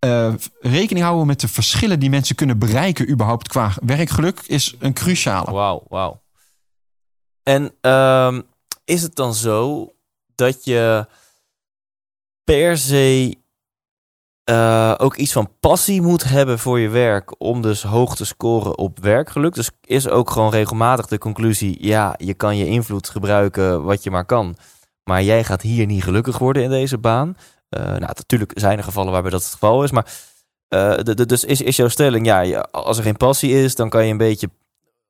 uh, 0.05 0.33
rekening 0.59 1.05
houden 1.05 1.27
met 1.27 1.39
de 1.39 1.47
verschillen 1.47 1.99
die 1.99 2.09
mensen 2.09 2.35
kunnen 2.35 2.59
bereiken, 2.59 3.09
überhaupt 3.09 3.47
qua 3.47 3.71
werkgeluk, 3.85 4.39
is 4.45 4.75
een 4.79 4.93
cruciale. 4.93 5.51
Wauw, 5.51 5.83
wauw. 5.87 6.21
En 7.43 7.91
um, 7.91 8.43
is 8.85 9.01
het 9.01 9.15
dan 9.15 9.33
zo 9.33 9.91
dat 10.35 10.65
je 10.65 11.07
per 12.43 12.77
se 12.77 13.41
uh, 14.49 14.93
ook 14.97 15.15
iets 15.15 15.31
van 15.31 15.51
passie 15.59 16.01
moet 16.01 16.23
hebben 16.23 16.59
voor 16.59 16.79
je 16.79 16.89
werk 16.89 17.41
om 17.41 17.61
dus 17.61 17.83
hoog 17.83 18.15
te 18.15 18.25
scoren 18.25 18.77
op 18.77 18.99
werkgeluk? 18.99 19.53
Dus 19.53 19.69
is 19.81 20.07
ook 20.07 20.29
gewoon 20.29 20.51
regelmatig 20.51 21.07
de 21.07 21.17
conclusie: 21.17 21.77
ja, 21.79 22.15
je 22.17 22.33
kan 22.33 22.57
je 22.57 22.65
invloed 22.65 23.09
gebruiken 23.09 23.83
wat 23.83 24.03
je 24.03 24.11
maar 24.11 24.25
kan. 24.25 24.55
Maar 25.03 25.23
jij 25.23 25.43
gaat 25.43 25.61
hier 25.61 25.85
niet 25.85 26.03
gelukkig 26.03 26.37
worden 26.37 26.63
in 26.63 26.69
deze 26.69 26.97
baan. 26.97 27.37
Uh, 27.69 27.83
nou, 27.83 27.99
natuurlijk 27.99 28.51
zijn 28.55 28.77
er 28.77 28.83
gevallen 28.83 29.11
waarbij 29.11 29.31
dat 29.31 29.43
het 29.43 29.51
geval 29.51 29.83
is. 29.83 29.91
Maar 29.91 30.13
de, 30.67 31.15
de, 31.15 31.25
dus 31.25 31.43
is, 31.43 31.61
is 31.61 31.75
jouw 31.75 31.87
stelling, 31.87 32.25
ja, 32.25 32.59
als 32.71 32.97
er 32.97 33.03
geen 33.03 33.17
passie 33.17 33.63
is, 33.63 33.75
dan 33.75 33.89
kan 33.89 34.05
je 34.05 34.11
een 34.11 34.17
beetje 34.17 34.49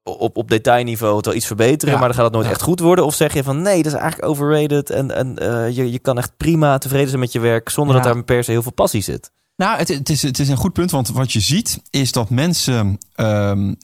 op, 0.03 0.37
op 0.37 0.49
detailniveau 0.49 1.15
het 1.15 1.25
wel 1.25 1.35
iets 1.35 1.45
verbeteren, 1.45 1.93
ja. 1.93 1.99
maar 1.99 2.07
dan 2.07 2.17
gaat 2.17 2.25
het 2.25 2.33
nooit 2.33 2.45
ja. 2.45 2.51
echt 2.51 2.61
goed 2.61 2.79
worden. 2.79 3.05
Of 3.05 3.15
zeg 3.15 3.33
je 3.33 3.43
van 3.43 3.61
nee, 3.61 3.83
dat 3.83 3.93
is 3.93 3.99
eigenlijk 3.99 4.31
overrated 4.31 4.89
en, 4.89 5.15
en 5.15 5.35
uh, 5.41 5.75
je, 5.75 5.91
je 5.91 5.99
kan 5.99 6.17
echt 6.17 6.37
prima 6.37 6.77
tevreden 6.77 7.07
zijn 7.07 7.19
met 7.19 7.31
je 7.31 7.39
werk 7.39 7.69
zonder 7.69 7.95
ja. 7.95 8.01
dat 8.01 8.13
daar 8.13 8.23
per 8.23 8.43
se 8.43 8.51
heel 8.51 8.61
veel 8.61 8.71
passie 8.71 9.01
zit. 9.01 9.31
Nou, 9.55 9.77
het, 9.77 9.87
het, 9.87 10.09
is, 10.09 10.21
het 10.21 10.39
is 10.39 10.49
een 10.49 10.57
goed 10.57 10.73
punt, 10.73 10.91
want 10.91 11.09
wat 11.09 11.31
je 11.31 11.39
ziet 11.39 11.81
is 11.89 12.11
dat 12.11 12.29
mensen 12.29 12.97
um, 13.15 13.77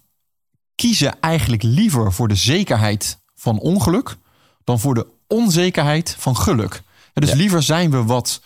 kiezen 0.75 1.19
eigenlijk 1.19 1.63
liever 1.63 2.13
voor 2.13 2.27
de 2.27 2.35
zekerheid 2.35 3.19
van 3.35 3.59
ongeluk 3.59 4.15
dan 4.63 4.79
voor 4.79 4.93
de 4.93 5.07
onzekerheid 5.27 6.15
van 6.19 6.37
geluk. 6.37 6.81
Dus 7.13 7.33
liever 7.33 7.63
zijn 7.63 7.91
we 7.91 8.03
wat 8.03 8.41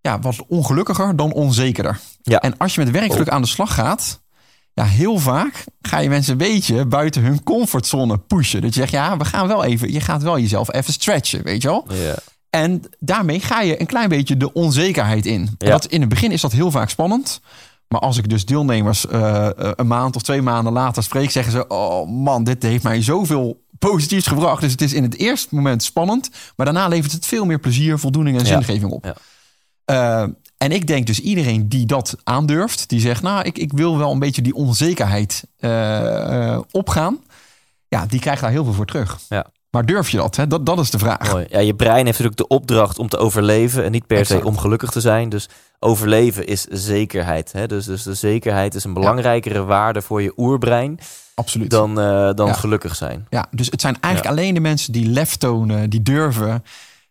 ja, 0.00 0.18
wat 0.18 0.44
ongelukkiger 0.48 1.16
dan 1.16 1.32
onzekerder. 1.32 2.00
Ja. 2.22 2.38
En 2.38 2.56
als 2.56 2.74
je 2.74 2.84
met 2.84 2.90
werkgeluk 2.90 3.26
oh. 3.26 3.34
aan 3.34 3.42
de 3.42 3.48
slag 3.48 3.74
gaat, 3.74 4.20
ja, 4.78 4.84
heel 4.84 5.18
vaak 5.18 5.64
ga 5.80 5.98
je 5.98 6.08
mensen 6.08 6.32
een 6.32 6.38
beetje 6.38 6.84
buiten 6.86 7.22
hun 7.22 7.42
comfortzone 7.42 8.18
pushen. 8.18 8.60
Dat 8.60 8.74
je 8.74 8.80
zegt, 8.80 8.92
ja, 8.92 9.16
we 9.16 9.24
gaan 9.24 9.46
wel 9.48 9.64
even, 9.64 9.92
je 9.92 10.00
gaat 10.00 10.22
wel 10.22 10.38
jezelf 10.38 10.72
even 10.72 10.92
stretchen, 10.92 11.42
weet 11.42 11.62
je 11.62 11.68
wel? 11.68 11.84
Ja. 11.92 12.14
En 12.50 12.82
daarmee 12.98 13.40
ga 13.40 13.60
je 13.60 13.80
een 13.80 13.86
klein 13.86 14.08
beetje 14.08 14.36
de 14.36 14.52
onzekerheid 14.52 15.26
in. 15.26 15.54
Ja. 15.58 15.70
Dat, 15.70 15.86
in 15.86 16.00
het 16.00 16.08
begin 16.08 16.32
is 16.32 16.40
dat 16.40 16.52
heel 16.52 16.70
vaak 16.70 16.90
spannend. 16.90 17.40
Maar 17.88 18.00
als 18.00 18.16
ik 18.16 18.28
dus 18.28 18.44
deelnemers 18.46 19.06
eh, 19.06 19.46
eh, 19.46 19.52
een 19.76 19.86
maand 19.86 20.16
of 20.16 20.22
twee 20.22 20.42
maanden 20.42 20.72
later 20.72 21.02
spreek, 21.02 21.30
zeggen 21.30 21.52
ze: 21.52 21.66
Oh 21.66 22.08
man, 22.08 22.44
dit 22.44 22.62
heeft 22.62 22.82
mij 22.82 23.02
zoveel 23.02 23.64
positiefs 23.78 24.26
gebracht. 24.26 24.60
Dus 24.60 24.72
het 24.72 24.80
is 24.82 24.92
in 24.92 25.02
het 25.02 25.16
eerste 25.16 25.54
moment 25.54 25.82
spannend, 25.82 26.30
maar 26.56 26.66
daarna 26.66 26.88
levert 26.88 27.12
het 27.12 27.26
veel 27.26 27.44
meer 27.44 27.58
plezier, 27.58 27.98
voldoening 27.98 28.38
en 28.38 28.44
Ja. 28.46 28.48
zingeving 28.62 28.92
op. 28.92 29.04
Ja. 29.04 29.14
Eh, 29.84 30.28
en 30.58 30.72
ik 30.72 30.86
denk 30.86 31.06
dus 31.06 31.20
iedereen 31.20 31.68
die 31.68 31.86
dat 31.86 32.16
aandurft, 32.24 32.88
die 32.88 33.00
zegt: 33.00 33.22
Nou, 33.22 33.42
ik, 33.44 33.58
ik 33.58 33.72
wil 33.72 33.98
wel 33.98 34.12
een 34.12 34.18
beetje 34.18 34.42
die 34.42 34.54
onzekerheid 34.54 35.44
eh, 35.58 36.52
eh, 36.52 36.60
opgaan. 36.70 37.18
Ja, 37.88 38.06
die 38.06 38.20
krijgt 38.20 38.40
daar 38.40 38.50
heel 38.50 38.64
veel 38.64 38.72
voor 38.72 38.86
terug. 38.86 39.18
Ja. 39.28 39.46
Maar 39.70 39.86
durf 39.86 40.10
je 40.10 40.16
dat? 40.16 40.36
Hè? 40.36 40.46
Dat, 40.46 40.66
dat 40.66 40.78
is 40.78 40.90
de 40.90 40.98
vraag. 40.98 41.32
Mooi. 41.32 41.46
Ja, 41.48 41.58
je 41.58 41.74
brein 41.74 41.94
heeft 42.06 42.06
natuurlijk 42.18 42.36
de 42.36 42.46
opdracht 42.46 42.98
om 42.98 43.08
te 43.08 43.16
overleven 43.16 43.84
en 43.84 43.90
niet 43.92 44.06
per 44.06 44.18
Exact. 44.18 44.40
se 44.40 44.46
om 44.46 44.58
gelukkig 44.58 44.90
te 44.90 45.00
zijn. 45.00 45.28
Dus 45.28 45.48
overleven 45.78 46.46
is 46.46 46.64
zekerheid. 46.64 47.52
Hè? 47.52 47.66
Dus, 47.66 47.84
dus 47.84 48.02
de 48.02 48.14
zekerheid 48.14 48.74
is 48.74 48.84
een 48.84 48.92
belangrijkere 48.92 49.64
waarde 49.64 50.02
voor 50.02 50.22
je 50.22 50.32
oerbrein 50.36 50.98
Absoluut. 51.34 51.70
dan, 51.70 52.00
eh, 52.00 52.30
dan 52.34 52.46
Ja. 52.46 52.52
gelukkig 52.52 52.96
zijn. 52.96 53.26
Ja, 53.30 53.46
dus 53.50 53.66
het 53.70 53.80
zijn 53.80 53.96
eigenlijk 54.00 54.34
alleen 54.34 54.54
de 54.54 54.60
mensen 54.60 54.92
die 54.92 55.08
lef 55.08 55.36
tonen, 55.36 55.90
die 55.90 56.02
durven. 56.02 56.64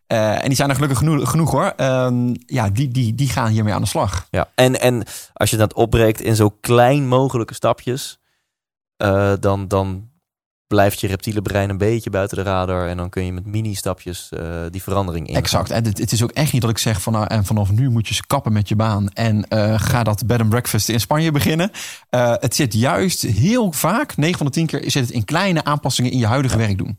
Eh, 0.08 0.42
en 0.42 0.48
die 0.48 0.56
zijn 0.56 0.70
er 0.70 0.76
gelukkig 0.76 0.98
genoeg, 0.98 1.30
genoeg 1.30 1.52
hoor. 1.52 1.74
Ehm, 1.76 2.34
ja, 2.46 2.70
die, 2.70 2.88
die, 2.88 3.16
die 3.16 3.30
gaan 3.30 3.52
hiermee 3.52 3.74
aan 3.74 3.82
de 3.82 3.88
slag. 3.88 4.28
Ja. 4.32 4.50
En, 4.56 4.80
en 4.80 5.04
als 5.34 5.50
je 5.50 5.58
dat 5.58 5.74
opbreekt 5.74 6.22
in 6.22 6.36
zo 6.36 6.50
klein 6.62 7.08
mogelijke 7.08 7.54
stapjes, 7.54 8.20
eh, 8.98 9.34
dan, 9.40 9.68
dan 9.68 10.10
blijft 10.68 11.00
je 11.00 11.08
reptiele 11.08 11.42
brein 11.42 11.70
een 11.70 11.78
beetje 11.78 12.10
buiten 12.10 12.38
de 12.38 12.44
radar. 12.44 12.88
En 12.88 12.98
dan 12.98 13.10
kun 13.10 13.26
je 13.26 13.34
met 13.34 13.46
mini-stapjes 13.46 14.30
eh, 14.32 14.42
die 14.72 14.84
verandering 14.84 15.28
in. 15.28 15.36
Exact. 15.36 15.72
En 15.72 15.86
het, 15.86 15.98
het 15.98 16.12
is 16.12 16.24
ook 16.24 16.32
echt 16.32 16.54
niet 16.54 16.62
dat 16.62 16.72
ik 16.72 16.78
zeg 16.78 17.02
van 17.02 17.14
nou, 17.14 17.26
en 17.28 17.46
vanaf 17.46 17.72
nu 17.72 17.90
moet 17.90 18.08
je 18.08 18.14
ze 18.14 18.28
kappen 18.28 18.54
met 18.54 18.68
je 18.68 18.76
baan. 18.76 19.10
En 19.10 19.46
ga 19.80 20.04
dat 20.04 20.26
bed 20.26 20.40
and 20.40 20.50
breakfast 20.50 20.90
in 20.90 21.00
Spanje 21.00 21.32
beginnen. 21.32 21.72
Het 22.40 22.56
zit 22.56 22.74
juist 22.74 23.22
heel 23.22 23.72
vaak, 23.72 24.18
9 24.18 24.38
van 24.38 24.46
de 24.46 24.52
10 24.52 24.66
keer, 24.66 24.92
zit 24.92 25.06
het 25.06 25.12
in 25.12 25.26
kleine 25.26 25.64
aanpassingen 25.64 26.12
in 26.12 26.18
je 26.18 26.28
huidige 26.28 26.58
werk 26.58 26.78
doen. 26.78 26.98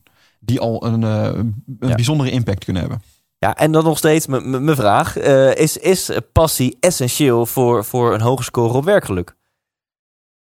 Die 0.49 0.61
al 0.61 0.85
een, 0.87 1.03
eh, 1.05 1.25
een 1.25 1.65
Ja. 1.81 1.95
bijzondere 1.95 2.31
impact 2.31 2.65
kunnen 2.65 2.83
hebben. 2.83 3.03
Ja, 3.39 3.57
en 3.57 3.73
dan 3.73 3.85
nog 3.85 3.99
steeds 3.99 4.27
mijn 4.27 4.77
vraag. 4.77 5.17
eh, 5.17 5.55
is, 5.55 5.77
is 5.77 6.11
passie 6.33 6.77
essentieel 6.81 7.47
voor, 7.47 7.85
voor 7.85 8.15
een 8.15 8.21
hoge 8.21 8.43
score 8.43 8.75
op 8.75 8.85
werkgeluk? 8.85 9.37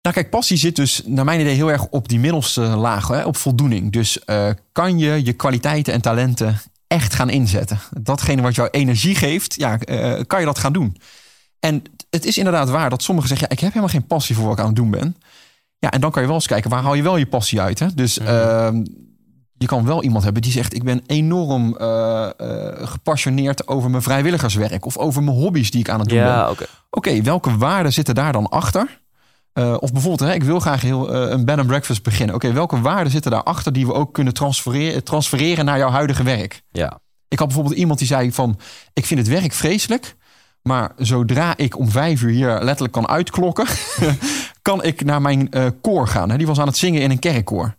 Nou 0.02 0.14
kijk, 0.14 0.30
passie 0.30 0.56
zit 0.56 0.76
dus 0.76 1.02
naar 1.06 1.24
mijn 1.24 1.40
idee 1.40 1.54
heel 1.54 1.70
erg 1.70 1.86
op 1.90 2.08
die 2.08 2.18
middelste 2.18 2.60
laag, 2.60 3.08
hè, 3.08 3.24
op 3.24 3.36
voldoening. 3.36 3.92
Dus 3.92 4.24
eh, 4.24 4.50
kan 4.72 4.98
je 4.98 5.24
je 5.24 5.32
kwaliteiten 5.32 5.92
en 5.92 6.00
talenten 6.00 6.60
echt 6.86 7.14
gaan 7.14 7.30
inzetten? 7.30 7.78
Datgene 8.00 8.42
wat 8.42 8.54
jou 8.54 8.68
energie 8.70 9.14
geeft, 9.14 9.54
ja, 9.54 9.76
kan 10.26 10.40
je 10.40 10.46
dat 10.46 10.58
gaan 10.58 10.72
doen? 10.72 10.96
En 11.60 11.82
het 12.10 12.24
is 12.24 12.38
inderdaad 12.38 12.70
waar 12.70 12.90
dat 12.90 13.02
sommigen 13.02 13.28
zeggen, 13.28 13.46
ja, 13.50 13.54
ik 13.54 13.60
heb 13.60 13.72
helemaal 13.72 13.94
geen 13.94 14.06
passie 14.06 14.34
voor 14.36 14.44
wat 14.44 14.52
ik 14.52 14.60
aan 14.60 14.66
het 14.66 14.76
doen 14.76 14.90
ben. 14.90 15.16
Ja, 15.78 15.90
en 15.90 16.00
dan 16.00 16.10
kan 16.10 16.20
je 16.22 16.28
wel 16.28 16.36
eens 16.36 16.46
kijken, 16.46 16.70
waar 16.70 16.82
haal 16.82 16.94
je 16.94 17.02
wel 17.02 17.16
je 17.16 17.26
passie 17.26 17.60
uit? 17.60 17.78
Hè? 17.78 17.86
Dus 17.94 18.18
Mhm. 18.18 18.28
ehm, 18.28 18.84
je 19.58 19.66
kan 19.66 19.84
wel 19.84 20.02
iemand 20.02 20.24
hebben 20.24 20.42
die 20.42 20.52
zegt, 20.52 20.74
ik 20.74 20.84
ben 20.84 21.02
enorm 21.06 21.76
eh, 21.76 22.24
eh, 22.24 22.88
gepassioneerd 22.88 23.68
over 23.68 23.90
mijn 23.90 24.02
vrijwilligerswerk 24.02 24.86
of 24.86 24.96
over 24.96 25.22
mijn 25.22 25.36
hobby's 25.36 25.70
die 25.70 25.80
ik 25.80 25.88
aan 25.88 26.00
het 26.00 26.08
doen 26.08 26.18
ben. 26.18 26.26
Ja, 26.26 26.50
oké. 26.50 26.64
Oké, 26.90 27.22
welke 27.22 27.56
waarden 27.56 27.92
zitten 27.92 28.14
daar 28.14 28.32
dan 28.32 28.48
achter? 28.48 29.00
Eh, 29.52 29.76
of 29.80 29.92
bijvoorbeeld, 29.92 30.30
hè, 30.30 30.34
ik 30.34 30.42
wil 30.42 30.60
graag 30.60 30.80
heel, 30.80 31.14
een 31.14 31.44
bed 31.44 31.58
and 31.58 31.66
breakfast 31.66 32.02
beginnen. 32.02 32.34
Oké, 32.34 32.52
welke 32.52 32.80
waarden 32.80 33.12
zitten 33.12 33.30
daarachter 33.30 33.72
die 33.72 33.86
we 33.86 33.92
ook 33.92 34.14
kunnen 34.14 34.34
transfereren, 34.34 35.04
transfereren 35.04 35.64
naar 35.64 35.78
jouw 35.78 35.90
huidige 35.90 36.22
werk? 36.22 36.62
Ja. 36.70 37.00
Ik 37.28 37.38
had 37.38 37.46
bijvoorbeeld 37.46 37.76
iemand 37.76 37.98
die 37.98 38.08
zei 38.08 38.32
van, 38.32 38.58
ik 38.92 39.06
vind 39.06 39.20
het 39.20 39.28
werk 39.28 39.52
vreselijk, 39.52 40.16
maar 40.62 40.92
zodra 40.96 41.56
ik 41.56 41.78
om 41.78 41.90
vijf 41.90 42.22
uur 42.22 42.30
hier 42.30 42.48
letterlijk 42.48 42.92
kan 42.92 43.08
uitklokken, 43.08 43.66
kan 44.62 44.82
ik 44.82 45.04
naar 45.04 45.22
mijn 45.22 45.50
koor 45.80 46.08
gaan. 46.08 46.30
Hè? 46.30 46.36
Die 46.36 46.46
was 46.46 46.60
aan 46.60 46.66
het 46.66 46.76
zingen 46.76 47.02
in 47.02 47.10
een 47.10 47.18
kerkkoor. 47.18 47.74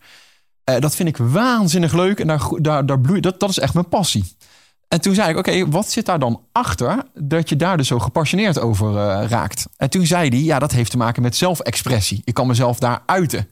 Eh, 0.70 0.82
dat 0.82 0.96
vind 0.96 1.10
ik 1.10 1.18
waanzinnig 1.18 1.94
leuk 1.94 2.20
en 2.20 2.28
daar, 2.28 2.42
daar, 2.56 2.86
daar 2.86 3.00
bloeit, 3.00 3.24
dat, 3.24 3.40
dat 3.40 3.50
is 3.50 3.60
echt 3.60 3.74
mijn 3.74 3.90
passie. 3.90 4.36
En 4.88 5.02
toen 5.02 5.14
zei 5.14 5.30
ik, 5.30 5.38
oké, 5.38 5.70
wat 5.70 5.90
zit 5.90 6.06
daar 6.06 6.20
dan 6.20 6.42
achter 6.52 7.04
dat 7.14 7.50
je 7.50 7.56
daar 7.56 7.78
dus 7.78 7.88
zo 7.88 8.00
gepassioneerd 8.00 8.60
over 8.60 8.98
eh, 8.98 9.30
raakt? 9.30 9.68
En 9.78 9.90
toen 9.90 10.06
zei 10.06 10.30
hij, 10.30 10.40
ja, 10.40 10.60
dat 10.60 10.72
heeft 10.72 10.92
te 10.92 10.98
maken 10.98 11.22
met 11.22 11.36
zelfexpressie. 11.36 12.22
Ik 12.24 12.34
kan 12.34 12.48
mezelf 12.48 12.80
daar 12.80 13.02
uiten. 13.06 13.50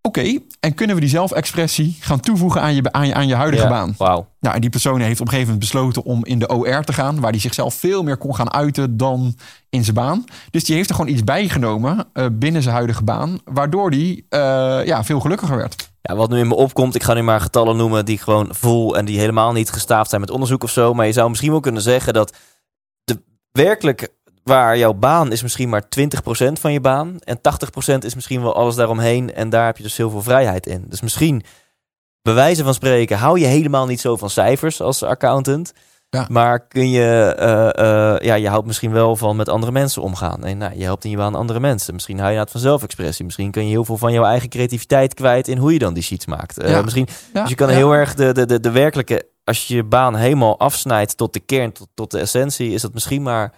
Oké, 0.00 0.38
en 0.60 0.74
kunnen 0.74 0.94
we 0.94 1.00
die 1.00 1.10
zelfexpressie 1.10 1.96
gaan 2.00 2.20
toevoegen 2.20 2.60
aan 2.60 2.74
je, 2.74 2.92
aan 2.92 3.06
je, 3.06 3.14
aan 3.14 3.28
je 3.28 3.34
huidige 3.34 3.62
Ja, 3.62 3.68
baan? 3.68 3.94
Wauw. 3.96 4.28
Nou, 4.40 4.54
en 4.54 4.60
die 4.60 4.70
persoon 4.70 5.00
heeft 5.00 5.20
op 5.20 5.26
een 5.26 5.32
gegeven 5.32 5.52
moment 5.52 5.72
besloten 5.72 6.04
om 6.04 6.24
in 6.24 6.38
de 6.38 6.48
OR 6.48 6.84
te 6.84 6.92
gaan, 6.92 7.20
waar 7.20 7.30
hij 7.30 7.40
zichzelf 7.40 7.74
veel 7.74 8.02
meer 8.02 8.16
kon 8.16 8.34
gaan 8.34 8.52
uiten 8.52 8.96
dan 8.96 9.36
in 9.68 9.84
zijn 9.84 9.96
baan. 9.96 10.24
Dus 10.50 10.64
die 10.64 10.76
heeft 10.76 10.88
er 10.88 10.94
gewoon 10.94 11.10
iets 11.10 11.24
bijgenomen 11.24 12.06
eh, 12.12 12.26
binnen 12.32 12.62
zijn 12.62 12.74
huidige 12.74 13.04
baan, 13.04 13.40
waardoor 13.44 13.90
hij 13.90 14.24
eh, 14.28 14.86
ja, 14.86 15.04
veel 15.04 15.20
gelukkiger 15.20 15.56
werd. 15.56 15.91
Ja, 16.02 16.16
wat 16.16 16.30
nu 16.30 16.38
in 16.38 16.48
me 16.48 16.54
opkomt, 16.54 16.94
ik 16.94 17.02
ga 17.02 17.14
nu 17.14 17.22
maar 17.22 17.40
getallen 17.40 17.76
noemen 17.76 18.04
die 18.04 18.18
gewoon 18.18 18.54
voel 18.54 18.96
en 18.96 19.04
die 19.04 19.18
helemaal 19.18 19.52
niet 19.52 19.70
gestaafd 19.70 20.08
zijn 20.08 20.20
met 20.20 20.30
onderzoek 20.30 20.62
of 20.62 20.70
zo. 20.70 20.94
Maar 20.94 21.06
je 21.06 21.12
zou 21.12 21.28
misschien 21.28 21.50
wel 21.50 21.60
kunnen 21.60 21.82
zeggen 21.82 22.12
dat 22.12 22.36
de 23.04 23.22
werkelijk 23.52 24.08
waar 24.42 24.78
jouw 24.78 24.92
baan 24.92 25.32
is 25.32 25.42
misschien 25.42 25.68
maar 25.68 25.82
20% 25.82 25.86
van 26.52 26.72
je 26.72 26.80
baan. 26.80 27.18
En 27.18 27.38
80% 27.38 27.98
is 27.98 28.14
misschien 28.14 28.42
wel 28.42 28.54
alles 28.54 28.74
daaromheen. 28.74 29.34
En 29.34 29.50
daar 29.50 29.66
heb 29.66 29.76
je 29.76 29.82
dus 29.82 29.96
heel 29.96 30.10
veel 30.10 30.22
vrijheid 30.22 30.66
in. 30.66 30.84
Dus 30.88 31.00
misschien, 31.00 31.42
bij 32.22 32.34
wijze 32.34 32.64
van 32.64 32.74
spreken, 32.74 33.18
hou 33.18 33.38
je 33.38 33.46
helemaal 33.46 33.86
niet 33.86 34.00
zo 34.00 34.16
van 34.16 34.30
cijfers 34.30 34.80
als 34.80 35.02
accountant. 35.02 35.72
Ja. 36.16 36.26
Maar 36.28 36.66
kun 36.66 36.90
je, 36.90 37.34
eh, 37.38 38.14
eh, 38.14 38.20
ja, 38.20 38.34
je 38.34 38.48
houdt 38.48 38.66
misschien 38.66 38.92
wel 38.92 39.16
van 39.16 39.36
met 39.36 39.48
andere 39.48 39.72
mensen 39.72 40.02
omgaan. 40.02 40.44
En 40.44 40.58
nou, 40.58 40.76
je 40.76 40.84
helpt 40.84 41.04
in 41.04 41.10
je 41.10 41.16
baan 41.16 41.34
andere 41.34 41.60
mensen. 41.60 41.94
Misschien 41.94 42.16
hou 42.18 42.28
je 42.28 42.34
inderdaad 42.34 42.60
van 42.60 42.70
zelfexpressie. 42.70 43.24
Misschien 43.24 43.50
kun 43.50 43.62
je 43.64 43.70
heel 43.70 43.84
veel 43.84 43.96
van 43.96 44.12
jouw 44.12 44.24
eigen 44.24 44.48
creativiteit 44.48 45.14
kwijt 45.14 45.48
in 45.48 45.58
hoe 45.58 45.72
je 45.72 45.78
dan 45.78 45.94
die 45.94 46.02
sheets 46.02 46.26
maakt. 46.26 46.58
Eh, 46.58 46.70
Ja. 46.70 46.82
Misschien, 46.82 47.08
Ja, 47.32 47.40
dus 47.40 47.50
je 47.50 47.56
kan 47.56 47.68
heel 47.68 47.92
erg 47.92 48.14
de, 48.14 48.32
de, 48.32 48.46
de, 48.46 48.60
de 48.60 48.70
werkelijke, 48.70 49.28
als 49.44 49.66
je 49.66 49.74
je 49.74 49.84
baan 49.84 50.14
helemaal 50.14 50.58
afsnijdt 50.58 51.16
tot 51.16 51.32
de 51.32 51.40
kern, 51.40 51.72
tot, 51.72 51.88
tot 51.94 52.10
de 52.10 52.18
essentie, 52.18 52.72
is 52.72 52.82
dat 52.82 52.92
misschien 52.92 53.22
maar 53.22 53.52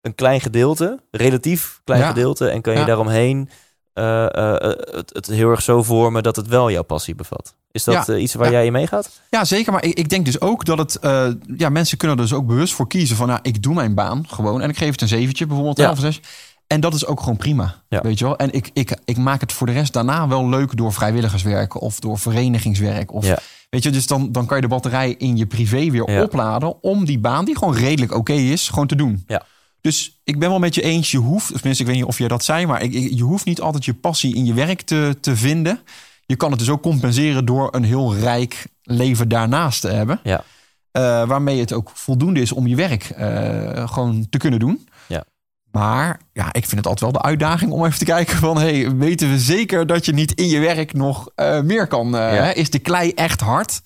een 0.00 0.14
klein 0.14 0.40
gedeelte, 0.40 0.98
relatief 1.10 1.80
klein 1.84 2.02
gedeelte. 2.02 2.48
En 2.48 2.60
kan 2.60 2.78
je 2.78 2.84
daaromheen 2.84 3.48
het, 3.92 5.10
het 5.12 5.26
heel 5.26 5.50
erg 5.50 5.62
zo 5.62 5.82
vormen 5.82 6.22
dat 6.22 6.36
het 6.36 6.46
wel 6.46 6.70
jouw 6.70 6.82
passie 6.82 7.14
bevat. 7.14 7.54
Is 7.72 7.84
dat 7.84 8.06
Ja. 8.06 8.14
eh, 8.14 8.22
iets 8.22 8.34
waar 8.34 8.46
Ja. 8.46 8.52
jij 8.52 8.66
in 8.66 8.72
meegaat? 8.72 9.10
Ja, 9.30 9.44
zeker. 9.44 9.72
Maar 9.72 9.84
ik, 9.84 9.98
ik 9.98 10.08
denk 10.08 10.24
dus 10.24 10.40
ook 10.40 10.64
dat 10.64 10.78
het... 10.78 10.96
eh, 10.96 11.26
ja, 11.56 11.68
mensen 11.68 11.98
kunnen 11.98 12.16
er 12.16 12.22
dus 12.22 12.32
ook 12.32 12.46
bewust 12.46 12.74
voor 12.74 12.88
kiezen 12.88 13.16
van... 13.16 13.26
Nou, 13.28 13.40
ik 13.42 13.62
doe 13.62 13.74
mijn 13.74 13.94
baan 13.94 14.24
gewoon 14.28 14.60
en 14.60 14.68
ik 14.68 14.76
geef 14.76 14.90
het 14.90 15.00
een 15.00 15.08
zeventje 15.08 15.46
bijvoorbeeld. 15.46 15.78
Ja. 15.78 15.90
Of 15.90 15.98
zes. 15.98 16.20
En 16.66 16.80
dat 16.80 16.94
is 16.94 17.06
ook 17.06 17.20
gewoon 17.20 17.36
prima. 17.36 17.74
Ja. 17.88 18.00
Weet 18.00 18.18
je 18.18 18.24
wel? 18.24 18.36
En 18.36 18.52
ik, 18.52 18.70
ik, 18.72 18.96
ik 19.04 19.16
maak 19.16 19.40
het 19.40 19.52
voor 19.52 19.66
de 19.66 19.72
rest 19.72 19.92
daarna 19.92 20.28
wel 20.28 20.48
leuk 20.48 20.76
door 20.76 20.92
vrijwilligerswerk... 20.92 21.80
of 21.80 22.00
door 22.00 22.18
verenigingswerk. 22.18 23.12
Of. 23.12 23.26
Weet 23.70 23.82
je, 23.82 23.90
dus 23.90 24.06
dan, 24.06 24.32
dan 24.32 24.46
kan 24.46 24.56
je 24.56 24.62
de 24.62 24.68
batterij 24.68 25.14
in 25.18 25.36
je 25.36 25.46
privé 25.46 25.90
weer 25.90 26.04
opladen... 26.22 26.82
om 26.82 27.04
die 27.04 27.18
baan, 27.18 27.44
die 27.44 27.58
gewoon 27.58 27.74
redelijk 27.74 28.14
oké 28.14 28.32
is, 28.32 28.68
gewoon 28.68 28.86
te 28.86 28.96
doen. 28.96 29.24
Ja. 29.26 29.42
Dus 29.80 30.20
ik 30.24 30.38
ben 30.38 30.48
wel 30.48 30.58
met 30.58 30.74
je 30.74 30.82
eens, 30.82 31.10
je 31.10 31.18
hoeft... 31.18 31.50
of 31.52 31.56
tenminste, 31.56 31.82
ik 31.82 31.88
weet 31.88 31.98
niet 31.98 32.08
of 32.08 32.18
jij 32.18 32.28
dat 32.28 32.44
zei... 32.44 32.66
maar 32.66 32.82
ik, 32.82 32.92
ik- 32.92 33.12
je 33.14 33.22
hoeft 33.22 33.44
niet 33.44 33.60
altijd 33.60 33.84
je 33.84 33.94
passie 33.94 34.34
in 34.34 34.44
je 34.44 34.54
werk 34.54 34.80
te, 34.82 35.16
te 35.20 35.36
vinden. 35.36 35.80
Je 36.26 36.36
kan 36.36 36.50
het 36.50 36.58
dus 36.58 36.70
ook 36.70 36.82
compenseren 36.82 37.44
door 37.44 37.68
een 37.74 37.84
heel 37.84 38.16
rijk 38.16 38.66
leven 38.82 39.28
daarnaast 39.28 39.80
te 39.80 39.88
hebben. 39.88 40.20
Ja. 40.22 40.44
Eh, 40.90 41.02
waarmee 41.26 41.60
het 41.60 41.72
ook 41.72 41.90
voldoende 41.94 42.40
is 42.40 42.52
om 42.52 42.66
je 42.66 42.76
werk 42.76 43.04
eh, 43.04 43.88
gewoon 43.88 44.26
te 44.30 44.38
kunnen 44.38 44.58
doen. 44.58 44.88
Ja. 45.06 45.24
Maar 45.70 46.20
ja, 46.32 46.46
ik 46.46 46.66
vind 46.66 46.76
het 46.76 46.86
altijd 46.86 47.12
wel 47.12 47.22
de 47.22 47.28
uitdaging 47.28 47.72
om 47.72 47.84
even 47.84 47.98
te 47.98 48.04
kijken 48.04 48.36
van... 48.36 48.58
Hey, 48.58 48.96
weten 48.96 49.30
we 49.30 49.38
zeker 49.38 49.86
dat 49.86 50.04
je 50.04 50.12
niet 50.12 50.32
in 50.32 50.48
je 50.48 50.58
werk 50.58 50.92
nog 50.92 51.28
eh, 51.34 51.60
meer 51.60 51.86
kan? 51.86 52.10
Ja. 52.10 52.18
hè? 52.18 52.52
Is 52.52 52.70
de 52.70 52.78
klei 52.78 53.12
echt 53.12 53.40
hard? 53.40 53.80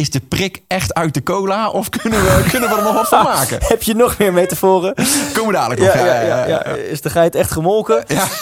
Is 0.00 0.10
de 0.10 0.20
prik 0.28 0.62
echt 0.66 0.94
uit 0.94 1.14
de 1.14 1.22
cola? 1.22 1.70
Of 1.70 1.88
kunnen 1.88 2.20
we, 2.20 2.46
kunnen 2.50 2.68
we 2.68 2.76
er 2.76 2.82
nog 2.82 2.94
wat 2.94 3.08
van 3.08 3.22
maken? 3.34 3.58
Heb 3.60 3.82
je 3.82 3.94
nog 3.94 4.18
meer 4.18 4.32
metaforen? 4.32 4.94
Komen 5.32 5.46
we 5.52 5.58
dadelijk 5.58 5.80
Ja, 5.80 5.86
nog. 5.86 5.96
ja, 6.06 6.20
ja, 6.22 6.46
ja. 6.46 6.64
Is 6.64 7.00
de 7.00 7.10
geit 7.10 7.34
echt 7.34 7.50
gemolken? 7.50 8.04
Ja. 8.06 8.26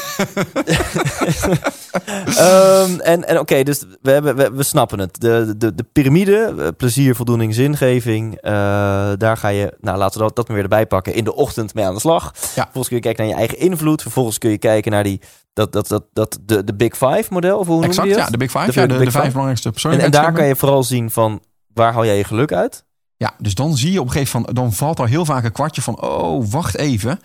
Ehm, 2.36 2.98
en 3.00 3.28
en 3.28 3.38
oké, 3.38 3.62
dus 3.62 3.82
we, 4.02 4.10
hebben, 4.10 4.36
we, 4.36 4.50
we 4.52 4.62
snappen 4.62 4.98
het. 4.98 5.20
De, 5.20 5.54
de, 5.56 5.74
de 5.74 5.84
piramide, 5.92 6.54
eh, 6.58 6.66
plezier, 6.76 7.14
voldoening, 7.14 7.54
zingeving. 7.54 8.34
eh, 8.40 8.52
daar 9.16 9.36
ga 9.36 9.48
je, 9.48 9.72
nou 9.80 9.98
laten 9.98 10.18
we 10.20 10.26
dat, 10.26 10.36
dat 10.36 10.46
maar 10.46 10.54
weer 10.56 10.64
erbij 10.64 10.86
pakken. 10.86 11.14
In 11.14 11.24
de 11.24 11.34
ochtend 11.34 11.74
mee 11.74 11.84
aan 11.84 11.94
de 11.94 12.00
slag. 12.00 12.30
Vervolgens 12.34 12.86
kun 12.88 12.96
je 12.96 13.02
kijken 13.02 13.22
naar 13.24 13.32
je 13.32 13.38
eigen 13.38 13.58
invloed. 13.58 14.02
Vervolgens 14.02 14.38
kun 14.38 14.50
je 14.50 14.58
kijken 14.58 14.92
naar 14.92 15.02
die, 15.02 15.20
dat, 15.52 15.72
dat, 15.72 15.88
dat, 15.88 16.04
dat, 16.12 16.38
de, 16.42 16.64
de 16.64 16.74
Big 16.74 16.96
Five 16.96 17.24
model. 17.28 17.58
Of 17.58 17.66
hoe 17.66 17.74
noem 17.74 17.82
je 17.84 17.88
Exact, 17.88 18.08
dat? 18.08 18.18
ja, 18.18 18.26
de 18.26 18.36
Big 18.36 18.50
Five. 18.50 18.66
De- 18.72 18.80
ja, 18.80 18.86
de 18.86 18.92
de, 18.92 18.98
Big 18.98 19.04
de 19.12 19.18
vijf 19.18 19.28
belangrijkste 19.32 19.68
En, 19.68 19.74
en 19.74 19.80
persoonlijkheden. 19.80 20.22
daar 20.22 20.32
kan 20.32 20.46
je 20.46 20.56
vooral 20.56 20.82
zien 20.82 21.10
van 21.10 21.40
waar 21.78 21.92
haal 21.92 22.04
jij 22.04 22.16
je 22.16 22.24
geluk 22.24 22.52
uit? 22.52 22.84
Ja, 23.16 23.34
dus 23.38 23.54
dan 23.54 23.76
zie 23.76 23.92
je 23.92 24.00
op 24.00 24.06
een 24.06 24.12
gegeven 24.12 24.38
moment, 24.38 24.56
dan 24.56 24.72
valt 24.72 24.98
er 24.98 25.08
heel 25.08 25.24
vaak 25.24 25.44
een 25.44 25.52
kwartje 25.52 25.82
van, 25.82 26.00
oh, 26.00 26.50
wacht 26.50 26.76
even. 26.76 27.20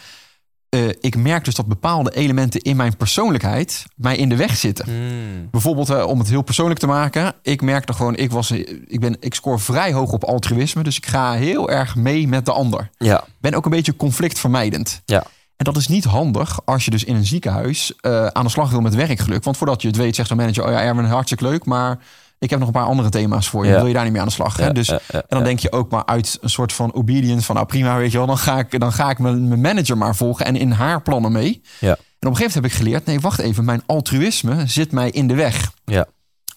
uh, 0.76 0.90
ik 1.00 1.16
merk 1.16 1.46
dus 1.46 1.56
dat 1.56 1.66
bepaalde 1.66 2.12
elementen 2.16 2.62
in 2.62 2.76
mijn 2.76 2.98
persoonlijkheid 2.98 3.86
mij 3.96 4.18
in 4.18 4.30
de 4.30 4.36
weg 4.36 4.56
zitten. 4.58 4.86
Hmm. 4.86 5.50
Bijvoorbeeld, 5.52 5.90
uh, 5.90 6.08
om 6.08 6.20
het 6.20 6.30
heel 6.30 6.42
persoonlijk 6.42 6.80
te 6.80 6.88
maken. 6.88 7.34
Ik 7.42 7.62
merkte 7.62 7.94
gewoon, 7.94 8.16
ik, 8.16 8.32
was, 8.32 8.52
ik, 8.88 9.00
ben, 9.00 9.18
ik 9.20 9.34
scoor 9.34 9.60
vrij 9.60 9.94
hoog 9.94 10.12
op 10.12 10.24
altruïsme. 10.24 10.84
Dus 10.84 10.98
ik 10.98 11.06
ga 11.06 11.34
heel 11.34 11.70
erg 11.70 11.96
mee 11.96 12.28
met 12.28 12.46
de 12.46 12.52
ander. 12.52 12.90
Ja. 12.98 13.24
Ben 13.40 13.54
ook 13.54 13.66
een 13.66 13.72
beetje 13.72 13.96
conflictvermijdend. 13.96 15.02
Ja. 15.06 15.24
En 15.56 15.66
dat 15.66 15.78
is 15.78 15.88
niet 15.88 16.04
handig 16.04 16.60
als 16.66 16.86
je 16.86 16.92
dus 16.92 17.04
in 17.04 17.16
een 17.16 17.26
ziekenhuis 17.26 17.94
uh, 18.02 18.28
aan 18.28 18.44
de 18.44 18.50
slag 18.50 18.70
wil 18.72 18.82
met 18.82 18.96
werkgeluk. 18.96 19.44
Want 19.44 19.58
voordat 19.58 19.82
je 19.82 19.88
het 19.88 19.98
weet, 19.98 20.16
zegt 20.16 20.30
de 20.30 20.36
manager: 20.36 20.66
Oh 20.66 20.72
ja, 20.72 20.82
Erwin, 20.82 21.06
hartstikke 21.06 21.44
leuk. 21.44 21.66
Maar 21.66 22.00
ik 22.44 22.50
heb 22.50 22.60
nog 22.60 22.68
een 22.68 22.74
paar 22.74 22.86
andere 22.86 23.10
thema's 23.10 23.50
voor 23.50 23.66
je. 23.66 23.72
Ja. 23.72 23.78
Wil 23.78 23.88
je 23.88 23.94
daar 23.94 24.04
niet 24.04 24.12
mee 24.12 24.22
aan 24.22 24.28
de 24.28 24.34
slag? 24.34 24.58
Hè? 24.58 24.66
Ja, 24.66 24.72
dus, 24.72 24.88
ja, 24.88 25.00
en 25.12 25.24
dan 25.28 25.44
denk 25.44 25.60
je 25.60 25.72
ook 25.72 25.92
maar 25.92 26.06
uit 26.06 26.38
een 26.42 26.50
soort 26.50 26.74
van 26.74 26.94
obedience 26.94 27.46
van 27.46 27.56
nou 27.56 27.68
prima, 27.68 27.98
weet 27.98 28.12
je 28.12 28.18
wel, 28.18 28.28
dan 28.28 28.38
ga 28.38 28.60
ik, 28.60 28.80
dan 28.80 28.94
ga 28.94 29.10
ik 29.10 29.20
mijn, 29.20 29.48
mijn 29.48 29.62
manager 29.62 29.98
maar 29.98 30.16
volgen 30.16 30.46
en 30.46 30.56
in 30.56 30.72
haar 30.72 31.02
plannen 31.02 31.32
mee. 31.32 31.62
Ja. 31.80 31.88
En 31.90 31.96
op 31.96 31.98
een 32.00 32.36
gegeven 32.36 32.40
moment 32.40 32.54
heb 32.54 32.66
ik 32.66 32.72
geleerd, 32.72 33.06
nee, 33.06 33.20
wacht 33.20 33.40
even, 33.40 33.66
mijn 33.66 33.84
altruïsme 33.86 34.68
zit 34.68 34.92
mij 34.92 35.10
in 35.10 35.28
de 35.28 35.36
weg. 35.36 35.72
Ja. 35.86 36.06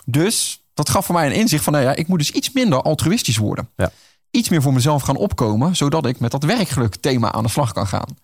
Dus 0.04 0.64
dat 0.74 0.88
gaf 0.88 1.06
voor 1.06 1.14
mij 1.14 1.26
een 1.26 1.34
inzicht 1.34 1.64
van, 1.64 1.72
nou 1.72 1.84
ja, 1.84 1.94
ik 1.94 2.08
moet 2.08 2.18
dus 2.18 2.30
iets 2.30 2.52
minder 2.52 2.82
altruïstisch 2.82 3.36
worden. 3.36 3.68
Ja. 3.76 3.90
Iets 4.30 4.48
meer 4.48 4.62
voor 4.62 4.72
mezelf 4.72 5.02
gaan 5.02 5.16
opkomen, 5.16 5.76
zodat 5.76 6.06
ik 6.06 6.20
met 6.20 6.30
dat 6.30 6.44
werkgeluk 6.44 6.96
thema 6.96 7.32
aan 7.32 7.42
de 7.42 7.48
slag 7.48 7.72
kan 7.72 7.86
gaan. 7.86 8.16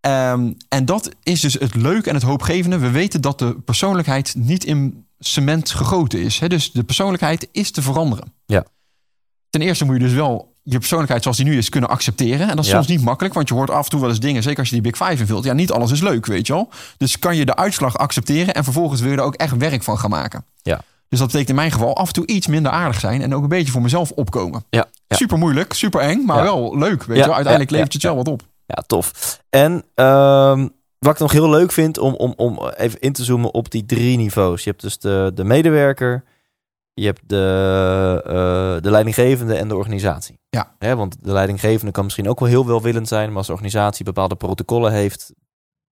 Ehm, 0.00 0.52
en 0.68 0.84
dat 0.84 1.10
is 1.22 1.40
dus 1.40 1.54
het 1.54 1.74
leuke 1.74 2.08
en 2.08 2.14
het 2.14 2.24
hoopgevende. 2.24 2.78
We 2.78 2.90
weten 2.90 3.20
dat 3.20 3.38
de 3.38 3.54
persoonlijkheid 3.64 4.34
niet 4.36 4.64
in 4.64 5.05
cement 5.18 5.70
gegoten 5.70 6.18
is. 6.20 6.38
Hè? 6.38 6.48
Dus 6.48 6.72
de 6.72 6.82
persoonlijkheid 6.84 7.48
is 7.52 7.70
te 7.70 7.82
veranderen. 7.82 8.32
Ja. 8.46 8.64
Ten 9.50 9.60
eerste 9.60 9.84
moet 9.84 9.94
je 9.94 10.00
dus 10.02 10.12
wel 10.12 10.54
je 10.62 10.78
persoonlijkheid 10.78 11.22
zoals 11.22 11.36
die 11.36 11.46
nu 11.46 11.56
is 11.56 11.68
kunnen 11.68 11.90
accepteren. 11.90 12.48
En 12.48 12.56
dat 12.56 12.64
is 12.64 12.70
Ja. 12.70 12.76
soms 12.76 12.86
niet 12.88 13.02
makkelijk, 13.04 13.34
want 13.34 13.48
je 13.48 13.54
hoort 13.54 13.70
af 13.70 13.84
en 13.84 13.90
toe 13.90 14.00
wel 14.00 14.08
eens 14.08 14.20
dingen, 14.20 14.42
zeker 14.42 14.58
als 14.58 14.68
je 14.68 14.80
die 14.80 14.92
Big 14.92 15.06
Five 15.08 15.20
invult. 15.20 15.44
Ja, 15.44 15.52
niet 15.52 15.72
alles 15.72 15.90
is 15.90 16.00
leuk, 16.00 16.26
weet 16.26 16.46
je 16.46 16.52
wel. 16.52 16.68
Dus 16.96 17.18
kan 17.18 17.36
je 17.36 17.44
de 17.44 17.56
uitslag 17.56 17.98
accepteren 17.98 18.54
en 18.54 18.64
vervolgens 18.64 19.00
wil 19.00 19.10
je 19.10 19.16
er 19.16 19.22
ook 19.22 19.34
echt 19.34 19.56
werk 19.56 19.82
van 19.82 19.98
gaan 19.98 20.10
maken. 20.10 20.44
Ja. 20.62 20.80
Dus 21.08 21.18
dat 21.18 21.26
betekent 21.26 21.48
in 21.50 21.54
mijn 21.56 21.70
geval 21.72 21.96
af 21.96 22.06
en 22.06 22.12
toe 22.12 22.26
iets 22.26 22.46
minder 22.46 22.72
aardig 22.72 23.00
zijn 23.00 23.22
en 23.22 23.34
ook 23.34 23.42
een 23.42 23.48
beetje 23.48 23.72
voor 23.72 23.82
mezelf 23.82 24.10
opkomen. 24.10 24.64
Ja. 24.70 24.86
Ja. 25.06 25.16
Super 25.16 25.38
moeilijk, 25.38 25.72
super 25.72 26.00
eng, 26.00 26.24
maar 26.24 26.42
wel 26.42 26.78
leuk. 26.78 27.02
Weet 27.04 27.16
je 27.16 27.24
wel. 27.24 27.34
Uiteindelijk 27.34 27.70
levert 27.70 27.92
je 27.92 27.98
het 27.98 28.06
wel 28.06 28.16
wat 28.16 28.28
op. 28.28 28.42
Ja, 28.66 28.82
tof. 28.86 29.40
En 29.50 29.84
ehm, 29.94 30.68
wat 31.06 31.14
ik 31.14 31.20
nog 31.20 31.32
heel 31.32 31.50
leuk 31.50 31.72
vind 31.72 31.98
om, 31.98 32.14
om, 32.14 32.32
om 32.36 32.68
even 32.76 33.00
in 33.00 33.12
te 33.12 33.24
zoomen 33.24 33.54
op 33.54 33.70
die 33.70 33.86
drie 33.86 34.16
niveaus. 34.16 34.64
Je 34.64 34.70
hebt 34.70 34.82
dus 34.82 34.98
de, 34.98 35.30
de 35.34 35.44
medewerker, 35.44 36.24
je 36.94 37.04
hebt 37.06 37.20
de, 37.26 38.22
eh, 38.24 38.82
de 38.82 38.90
leidinggevende 38.90 39.54
en 39.54 39.68
de 39.68 39.76
organisatie. 39.76 40.38
Ja. 40.50 40.74
Hè, 40.78 40.96
want 40.96 41.24
de 41.24 41.32
leidinggevende 41.32 41.92
kan 41.92 42.04
misschien 42.04 42.28
ook 42.28 42.40
wel 42.40 42.48
heel 42.48 42.66
welwillend 42.66 43.08
zijn, 43.08 43.28
maar 43.28 43.36
als 43.36 43.46
de 43.46 43.52
organisatie 43.52 44.04
bepaalde 44.04 44.36
protocollen 44.36 44.92
heeft, 44.92 45.32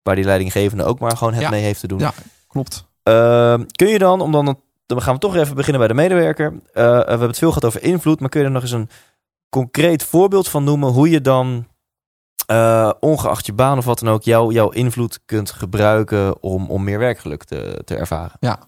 waar 0.03 0.15
die 0.15 0.25
leidinggevende 0.25 0.83
ook 0.83 0.99
maar 0.99 1.17
gewoon 1.17 1.33
het 1.33 1.41
Ja. 1.41 1.49
mee 1.49 1.63
heeft 1.63 1.79
te 1.79 1.87
doen. 1.87 1.99
Ja, 1.99 2.13
klopt. 2.47 2.85
Ehm, 3.03 3.63
kun 3.71 3.87
je 3.87 3.97
dan, 3.99 4.21
om 4.21 4.31
dan, 4.31 4.59
dan 4.85 5.01
gaan 5.01 5.13
we 5.13 5.19
toch 5.19 5.35
even 5.35 5.55
beginnen 5.55 5.79
bij 5.79 5.87
de 5.87 6.01
medewerker. 6.01 6.53
Eh, 6.73 6.83
we 6.83 7.05
hebben 7.09 7.27
het 7.27 7.37
veel 7.37 7.47
gehad 7.47 7.65
over 7.65 7.83
invloed, 7.83 8.19
maar 8.19 8.29
kun 8.29 8.39
je 8.39 8.45
er 8.45 8.51
nog 8.51 8.61
eens 8.61 8.71
een 8.71 8.89
concreet 9.49 10.03
voorbeeld 10.03 10.47
van 10.49 10.63
noemen 10.63 10.89
hoe 10.89 11.09
je 11.09 11.21
dan, 11.21 11.67
eh, 12.45 12.91
ongeacht 12.99 13.45
je 13.45 13.53
baan 13.53 13.77
of 13.77 13.85
wat 13.85 13.99
dan 13.99 14.09
ook, 14.13 14.23
jouw 14.23 14.51
jouw 14.51 14.69
invloed 14.69 15.19
kunt 15.25 15.51
gebruiken 15.51 16.43
om, 16.43 16.69
om 16.69 16.83
meer 16.83 16.99
werkgeluk 16.99 17.43
te, 17.43 17.81
te 17.85 17.95
ervaren? 17.95 18.37
Ja. 18.39 18.59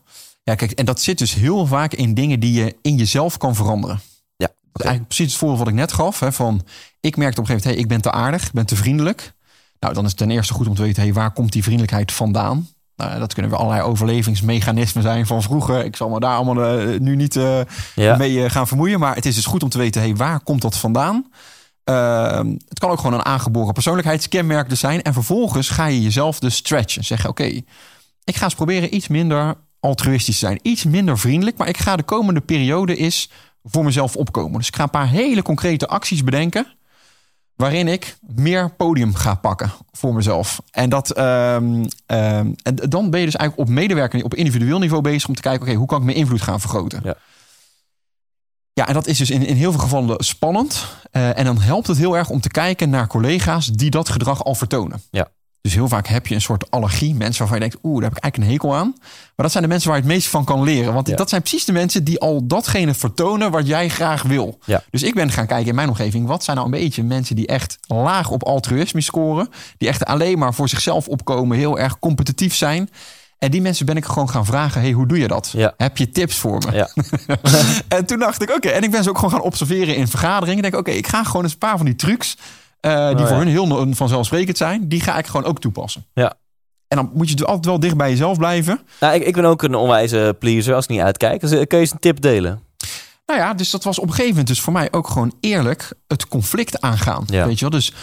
ja, 0.44 0.56
kijk, 0.56 0.72
en 0.72 0.86
dat 0.86 1.02
zit 1.02 1.18
dus 1.18 1.34
heel 1.34 1.66
vaak 1.66 1.94
in 1.94 2.14
dingen 2.14 2.40
die 2.40 2.64
je 2.64 2.76
in 2.82 2.96
jezelf 2.96 3.38
kan 3.38 3.56
veranderen. 3.56 4.00
Ja, 4.36 4.48
Dat 4.48 4.82
is 4.82 4.82
eigenlijk 4.82 5.08
precies 5.08 5.28
het 5.28 5.36
voorbeeld 5.36 5.60
wat 5.60 5.70
ik 5.70 5.74
net 5.74 5.94
gaf. 5.94 6.20
Hè, 6.20 6.32
van, 6.32 6.62
ik 7.00 7.18
merkte 7.18 7.42
op 7.42 7.48
een 7.50 7.52
gegeven 7.52 7.54
moment, 7.54 7.64
hey, 7.64 7.76
ik 7.76 7.88
ben 7.88 8.02
te 8.02 8.12
aardig, 8.12 8.46
ik 8.46 8.52
ben 8.52 8.66
te 8.66 8.76
vriendelijk. 8.76 9.34
Nou, 9.80 9.94
dan 9.94 10.04
is 10.04 10.10
het 10.10 10.20
ten 10.20 10.32
eerste 10.32 10.54
goed 10.54 10.68
om 10.68 10.76
te 10.76 10.82
weten, 10.82 11.02
hey, 11.02 11.14
waar 11.14 11.32
komt 11.32 11.52
die 11.52 11.64
vriendelijkheid 11.64 12.12
vandaan? 12.12 12.68
Nou, 12.96 13.20
dat 13.20 13.34
kunnen 13.34 13.52
weer 13.52 13.60
allerlei 13.60 13.88
overlevingsmechanismen 13.88 15.04
zijn 15.04 15.26
van 15.26 15.42
vroeger. 15.42 15.86
Ik 15.86 15.96
zal 15.96 16.10
me 16.10 16.20
daar 16.20 16.36
allemaal 16.36 16.66
eh, 16.66 17.00
nu 17.00 17.16
niet 17.16 17.36
eh, 17.36 17.60
Ja, 17.96 18.18
mee 18.18 18.50
gaan 18.50 18.68
vermoeien. 18.68 19.00
Maar 19.00 19.16
het 19.16 19.26
is 19.26 19.36
dus 19.36 19.46
goed 19.46 19.64
om 19.64 19.70
te 19.70 19.78
weten, 19.78 20.02
hey, 20.02 20.16
waar 20.16 20.40
komt 20.40 20.62
dat 20.62 20.78
vandaan? 20.78 21.32
Ehm, 21.84 22.48
het 22.70 22.80
kan 22.80 22.90
ook 22.90 22.98
gewoon 23.00 23.14
een 23.14 23.26
aangeboren 23.26 23.74
persoonlijkheidskenmerk 23.74 24.70
dus 24.70 24.80
zijn. 24.80 25.02
En 25.02 25.14
vervolgens 25.14 25.70
ga 25.70 25.86
je 25.86 26.02
jezelf 26.02 26.40
dus 26.40 26.56
stretchen. 26.56 27.04
Zeggen, 27.04 27.30
oké, 27.30 27.62
ik 28.24 28.36
ga 28.36 28.44
eens 28.44 28.56
proberen 28.56 28.96
iets 28.96 29.08
minder 29.08 29.56
altruïstisch 29.80 30.40
te 30.40 30.46
zijn. 30.46 30.60
Iets 30.62 30.84
minder 30.84 31.20
vriendelijk. 31.20 31.58
Maar 31.58 31.68
ik 31.68 31.78
ga 31.78 31.96
de 31.96 32.04
komende 32.04 32.42
periode 32.42 32.96
eens 32.96 33.30
voor 33.64 33.84
mezelf 33.84 34.16
opkomen. 34.16 34.58
Dus 34.58 34.68
ik 34.68 34.76
ga 34.76 34.84
een 34.84 34.90
paar 34.90 35.10
hele 35.10 35.42
concrete 35.42 35.88
acties 35.88 36.24
bedenken. 36.24 36.68
Waarin 37.56 37.88
ik 37.88 38.18
meer 38.36 38.74
podium 38.76 39.16
ga 39.16 39.36
pakken 39.36 39.72
voor 39.92 40.14
mezelf. 40.14 40.62
En, 40.72 40.90
dat, 40.90 41.12
ehm, 41.12 41.86
ehm, 42.06 42.52
en 42.64 42.76
dan 42.76 43.10
ben 43.10 43.20
je 43.20 43.26
dus 43.26 43.36
eigenlijk 43.36 43.70
op 43.70 43.76
medewerker, 43.76 44.24
op 44.24 44.36
individueel 44.36 44.80
niveau 44.80 45.02
bezig 45.02 45.28
om 45.28 45.36
te 45.36 45.42
kijken: 45.42 45.62
oké, 45.68 45.78
hoe 45.78 45.88
kan 45.88 46.00
ik 46.00 46.06
mijn 46.06 46.18
invloed 46.18 46.42
gaan 46.42 46.60
vergroten? 46.60 47.02
Ja. 47.04 47.16
Ja, 48.74 48.88
en 48.88 48.94
dat 48.94 49.08
is 49.08 49.18
dus 49.18 49.30
in, 49.30 49.46
in 49.46 49.56
heel 49.56 49.72
veel 49.72 49.80
gevallen 49.82 50.24
spannend. 50.24 50.86
Eh, 51.12 51.38
en 51.38 51.46
dan 51.46 51.62
helpt 51.62 51.88
het 51.88 51.98
heel 51.98 52.18
erg 52.18 52.30
om 52.30 52.42
te 52.42 52.50
kijken 52.50 52.90
naar 52.90 53.08
collega's 53.08 53.66
die 53.68 53.90
dat 53.90 54.10
gedrag 54.10 54.44
al 54.44 54.56
vertonen. 54.56 55.02
Ja. 55.12 55.28
Dus 55.62 55.74
heel 55.74 55.88
vaak 55.88 56.08
heb 56.08 56.28
je 56.28 56.36
een 56.36 56.42
soort 56.42 56.72
allergie. 56.72 57.16
Mensen 57.16 57.40
waarvan 57.40 57.60
je 57.62 57.70
denkt, 57.70 57.86
oeh, 57.86 57.96
daar 58.02 58.10
heb 58.10 58.18
ik 58.18 58.24
eigenlijk 58.24 58.52
een 58.52 58.58
hekel 58.60 58.76
aan. 58.80 58.94
Maar 59.00 59.32
dat 59.36 59.52
zijn 59.52 59.64
de 59.64 59.70
mensen 59.70 59.90
waar 59.90 59.98
je 59.98 60.04
het 60.04 60.14
meest 60.14 60.28
van 60.28 60.46
kan 60.46 60.64
leren. 60.64 60.94
Want 60.94 61.08
Ja. 61.08 61.16
dat 61.16 61.30
zijn 61.30 61.42
precies 61.42 61.66
de 61.66 61.72
mensen 61.72 62.04
die 62.04 62.20
al 62.20 62.48
datgene 62.48 62.94
vertonen 62.94 63.52
wat 63.52 63.68
jij 63.68 63.90
graag 63.90 64.22
wil. 64.24 64.60
Ja. 64.66 64.84
Dus 64.90 65.04
ik 65.04 65.14
ben 65.14 65.32
gaan 65.32 65.46
kijken 65.48 65.68
in 65.68 65.76
mijn 65.76 65.90
omgeving. 65.90 66.28
Wat 66.28 66.44
zijn 66.44 66.58
nou 66.58 66.70
een 66.72 66.80
beetje 66.80 67.04
mensen 67.04 67.36
die 67.36 67.48
echt 67.48 67.78
laag 67.88 68.30
op 68.30 68.44
altruïsme 68.44 69.02
scoren. 69.02 69.50
Die 69.78 69.88
echt 69.88 70.06
alleen 70.06 70.38
maar 70.38 70.54
voor 70.54 70.70
zichzelf 70.70 71.08
opkomen. 71.08 71.58
Heel 71.58 71.80
erg 71.80 72.00
competitief 72.00 72.56
zijn. 72.56 72.90
En 73.44 73.52
die 73.52 73.62
mensen 73.62 73.86
ben 73.86 73.98
ik 73.98 74.06
gewoon 74.06 74.30
gaan 74.30 74.46
vragen. 74.46 74.82
Hey, 74.82 74.92
hoe 74.92 75.08
doe 75.08 75.20
je 75.20 75.28
dat? 75.28 75.50
Ja. 75.54 75.74
Heb 75.78 75.98
je 75.98 76.10
tips 76.10 76.36
voor 76.38 76.64
me? 76.66 76.76
Ja. 76.76 76.90
en 77.98 78.06
toen 78.06 78.20
dacht 78.20 78.42
ik, 78.42 78.50
oké. 78.56 78.68
en 78.68 78.84
ik 78.84 78.92
ben 78.92 79.04
ze 79.04 79.10
ook 79.10 79.16
gewoon 79.16 79.32
gaan 79.32 79.42
observeren 79.42 79.96
in 79.96 80.08
vergaderingen. 80.08 80.64
Ik 80.64 80.72
denk, 80.72 80.88
oké, 80.88 80.92
ik 80.92 81.08
ga 81.08 81.24
gewoon 81.24 81.44
eens 81.44 81.52
een 81.52 81.58
paar 81.58 81.78
van 81.78 81.86
die 81.86 81.96
trucs... 81.96 82.38
eh, 82.80 83.08
die 83.08 83.18
Oh, 83.18 83.28
voor 83.28 83.38
hun 83.38 83.48
heel 83.48 83.94
vanzelfsprekend 83.94 84.58
zijn... 84.58 84.88
die 84.88 85.02
ga 85.02 85.18
ik 85.18 85.26
gewoon 85.28 85.46
ook 85.46 85.60
toepassen. 85.60 86.06
Ja. 86.14 86.34
En 86.88 86.98
dan 86.98 87.12
moet 87.14 87.30
je 87.30 87.36
dus 87.36 87.46
altijd 87.46 87.66
wel 87.66 87.80
dicht 87.80 87.98
bij 87.98 88.10
jezelf 88.10 88.38
blijven. 88.38 88.80
Nou, 89.00 89.14
ik, 89.14 89.24
ik 89.24 89.34
ben 89.34 89.46
ook 89.46 89.64
een 89.64 89.76
onwijze 89.76 90.36
pleaser 90.40 90.76
als 90.76 90.84
ik 90.84 90.90
niet 90.90 91.02
uitkijk. 91.02 91.42
Dus, 91.42 91.52
eh, 91.52 91.58
kun 91.58 91.78
je 91.78 91.84
eens 91.84 91.92
een 91.92 92.00
tip 92.00 92.22
delen? 92.22 92.62
Nou 93.26 93.40
ja, 93.40 93.54
dus 93.54 93.70
dat 93.70 93.84
was 93.84 93.98
op 93.98 94.04
een 94.04 94.10
gegeven 94.10 94.30
moment 94.30 94.48
dus 94.48 94.62
voor 94.62 94.74
mij 94.74 94.88
ook 94.92 95.08
gewoon 95.08 95.34
eerlijk 95.40 95.94
het 96.08 96.28
conflict 96.28 96.82
aangaan. 96.82 97.24
Ja. 97.26 97.46
Weet 97.46 97.60
je 97.60 97.70
wel? 97.70 97.80
Dus 97.80 97.94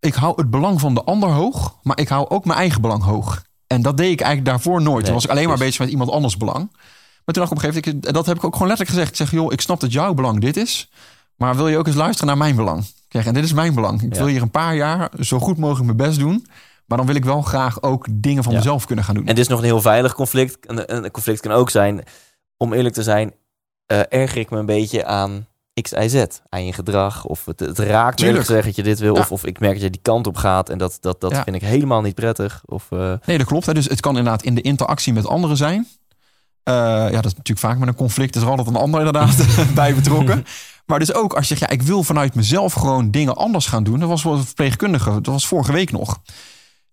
ik 0.00 0.14
hou 0.14 0.32
het 0.36 0.50
belang 0.50 0.80
van 0.80 0.94
de 0.94 1.04
ander 1.04 1.28
hoog, 1.28 1.76
maar 1.82 1.98
ik 1.98 2.08
hou 2.08 2.28
ook 2.28 2.44
mijn 2.44 2.58
eigen 2.58 2.80
belang 2.80 3.02
hoog. 3.02 3.42
En 3.66 3.82
dat 3.82 3.96
deed 3.96 4.10
ik 4.12 4.20
eigenlijk 4.20 4.50
daarvoor 4.50 4.82
nooit. 4.82 4.94
Nee, 4.94 5.04
toen 5.04 5.14
was 5.14 5.24
ik 5.24 5.30
alleen 5.30 5.48
maar 5.48 5.58
bezig 5.58 5.78
met 5.78 5.88
iemand 5.88 6.10
anders 6.10 6.36
belang. 6.36 6.68
Maar 7.24 7.34
toen 7.34 7.44
dacht 7.44 7.50
ik 7.52 7.58
op 7.58 7.64
een 7.64 7.72
gegeven 7.72 7.92
moment, 7.94 8.14
dat 8.14 8.26
heb 8.26 8.36
ik 8.36 8.44
ook 8.44 8.52
gewoon 8.52 8.68
letterlijk 8.68 8.98
gezegd. 8.98 9.20
Ik 9.20 9.26
zeg, 9.26 9.40
joh, 9.40 9.52
ik 9.52 9.60
snap 9.60 9.80
dat 9.80 9.92
jouw 9.92 10.14
belang 10.14 10.40
dit 10.40 10.56
is, 10.56 10.90
maar 11.36 11.56
wil 11.56 11.68
je 11.68 11.76
ook 11.78 11.86
eens 11.86 11.96
luisteren 11.96 12.26
naar 12.26 12.36
mijn 12.36 12.56
belang? 12.56 12.84
Zeg, 13.08 13.26
en 13.26 13.34
dit 13.34 13.44
is 13.44 13.52
mijn 13.52 13.74
belang. 13.74 14.02
Ik 14.02 14.12
Ja. 14.12 14.18
wil 14.18 14.26
hier 14.28 14.42
een 14.42 14.50
paar 14.50 14.74
jaar 14.76 15.10
zo 15.20 15.38
goed 15.38 15.56
mogelijk 15.58 15.84
mijn 15.84 16.08
best 16.08 16.18
doen. 16.18 16.46
Maar 16.86 16.98
dan 16.98 17.06
wil 17.06 17.16
ik 17.16 17.24
wel 17.24 17.42
graag 17.42 17.82
ook 17.82 18.06
dingen 18.10 18.42
van 18.42 18.52
Ja. 18.52 18.58
mezelf 18.58 18.86
kunnen 18.86 19.04
gaan 19.04 19.14
doen. 19.14 19.26
En 19.26 19.34
dit 19.34 19.44
is 19.44 19.50
nog 19.50 19.58
een 19.58 19.64
heel 19.64 19.80
veilig 19.80 20.14
conflict. 20.14 20.56
Een, 20.70 21.04
een 21.04 21.10
conflict 21.10 21.40
kan 21.40 21.50
ook 21.52 21.70
zijn, 21.70 22.02
om 22.56 22.72
eerlijk 22.72 22.94
te 22.94 23.02
zijn, 23.02 23.32
eh 23.86 24.00
erger 24.08 24.38
ik 24.38 24.50
me 24.50 24.58
een 24.58 24.66
beetje 24.66 25.04
aan 25.04 25.46
X, 25.82 25.92
Y, 25.92 26.08
Z. 26.08 26.24
Aan 26.48 26.64
je 26.64 26.72
gedrag. 26.72 27.24
Of 27.24 27.44
het, 27.44 27.60
het 27.60 27.78
raakt 27.78 28.20
me 28.20 28.34
gezegd 28.34 28.64
dat 28.64 28.76
je 28.76 28.82
dit 28.82 28.98
wil. 28.98 29.14
Ja. 29.14 29.20
Of, 29.20 29.32
of 29.32 29.44
ik 29.44 29.60
merk 29.60 29.72
dat 29.72 29.82
je 29.82 29.90
die 29.90 30.00
kant 30.02 30.26
op 30.26 30.36
gaat. 30.36 30.68
En 30.68 30.78
dat, 30.78 30.98
dat, 31.00 31.20
dat 31.20 31.30
Ja. 31.30 31.42
vind 31.42 31.56
ik 31.56 31.62
helemaal 31.62 32.00
niet 32.00 32.14
prettig. 32.14 32.62
Of, 32.64 32.86
eh, 32.90 33.12
Nee, 33.24 33.38
dat 33.38 33.46
klopt. 33.46 33.66
Hè. 33.66 33.74
Dus 33.74 33.88
het 33.88 34.00
kan 34.00 34.16
inderdaad 34.16 34.42
in 34.42 34.54
de 34.54 34.60
interactie 34.60 35.12
met 35.12 35.26
anderen 35.26 35.56
zijn. 35.56 35.86
Eh, 36.62 36.74
ja, 36.74 37.10
dat 37.10 37.24
is 37.24 37.34
natuurlijk 37.34 37.58
vaak 37.66 37.78
met 37.78 37.88
een 37.88 37.94
conflict. 37.94 38.36
Is 38.36 38.42
er 38.42 38.48
altijd 38.48 38.68
een 38.68 38.76
ander 38.76 38.98
inderdaad 39.00 39.46
bij 39.74 39.94
betrokken. 39.94 40.44
Maar 40.86 40.98
dus 40.98 41.12
ook 41.14 41.32
als 41.34 41.48
je 41.48 41.56
zegt, 41.56 41.70
ja, 41.70 41.76
ik 41.76 41.82
wil 41.82 42.02
vanuit 42.02 42.34
mezelf 42.34 42.72
gewoon 42.72 43.10
dingen 43.10 43.36
anders 43.36 43.66
gaan 43.66 43.84
doen. 43.84 43.98
Dat 44.00 44.08
was 44.08 44.22
wel 44.22 44.32
een 44.32 44.44
verpleegkundige, 44.44 45.10
dat 45.10 45.26
was 45.26 45.46
vorige 45.46 45.72
week 45.72 45.92
nog. 45.92 46.18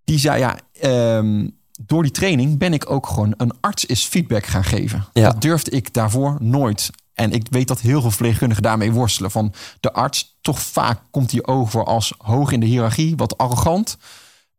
Die 0.03 0.19
zei, 0.19 0.39
ja, 0.39 0.57
ehm, 0.79 1.47
door 1.85 2.01
die 2.03 2.11
training 2.11 2.57
ben 2.57 2.73
ik 2.73 2.89
ook 2.89 3.07
gewoon 3.07 3.33
een 3.37 3.51
arts 3.61 3.85
is 3.85 4.03
feedback 4.03 4.45
gaan 4.45 4.63
geven. 4.63 5.05
Ja. 5.13 5.23
Dat 5.31 5.41
durfde 5.41 5.71
ik 5.71 5.93
daarvoor 5.93 6.37
nooit. 6.39 6.89
En 7.13 7.31
ik 7.31 7.47
weet 7.49 7.67
dat 7.67 7.79
heel 7.79 8.01
veel 8.01 8.09
verpleegkundigen 8.09 8.63
daarmee 8.63 8.91
worstelen. 8.91 9.31
Van 9.31 9.53
de 9.79 9.93
arts, 9.93 10.37
toch 10.41 10.61
vaak 10.61 10.99
komt 11.11 11.31
hij 11.31 11.45
over 11.45 11.83
als 11.83 12.13
hoog 12.17 12.51
in 12.51 12.59
de 12.59 12.65
hiërarchie, 12.65 13.15
wat 13.15 13.37
arrogant. 13.37 13.97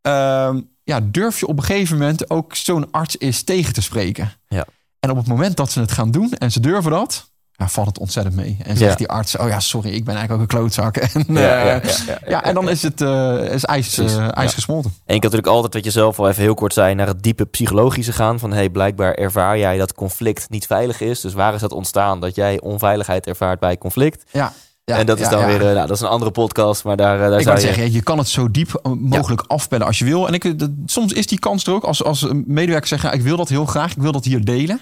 Ehm, 0.00 0.60
ja, 0.82 1.00
durf 1.02 1.40
je 1.40 1.46
op 1.46 1.56
een 1.56 1.64
gegeven 1.64 1.98
moment 1.98 2.30
ook 2.30 2.54
zo'n 2.54 2.90
arts 2.90 3.16
is 3.16 3.42
tegen 3.42 3.72
te 3.72 3.82
spreken. 3.82 4.32
Ja. 4.48 4.66
En 5.00 5.10
op 5.10 5.16
het 5.16 5.26
moment 5.26 5.56
dat 5.56 5.72
ze 5.72 5.80
het 5.80 5.92
gaan 5.92 6.10
doen 6.10 6.32
en 6.32 6.52
ze 6.52 6.60
durven 6.60 6.90
dat, 6.90 7.32
ja, 7.56 7.68
valt 7.68 7.86
het 7.86 7.98
ontzettend 7.98 8.36
mee. 8.36 8.56
En 8.62 8.76
zegt 8.76 8.90
Ja. 8.90 8.96
die 8.96 9.08
arts, 9.08 9.36
oh 9.36 9.48
ja, 9.48 9.60
sorry, 9.60 9.90
ik 9.90 10.04
ben 10.04 10.14
eigenlijk 10.14 10.32
ook 10.32 10.40
een 10.40 10.58
klootzak. 10.58 10.96
En, 11.14 11.24
Ja, 11.28 11.80
eh, 11.80 11.90
ja, 12.06 12.18
ja, 12.26 12.44
en 12.44 12.54
dan 12.54 12.68
is 12.68 12.82
het 12.82 13.00
eh, 13.00 13.52
is 13.52 13.64
ijs, 13.64 13.98
eh, 13.98 14.28
ijs 14.36 14.54
gesmolten. 14.54 14.90
En 14.90 15.14
je 15.14 15.20
kan 15.20 15.30
natuurlijk 15.30 15.46
altijd, 15.46 15.74
wat 15.74 15.84
je 15.84 15.90
zelf 15.90 16.18
al 16.18 16.28
even 16.28 16.42
heel 16.42 16.54
kort 16.54 16.72
zei, 16.72 16.94
naar 16.94 17.06
het 17.06 17.22
diepe 17.22 17.44
psychologische 17.44 18.12
gaan. 18.12 18.38
Van 18.38 18.52
hey, 18.52 18.70
blijkbaar 18.70 19.14
ervaar 19.14 19.58
jij 19.58 19.78
dat 19.78 19.94
conflict 19.94 20.50
niet 20.50 20.66
veilig 20.66 21.00
is. 21.00 21.20
Dus 21.20 21.32
waar 21.32 21.54
is 21.54 21.60
dat 21.60 21.72
ontstaan 21.72 22.20
dat 22.20 22.34
jij 22.34 22.60
onveiligheid 22.60 23.26
ervaart 23.26 23.60
bij 23.60 23.78
conflict? 23.78 24.24
Ja. 24.30 24.52
Ja, 24.84 24.96
en 24.96 25.06
dat 25.06 25.20
is 25.20 25.28
dan 25.28 25.46
weer, 25.46 25.58
nou, 25.58 25.74
dat 25.74 25.90
is 25.90 26.00
een 26.00 26.08
andere 26.08 26.30
podcast, 26.30 26.84
maar 26.84 26.96
daar, 26.96 27.18
daar 27.18 27.38
ik 27.38 27.44
zou 27.44 27.56
je... 27.56 27.62
zeggen, 27.62 27.92
je 27.92 28.02
kan 28.02 28.18
het 28.18 28.28
zo 28.28 28.50
diep 28.50 28.80
mogelijk 28.98 29.44
afpellen 29.46 29.86
als 29.86 29.98
je 29.98 30.04
wil. 30.04 30.26
En 30.26 30.34
ik, 30.34 30.54
soms 30.86 31.12
is 31.12 31.26
die 31.26 31.38
kans 31.38 31.66
er 31.66 31.72
ook 31.72 31.84
als, 31.84 32.04
als 32.04 32.26
medewerkers 32.46 32.88
zeggen, 32.88 33.12
ik 33.12 33.22
wil 33.22 33.36
dat 33.36 33.48
heel 33.48 33.66
graag, 33.66 33.90
ik 33.90 34.02
wil 34.02 34.12
dat 34.12 34.24
hier 34.24 34.44
delen 34.44 34.80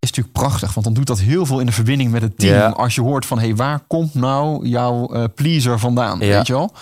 is 0.00 0.08
natuurlijk 0.08 0.32
prachtig, 0.32 0.74
want 0.74 0.86
dan 0.86 0.94
doet 0.94 1.06
dat 1.06 1.18
heel 1.18 1.46
veel 1.46 1.60
in 1.60 1.66
de 1.66 1.72
verbinding 1.72 2.10
met 2.10 2.22
het 2.22 2.38
team. 2.38 2.72
Als 2.72 2.94
je 2.94 3.00
hoort 3.00 3.26
van, 3.26 3.38
hé, 3.38 3.46
hey, 3.46 3.56
waar 3.56 3.80
komt 3.86 4.14
nou 4.14 4.66
jouw 4.66 5.14
uh, 5.14 5.24
pleaser 5.34 5.78
vandaan? 5.78 6.18
Weet 6.18 6.46
je 6.46 6.52
wel? 6.52 6.72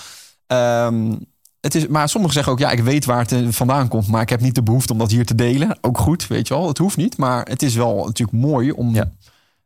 Ehm, 0.47 1.13
het 1.61 1.75
is, 1.75 1.87
maar 1.87 2.09
sommigen 2.09 2.35
zeggen 2.35 2.53
ook, 2.53 2.59
ja, 2.59 2.71
ik 2.71 2.81
weet 2.81 3.05
waar 3.05 3.19
het 3.19 3.33
eh, 3.33 3.39
vandaan 3.51 3.89
komt, 3.89 4.09
maar 4.09 4.23
ik 4.23 4.29
heb 4.29 4.41
niet 4.41 4.55
de 4.55 4.63
behoefte 4.63 4.93
om 4.93 4.99
dat 4.99 5.11
hier 5.11 5.27
te 5.27 5.35
delen. 5.35 5.79
Ook 5.81 5.99
goed, 5.99 6.27
weet 6.27 6.49
je 6.49 6.55
wel. 6.55 6.69
Het 6.69 6.79
hoeft 6.79 6.97
niet, 6.97 7.17
maar 7.17 7.47
het 7.49 7.63
is 7.63 7.75
wel 7.75 8.05
natuurlijk 8.05 8.39
mooi 8.39 8.71
om 8.71 8.95
ja. 8.95 9.11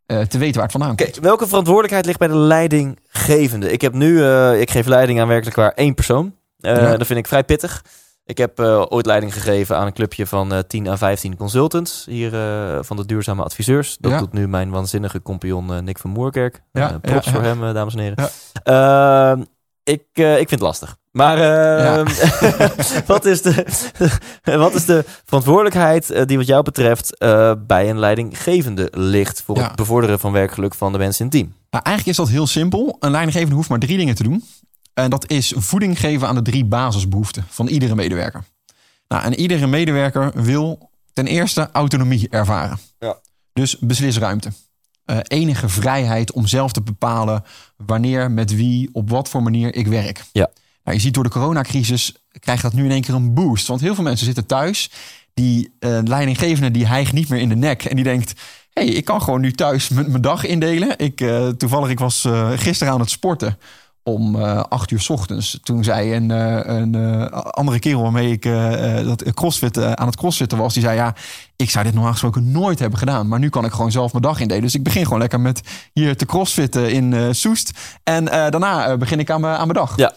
uh, 0.06 0.20
te 0.20 0.38
weten 0.38 0.54
waar 0.54 0.62
het 0.62 0.72
vandaan 0.72 0.96
komt. 0.96 1.18
welke 1.18 1.46
verantwoordelijkheid 1.46 2.06
ligt 2.06 2.18
bij 2.18 2.28
de 2.28 2.36
leidinggevende? 2.36 3.72
Ik 3.72 3.80
heb 3.80 3.94
nu, 3.94 4.12
uh, 4.12 4.60
ik 4.60 4.70
geef 4.70 4.86
leiding 4.86 5.20
aan 5.20 5.28
werkelijk 5.28 5.56
waar 5.56 5.72
één 5.72 5.94
persoon. 5.94 6.34
Ja. 6.58 6.96
Dat 6.96 7.06
vind 7.06 7.18
ik 7.18 7.26
vrij 7.26 7.44
pittig. 7.44 7.84
Ik 8.24 8.38
heb 8.38 8.60
uh, 8.60 8.84
ooit 8.88 9.06
leiding 9.06 9.32
gegeven 9.32 9.76
aan 9.76 9.86
een 9.86 9.92
clubje 9.92 10.26
van 10.26 10.52
uh, 10.52 10.58
10 10.58 10.88
à 10.88 10.96
15 10.96 11.36
consultants 11.36 12.06
hier 12.08 12.32
uh, 12.34 12.78
van 12.82 12.96
de 12.96 13.06
duurzame 13.06 13.42
adviseurs. 13.42 13.96
Dat 14.00 14.12
ja. 14.12 14.18
doet 14.18 14.32
nu 14.32 14.48
mijn 14.48 14.70
waanzinnige 14.70 15.22
compagnon 15.22 15.84
Nick 15.84 15.98
van 15.98 16.10
Moerkerk. 16.10 16.62
Ja, 16.72 16.98
props 16.98 17.30
voor 17.30 17.42
hem, 17.42 17.74
dames 17.74 17.94
en 17.94 18.00
heren. 18.00 18.30
Ehm, 18.62 19.44
ik, 19.84 20.06
ik 20.14 20.48
vind 20.48 20.50
het 20.50 20.60
lastig. 20.60 20.96
Maar 21.10 21.38
ehm, 21.38 22.06
wat, 23.06 23.24
is 23.24 23.42
de, 23.42 23.64
wat 24.64 24.74
is 24.74 24.84
de 24.84 25.04
verantwoordelijkheid 25.24 26.28
die 26.28 26.36
wat 26.36 26.46
jou 26.46 26.62
betreft 26.62 27.18
bij 27.66 27.90
een 27.90 27.98
leidinggevende 27.98 28.88
ligt 28.90 29.42
voor 29.42 29.58
het 29.58 29.76
bevorderen 29.76 30.18
van 30.18 30.32
werkgeluk 30.32 30.74
van 30.74 30.92
de 30.92 30.98
mensen 30.98 31.24
in 31.24 31.30
het 31.30 31.40
team? 31.40 31.54
Nou, 31.70 31.84
eigenlijk 31.84 32.18
is 32.18 32.24
dat 32.24 32.34
heel 32.34 32.46
simpel. 32.46 32.96
Een 33.00 33.10
leidinggevende 33.10 33.54
hoeft 33.54 33.68
maar 33.68 33.78
drie 33.78 33.96
dingen 33.96 34.14
te 34.14 34.22
doen. 34.22 34.44
En 34.94 35.10
dat 35.10 35.30
is 35.30 35.52
voeding 35.56 36.00
geven 36.00 36.28
aan 36.28 36.34
de 36.34 36.42
drie 36.42 36.64
basisbehoeften 36.64 37.44
van 37.48 37.68
iedere 37.68 37.94
medewerker. 37.94 38.44
Nou, 39.08 39.24
en 39.24 39.34
iedere 39.34 39.66
medewerker 39.66 40.42
wil 40.42 40.90
ten 41.12 41.26
eerste 41.26 41.68
autonomie 41.72 42.28
ervaren. 42.28 42.78
Ja. 42.98 43.18
Dus 43.52 43.78
beslisruimte. 43.78 44.52
Uh, 45.06 45.18
enige 45.22 45.68
vrijheid 45.68 46.32
om 46.32 46.46
zelf 46.46 46.72
te 46.72 46.82
bepalen 46.82 47.44
wanneer, 47.76 48.30
met 48.30 48.54
wie, 48.54 48.88
op 48.92 49.10
wat 49.10 49.28
voor 49.28 49.42
manier 49.42 49.74
ik 49.74 49.86
werk. 49.86 50.24
Ja. 50.32 50.50
Nou, 50.84 50.96
je 50.96 51.02
ziet 51.02 51.14
door 51.14 51.24
de 51.24 51.30
coronacrisis 51.30 52.14
krijgt 52.38 52.62
dat 52.62 52.72
nu 52.72 52.84
in 52.84 52.90
één 52.90 53.02
keer 53.02 53.14
een 53.14 53.34
boost. 53.34 53.66
Want 53.66 53.80
heel 53.80 53.94
veel 53.94 54.04
mensen 54.04 54.26
zitten 54.26 54.46
thuis. 54.46 54.90
Die 55.34 55.76
uh, 55.80 55.98
leidinggevende 56.04 56.70
die 56.70 56.86
hijgt 56.86 57.12
niet 57.12 57.28
meer 57.28 57.40
in 57.40 57.48
de 57.48 57.56
nek. 57.56 57.84
En 57.84 57.96
die 57.96 58.04
denkt, 58.04 58.32
hey, 58.70 58.86
ik 58.86 59.04
kan 59.04 59.22
gewoon 59.22 59.40
nu 59.40 59.52
thuis 59.52 59.88
mijn 59.88 60.20
dag 60.20 60.44
indelen. 60.44 60.98
Ik, 60.98 61.20
uh, 61.20 61.48
toevallig, 61.48 61.90
ik 61.90 61.98
was 61.98 62.28
gisteren 62.56 62.92
aan 62.92 63.00
het 63.00 63.10
sporten 63.10 63.58
om 64.02 64.36
uh, 64.36 64.60
acht 64.68 64.90
uur 64.90 65.00
s 65.00 65.10
ochtends. 65.10 65.58
Toen 65.62 65.84
zei 65.84 66.14
een, 66.14 66.30
uh, 66.30 66.60
een 66.62 66.96
uh, 66.96 67.26
andere 67.30 67.78
kerel 67.78 68.02
waarmee 68.02 68.30
ik 68.30 68.42
dat 69.04 69.32
crossfit, 69.34 69.78
aan 69.78 70.06
het 70.06 70.16
crossfitten 70.16 70.58
was, 70.58 70.74
die 70.74 70.82
zei 70.82 70.96
ja, 70.96 71.14
ik 71.56 71.70
zou 71.70 71.84
dit 71.84 71.94
normaal 71.94 72.12
gesproken 72.12 72.50
nooit 72.50 72.78
hebben 72.78 72.98
gedaan, 72.98 73.28
maar 73.28 73.38
nu 73.38 73.48
kan 73.48 73.64
ik 73.64 73.72
gewoon 73.72 73.90
zelf 73.90 74.12
mijn 74.12 74.24
dag 74.24 74.40
indelen. 74.40 74.62
Dus 74.62 74.74
ik 74.74 74.82
begin 74.82 75.04
gewoon 75.04 75.18
lekker 75.18 75.40
met 75.40 75.60
hier 75.92 76.16
te 76.16 76.26
crossfitten 76.26 76.92
in 76.92 77.34
Soest 77.34 77.70
en 78.04 78.24
daarna 78.24 78.96
begin 78.96 79.18
ik 79.18 79.30
aan 79.30 79.40
mijn, 79.40 79.56
aan 79.56 79.66
mijn 79.66 79.78
dag. 79.78 79.96
Ja. 79.96 80.12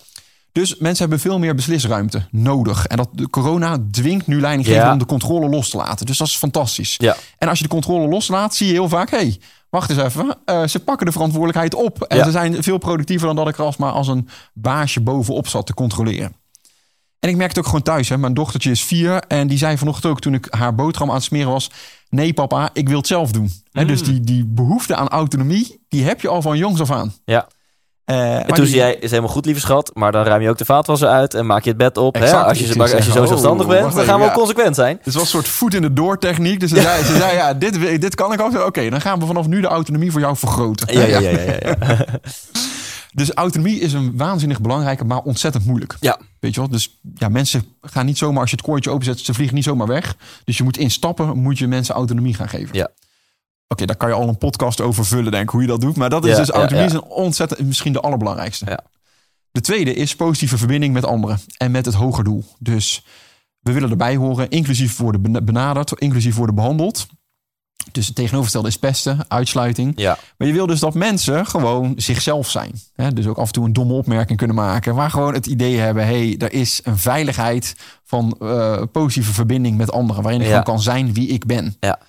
Dus 0.56 0.78
mensen 0.78 0.99
hebben 0.99 1.20
veel 1.20 1.39
meer 1.39 1.56
beslisruimte 1.56 2.26
nodig. 2.32 2.86
En 2.88 2.97
dat 2.97 3.10
de 3.12 3.30
corona 3.30 3.78
dwingt 3.91 4.28
nu 4.28 4.39
leidinggevenden 4.39 4.88
ja. 4.88 4.93
om 4.93 4.99
de 4.99 5.06
controle 5.06 5.49
los 5.49 5.70
te 5.70 5.78
laten. 5.78 6.06
Dus 6.06 6.18
dat 6.18 6.28
is 6.28 6.38
fantastisch. 6.38 6.95
Ja. 6.97 7.16
En 7.38 7.47
als 7.47 7.58
je 7.58 7.64
de 7.64 7.70
controle 7.70 8.08
loslaat, 8.08 8.56
zie 8.56 8.68
je 8.68 8.74
heel 8.74 8.89
vaak... 8.89 9.10
hey, 9.10 9.39
wacht 9.70 9.89
eens 9.89 9.99
even, 9.99 10.38
uh, 10.45 10.68
ze 10.68 10.80
pakken 10.80 11.06
de 11.06 11.12
verantwoordelijkheid 11.12 11.74
op. 11.74 12.01
En 12.01 12.26
ze 12.26 12.32
zijn 12.32 12.64
veel 12.64 12.78
productiever 12.78 13.28
dan 13.28 13.36
dat 13.36 13.47
ik 13.47 13.58
er 13.58 13.64
als 13.64 13.78
maar 13.78 13.91
als 13.91 14.08
een 14.08 14.30
baasje 14.53 15.01
bovenop 15.01 15.47
zat 15.47 15.66
te 15.66 15.74
controleren. 15.74 16.36
En 17.20 17.30
ik 17.30 17.36
merk 17.36 17.49
het 17.49 17.60
ook 17.60 17.66
gewoon 17.66 17.82
thuis. 17.82 18.10
Hè. 18.10 18.18
Mijn 18.18 18.34
dochtertje 18.34 18.72
is 18.72 18.84
vier 18.84 19.24
en 19.28 19.47
die 19.47 19.58
zei 19.58 19.78
vanochtend 19.78 20.12
ook 20.12 20.20
toen 20.20 20.34
ik 20.34 20.47
haar 20.49 20.76
boterham 20.76 21.10
aan 21.10 21.16
het 21.16 21.24
smeren 21.24 21.51
was... 21.51 21.72
nee 22.10 22.34
papa, 22.34 22.70
ik 22.74 22.88
wil 22.88 22.97
het 22.97 23.08
zelf 23.08 23.32
doen. 23.32 23.51
Mm. 23.72 23.88
dus 23.88 24.03
die, 24.03 24.20
die 24.20 24.45
behoefte 24.45 24.95
aan 24.95 25.08
autonomie, 25.08 25.86
die 25.88 26.03
heb 26.03 26.22
je 26.22 26.28
al 26.28 26.41
van 26.41 26.58
jongs 26.58 26.82
af 26.82 26.91
aan. 26.91 27.14
Ja. 27.26 27.47
Uh, 28.06 28.36
en 28.36 28.53
toen 28.53 28.66
zei 28.66 28.78
jij, 28.78 28.95
is 28.95 29.10
helemaal 29.10 29.32
goed, 29.32 29.45
lieve 29.45 29.60
schat, 29.60 29.91
maar 29.93 30.12
dan 30.12 30.24
ruim 30.24 30.41
je 30.41 30.49
ook 30.49 30.58
de 30.58 30.66
vaatwasser 30.66 31.08
uit 31.08 31.34
en 31.34 31.45
maak 31.45 31.64
je 31.64 31.70
het 31.70 31.78
bed 31.78 31.97
op. 31.97 32.16
Hè? 32.16 32.20
Als, 32.36 32.60
je, 32.60 32.82
als 32.82 32.91
je 32.91 33.12
zo 33.12 33.26
zelfstandig 33.26 33.68
bent, 33.68 33.95
dan 33.95 34.06
gaan 34.06 34.20
we 34.20 34.26
ook 34.26 34.34
consequent 34.34 34.76
zijn. 34.76 34.99
Het 35.03 35.14
was 35.14 35.24
een 35.24 35.30
soort 35.30 35.47
voet 35.47 35.74
in 35.74 35.82
de 35.82 35.93
door 35.93 36.18
techniek. 36.18 36.60
Dus 36.60 36.70
ze 36.70 36.82
zei, 36.82 37.03
ze 37.03 37.16
zei 37.16 37.34
ja, 37.34 37.53
dit, 37.53 38.01
dit 38.01 38.16
kan 38.16 38.34
ik 38.34 38.41
ook. 38.41 38.66
Oké, 38.66 38.89
dan 38.89 39.01
gaan 39.01 39.20
we 39.20 39.26
vanaf 39.26 39.47
nu 39.47 39.62
de 39.62 39.68
autonomie 39.68 40.12
voor 40.12 40.20
jou 40.20 40.38
vergroten. 40.38 40.93
Ja, 40.93 41.06
ja, 41.06 41.20
ja. 41.20 41.30
ja, 41.30 41.56
ja, 41.60 42.06
dus 43.14 43.32
autonomie 43.34 43.80
is 43.80 43.93
een 43.93 44.18
waanzinnig 44.18 44.62
belangrijke, 44.62 45.06
maar 45.06 45.20
ontzettend 45.20 45.66
moeilijk. 45.66 45.95
Ja. 45.99 46.20
Weet 46.39 46.53
je 46.53 46.60
wel? 46.60 46.70
Dus 46.70 46.99
ja, 47.16 47.30
mensen 47.30 47.64
gaan 47.82 48.06
niet 48.06 48.18
zomaar, 48.18 48.41
als 48.41 48.49
je 48.49 48.56
het 48.56 48.66
koortje 48.66 48.89
openzet, 48.89 49.20
ze 49.20 49.34
vliegen 49.34 49.56
niet 49.56 49.64
zomaar 49.64 49.88
weg. 49.88 50.16
Dus 50.43 50.58
je 50.58 50.64
moet 50.64 50.78
instappen, 50.78 51.38
moet 51.38 51.58
je 51.58 51.68
mensen 51.68 51.95
autonomie 51.95 52.34
gaan 52.34 52.49
geven. 52.49 52.76
Ja. 52.76 52.89
Oké, 53.68 53.86
daar 53.86 53.95
kan 53.95 54.09
je 54.09 54.16
al 54.16 54.28
een 54.28 54.38
podcast 54.38 54.82
over 54.82 55.05
vullen, 55.05 55.32
denk 55.32 55.43
ik, 55.43 55.49
hoe 55.49 55.61
je 55.61 55.68
dat 55.68 55.82
doet. 55.82 55.95
Maar 55.95 56.09
dat 56.09 56.26
is 56.26 56.36
dus 56.36 56.49
autonomie 56.49 56.93
ja, 56.93 56.99
ontzettend, 56.99 57.68
misschien 57.68 57.93
de 57.93 57.99
allerbelangrijkste. 57.99 58.80
De 59.51 59.61
tweede 59.61 59.93
is 59.93 60.16
positieve 60.16 60.57
verbinding 60.57 60.93
met 60.93 61.05
anderen 61.05 61.39
en 61.57 61.72
met 61.72 61.86
het 61.86 61.95
hoger 61.95 62.24
doel. 62.24 62.43
Dus 62.59 63.05
we 63.59 63.72
willen 63.72 63.89
erbij 63.89 64.16
horen, 64.16 64.49
inclusief 64.49 64.97
worden 64.97 65.45
benaderd, 65.45 65.99
inclusief 65.99 66.36
worden 66.36 66.55
behandeld. 66.55 67.07
Dus 67.91 68.05
het 68.05 68.16
tegenovergestelde 68.16 68.68
is 68.68 68.78
pesten, 68.78 69.26
uitsluiting. 69.28 69.93
Ja. 69.95 70.18
Maar 70.38 70.47
je 70.47 70.53
wil 70.53 70.68
dus 70.68 70.80
dat 70.80 70.93
mensen 70.93 71.45
gewoon 71.45 71.93
zichzelf 71.95 72.49
zijn. 72.49 72.72
Hè? 72.93 73.13
Dus 73.13 73.28
ook 73.28 73.38
af 73.38 73.47
en 73.47 73.53
toe 73.53 73.66
een 73.66 73.74
domme 73.74 73.93
opmerking 73.93 74.38
kunnen 74.38 74.55
maken. 74.55 74.95
Waar 74.95 75.09
gewoon 75.09 75.34
het 75.34 75.45
idee 75.45 75.78
hebben, 75.78 76.05
hey, 76.05 76.36
er 76.38 76.53
is 76.53 76.80
een 76.84 76.97
veiligheid 76.97 77.76
van 78.03 78.36
uh, 78.39 78.82
positieve 78.91 79.34
verbinding 79.34 79.78
met 79.78 79.91
anderen. 79.91 80.24
Waarin 80.24 80.41
ik 80.41 80.47
gewoon 80.47 80.63
kan 80.63 80.82
zijn 80.82 81.13
wie 81.13 81.28
ik 81.28 81.45
ben. 81.45 81.76
Ja. 81.80 81.99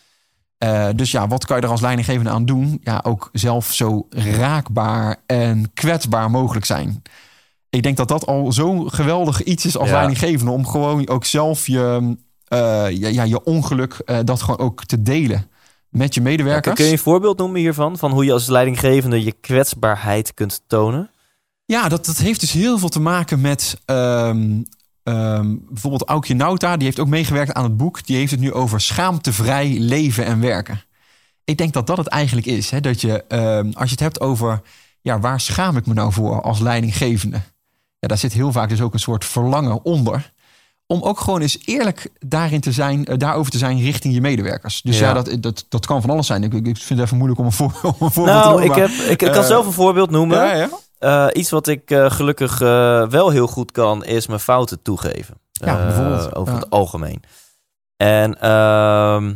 Uh, 0.64 0.88
dus 0.94 1.10
ja, 1.10 1.28
wat 1.28 1.46
kan 1.46 1.56
je 1.56 1.62
er 1.62 1.68
als 1.68 1.80
leidinggevende 1.80 2.30
aan 2.30 2.44
doen? 2.44 2.80
Ja, 2.82 3.00
ook 3.04 3.28
zelf 3.32 3.72
zo 3.72 4.06
raakbaar 4.10 5.16
en 5.26 5.70
kwetsbaar 5.74 6.30
mogelijk 6.30 6.64
zijn. 6.64 7.02
Ik 7.70 7.82
denk 7.82 7.96
dat 7.96 8.08
dat 8.08 8.26
al 8.26 8.52
zo'n 8.52 8.90
geweldig 8.90 9.42
iets 9.42 9.64
is 9.64 9.76
als 9.76 9.90
leidinggevende. 9.90 10.50
Om 10.50 10.66
gewoon 10.66 11.08
ook 11.08 11.24
zelf 11.24 11.66
je, 11.66 12.16
uh, 12.48 12.90
ja, 12.90 13.22
je 13.22 13.44
ongeluk, 13.44 14.02
uh, 14.06 14.18
dat 14.24 14.42
gewoon 14.42 14.58
ook 14.58 14.84
te 14.84 15.02
delen 15.02 15.50
met 15.88 16.14
je 16.14 16.20
medewerkers. 16.20 16.74
kun 16.74 16.84
je 16.84 16.92
een 16.92 16.98
voorbeeld 16.98 17.38
noemen 17.38 17.60
hiervan? 17.60 17.98
Van 17.98 18.10
hoe 18.10 18.24
je 18.24 18.32
als 18.32 18.46
leidinggevende 18.46 19.24
je 19.24 19.32
kwetsbaarheid 19.32 20.34
kunt 20.34 20.62
tonen? 20.66 21.10
Ja, 21.64 21.88
dat, 21.88 22.06
dat 22.06 22.18
heeft 22.18 22.40
dus 22.40 22.52
heel 22.52 22.78
veel 22.78 22.88
te 22.88 23.00
maken 23.00 23.40
met 23.40 23.80
um, 23.86 24.64
Um, 25.08 25.64
bijvoorbeeld 25.68 26.08
Aukje 26.08 26.34
Nauta, 26.34 26.76
die 26.76 26.84
heeft 26.84 26.98
ook 26.98 27.08
meegewerkt 27.08 27.52
aan 27.54 27.64
het 27.64 27.76
boek. 27.76 28.06
Die 28.06 28.16
heeft 28.16 28.30
het 28.30 28.40
nu 28.40 28.52
over 28.52 28.80
schaamtevrij 28.80 29.76
leven 29.78 30.24
en 30.24 30.40
werken. 30.40 30.82
Ik 31.44 31.58
denk 31.58 31.72
dat 31.72 31.86
dat 31.86 31.96
het 31.96 32.06
eigenlijk 32.06 32.46
is. 32.46 32.70
Hè? 32.70 32.80
Dat 32.80 33.00
je, 33.00 33.24
um, 33.28 33.72
als 33.72 33.84
je 33.84 33.90
het 33.90 34.00
hebt 34.00 34.20
over, 34.20 34.62
ja, 35.00 35.20
waar 35.20 35.40
schaam 35.40 35.76
ik 35.76 35.86
me 35.86 35.94
nou 35.94 36.12
voor 36.12 36.42
als 36.42 36.60
leidinggevende? 36.60 37.40
Ja, 37.98 38.08
daar 38.08 38.18
zit 38.18 38.32
heel 38.32 38.52
vaak 38.52 38.68
dus 38.68 38.80
ook 38.80 38.92
een 38.92 39.00
soort 39.00 39.24
verlangen 39.24 39.84
onder. 39.84 40.32
Om 40.86 41.02
ook 41.02 41.20
gewoon 41.20 41.40
eens 41.40 41.58
eerlijk 41.64 42.10
daarin 42.18 42.60
te 42.60 42.72
zijn, 42.72 43.10
uh, 43.10 43.18
daarover 43.18 43.52
te 43.52 43.58
zijn 43.58 43.80
richting 43.80 44.14
je 44.14 44.20
medewerkers. 44.20 44.82
Dus 44.82 44.98
ja, 44.98 45.12
dat, 45.12 45.36
dat, 45.40 45.66
dat 45.68 45.86
kan 45.86 46.00
van 46.00 46.10
alles 46.10 46.26
zijn. 46.26 46.42
Ik, 46.42 46.52
ik 46.52 46.64
vind 46.64 46.88
het 46.88 47.00
even 47.00 47.16
moeilijk 47.16 47.40
om 47.40 47.46
een, 47.46 47.52
voor, 47.52 47.80
om 47.82 47.94
een 47.98 48.12
voorbeeld 48.12 48.36
nou, 48.36 48.42
te 48.42 48.66
noemen. 48.66 48.84
Ik, 48.84 48.90
heb, 48.90 49.06
ik, 49.10 49.22
ik 49.22 49.32
kan 49.32 49.42
uh, 49.42 49.48
zelf 49.48 49.66
een 49.66 49.72
voorbeeld 49.72 50.10
noemen. 50.10 50.38
Ja, 50.38 50.54
ja. 50.54 50.68
Uh, 51.00 51.26
iets 51.32 51.50
wat 51.50 51.66
ik 51.66 51.90
uh, 51.90 52.10
gelukkig 52.10 52.60
uh, 52.60 53.08
wel 53.08 53.30
heel 53.30 53.46
goed 53.46 53.72
kan, 53.72 54.04
is 54.04 54.26
mijn 54.26 54.40
fouten 54.40 54.82
toegeven. 54.82 55.40
Ja, 55.52 55.86
bijvoorbeeld. 55.86 56.34
Over 56.34 56.52
ja. 56.52 56.58
het 56.58 56.70
algemeen. 56.70 57.22
En 57.96 58.40
ehm, 58.40 59.34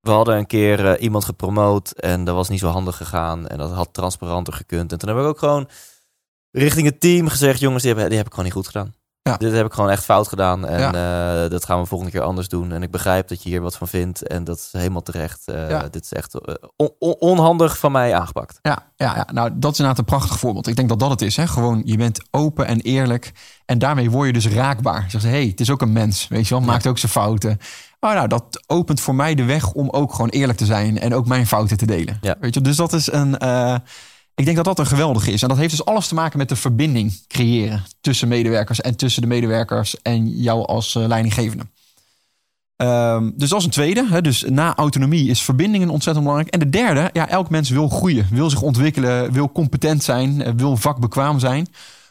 we 0.00 0.10
hadden 0.10 0.36
een 0.36 0.46
keer 0.46 0.98
iemand 0.98 1.24
gepromoot 1.24 1.90
en 1.90 2.24
dat 2.24 2.34
was 2.34 2.48
niet 2.48 2.58
zo 2.58 2.68
handig 2.68 2.96
gegaan. 2.96 3.46
En 3.46 3.58
dat 3.58 3.70
had 3.72 3.88
transparanter 3.92 4.52
gekund. 4.52 4.92
En 4.92 4.98
toen 4.98 5.08
heb 5.08 5.18
ik 5.18 5.24
ook 5.24 5.38
gewoon 5.38 5.68
richting 6.50 6.86
het 6.86 7.00
team 7.00 7.28
gezegd: 7.28 7.60
jongens, 7.60 7.82
die 7.82 7.94
heb, 7.94 8.08
die 8.08 8.16
heb 8.16 8.26
ik 8.26 8.32
gewoon 8.32 8.44
niet 8.44 8.54
goed 8.54 8.66
gedaan. 8.66 8.94
Ja. 9.26 9.36
Dit 9.36 9.52
heb 9.52 9.66
ik 9.66 9.72
gewoon 9.72 9.90
echt 9.90 10.04
fout 10.04 10.28
gedaan. 10.28 10.66
En 10.66 10.78
ja. 10.80 11.44
uh, 11.44 11.50
dat 11.50 11.64
gaan 11.64 11.80
we 11.80 11.86
volgende 11.86 12.12
keer 12.12 12.22
anders 12.22 12.48
doen. 12.48 12.72
En 12.72 12.82
ik 12.82 12.90
begrijp 12.90 13.28
dat 13.28 13.42
je 13.42 13.48
hier 13.48 13.60
wat 13.60 13.76
van 13.76 13.88
vindt. 13.88 14.26
En 14.26 14.44
dat 14.44 14.56
is 14.56 14.68
helemaal 14.72 15.02
terecht. 15.02 15.42
Uh, 15.46 15.70
ja. 15.70 15.88
Dit 15.90 16.04
is 16.04 16.12
echt 16.12 16.40
on 16.76 16.90
on 16.98 17.14
onhandig 17.18 17.78
van 17.78 17.92
mij 17.92 18.14
aangepakt. 18.14 18.58
Ja, 18.62 18.78
ja, 18.96 19.16
ja, 19.16 19.26
nou 19.32 19.50
dat 19.54 19.72
is 19.72 19.78
inderdaad 19.78 19.98
een 19.98 20.16
prachtig 20.18 20.38
voorbeeld. 20.38 20.66
Ik 20.66 20.76
denk 20.76 20.88
dat 20.88 20.98
dat 20.98 21.10
het 21.10 21.22
is. 21.22 21.36
Hè? 21.36 21.46
Gewoon, 21.46 21.82
je 21.84 21.96
bent 21.96 22.22
open 22.30 22.66
en 22.66 22.80
eerlijk. 22.80 23.32
En 23.64 23.78
daarmee 23.78 24.10
word 24.10 24.26
je 24.26 24.32
dus 24.32 24.48
raakbaar. 24.48 25.04
Zeg 25.08 25.20
ze, 25.20 25.28
hey, 25.28 25.46
het 25.46 25.60
is 25.60 25.70
ook 25.70 25.82
een 25.82 25.92
mens. 25.92 26.28
Weet 26.28 26.48
je 26.48 26.54
wel, 26.54 26.64
maakt 26.64 26.86
ook 26.86 26.98
zijn 26.98 27.12
fouten. 27.12 27.58
Oh, 28.00 28.12
nou, 28.12 28.28
dat 28.28 28.64
opent 28.66 29.00
voor 29.00 29.14
mij 29.14 29.34
de 29.34 29.44
weg 29.44 29.72
om 29.72 29.90
ook 29.90 30.12
gewoon 30.12 30.28
eerlijk 30.28 30.58
te 30.58 30.64
zijn. 30.64 30.98
En 30.98 31.14
ook 31.14 31.26
mijn 31.26 31.46
fouten 31.46 31.76
te 31.76 31.86
delen. 31.86 32.18
Ja. 32.20 32.36
Weet 32.40 32.54
je, 32.54 32.60
dus 32.60 32.76
dat 32.76 32.92
is 32.92 33.12
een 33.12 33.38
ik 34.36 34.44
denk 34.44 34.56
dat 34.56 34.64
dat 34.64 34.78
een 34.78 34.86
geweldige 34.86 35.32
is. 35.32 35.42
En 35.42 35.48
dat 35.48 35.56
heeft 35.56 35.70
dus 35.70 35.84
alles 35.84 36.08
te 36.08 36.14
maken 36.14 36.38
met 36.38 36.48
de 36.48 36.56
verbinding 36.56 37.26
creëren 37.26 37.84
tussen 38.00 38.28
medewerkers 38.28 38.80
en 38.80 38.96
tussen 38.96 39.22
de 39.22 39.28
medewerkers 39.28 40.02
en 40.02 40.28
jou 40.28 40.66
als 40.66 40.94
uh, 40.94 41.06
leidinggevende. 41.06 41.66
Ehm, 42.76 43.30
dus 43.34 43.48
dat 43.48 43.58
is 43.58 43.64
een 43.64 43.70
tweede. 43.70 44.06
Hè? 44.08 44.20
Dus 44.20 44.44
na 44.48 44.74
autonomie 44.74 45.30
is 45.30 45.42
verbindingen 45.42 45.88
ontzettend 45.88 46.26
belangrijk. 46.26 46.54
En 46.54 46.60
de 46.60 46.70
derde, 46.70 47.10
ja, 47.12 47.28
elk 47.28 47.50
mens 47.50 47.70
wil 47.70 47.88
groeien, 47.88 48.26
wil 48.30 48.50
zich 48.50 48.62
ontwikkelen, 48.62 49.32
wil 49.32 49.52
competent 49.52 50.02
zijn, 50.02 50.42
eh, 50.42 50.52
wil 50.56 50.76
vakbekwaam 50.76 51.38
zijn. 51.38 51.66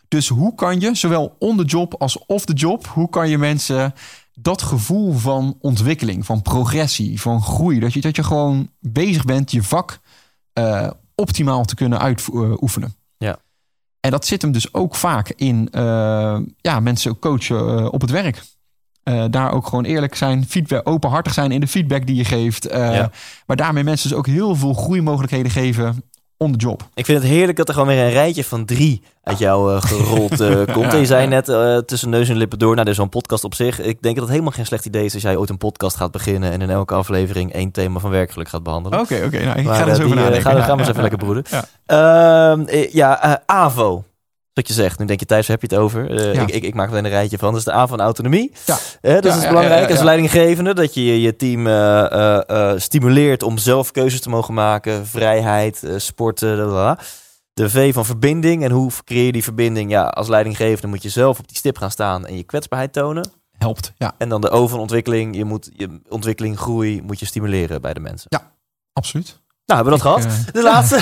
Dus 0.07 0.28
hoe 0.28 0.55
kan 0.55 0.80
je, 0.80 0.95
zowel 0.95 1.36
on 1.39 1.57
the 1.57 1.63
job 1.63 1.95
als 1.97 2.26
off 2.26 2.45
the 2.45 2.53
job, 2.53 2.88
hoe 2.88 3.09
kan 3.09 3.30
je 3.30 3.38
mensen 3.38 3.93
dat 4.34 4.61
gevoel 4.61 5.13
van 5.13 5.57
ontwikkeling, 5.61 6.26
van 6.26 6.41
progressie, 6.41 7.21
van 7.21 7.41
groei, 7.41 7.80
dat 7.80 7.93
je, 7.93 8.01
dat 8.01 8.15
je 8.15 8.23
gewoon 8.23 8.69
bezig 8.80 9.26
bent 9.26 9.51
je 9.51 9.63
vak 9.63 9.99
uh, 10.53 10.89
optimaal 11.16 11.66
te 11.66 11.76
kunnen 11.76 11.99
uitoefenen. 11.99 12.95
Ja. 13.18 13.38
En 13.99 14.11
dat 14.11 14.26
zit 14.26 14.41
hem 14.41 14.51
dus 14.51 14.74
ook 14.74 14.95
vaak 14.95 15.30
in 15.30 15.70
uh, 15.72 16.38
ja, 16.57 16.80
mensen 16.80 17.20
coachen 17.20 17.80
uh, 17.80 17.86
op 17.91 18.01
het 18.01 18.09
werk. 18.09 18.43
daar 19.30 19.51
ook 19.51 19.68
gewoon 19.68 19.86
eerlijk 19.86 20.16
zijn, 20.16 20.45
feedback, 20.47 20.89
openhartig 20.89 21.34
zijn 21.34 21.51
in 21.51 21.59
de 21.59 21.68
feedback 21.68 22.05
die 22.05 22.16
je 22.16 22.26
geeft. 22.26 22.63
Ja. 22.72 23.11
Maar 23.45 23.55
daarmee 23.55 23.84
mensen 23.84 24.09
dus 24.09 24.18
ook 24.18 24.28
heel 24.28 24.55
veel 24.55 24.74
groeimogelijkheden 24.74 25.51
geven 25.51 26.03
on 26.45 26.51
the 26.51 26.57
job. 26.57 26.83
Ik 26.93 27.05
vind 27.05 27.21
het 27.21 27.27
heerlijk 27.27 27.57
dat 27.57 27.67
er 27.67 27.73
gewoon 27.73 27.89
weer 27.89 28.03
een 28.03 28.11
rijtje 28.11 28.43
van 28.43 28.65
drie 28.65 29.01
uit 29.23 29.39
jou 29.39 29.73
uh, 29.73 29.81
gerold 29.81 30.41
uh, 30.41 30.61
komt. 30.75 30.93
En 30.93 30.99
je 30.99 31.05
zei 31.05 31.27
net 31.27 31.49
uh, 31.49 31.77
tussen 31.77 32.09
neus 32.09 32.29
en 32.29 32.35
lippen 32.35 32.59
door, 32.59 32.73
nou, 32.73 32.83
dit 32.83 32.93
is 32.93 32.99
zo'n 32.99 33.09
podcast 33.09 33.43
op 33.43 33.53
zich. 33.53 33.79
Ik 33.79 34.01
denk 34.01 34.15
dat 34.15 34.23
het 34.23 34.33
helemaal 34.33 34.51
geen 34.51 34.65
slecht 34.65 34.85
idee 34.85 35.05
is 35.05 35.13
als 35.13 35.23
jij 35.23 35.37
ooit 35.37 35.49
een 35.49 35.57
podcast 35.57 35.95
gaat 35.95 36.11
beginnen 36.11 36.51
en 36.51 36.61
in 36.61 36.69
elke 36.69 36.93
aflevering 36.93 37.53
één 37.53 37.71
thema 37.71 37.99
van 37.99 38.09
werkgeluk 38.09 38.49
gaat 38.49 38.63
behandelen. 38.63 38.99
Oké, 38.99 39.21
oké. 39.25 39.43
Nou, 39.43 39.59
ik 39.59 39.67
ga 39.67 39.87
er 39.87 39.95
zo 39.95 40.03
over 40.03 40.15
nadenken. 40.15 40.41
Gaan, 40.41 40.63
gaan 40.63 40.75
we 40.75 40.79
eens 40.79 40.89
even 40.89 41.01
lekker 41.01 41.19
broeden. 41.19 41.43
Ja, 41.49 41.65
ehm, 41.85 42.87
ja 42.91 43.41
AVO 43.45 44.03
wat 44.56 44.68
je 44.68 44.74
zegt. 44.74 44.99
Nu 44.99 45.06
denk 45.06 45.20
je, 45.20 45.26
Thijs, 45.26 45.47
heb 45.47 45.62
je 45.62 45.68
het 45.68 45.78
over? 45.78 46.12
Uh, 46.12 46.41
ik, 46.41 46.49
ik, 46.49 46.64
ik, 46.64 46.74
maak 46.74 46.89
meteen 46.89 47.06
een 47.06 47.12
rijtje 47.12 47.38
van. 47.38 47.49
Dat 47.49 47.60
is 47.60 47.66
de 47.66 47.74
A 47.74 47.88
van 47.88 48.01
autonomie. 48.01 48.51
Ja. 48.66 48.78
Uh, 49.01 49.14
dat 49.14 49.24
ja, 49.24 49.36
is 49.36 49.47
belangrijk 49.47 49.89
als 49.89 50.01
leidinggevende. 50.01 50.74
Dat 50.74 50.93
je 50.93 51.22
je 51.22 51.36
team 51.36 51.68
uh, 51.68 52.74
stimuleert 52.78 53.43
om 53.43 53.58
zelf 53.58 53.91
keuzes 53.91 54.22
te 54.22 54.30
mogen 54.30 54.53
maken. 54.53 55.08
Vrijheid, 55.08 55.84
sporten, 55.97 56.58
lalala. 56.58 56.99
De 57.53 57.70
V 57.70 57.93
van 57.93 58.06
verbinding. 58.06 58.64
En 58.64 58.72
hoe 58.72 58.91
creëer 59.03 59.26
je 59.26 59.32
die 59.32 59.43
verbinding? 59.43 59.91
Ja, 59.91 60.03
als 60.03 60.28
leidinggevende 60.28 60.88
moet 60.88 61.03
je 61.03 61.10
zelf 61.10 61.39
op 61.39 61.47
die 61.47 61.58
stip 61.58 61.78
gaan 61.78 61.91
staan 61.91 62.26
en 62.26 62.38
je 62.38 62.43
kwetsbaarheid 62.43 62.93
tonen. 62.93 63.30
Helpt, 63.58 63.93
ja. 63.97 64.16
En 64.18 64.30
dan 64.30 64.41
de 64.41 64.49
O 64.49 64.68
van 64.68 64.80
ontwikkeling. 64.80 65.36
Je 65.36 65.45
moet 65.45 65.70
je 65.74 66.01
ontwikkeling, 66.10 66.58
groei 66.58 67.01
moet 67.01 67.20
je 67.20 67.26
stimuleren 67.26 67.82
bij 67.82 67.93
de 67.93 67.99
mensen. 67.99 68.28
Ja, 68.30 68.51
absoluut. 68.93 69.43
Nou, 69.66 69.84
hebben 69.84 69.97
we 69.97 70.03
dat 70.03 70.22
gehad? 70.22 70.34
Uh, 70.34 70.53
de 70.53 70.61
laatste. 70.61 70.95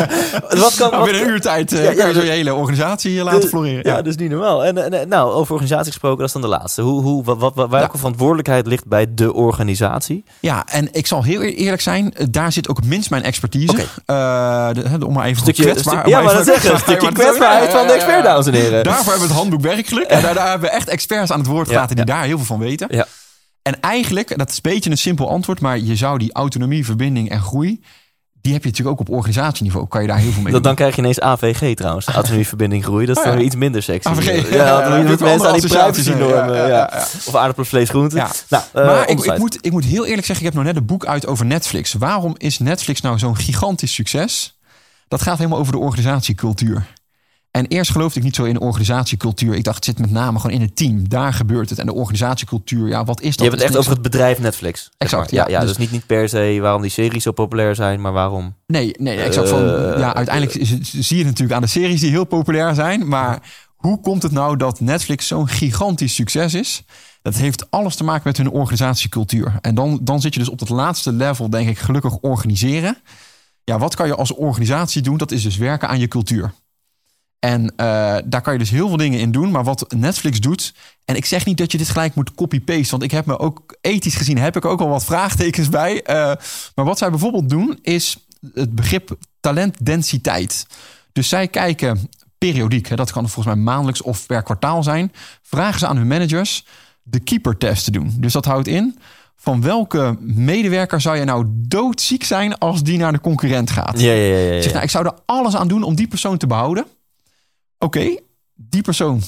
wat 0.62 0.74
kan, 0.74 0.90
nou, 0.90 1.04
binnen 1.04 1.22
een 1.22 1.28
uurtijd 1.28 1.72
uh, 1.72 1.84
ja, 1.84 1.90
ja, 1.90 2.06
je 2.06 2.30
hele 2.30 2.54
organisatie 2.54 3.12
uh, 3.12 3.22
laten 3.22 3.48
floreren. 3.48 3.82
Ja. 3.82 3.90
ja, 3.90 3.96
dat 3.96 4.06
is 4.06 4.16
niet 4.16 4.30
normaal. 4.30 4.64
En, 4.64 4.92
en, 4.92 5.08
nou, 5.08 5.32
over 5.32 5.52
organisatie 5.52 5.92
gesproken, 5.92 6.18
dat 6.18 6.26
is 6.26 6.32
dan 6.32 6.42
de 6.42 6.48
laatste. 6.48 6.82
Hoe, 6.82 7.02
hoe, 7.02 7.24
wat, 7.24 7.54
wat, 7.54 7.68
welke 7.70 7.98
verantwoordelijkheid 7.98 8.66
ligt 8.66 8.86
bij 8.86 9.06
de 9.14 9.32
organisatie? 9.32 10.24
Ja, 10.40 10.66
en 10.66 10.88
ik 10.92 11.06
zal 11.06 11.22
heel 11.22 11.40
eerlijk 11.40 11.82
zijn, 11.82 12.14
daar 12.30 12.52
zit 12.52 12.68
ook 12.68 12.84
minst 12.84 13.10
mijn 13.10 13.22
expertise. 13.22 13.88
Okay. 14.06 14.72
De, 14.72 15.06
om 15.06 15.12
maar 15.12 15.26
even 15.26 15.42
stukje, 15.42 15.62
kwetsbaar. 15.62 15.98
Stuk, 15.98 16.06
ja, 16.06 16.20
maar 16.20 16.34
dat 16.34 16.44
zeggen. 16.44 16.72
Een 16.72 16.78
stukje 16.88 17.12
kwetsbaarheid 17.12 17.70
van 17.70 17.86
de 17.86 17.92
expert, 17.92 18.24
dames 18.24 18.46
en 18.46 18.54
heren. 18.54 18.84
Daarvoor 18.84 19.12
hebben 19.12 19.28
we 19.28 19.34
het 19.34 19.42
handboek 19.42 19.60
werkgeluk. 19.60 20.06
En 20.06 20.22
daar, 20.22 20.34
daar 20.34 20.48
hebben 20.48 20.68
we 20.68 20.74
echt 20.74 20.88
experts 20.88 21.32
aan 21.32 21.38
het 21.38 21.48
woord 21.48 21.68
gelaten 21.68 21.96
die 21.96 22.04
daar 22.04 22.24
heel 22.24 22.36
veel 22.36 22.46
van 22.46 22.58
weten. 22.58 22.86
Ja. 22.90 23.06
En 23.62 23.80
eigenlijk, 23.80 24.38
dat 24.38 24.50
is 24.50 24.54
een 24.54 24.70
beetje 24.72 24.90
een 24.90 24.98
simpel 24.98 25.28
antwoord, 25.28 25.60
maar 25.60 25.78
je 25.78 25.96
zou 25.96 26.18
die 26.18 26.32
autonomie, 26.32 26.84
verbinding 26.84 27.30
en 27.30 27.40
groei 27.40 27.80
die 28.40 28.52
heb 28.52 28.62
je 28.62 28.68
natuurlijk 28.68 29.00
ook 29.00 29.08
op 29.08 29.14
organisatieniveau. 29.14 29.86
Kan 29.88 30.02
je 30.02 30.08
daar 30.08 30.18
heel 30.18 30.32
veel 30.32 30.42
mee 30.42 30.52
doen. 30.52 30.62
Dan 30.62 30.74
krijg 30.74 30.94
je 30.94 31.00
ineens 31.00 31.20
AVG 31.20 31.74
trouwens. 31.74 32.06
Autonomie, 32.06 32.46
verbinding, 32.46 32.84
groei. 32.84 33.06
Dat 33.06 33.16
is 33.16 33.22
oh, 33.22 33.28
dan 33.28 33.36
weer 33.36 33.46
iets 33.46 33.56
minder 33.56 33.82
sexy. 33.82 34.08
AVG. 34.08 34.50
Ja, 34.50 34.56
ja, 34.56 34.96
ja, 34.96 35.04
mensen 35.04 35.48
aan 35.48 35.58
die 35.58 35.68
privacy-normen. 35.68 36.54
Ja, 36.54 36.66
ja, 36.66 37.06
Of 37.26 37.34
aardappelen, 37.34 37.68
vlees, 37.68 37.88
groente. 37.88 38.16
Nou, 38.16 38.62
uh, 38.74 38.84
maar 38.86 39.08
ik, 39.08 39.20
ik, 39.20 39.38
moet, 39.38 39.58
ik 39.60 39.72
moet 39.72 39.84
heel 39.84 40.06
eerlijk 40.06 40.26
zeggen, 40.26 40.46
ik 40.46 40.52
heb 40.52 40.62
nog 40.62 40.72
net 40.72 40.76
een 40.76 40.86
boek 40.86 41.06
uit 41.06 41.26
over 41.26 41.46
Netflix. 41.46 41.92
Waarom 41.92 42.34
is 42.36 42.58
Netflix 42.58 43.00
nou 43.00 43.18
zo'n 43.18 43.36
gigantisch 43.36 43.94
succes? 43.94 44.58
Dat 45.08 45.22
gaat 45.22 45.38
helemaal 45.38 45.58
over 45.58 45.72
de 45.72 45.78
organisatiecultuur. 45.78 46.86
En 47.50 47.66
eerst 47.66 47.90
geloofde 47.90 48.18
ik 48.18 48.24
niet 48.24 48.34
zo 48.34 48.44
in 48.44 48.60
organisatiecultuur. 48.60 49.54
Ik 49.54 49.64
dacht, 49.64 49.76
het 49.76 49.84
zit 49.84 49.98
met 49.98 50.10
name 50.10 50.38
gewoon 50.38 50.56
in 50.56 50.62
het 50.62 50.76
team. 50.76 51.08
Daar 51.08 51.32
gebeurt 51.32 51.70
het. 51.70 51.78
En 51.78 51.86
de 51.86 51.94
organisatiecultuur, 51.94 52.88
ja, 52.88 53.04
wat 53.04 53.20
is 53.20 53.36
dat? 53.36 53.44
Je 53.44 53.50
hebt 53.50 53.56
het 53.56 53.70
echt 53.70 53.78
over 53.78 53.92
het 53.92 54.02
bedrijf 54.02 54.38
Netflix. 54.38 54.90
Exact, 54.98 55.30
ja. 55.30 55.48
ja, 55.48 55.60
dus, 55.60 55.68
dus, 55.68 55.78
niet, 55.78 55.90
niet 55.90 56.06
per 56.06 56.28
se 56.28 56.58
waarom 56.60 56.82
die 56.82 56.90
series 56.90 57.22
zo 57.22 57.32
populair 57.32 57.74
zijn, 57.74 58.00
maar 58.00 58.12
waarom... 58.12 58.54
Nee, 58.66 58.94
nee, 58.98 59.20
exact. 59.20 59.48
Van, 59.48 59.62
uh, 59.62 59.98
ja, 59.98 60.14
uiteindelijk 60.14 60.56
uh, 60.56 60.78
zie 60.82 61.16
je 61.16 61.24
het 61.24 61.26
natuurlijk 61.26 61.52
aan 61.52 61.62
de 61.62 61.68
series 61.68 62.00
die 62.00 62.10
heel 62.10 62.24
populair 62.24 62.74
zijn. 62.74 63.08
Maar 63.08 63.42
hoe 63.76 64.00
komt 64.00 64.22
het 64.22 64.32
nou 64.32 64.56
dat 64.56 64.80
Netflix 64.80 65.26
zo'n 65.26 65.48
gigantisch 65.48 66.14
succes 66.14 66.54
is? 66.54 66.82
Dat 67.22 67.34
heeft 67.34 67.70
alles 67.70 67.96
te 67.96 68.04
maken 68.04 68.22
met 68.24 68.36
hun 68.36 68.50
organisatiecultuur. 68.50 69.58
En 69.60 69.74
dan, 69.74 69.98
dan 70.02 70.20
zit 70.20 70.34
je 70.34 70.40
dus 70.40 70.48
op 70.48 70.60
het 70.60 70.68
laatste 70.68 71.12
level, 71.12 71.50
denk 71.50 71.68
ik, 71.68 71.78
gelukkig 71.78 72.16
organiseren. 72.16 72.96
Ja, 73.64 73.78
wat 73.78 73.94
kan 73.94 74.06
je 74.06 74.14
als 74.14 74.34
organisatie 74.34 75.02
doen? 75.02 75.16
Dat 75.16 75.30
is 75.30 75.42
dus 75.42 75.56
werken 75.56 75.88
aan 75.88 76.00
je 76.00 76.08
cultuur. 76.08 76.52
En 77.40 77.62
uh, 77.62 77.66
daar 78.24 78.40
kan 78.42 78.52
je 78.52 78.58
dus 78.58 78.70
heel 78.70 78.88
veel 78.88 78.96
dingen 78.96 79.18
in 79.18 79.30
doen. 79.30 79.50
Maar 79.50 79.64
wat 79.64 79.94
Netflix 79.96 80.40
doet. 80.40 80.74
En 81.04 81.16
ik 81.16 81.24
zeg 81.24 81.44
niet 81.44 81.58
dat 81.58 81.72
je 81.72 81.78
dit 81.78 81.88
gelijk 81.88 82.14
moet 82.14 82.34
copy-paste. 82.34 82.90
Want 82.90 83.02
ik 83.02 83.10
heb 83.10 83.26
me 83.26 83.38
ook 83.38 83.76
ethisch 83.80 84.14
gezien. 84.14 84.38
heb 84.38 84.56
ik 84.56 84.64
ook 84.64 84.80
al 84.80 84.88
wat 84.88 85.04
vraagtekens 85.04 85.68
bij. 85.68 85.94
Uh, 85.94 86.04
maar 86.74 86.84
wat 86.84 86.98
zij 86.98 87.10
bijvoorbeeld 87.10 87.50
doen. 87.50 87.78
is 87.82 88.26
het 88.54 88.74
begrip 88.74 89.16
talentdensiteit. 89.40 90.66
Dus 91.12 91.28
zij 91.28 91.48
kijken 91.48 92.10
periodiek. 92.38 92.88
Hè, 92.88 92.96
dat 92.96 93.12
kan 93.12 93.28
volgens 93.28 93.54
mij 93.54 93.64
maandelijks 93.64 94.02
of 94.02 94.26
per 94.26 94.42
kwartaal 94.42 94.82
zijn. 94.82 95.12
Vragen 95.42 95.78
ze 95.78 95.86
aan 95.86 95.96
hun 95.96 96.06
managers 96.06 96.64
de 97.02 97.20
keeper-test 97.20 97.84
te 97.84 97.90
doen. 97.90 98.14
Dus 98.16 98.32
dat 98.32 98.44
houdt 98.44 98.68
in. 98.68 98.98
Van 99.36 99.62
welke 99.62 100.16
medewerker 100.20 101.00
zou 101.00 101.16
je 101.16 101.24
nou 101.24 101.44
doodziek 101.48 102.24
zijn 102.24 102.58
als 102.58 102.82
die 102.82 102.98
naar 102.98 103.12
de 103.12 103.20
concurrent 103.20 103.70
gaat? 103.70 104.00
Ja, 104.00 104.12
ja, 104.12 104.36
ja, 104.36 104.52
ja. 104.52 104.62
Zeg, 104.62 104.72
nou, 104.72 104.84
ik 104.84 104.90
zou 104.90 105.06
er 105.06 105.14
alles 105.26 105.56
aan 105.56 105.68
doen 105.68 105.82
om 105.82 105.94
die 105.94 106.08
persoon 106.08 106.38
te 106.38 106.46
behouden 106.46 106.86
oké, 107.84 108.16
die 108.54 108.82
persoon, 108.82 109.22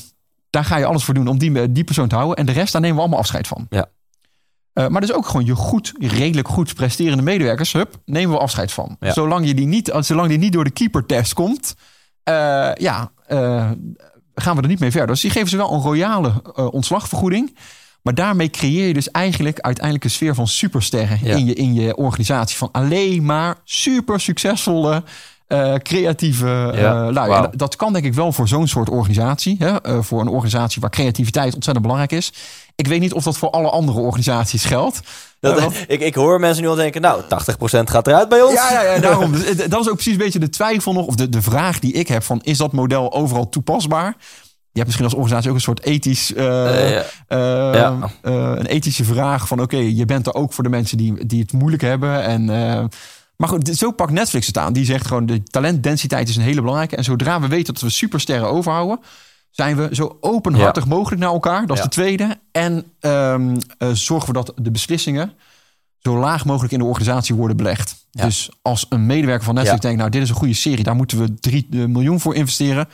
daar 0.50 0.64
ga 0.64 0.76
je 0.76 0.84
alles 0.84 1.05
voor 1.05 1.14
doen 1.14 1.28
om 1.28 1.38
die, 1.38 1.72
die 1.72 1.84
persoon 1.84 2.09
te 2.09 2.14
houden. 2.14 2.36
En 2.36 2.46
de 2.46 2.53
rest, 2.53 2.72
daar 2.72 2.80
nemen 2.80 2.96
we 2.96 3.03
allemaal 3.03 3.20
afscheid 3.20 3.46
van. 3.46 3.66
Ja. 3.70 3.88
Uh, 4.74 4.86
maar 4.86 5.00
dus 5.00 5.12
ook 5.12 5.26
gewoon 5.26 5.44
je 5.44 5.55
goed, 5.55 5.92
redelijk 5.98 6.48
goed 6.48 6.74
presterende 6.74 7.22
medewerkers, 7.22 7.72
hup, 7.72 8.00
nemen 8.05 8.34
we 8.36 8.42
afscheid 8.42 8.72
van. 8.72 8.96
Ja. 9.00 9.12
Zolang, 9.12 9.46
je 9.46 9.55
die 9.55 9.66
niet, 9.66 9.92
zolang 9.98 10.28
die 10.28 10.38
niet 10.38 10.53
door 10.53 10.64
de 10.64 10.70
keeper-test 10.70 11.34
komt, 11.34 11.74
uh, 12.28 12.34
ja, 12.74 13.12
uh, 13.28 13.70
gaan 14.34 14.57
we 14.57 14.62
er 14.62 14.68
niet 14.68 14.80
mee 14.80 14.90
verder. 14.90 15.11
Dus 15.11 15.20
die 15.20 15.30
geven 15.30 15.48
ze 15.48 15.57
wel 15.57 15.72
een 15.72 15.80
royale 15.80 16.42
ontslagvergoeding. 16.70 17.57
Maar 18.03 18.14
daarmee 18.14 18.50
creëer 18.50 18.86
je 18.86 18.92
dus 18.92 19.11
eigenlijk 19.11 19.61
uiteindelijk 19.61 20.05
een 20.05 20.11
sfeer 20.11 20.34
van 20.34 20.48
supersterren 20.48 21.18
ja. 21.22 21.36
in, 21.36 21.46
je, 21.46 21.55
in 21.55 21.74
je 21.74 21.96
organisatie. 21.96 22.57
Van 22.57 22.68
alleen 22.72 23.24
maar 23.24 23.57
super 23.64 24.20
succesvolle 24.20 25.03
uh, 25.53 25.74
creatieve 25.74 26.72
ja, 26.74 27.09
uh, 27.09 27.26
wow. 27.26 27.53
Dat 27.57 27.76
kan 27.76 27.92
denk 27.92 28.05
ik 28.05 28.14
wel 28.14 28.32
voor 28.32 28.48
zo'n 28.48 28.68
soort 28.68 28.90
organisatie. 28.90 29.57
Hè? 29.59 29.86
Uh, 29.86 30.03
voor 30.03 30.20
een 30.20 30.28
organisatie 30.28 30.80
waar 30.80 30.90
creativiteit 30.90 31.55
ontzettend 31.55 31.86
belangrijk 31.86 32.12
is. 32.12 32.32
Ik 32.76 32.86
weet 32.86 33.00
niet 33.00 33.12
of 33.12 33.24
dat 33.24 33.38
voor 33.38 33.50
alle 33.50 33.70
andere 33.70 33.98
organisaties 33.98 34.64
geldt. 34.64 35.00
Dat, 35.40 35.72
ik, 35.86 36.00
ik 36.00 36.14
hoor 36.14 36.40
mensen 36.40 36.62
nu 36.62 36.68
al 36.68 36.74
denken, 36.74 37.00
nou, 37.00 37.22
80% 37.22 37.26
gaat 37.84 38.07
eruit 38.07 38.28
bij 38.28 38.42
ons. 38.42 38.55
Ja, 38.55 38.72
ja, 38.72 38.94
ja 38.94 39.00
daarom. 39.00 39.32
Dus, 39.42 39.57
dat 39.57 39.80
is 39.80 39.88
ook 39.88 39.94
precies 39.94 40.12
een 40.12 40.18
beetje 40.18 40.38
de 40.38 40.48
twijfel 40.48 40.92
nog, 40.92 41.07
of 41.07 41.14
de, 41.14 41.28
de 41.28 41.42
vraag 41.42 41.78
die 41.78 41.92
ik 41.92 42.09
heb 42.09 42.22
van, 42.22 42.40
is 42.42 42.59
dat 42.59 42.72
model 42.72 43.12
overal 43.12 43.48
toepasbaar? 43.48 44.16
Je 44.72 44.78
hebt 44.80 44.84
misschien 44.84 45.05
als 45.05 45.14
organisatie 45.14 45.50
ook 45.50 45.57
een 45.57 45.62
soort 45.62 45.82
ethisch, 45.82 46.30
uh, 46.30 46.44
ja. 46.90 47.05
Uh, 47.28 47.74
ja. 47.74 48.11
een 48.22 48.66
ethische 48.66 49.05
vraag 49.05 49.46
van, 49.46 49.61
oké, 49.61 49.76
okay, 49.76 49.88
je 49.88 50.05
bent 50.05 50.26
er 50.26 50.34
ook 50.34 50.53
voor 50.53 50.64
de 50.64 50.70
mensen 50.70 50.96
die, 50.96 51.26
die 51.26 51.40
het 51.40 51.53
moeilijk 51.53 51.82
hebben 51.82 52.22
en 52.22 52.48
maar 53.43 53.51
goed, 53.51 53.68
zo 53.68 53.90
pakt 53.90 54.12
Netflix 54.12 54.47
het 54.47 54.59
aan. 54.59 54.72
Die 54.72 54.84
zegt 54.84 55.07
gewoon 55.07 55.26
de 55.26 55.43
talentdensiteit 55.43 56.28
is 56.28 56.36
een 56.36 56.43
hele 56.43 56.61
belangrijke. 56.61 56.97
En 56.97 57.05
zodra 57.05 57.40
we 57.40 57.49
weten 57.49 57.74
dat 57.74 57.82
we 57.82 57.90
supersterren 57.90 58.49
overhouden, 58.49 59.01
zijn 59.51 59.76
we 59.76 59.88
zo 59.93 60.16
openhartig 60.20 60.86
mogelijk 60.86 61.20
naar 61.20 61.32
elkaar. 61.32 61.66
Dat 61.66 61.76
is 61.76 61.82
de 61.82 61.88
tweede. 61.88 62.38
En 62.53 62.84
um, 63.01 63.57
uh, 63.78 63.88
zorgen 63.93 64.26
we 64.26 64.32
dat 64.32 64.53
de 64.57 64.70
beslissingen 64.70 65.32
zo 65.99 66.18
laag 66.18 66.45
mogelijk 66.45 66.72
in 66.72 66.78
de 66.78 66.84
organisatie 66.84 67.34
worden 67.34 67.57
belegd. 67.57 68.07
Dus 68.11 68.51
als 68.62 68.86
een 68.88 69.07
medewerker 69.07 69.45
van 69.45 69.55
Netflix 69.55 69.80
denkt, 69.80 69.99
nou 69.99 70.11
dit 70.11 70.22
is 70.22 70.28
een 70.28 70.34
goede 70.34 70.55
serie, 70.55 70.84
daar 70.84 70.97
moeten 70.97 71.18
we 71.18 71.34
3 71.34 71.66
eh, 71.70 71.84
miljoen 71.84 72.20
voor 72.20 72.34
investeren. 72.34 72.88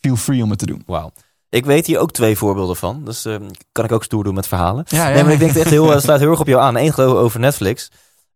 Feel 0.00 0.16
free 0.16 0.42
om 0.42 0.50
het 0.50 0.58
te 0.58 0.66
doen. 0.66 0.82
Wauw. 0.86 1.12
Ik 1.48 1.64
weet 1.64 1.86
hier 1.86 1.98
ook 1.98 2.12
twee 2.12 2.36
voorbeelden 2.36 2.76
van. 2.76 3.04
Dus 3.04 3.26
uh, 3.26 3.36
kan 3.72 3.84
ik 3.84 3.92
ook 3.92 4.04
stoer 4.04 4.24
doen 4.24 4.34
met 4.34 4.46
verhalen. 4.46 4.84
Ja, 4.88 5.08
ja. 5.08 5.14
Nee, 5.14 5.22
maar 5.22 5.32
ik 5.32 5.38
denk 5.38 5.50
het 5.50 5.60
echt 5.60 5.70
heel, 5.70 6.00
sluit 6.00 6.20
heel 6.20 6.30
erg 6.30 6.40
op 6.40 6.46
jou 6.46 6.62
aan. 6.62 6.76
Eén 6.76 6.94
over 6.96 7.40
Netflix. 7.40 7.90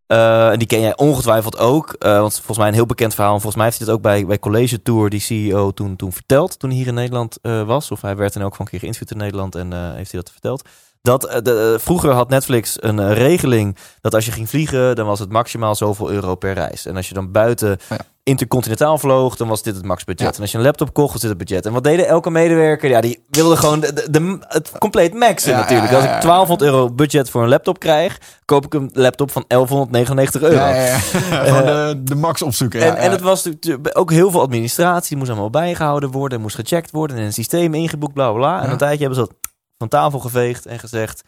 Uh, 0.09 0.51
en 0.51 0.59
die 0.59 0.67
ken 0.67 0.81
jij 0.81 0.97
ongetwijfeld 0.97 1.59
ook. 1.59 1.97
Uh, 1.99 2.19
want 2.19 2.35
volgens 2.35 2.59
mij 2.59 2.69
een 2.69 2.75
heel 2.75 2.87
bekend 2.87 3.15
verhaal. 3.15 3.35
En 3.35 3.41
volgens 3.41 3.63
mij 3.63 3.65
heeft 3.65 3.79
hij 3.79 3.87
het 3.87 3.97
ook 3.97 4.03
bij, 4.03 4.27
bij 4.27 4.39
College 4.39 4.83
Tour, 4.83 5.11
die 5.11 5.21
CEO, 5.21 5.71
toen, 5.71 5.97
toen 5.97 6.13
verteld. 6.13 6.59
Toen 6.59 6.71
hij 6.71 6.79
hier 6.79 6.89
in 6.89 6.95
Nederland 6.95 7.39
uh, 7.43 7.63
was. 7.63 7.91
Of 7.91 8.01
hij 8.01 8.17
werd 8.17 8.35
in 8.35 8.41
elk 8.41 8.51
geval 8.51 8.67
een 8.67 8.71
keer 8.71 8.81
geïnterviewd 8.81 9.11
in 9.11 9.25
Nederland 9.25 9.55
en 9.55 9.95
heeft 9.97 10.13
hij 10.13 10.21
dat 10.21 10.31
verteld. 10.31 10.69
Dat, 11.05 11.25
eh, 11.25 11.43
de, 11.43 11.77
vroeger 11.81 12.11
had 12.11 12.29
Netflix 12.29 12.77
een 12.81 13.15
regeling 13.15 13.77
dat 14.01 14.15
als 14.15 14.25
je 14.25 14.33
ging 14.33 14.49
vliegen, 14.49 14.97
dan 14.97 15.07
was 15.07 15.19
het 15.19 15.33
maximaal 15.33 15.75
zoveel 15.75 16.11
euro 16.11 16.35
per 16.35 16.53
reis. 16.53 16.87
En 16.87 16.97
als 16.97 17.09
je 17.09 17.15
dan 17.15 17.33
buiten 17.33 17.79
ja 17.89 17.97
intercontinentaal 18.25 18.99
vloog, 18.99 19.37
dan 19.37 19.49
was 19.49 19.63
dit 19.63 19.75
het 19.75 19.85
maxbudget. 19.85 20.35
En 20.35 20.41
als 20.41 20.51
je 20.51 20.59
een 20.59 20.65
laptop 20.65 20.93
kocht, 20.93 21.13
was 21.13 21.21
dit 21.21 21.31
het 21.31 21.39
budget. 21.39 21.67
En 21.67 21.73
wat 21.73 21.85
deden 21.85 22.07
elke 22.07 22.31
medewerker? 22.31 22.89
Ja, 22.89 23.01
die 23.01 23.25
wilde 23.31 23.57
gewoon 23.57 23.81
de, 23.81 24.07
de, 24.11 24.39
het 24.49 24.73
compleet 24.79 25.15
maxen 25.15 25.53
natuurlijk. 25.53 25.93
als 25.93 26.05
ik 26.05 26.11
1200 26.11 26.63
euro 26.63 26.91
budget 26.91 27.31
voor 27.31 27.43
een 27.43 27.49
laptop 27.49 27.79
krijg, 27.79 28.19
koop 28.45 28.65
ik 28.65 28.75
een 28.75 28.91
laptop 28.93 29.31
van 29.31 29.45
1199 29.47 30.43
euro. 30.43 30.55
Ja, 30.55 30.99
gewoon 31.45 32.05
de, 32.05 32.15
max 32.15 32.43
opzoeken. 32.43 32.81
en, 32.81 32.97
en 32.97 33.11
het 33.11 33.21
was 33.21 33.49
ook 33.93 34.11
heel 34.11 34.31
veel 34.31 34.41
administratie, 34.41 35.17
moest 35.17 35.31
allemaal 35.31 35.51
bijgehouden 35.51 36.11
worden, 36.11 36.41
moest 36.41 36.57
gecheckt 36.57 36.91
worden, 36.91 37.17
en 37.17 37.23
een 37.23 37.33
systeem 37.33 37.75
ingeboekt, 37.75 38.15
bla 38.15 38.33
bla. 38.33 38.63
En 38.63 38.71
een 38.71 38.77
tijdje 38.77 39.05
hebben 39.05 39.19
ze 39.19 39.27
dat 39.29 39.53
van 39.79 39.89
tafel 39.89 40.19
geveegd 40.19 40.67
en 40.67 40.79
gezegd: 40.79 41.23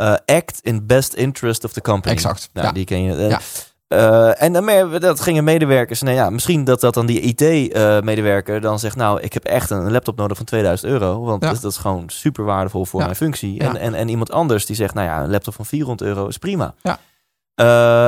uh, 0.00 0.14
act 0.26 0.60
in 0.60 0.86
best 0.86 1.12
interest 1.12 1.64
of 1.64 1.72
the 1.72 1.80
company. 1.80 2.14
Exact. 2.14 2.50
Nou, 2.52 2.72
die 2.72 2.84
ken 2.84 3.02
je. 3.02 3.14
Ja. 3.14 3.40
Uh, 3.88 4.42
en 4.42 4.52
dan 4.52 4.98
dat 5.00 5.20
gingen 5.20 5.44
medewerkers. 5.44 6.02
Nou 6.02 6.16
ja, 6.16 6.30
misschien 6.30 6.64
dat 6.64 6.80
dat 6.80 6.94
dan 6.94 7.06
die 7.06 7.20
IT-medewerker 7.20 8.60
dan 8.60 8.78
zegt: 8.78 8.96
Nou, 8.96 9.20
ik 9.20 9.32
heb 9.32 9.44
echt 9.44 9.70
een 9.70 9.90
laptop 9.90 10.16
nodig 10.16 10.36
van 10.36 10.46
2000 10.46 10.90
euro. 10.90 11.24
Want 11.24 11.42
dat, 11.42 11.64
is 11.64 11.76
gewoon 11.76 12.04
super 12.06 12.44
waardevol 12.44 12.84
voor 12.84 13.00
mijn 13.00 13.16
functie. 13.16 13.60
En, 13.60 13.76
en, 13.76 13.94
en 13.94 14.08
iemand 14.08 14.30
anders 14.30 14.66
die 14.66 14.76
zegt: 14.76 14.94
Nou 14.94 15.06
ja, 15.06 15.22
een 15.22 15.30
laptop 15.30 15.54
van 15.54 15.66
400 15.66 16.10
euro 16.10 16.26
is 16.26 16.38
prima. 16.38 16.74
Ja. 16.82 16.98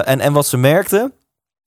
En, 0.03 0.21
en 0.21 0.33
wat 0.33 0.47
ze 0.47 0.57
merkten. 0.57 1.13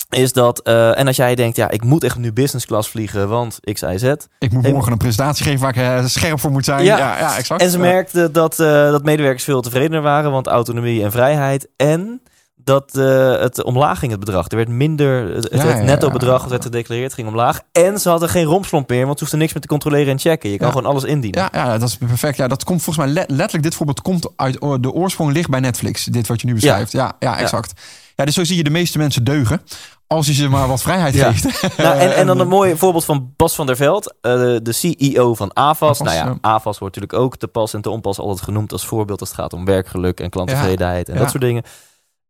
Is 0.10 0.34
dat, 0.34 0.62
uh, 0.64 1.00
en 1.00 1.08
als 1.08 1.16
jij 1.16 1.36
denkt, 1.36 1.58
ja, 1.58 1.70
ik 1.70 1.84
moet 1.84 2.04
echt 2.04 2.18
nu 2.18 2.34
business 2.34 2.66
class 2.66 2.90
vliegen, 2.90 3.30
want 3.30 3.60
X, 3.74 3.82
Y, 3.82 3.98
Z. 3.98 4.14
Ik 4.40 4.52
moet 4.52 4.72
morgen 4.72 4.92
een 4.92 4.98
presentatie 4.98 5.46
geven 5.46 5.60
waar 5.60 6.02
ik 6.02 6.08
scherp 6.08 6.40
voor 6.40 6.52
moet 6.52 6.66
zijn. 6.66 6.84
Ja, 6.84 6.98
ja, 6.98 7.18
ja 7.18 7.38
exact. 7.38 7.62
En 7.62 7.70
ze 7.70 7.80
merkten 7.80 8.32
dat, 8.32 8.56
dat 8.56 9.04
medewerkers 9.04 9.44
veel 9.44 9.62
tevredener 9.62 10.02
waren, 10.02 10.32
want 10.32 10.48
autonomie 10.48 11.04
en 11.04 11.12
vrijheid. 11.12 11.68
En 11.76 12.22
dat 12.56 12.92
uh, 12.98 13.40
het 13.40 13.64
omlaag 13.64 14.00
ging, 14.00 14.12
het 14.12 14.20
bedrag. 14.20 14.50
Er 14.50 14.56
werd 14.56 14.70
minder, 14.70 15.36
het, 15.36 15.52
het 15.52 15.84
netto 15.84 16.10
bedrag 16.10 16.42
dat 16.42 16.50
werd 16.50 16.64
gedeclareerd, 16.64 17.14
ging 17.14 17.28
omlaag. 17.28 17.62
En 17.72 18.00
ze 18.00 18.10
hadden 18.10 18.30
geen 18.30 18.46
rompslomp 18.46 18.90
meer, 18.90 19.06
want 19.06 19.18
ze 19.18 19.20
hoefden 19.20 19.40
niks 19.40 19.54
meer 19.54 19.62
te 19.62 19.68
controleren 19.68 20.12
en 20.12 20.20
checken. 20.20 20.50
Je 20.50 20.58
kan 20.58 20.72
gewoon 20.72 20.90
alles 20.90 21.04
indienen. 21.04 21.42
Ja, 21.42 21.50
ja, 21.52 21.78
dat 21.78 21.90
is 21.90 21.98
perfect. 21.98 22.38
Ja, 22.38 22.48
dat 22.48 22.64
komt 22.64 22.84
volgens 22.84 23.06
mij 23.06 23.26
letterlijk, 23.28 23.64
dit 23.64 23.76
voorbeeld 23.76 24.02
komt 24.02 24.30
uit, 24.36 24.62
de 24.80 24.92
oorsprong 24.92 25.32
ligt 25.32 25.50
bij 25.50 25.60
Netflix. 25.60 26.04
Dit 26.04 26.28
wat 26.28 26.42
je 26.42 26.48
nu 26.48 26.54
beschrijft. 26.54 26.92
Ja, 26.92 27.16
ja, 27.20 27.38
exact. 27.38 27.82
Ja. 28.18 28.26
dus 28.26 28.36
zo 28.36 28.44
zie 28.44 28.58
je 28.58 28.64
de 28.64 28.70
meeste 28.70 28.98
mensen 28.98 29.24
deugen. 29.24 29.62
Als 30.08 30.28
je 30.28 30.34
ze 30.34 30.50
maar 30.50 30.68
wat 30.68 30.82
vrijheid 30.82 31.16
geeft. 31.16 31.44
Nou, 31.78 31.98
en, 31.98 32.16
en 32.16 32.28
dan 32.28 32.40
een 32.42 32.48
mooi 32.48 32.78
voorbeeld 32.78 33.06
van 33.06 33.34
Bas 33.36 33.56
van 33.56 33.66
der 33.66 33.76
Veld, 33.76 34.16
uh, 34.22 34.32
de 34.62 34.72
CEO 34.72 35.34
van 35.34 35.56
AVAS. 35.56 36.00
nou 36.00 36.16
ja, 36.16 36.38
AVAS 36.42 36.78
wordt 36.80 36.96
natuurlijk 36.96 37.24
ook 37.24 37.38
te 37.38 37.48
pas 37.48 37.74
en 37.74 37.82
te 37.82 37.90
onpas 37.90 38.20
altijd 38.20 38.42
genoemd 38.42 38.72
als 38.72 38.86
voorbeeld 38.86 39.20
als 39.20 39.30
het 39.30 39.40
gaat 39.40 39.54
om 39.54 39.66
werkgeluk 39.66 40.20
en 40.20 40.30
klanttevredenheid 40.30 41.10
en 41.10 41.18
dat 41.18 41.30
soort 41.30 41.44
dingen. 41.44 41.64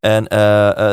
En 0.00 0.22
uh, 0.22 0.28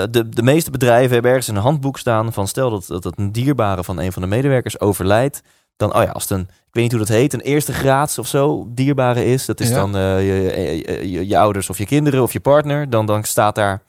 de, 0.10 0.30
de 0.30 0.44
meeste 0.44 0.72
bedrijven 0.72 1.14
hebben 1.14 1.32
ergens 1.32 1.48
een 1.48 1.56
handboek 1.56 1.98
staan 1.98 2.34
van 2.34 2.48
stel 2.48 2.70
dat, 2.70 3.04
dat, 3.04 3.14
een 3.18 3.32
dierbare 3.32 3.84
van 3.84 4.00
een 4.00 4.12
van 4.12 4.22
de 4.22 4.28
medewerkers 4.28 4.80
overlijdt. 4.80 5.42
Dan, 5.76 5.96
oh 5.96 6.04
ja, 6.04 6.10
als 6.10 6.24
het 6.24 6.32
een, 6.32 6.42
ik 6.42 6.72
weet 6.72 6.84
niet 6.84 6.92
hoe 6.92 7.02
dat 7.02 7.10
heet, 7.10 7.34
een 7.34 7.40
eerste 7.40 7.74
graads 7.74 8.20
of 8.20 8.28
zo 8.28 8.68
dierbare 8.70 9.26
is. 9.26 9.46
Dat 9.46 9.60
is 9.60 9.72
dan 9.72 9.96
uh, 9.96 10.26
je, 10.26 11.12
je, 11.12 11.28
je, 11.28 11.38
ouders 11.38 11.70
of 11.70 11.78
je 11.78 11.86
kinderen 11.86 12.24
of 12.24 12.34
je 12.34 12.40
partner. 12.40 12.90
Dan, 12.90 13.06
dan 13.06 13.24
staat 13.24 13.56
daar 13.56 13.82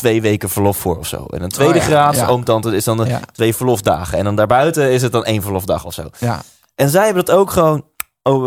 twee 0.00 0.22
weken 0.22 0.50
verlof 0.50 0.76
voor 0.76 0.98
of 0.98 1.06
zo. 1.06 1.24
En 1.24 1.42
een 1.42 1.48
tweede 1.48 1.74
oh, 1.74 1.80
ja, 1.80 1.86
graads 1.86 2.18
ja. 2.18 2.26
oomtante 2.26 2.76
is 2.76 2.84
dan 2.84 3.08
twee 3.32 3.54
verlofdagen. 3.54 4.18
En 4.18 4.24
dan 4.24 4.34
daarbuiten 4.34 4.92
is 4.92 5.02
het 5.02 5.12
dan 5.12 5.24
één 5.24 5.42
verlofdag 5.42 5.84
of 5.84 5.94
zo. 5.94 6.08
Ja. 6.18 6.42
En 6.74 6.88
zij 6.88 7.04
hebben 7.04 7.24
dat 7.24 7.34
ook 7.34 7.50
gewoon 7.50 7.84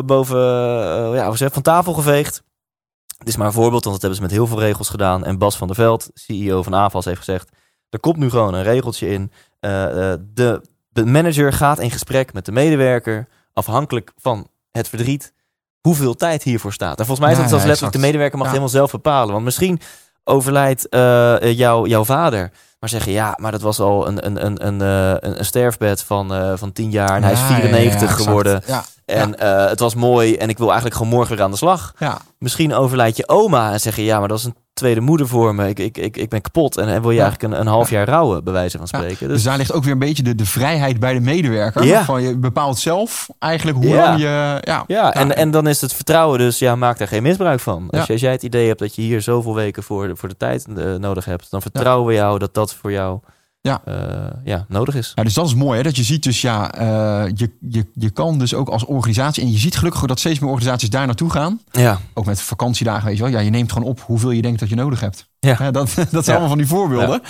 boven 0.06 0.40
ja, 1.14 1.34
van 1.34 1.62
tafel 1.62 1.94
geveegd. 1.94 2.44
Het 3.18 3.28
is 3.28 3.38
maar 3.38 3.48
een 3.48 3.54
voorbeeld, 3.54 3.84
want 3.84 4.02
dat 4.02 4.02
hebben 4.02 4.16
ze 4.16 4.22
met 4.22 4.32
heel 4.32 4.48
veel 4.48 4.60
regels 4.60 4.90
gedaan. 4.90 5.26
En 5.26 5.38
Bas 5.38 5.58
van 5.58 5.68
der 5.68 5.76
Veld, 5.76 6.10
CEO 6.14 6.64
van 6.64 6.76
AVAS, 6.76 7.06
heeft 7.06 7.18
gezegd... 7.18 7.50
er 7.90 8.00
komt 8.00 8.18
nu 8.18 8.30
gewoon 8.30 8.54
een 8.54 8.64
regeltje 8.64 9.10
in. 9.10 9.22
Uh, 9.22 9.70
de, 10.20 10.62
de 10.90 11.06
manager 11.06 11.54
gaat 11.54 11.80
in 11.80 11.92
gesprek 11.92 12.34
met 12.34 12.46
de 12.46 12.52
medewerker... 12.52 13.28
afhankelijk 13.54 14.12
van 14.18 14.48
het 14.72 14.90
verdriet, 14.90 15.34
hoeveel 15.82 16.16
tijd 16.16 16.44
hiervoor 16.44 16.74
staat. 16.74 17.00
En 17.00 17.06
volgens 17.06 17.20
mij 17.20 17.30
is 17.30 17.36
dat 17.36 17.46
ja, 17.46 17.50
zelfs 17.50 17.66
letterlijk... 17.66 17.96
de 17.96 18.02
medewerker 18.02 18.38
mag 18.38 18.48
helemaal 18.48 18.70
zelf 18.70 18.92
bepalen. 18.92 19.34
Want 19.34 19.46
misschien 19.46 19.80
overlijdt 20.24 20.88
uh, 20.90 21.54
jou, 21.54 21.88
jouw 21.88 22.06
vader... 22.06 22.52
Maar 22.80 22.92
zeggen, 22.92 23.12
ja, 23.12 23.38
maar 23.40 23.52
dat 23.52 23.62
was 23.62 23.80
al 23.80 24.08
een, 24.08 24.26
een, 24.26 24.46
een, 24.46 24.68
een, 24.68 24.80
een, 24.80 25.40
een 25.40 25.46
sterfbed 25.46 26.04
van, 26.04 26.58
van 26.58 26.72
10 26.72 26.92
jaar. 26.92 27.16
En 27.16 27.24
hij 27.24 27.32
is 27.32 27.40
94 27.40 28.16
geworden. 28.16 28.62
Ja. 29.06 29.14
En 29.14 29.36
uh, 29.42 29.70
het 29.70 29.80
was 29.80 29.96
mooi 29.96 30.36
en 30.36 30.50
ik 30.50 30.58
wil 30.58 30.68
eigenlijk 30.68 30.96
gewoon 30.96 31.12
morgen 31.12 31.36
weer 31.36 31.46
aan 31.46 31.52
de 31.52 31.58
slag. 31.58 31.94
Ja. 31.98 32.18
Misschien 32.40 32.74
overlijdt 32.74 33.18
je 33.18 33.28
oma 33.28 33.72
en 33.72 33.80
zeg 33.80 33.96
je, 33.96 34.04
ja, 34.04 34.20
maar 34.20 34.28
dat 34.28 34.38
is 34.38 34.44
een 34.44 34.56
tweede 34.74 35.02
moeder 35.02 35.28
voor 35.28 35.56
me. 35.56 35.68
Ik, 35.68 35.80
ik, 35.80 35.98
ik, 35.98 36.18
ik 36.18 36.30
ben 36.30 36.42
kapot. 36.42 36.78
En, 36.78 36.88
en 36.88 37.02
wil 37.02 37.12
je 37.12 37.22
eigenlijk 37.22 37.54
een, 37.54 37.60
een 37.60 37.68
half 37.68 37.90
jaar 37.90 38.08
rouwen, 38.08 38.44
bij 38.44 38.54
wijze 38.54 38.78
van 38.78 38.88
spreken. 38.88 39.28
Dus, 39.28 39.36
dus, 39.36 39.44
daar 39.44 39.58
ligt 39.58 39.74
ook 39.74 39.84
weer 39.84 39.92
een 39.92 40.00
beetje 40.00 40.24
de, 40.24 40.36
de 40.36 40.46
vrijheid 40.46 41.00
bij 41.00 41.14
de 41.14 41.20
medewerker. 41.20 42.04
Van 42.04 42.22
je 42.22 42.38
bepaalt 42.38 42.80
zelf 42.80 43.28
eigenlijk 43.40 43.78
hoe 43.78 43.96
lang 43.96 44.20
je... 44.20 44.60
Ja, 44.62 44.84
ja 44.88 45.14
en, 45.14 45.36
en 45.36 45.52
dan 45.52 45.68
is 45.68 45.82
het 45.82 45.94
vertrouwen 45.94 46.40
dus, 46.40 46.60
ja, 46.60 46.76
maak 46.76 46.98
daar 46.98 47.08
geen 47.08 47.24
misbruik 47.24 47.60
van. 47.60 47.90
Als, 47.90 48.06
je, 48.06 48.14
als 48.14 48.22
jij 48.22 48.32
het 48.32 48.44
idee 48.44 48.68
hebt 48.68 48.80
dat 48.80 48.96
je 48.96 49.02
hier 49.02 49.22
zoveel 49.22 49.56
weken 49.56 49.84
voor, 49.84 50.12
voor 50.14 50.30
de 50.30 50.38
tijd 50.38 50.66
uh, 50.70 50.96
nodig 50.96 51.26
hebt, 51.26 51.52
dan 51.52 51.62
vertrouwen 51.62 52.08
we 52.08 52.14
jou 52.14 52.40
dat 52.40 52.54
dat 52.54 52.74
voor 52.74 52.92
jou 52.92 53.20
ja. 53.64 53.82
Uh, 53.88 53.96
ja, 54.44 54.66
nodig 54.68 54.96
is. 54.96 55.12
Ja, 55.16 55.24
dus 55.24 55.34
dat 55.34 55.46
is 55.46 55.54
mooi, 55.54 55.78
hè? 55.78 55.84
dat 55.84 55.96
je 55.96 56.04
ziet 56.04 56.24
dus 56.24 56.42
ja, 56.42 56.82
uh, 56.82 57.32
je, 57.36 57.52
je, 57.70 57.86
je 57.94 58.10
kan 58.10 58.38
dus 58.38 58.54
ook 58.54 58.70
als 58.70 58.86
organisatie, 58.86 59.44
en 59.44 59.52
je 59.52 59.58
ziet 59.58 59.78
gelukkig 59.78 60.06
dat 60.06 60.20
steeds 60.20 60.40
meer 60.40 60.50
organisaties 60.50 60.90
daar 60.90 61.06
naartoe 61.06 61.30
gaan. 61.30 61.62
Ja. 61.72 62.00
Ook 62.14 62.26
met 62.26 62.42
vakantiedagen, 62.42 63.06
weet 63.06 63.18
je 63.18 63.24
wel. 63.24 63.32
Ja, 63.32 63.40
je 63.40 63.50
neemt 63.50 63.72
gewoon 63.72 63.88
op 63.88 64.02
hoeveel 64.02 64.32
je 64.32 64.42
denkt 64.42 64.60
dat 64.60 64.70
je 64.70 64.76
nodig 64.76 65.00
hebt. 65.00 65.30
Ja. 65.40 65.56
ja 65.60 65.72
dat, 65.72 65.94
dat 66.12 66.24
zijn 66.24 66.38
allemaal 66.38 66.48
van 66.48 66.58
die 66.58 66.68
voorbeelden. 66.68 67.22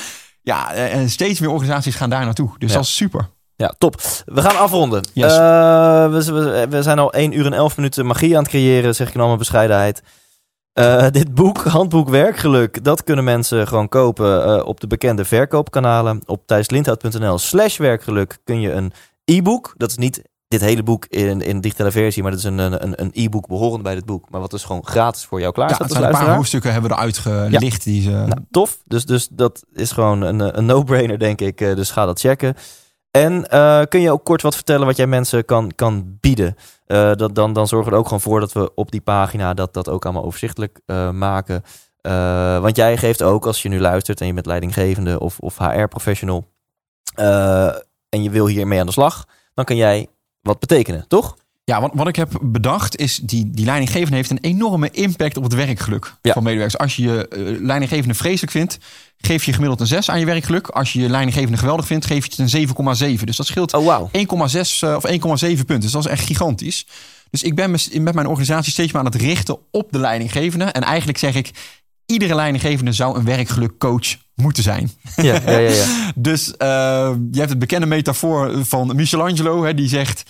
Ja. 0.42 0.74
en 0.74 1.10
steeds 1.10 1.40
meer 1.40 1.50
organisaties 1.50 1.96
gaan 1.96 2.10
daar 2.10 2.26
naartoe. 2.26 2.50
Dus 2.58 2.74
dat 2.74 2.84
is 2.84 2.96
super. 2.96 3.30
Ja, 3.56 3.74
top. 3.78 4.02
We 4.26 4.42
gaan 4.42 4.58
afronden. 4.58 5.08
Yes. 5.14 5.34
Uh, 5.34 5.40
we, 6.12 6.68
we, 6.70 6.84
zijn 6.84 7.00
al 7.00 7.14
1 7.14 7.38
uur 7.38 7.46
en 7.46 7.54
11 7.54 7.78
minuten 7.78 8.06
magie 8.06 8.36
aan 8.36 8.42
het 8.42 8.52
creëren, 8.52 8.96
zeg 8.96 9.08
ik 9.08 9.14
in 9.14 9.20
allemaal 9.20 9.38
bescheidenheid. 9.38 10.02
Uh, 10.80 11.10
dit 11.10 11.34
boek, 11.34 11.58
Handboek 11.64 12.10
Werkgeluk, 12.10 12.84
dat 12.84 13.04
kunnen 13.04 13.24
mensen 13.24 13.68
gewoon 13.68 13.90
kopen 13.90 14.48
uh, 14.48 14.66
op 14.66 14.80
de 14.80 14.88
bekende 14.88 15.26
verkoopkanalen. 15.26 16.22
Op 16.26 16.48
thijslindhout.nl 16.48 17.38
slash 17.38 17.78
werkgeluk 17.78 18.38
kun 18.44 18.60
je 18.60 18.72
een 18.72 18.92
e-book, 19.26 19.74
dat 19.78 19.90
is 19.90 19.98
niet 19.98 20.22
dit 20.48 20.62
hele 20.62 20.84
boek 20.84 21.06
in, 21.06 21.42
in 21.42 21.62
digitale 21.62 21.92
versie, 21.92 22.22
maar 22.22 22.32
dat 22.32 22.40
is 22.40 22.46
een, 22.46 22.58
een, 22.58 23.02
een 23.02 23.12
e-book 23.14 23.48
behorend 23.48 23.84
bij 23.84 23.96
dit 23.96 24.06
boek. 24.06 24.30
Maar 24.30 24.42
wat 24.42 24.52
dus 24.52 24.64
gewoon 24.64 24.86
gratis 24.86 25.26
voor 25.26 25.40
jou 25.40 25.54
klaar 25.54 25.74
staat. 25.74 25.94
Ja, 25.94 26.04
een 26.04 26.12
paar 26.12 26.36
hoofdstukken 26.36 26.72
hebben 26.72 26.90
we 26.90 26.96
eruit 26.96 27.18
gelicht. 27.18 27.84
Die 27.84 28.02
ze... 28.02 28.10
Nou, 28.10 28.40
tof. 28.52 28.78
Dus, 28.86 29.06
dus 29.06 29.28
dat 29.32 29.64
is 29.74 29.92
gewoon 29.92 30.22
een, 30.22 30.58
een 30.58 30.66
no-brainer, 30.66 31.20
denk 31.20 31.42
ik. 31.42 31.62
Eh, 31.62 31.76
dus 31.76 31.92
ga 31.92 32.06
dat 32.06 32.20
checken. 32.20 32.56
En 33.18 33.46
uh, 33.54 33.82
kun 33.90 34.02
je 34.02 34.12
ook 34.12 34.24
kort 34.24 34.42
wat 34.42 34.56
vertellen 34.56 34.86
wat 34.86 34.98
jij 34.98 35.08
mensen 35.08 35.46
kan, 35.46 35.72
kan 35.76 36.18
bieden? 36.20 36.56
Uh, 36.88 37.14
dat, 37.14 37.36
dan, 37.36 37.54
dan 37.54 37.68
zorgen 37.68 37.88
we 37.88 37.94
er 37.94 38.00
ook 38.00 38.08
gewoon 38.08 38.22
voor 38.22 38.40
dat 38.40 38.54
we 38.54 38.72
op 38.76 38.92
die 38.92 39.02
pagina 39.02 39.54
dat, 39.54 39.74
dat 39.74 39.90
ook 39.90 40.04
allemaal 40.04 40.24
overzichtelijk 40.24 40.80
uh, 40.86 41.10
maken. 41.10 41.64
want 42.62 42.76
jij 42.76 42.98
geeft 42.98 43.24
ook, 43.24 43.46
als 43.46 43.62
je 43.62 43.70
nu 43.70 43.80
luistert 43.80 44.22
en 44.22 44.28
je 44.28 44.34
bent 44.34 44.46
leidinggevende 44.46 45.20
of, 45.20 45.40
of 45.40 45.58
HR-professional 45.58 46.46
en 48.10 48.24
je 48.24 48.30
wil 48.30 48.48
hiermee 48.48 48.80
aan 48.80 48.86
de 48.86 48.92
slag, 48.92 49.26
dan 49.54 49.66
kan 49.66 49.76
jij 49.76 50.08
wat 50.42 50.60
betekenen, 50.60 51.08
toch? 51.08 51.38
Ja, 51.66 51.82
wat, 51.82 51.92
wat 51.94 52.08
ik 52.08 52.16
heb 52.16 52.40
bedacht 52.42 52.98
is, 52.98 53.20
die, 53.24 53.50
die 53.50 53.66
leidinggevende 53.66 54.16
heeft 54.16 54.30
een 54.30 54.42
enorme 54.42 54.90
impact 54.92 55.38
op 55.38 55.44
het 55.44 55.54
werkgeluk 55.54 56.16
van 56.22 56.44
medewerkers. 56.44 56.78
Als 56.78 56.96
je 56.96 57.04
je 57.04 57.30
uh, 57.38 57.62
leidinggevende 57.62 58.14
vreselijk 58.14 58.52
vindt, 58.52 58.78
geef 59.18 59.44
je 59.44 59.54
gemiddeld 59.54 59.80
een 59.80 59.88
6 59.88 60.10
aan 60.10 60.20
je 60.20 60.26
werkgeluk. 60.26 60.68
Als 60.68 60.94
je 60.94 61.00
je 61.00 61.10
leidinggevende 61.10 61.58
geweldig 61.58 61.86
vindt, 61.86 62.06
geef 62.06 62.26
je 62.26 62.44
het 62.44 62.54
een 62.54 63.18
7,7. 63.18 63.24
Dus 63.24 63.38
dat 63.38 63.46
scheelt 63.46 63.74
oh, 63.74 63.84
wow. 63.84 64.08
1,6 64.08 64.60
uh, 64.84 64.96
of 64.96 65.08
1,7 65.08 65.56
punten. 65.56 65.80
Dus 65.80 65.92
dat 65.92 66.06
is 66.06 66.12
echt 66.12 66.26
gigantisch. 66.26 66.88
Dus 67.30 67.44
ik 67.44 67.56
ben 67.56 67.72
met 67.72 68.14
mijn 68.14 68.28
organisatie 68.28 68.72
steeds 68.72 68.92
maar 68.92 69.02
aan 69.02 69.12
het 69.12 69.22
richten 69.22 69.58
op 69.72 69.92
de 69.92 70.00
leidinggevende. 70.00 70.66
En 70.66 70.84
eigenlijk 70.84 71.18
zeg 71.18 71.36
ik, 71.36 71.52
iedere 72.06 72.36
leidinggevende 72.36 72.94
zou 72.94 73.18
een 73.18 73.26
werkgelukcoach 73.26 74.16
moeten 74.36 74.64
zijn. 74.64 74.92
Ja, 75.16 75.24
ja, 75.46 75.52
ja, 75.52 75.70
ja. 75.70 75.86
dus 76.16 76.48
uh, 76.48 76.56
je 77.32 77.38
hebt 77.38 77.50
het 77.50 77.60
bekende 77.60 77.86
metafoor 77.86 78.66
van 78.66 78.96
Michelangelo, 78.96 79.64
hè, 79.64 79.74
die 79.74 79.88
zegt... 79.88 80.24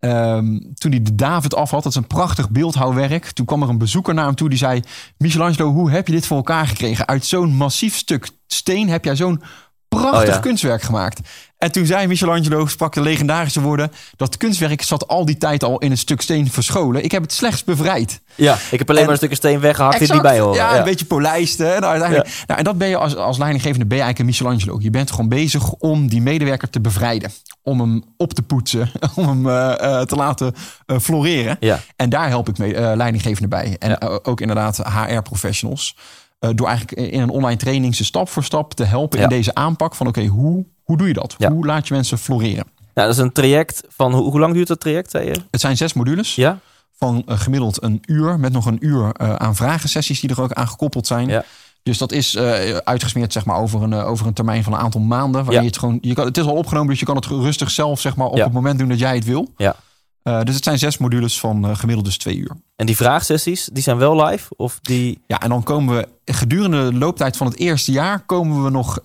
Um, 0.00 0.74
toen 0.74 0.90
hij 0.90 1.02
de 1.02 1.14
David 1.14 1.54
af 1.54 1.70
had, 1.70 1.82
dat 1.82 1.92
is 1.92 1.98
een 1.98 2.06
prachtig 2.06 2.50
beeldhouwwerk. 2.50 3.30
Toen 3.30 3.46
kwam 3.46 3.62
er 3.62 3.68
een 3.68 3.78
bezoeker 3.78 4.14
naar 4.14 4.24
hem 4.24 4.34
toe 4.34 4.48
die 4.48 4.58
zei: 4.58 4.80
Michelangelo, 5.18 5.72
hoe 5.72 5.90
heb 5.90 6.06
je 6.06 6.12
dit 6.12 6.26
voor 6.26 6.36
elkaar 6.36 6.66
gekregen? 6.66 7.06
Uit 7.06 7.24
zo'n 7.24 7.54
massief 7.54 7.96
stuk 7.96 8.28
steen 8.46 8.88
heb 8.88 9.04
jij 9.04 9.16
zo'n 9.16 9.42
prachtig 9.88 10.36
oh 10.36 10.40
kunstwerk 10.40 10.82
gemaakt. 10.82 11.20
En 11.58 11.72
toen 11.72 11.86
zei 11.86 12.06
Michelangelo, 12.06 12.66
sprak 12.66 12.94
de 12.94 13.00
legendarische 13.00 13.60
woorden... 13.60 13.92
dat 14.16 14.36
kunstwerk 14.36 14.82
zat 14.82 15.08
al 15.08 15.24
die 15.24 15.36
tijd 15.36 15.64
al 15.64 15.78
in 15.78 15.90
een 15.90 15.98
stuk 15.98 16.20
steen 16.20 16.50
verscholen. 16.50 17.04
Ik 17.04 17.12
heb 17.12 17.22
het 17.22 17.32
slechts 17.32 17.64
bevrijd. 17.64 18.20
Ja, 18.34 18.58
ik 18.70 18.78
heb 18.78 18.90
alleen 18.90 19.02
maar 19.02 19.10
een 19.10 19.16
stukje 19.16 19.36
steen 19.36 19.60
weggehakt 19.60 19.98
die 19.98 20.20
bij 20.20 20.40
horen. 20.40 20.56
Ja, 20.56 20.78
een 20.78 20.84
beetje 20.84 21.04
polijst. 21.04 21.58
Nou, 21.58 21.84
uiteindelijk, 21.84 22.44
nou, 22.46 22.58
en 22.58 22.64
dat 22.64 22.78
ben 22.78 22.88
je 22.88 22.96
als, 22.96 23.16
als 23.16 23.38
leidinggevende, 23.38 23.86
ben 23.86 23.96
je 23.96 24.02
eigenlijk 24.02 24.18
een 24.18 24.46
Michelangelo. 24.46 24.82
Je 24.82 24.90
bent 24.90 25.10
gewoon 25.10 25.28
bezig 25.28 25.72
om 25.72 26.08
die 26.08 26.22
medewerker 26.22 26.70
te 26.70 26.80
bevrijden. 26.80 27.30
Om 27.62 27.80
hem 27.80 28.04
op 28.16 28.32
te 28.32 28.42
poetsen. 28.42 28.90
Om 29.14 29.28
hem 29.28 29.46
uh, 29.46 30.00
te 30.00 30.16
laten 30.16 30.54
uh, 30.86 30.98
floreren. 30.98 31.56
Ja. 31.60 31.80
En 31.96 32.08
daar 32.08 32.28
help 32.28 32.48
ik 32.48 32.58
mee, 32.58 32.96
leidinggevende 32.96 33.48
bij. 33.48 33.76
En 33.78 34.24
ook 34.24 34.40
inderdaad 34.40 34.76
HR-professionals. 34.76 35.96
door 36.38 36.68
eigenlijk 36.68 37.00
in 37.12 37.20
een 37.20 37.30
online 37.30 37.56
training 37.56 37.94
ze 37.94 38.04
stap 38.04 38.28
voor 38.28 38.44
stap 38.44 38.74
te 38.74 38.84
helpen 38.84 39.18
in 39.18 39.28
deze 39.28 39.54
aanpak 39.54 39.94
van 39.94 40.06
oké, 40.06 40.26
hoe 40.26 40.66
hoe 40.86 40.96
doe 40.96 41.06
je 41.06 41.12
dat? 41.12 41.36
Hoe 41.48 41.66
laat 41.66 41.88
je 41.88 41.94
mensen 41.94 42.18
floreren? 42.18 42.64
Ja, 42.94 43.02
dat 43.02 43.12
is 43.12 43.18
een 43.18 43.32
traject 43.32 43.82
van 43.88 44.14
hoe, 44.14 44.30
hoe 44.30 44.40
lang 44.40 44.54
duurt 44.54 44.68
dat 44.68 44.80
traject? 44.80 45.10
Zei 45.10 45.26
je? 45.26 45.40
Het 45.50 45.60
zijn 45.60 45.76
zes 45.76 45.92
modules. 45.92 46.34
Ja. 46.34 46.58
Van 46.98 47.22
uh, 47.26 47.38
gemiddeld 47.38 47.82
een 47.82 48.02
uur 48.06 48.40
met 48.40 48.52
nog 48.52 48.66
een 48.66 48.86
uur 48.86 49.02
uh, 49.02 49.34
aan 49.34 49.56
vragensessies 49.56 50.20
die 50.20 50.30
er 50.30 50.40
ook 50.40 50.52
aan 50.52 50.68
gekoppeld 50.68 51.06
zijn. 51.06 51.28
Ja. 51.28 51.44
Dus 51.82 51.98
dat 51.98 52.12
is 52.12 52.34
uh, 52.34 52.76
uitgesmeerd 52.76 53.32
zeg 53.32 53.44
maar, 53.44 53.56
over, 53.56 53.82
een, 53.82 53.94
over 53.94 54.26
een 54.26 54.32
termijn 54.32 54.64
van 54.64 54.72
een 54.72 54.78
aantal 54.78 55.00
maanden. 55.00 55.44
Waar 55.44 55.54
ja. 55.54 55.60
je 55.60 55.66
het, 55.66 55.78
gewoon, 55.78 55.98
je 56.00 56.14
kan, 56.14 56.26
het 56.26 56.36
is 56.36 56.44
al 56.44 56.54
opgenomen, 56.54 56.90
dus 56.90 56.98
je 56.98 57.06
kan 57.06 57.16
het 57.16 57.26
rustig 57.26 57.70
zelf 57.70 58.00
zeg 58.00 58.16
maar, 58.16 58.26
op 58.26 58.38
het 58.38 58.52
moment 58.52 58.78
doen 58.78 58.88
dat 58.88 58.98
jij 58.98 59.14
het 59.14 59.24
wil. 59.24 59.52
Ja. 59.56 59.76
Uh, 60.24 60.42
dus 60.42 60.54
het 60.54 60.64
zijn 60.64 60.78
zes 60.78 60.98
modules 60.98 61.40
van 61.40 61.76
gemiddeld 61.76 62.06
dus 62.06 62.18
twee 62.18 62.36
uur. 62.36 62.50
En 62.76 62.86
die 62.86 62.96
vraagsessies, 62.96 63.68
die 63.72 63.82
zijn 63.82 63.96
wel 63.96 64.24
live? 64.24 64.52
Of 64.56 64.78
die... 64.82 65.22
Ja, 65.26 65.40
en 65.40 65.48
dan 65.48 65.62
komen 65.62 65.96
we 65.96 66.32
gedurende 66.32 66.90
de 66.90 66.98
looptijd 66.98 67.36
van 67.36 67.46
het 67.46 67.56
eerste 67.56 67.92
jaar... 67.92 68.20
komen 68.20 68.64
we 68.64 68.70
nog 68.70 68.98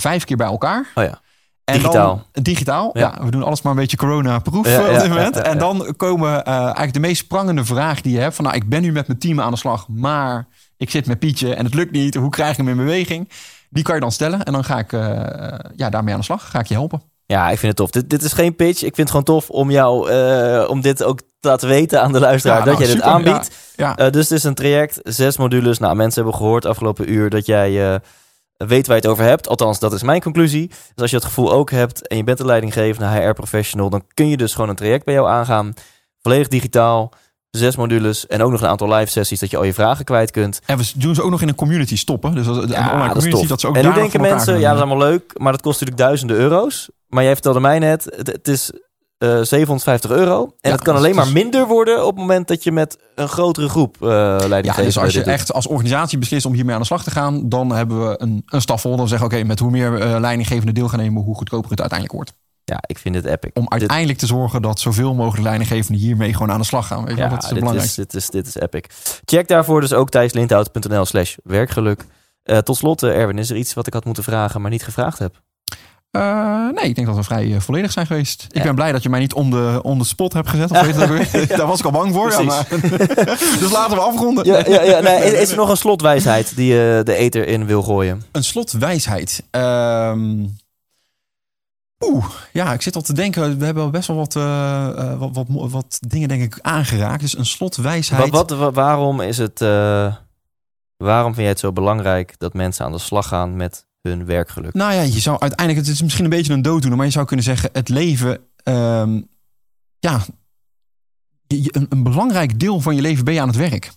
vijf 0.00 0.24
keer 0.24 0.36
bij 0.36 0.46
elkaar. 0.46 0.90
Oh 0.94 1.04
ja. 1.04 1.20
Digitaal. 1.72 2.26
digitaal, 2.32 2.90
ja. 2.92 3.18
We 3.20 3.30
doen 3.30 3.42
alles 3.42 3.62
maar 3.62 3.72
een 3.72 3.78
beetje 3.78 3.96
corona-proef 3.96 4.68
ja, 4.68 4.80
op 4.80 5.00
dit 5.00 5.08
moment. 5.08 5.36
en 5.36 5.58
dan 5.58 5.94
komen 5.96 6.30
uh, 6.30 6.54
eigenlijk 6.54 6.92
de 6.92 7.00
meest 7.00 7.16
sprangende 7.16 7.64
vraag 7.64 8.00
die 8.00 8.12
je 8.12 8.20
hebt. 8.20 8.34
Van 8.34 8.44
nou, 8.44 8.56
ik 8.56 8.68
ben 8.68 8.82
nu 8.82 8.92
met 8.92 9.06
mijn 9.06 9.18
team 9.18 9.40
aan 9.40 9.50
de 9.50 9.58
slag, 9.58 9.88
maar 9.88 10.46
ik 10.76 10.90
zit 10.90 11.06
met 11.06 11.18
Pietje 11.18 11.54
en 11.54 11.64
het 11.64 11.74
lukt 11.74 11.92
niet. 11.92 12.14
Hoe 12.14 12.30
krijg 12.30 12.50
ik 12.50 12.56
hem 12.56 12.68
in 12.68 12.76
beweging? 12.76 13.30
Die 13.70 13.82
kan 13.82 13.94
je 13.94 14.00
dan 14.00 14.12
stellen 14.12 14.42
en 14.42 14.52
dan 14.52 14.64
ga 14.64 14.78
ik 14.78 14.92
uh, 14.92 15.00
ja, 15.76 15.90
daarmee 15.90 16.12
aan 16.12 16.20
de 16.20 16.26
slag. 16.26 16.50
Ga 16.50 16.58
ik 16.58 16.66
je 16.66 16.74
helpen. 16.74 17.02
Ja, 17.26 17.50
ik 17.50 17.58
vind 17.58 17.68
het 17.68 17.76
tof. 17.76 17.90
Dit, 17.90 18.10
dit 18.10 18.22
is 18.22 18.32
geen 18.32 18.56
pitch. 18.56 18.82
Ik 18.82 18.94
vind 18.94 18.96
het 18.96 19.10
gewoon 19.10 19.24
tof 19.24 19.50
om 19.50 19.70
jou, 19.70 20.10
uh, 20.10 20.68
om 20.68 20.80
dit 20.80 21.02
ook 21.02 21.18
te 21.18 21.48
laten 21.48 21.68
weten 21.68 22.02
aan 22.02 22.12
de 22.12 22.20
luisteraar, 22.20 22.64
dat 22.64 22.78
nou, 22.78 22.84
jij 22.84 22.94
dit 22.94 23.02
aanbiedt. 23.02 23.50
Ja, 23.76 23.94
dus 23.94 24.28
het 24.28 24.38
is 24.38 24.44
een 24.44 24.54
traject, 24.54 25.00
zes 25.02 25.36
modules. 25.36 25.78
Nou, 25.78 25.96
mensen 25.96 26.22
hebben 26.22 26.40
gehoord 26.40 26.64
afgelopen 26.64 27.12
uur 27.12 27.30
dat 27.30 27.46
jij 27.46 28.00
weet 28.56 28.86
waar 28.86 28.96
je 28.96 29.02
het 29.02 29.10
over 29.10 29.24
hebt. 29.24 29.48
Althans, 29.48 29.78
dat 29.78 29.92
is 29.92 30.02
mijn 30.02 30.20
conclusie. 30.20 30.68
Dus 30.68 30.78
als 30.96 31.10
je 31.10 31.16
het 31.16 31.24
gevoel 31.24 31.52
ook 31.52 31.70
hebt 31.70 32.08
en 32.08 32.16
je 32.16 32.24
bent 32.24 32.40
een 32.40 32.46
leidinggevende 32.46 33.08
HR-professional, 33.08 33.90
dan 33.90 34.02
kun 34.14 34.28
je 34.28 34.36
dus 34.36 34.54
gewoon 34.54 34.68
een 34.68 34.76
traject 34.76 35.04
bij 35.04 35.14
jou 35.14 35.28
aangaan. 35.28 35.74
Volledig 36.22 36.48
digitaal, 36.48 37.12
zes 37.50 37.76
modules 37.76 38.26
en 38.26 38.42
ook 38.42 38.50
nog 38.50 38.60
een 38.60 38.68
aantal 38.68 38.94
live 38.94 39.10
sessies 39.10 39.40
dat 39.40 39.50
je 39.50 39.56
al 39.56 39.64
je 39.64 39.74
vragen 39.74 40.04
kwijt 40.04 40.30
kunt. 40.30 40.60
En 40.66 40.78
we 40.78 40.92
doen 40.96 41.14
ze 41.14 41.22
ook 41.22 41.30
nog 41.30 41.42
in 41.42 41.48
een 41.48 41.54
community 41.54 41.96
stoppen. 41.96 42.34
Dus 42.34 42.46
dat, 42.46 42.68
ja, 42.68 42.92
online 42.92 43.12
community, 43.12 43.46
dat, 43.46 43.60
ze 43.60 43.68
ook 43.68 43.76
En 43.76 43.84
nu 43.84 43.92
denken 43.92 44.20
mensen, 44.20 44.58
ja, 44.58 44.68
dat 44.68 44.76
is 44.76 44.82
allemaal 44.82 45.08
leuk, 45.08 45.38
maar 45.38 45.52
dat 45.52 45.60
kost 45.60 45.80
natuurlijk 45.80 46.06
duizenden 46.06 46.36
euro's. 46.36 46.90
Maar 47.06 47.22
jij 47.22 47.32
vertelde 47.32 47.60
mij 47.60 47.78
net, 47.78 48.04
het 48.16 48.48
is 48.48 48.72
uh, 49.18 49.38
eh, 49.38 49.44
750 49.44 50.10
euro. 50.10 50.54
En 50.60 50.72
het 50.72 50.82
kan 50.82 50.96
alleen 50.96 51.14
maar 51.14 51.32
minder 51.32 51.66
worden 51.66 52.00
op 52.00 52.10
het 52.10 52.20
moment 52.20 52.48
dat 52.48 52.64
je 52.64 52.72
met 52.72 52.98
een 53.14 53.28
grotere 53.28 53.68
groep 53.68 53.96
uh, 54.00 54.08
leiding 54.48 54.76
Ja, 54.76 54.82
dus 54.82 54.98
als 54.98 55.12
je 55.12 55.22
echt 55.22 55.52
als 55.52 55.66
organisatie 55.66 56.18
beslist 56.18 56.46
om 56.46 56.52
hiermee 56.52 56.74
aan 56.74 56.80
de 56.80 56.86
slag 56.86 57.02
te 57.02 57.10
gaan, 57.10 57.48
dan 57.48 57.70
hebben 57.70 58.08
we 58.08 58.14
een, 58.20 58.42
een 58.46 58.60
staf 58.60 58.80
vol. 58.80 58.96
Dan 58.96 59.08
zeggen 59.08 59.26
oké, 59.26 59.44
met 59.44 59.58
hoe 59.58 59.70
meer 59.70 59.92
uh, 59.92 60.20
leidinggevende 60.20 60.72
deel 60.72 60.88
gaan 60.88 60.98
nemen, 60.98 61.22
hoe 61.22 61.34
goedkoper 61.34 61.70
het 61.70 61.80
uiteindelijk 61.80 62.18
wordt. 62.18 62.38
Ja, 62.64 62.78
ik 62.86 62.98
vind 62.98 63.14
het 63.14 63.24
epic. 63.24 63.50
Om 63.54 63.68
uiteindelijk 63.68 64.18
te 64.18 64.26
zorgen 64.26 64.62
dat 64.62 64.80
zoveel 64.80 65.14
mogelijk 65.14 65.42
leidinggevenden 65.42 66.02
hiermee 66.02 66.32
gewoon 66.32 66.50
aan 66.50 66.60
de 66.60 66.66
slag 66.66 66.86
gaan. 66.86 67.04
Weet? 67.04 67.16
Ja, 67.16 67.28
dat 67.28 67.42
is 67.42 67.48
dit, 67.48 67.74
is, 67.74 67.94
dit, 67.94 68.14
is, 68.14 68.30
dit 68.30 68.46
is 68.46 68.54
epic. 68.54 68.84
Check 69.24 69.48
daarvoor 69.48 69.80
dus 69.80 69.92
ook 69.92 70.10
thijslindhout.nl 70.10 71.04
slash 71.04 71.36
werkgeluk. 71.42 72.04
tot 72.62 72.76
slot, 72.76 73.02
Erwin, 73.02 73.38
is 73.38 73.50
er 73.50 73.56
iets 73.56 73.74
wat 73.74 73.86
ik 73.86 73.92
had 73.92 74.04
moeten 74.04 74.24
vragen, 74.24 74.60
maar 74.60 74.70
niet 74.70 74.84
gevraagd 74.84 75.18
heb? 75.18 75.42
Uh, 76.16 76.68
nee, 76.72 76.84
ik 76.84 76.94
denk 76.94 77.06
dat 77.06 77.16
we 77.16 77.22
vrij 77.22 77.46
uh, 77.46 77.60
volledig 77.60 77.92
zijn 77.92 78.06
geweest. 78.06 78.46
Ik 78.50 78.62
ben 78.62 78.74
blij 78.74 78.92
dat 78.92 79.02
je 79.02 79.08
mij 79.08 79.20
niet 79.20 79.34
om 79.34 79.50
de, 79.50 79.78
om 79.82 79.98
de 79.98 80.04
spot 80.04 80.32
hebt 80.32 80.48
gezet. 80.48 80.70
Of 80.70 80.80
weet 80.80 81.48
ja. 81.48 81.56
Daar 81.56 81.66
was 81.66 81.78
ik 81.78 81.84
al 81.84 81.90
bang 81.90 82.14
voor. 82.14 82.30
Ja, 82.30 82.42
maar... 82.42 82.66
dus 83.60 83.70
laten 83.70 83.96
we 83.96 84.02
afronden. 84.02 84.44
Ja, 84.44 84.64
ja, 84.66 84.82
ja. 84.82 85.00
Nee, 85.00 85.40
is 85.40 85.50
er 85.50 85.56
nog 85.56 85.68
een 85.68 85.76
slotwijsheid 85.76 86.56
die 86.56 86.72
je 86.72 87.00
de 87.04 87.14
eter 87.14 87.46
in 87.46 87.66
wil 87.66 87.82
gooien? 87.82 88.22
Een 88.32 88.44
slotwijsheid? 88.44 89.42
Um... 89.50 90.56
Oeh, 92.04 92.26
ja, 92.52 92.72
ik 92.72 92.82
zit 92.82 92.96
al 92.96 93.02
te 93.02 93.12
denken. 93.12 93.58
We 93.58 93.64
hebben 93.64 93.90
best 93.90 94.08
wel 94.08 94.16
wat, 94.16 94.34
uh, 94.34 95.18
wat, 95.18 95.30
wat, 95.48 95.70
wat, 95.70 95.98
dingen 96.08 96.28
denk 96.28 96.42
ik 96.42 96.58
aangeraakt. 96.62 97.20
Dus 97.20 97.38
een 97.38 97.46
slotwijsheid. 97.46 98.30
Wat, 98.30 98.50
wat, 98.50 98.74
waarom 98.74 99.20
is 99.20 99.38
het... 99.38 99.60
waarom 100.96 101.34
vind 101.34 101.36
jij 101.36 101.48
het 101.48 101.58
zo 101.58 101.72
belangrijk 101.72 102.34
dat 102.38 102.54
mensen 102.54 102.84
aan 102.84 102.92
de 102.92 102.98
slag 102.98 103.28
gaan 103.28 103.56
met 103.56 103.85
hun 104.08 104.24
werkgeluk. 104.24 104.74
Nou 104.74 104.92
ja, 104.92 105.00
je 105.00 105.20
zou 105.20 105.38
uiteindelijk, 105.38 105.86
het 105.86 105.94
is 105.94 106.02
misschien 106.02 106.24
een 106.24 106.30
beetje 106.30 106.52
een 106.52 106.62
dooddoener, 106.62 106.96
maar 106.96 107.06
je 107.06 107.12
zou 107.12 107.26
kunnen 107.26 107.44
zeggen, 107.44 107.70
het 107.72 107.88
leven, 107.88 108.38
um, 108.64 109.28
ja, 109.98 110.20
een, 111.46 111.86
een, 111.88 112.02
belangrijk 112.02 112.60
deel 112.60 112.80
van 112.80 112.94
je 112.94 113.00
leven 113.00 113.24
ben 113.24 113.34
je 113.34 113.40
aan 113.40 113.48
het 113.48 113.56
werk. 113.56 113.90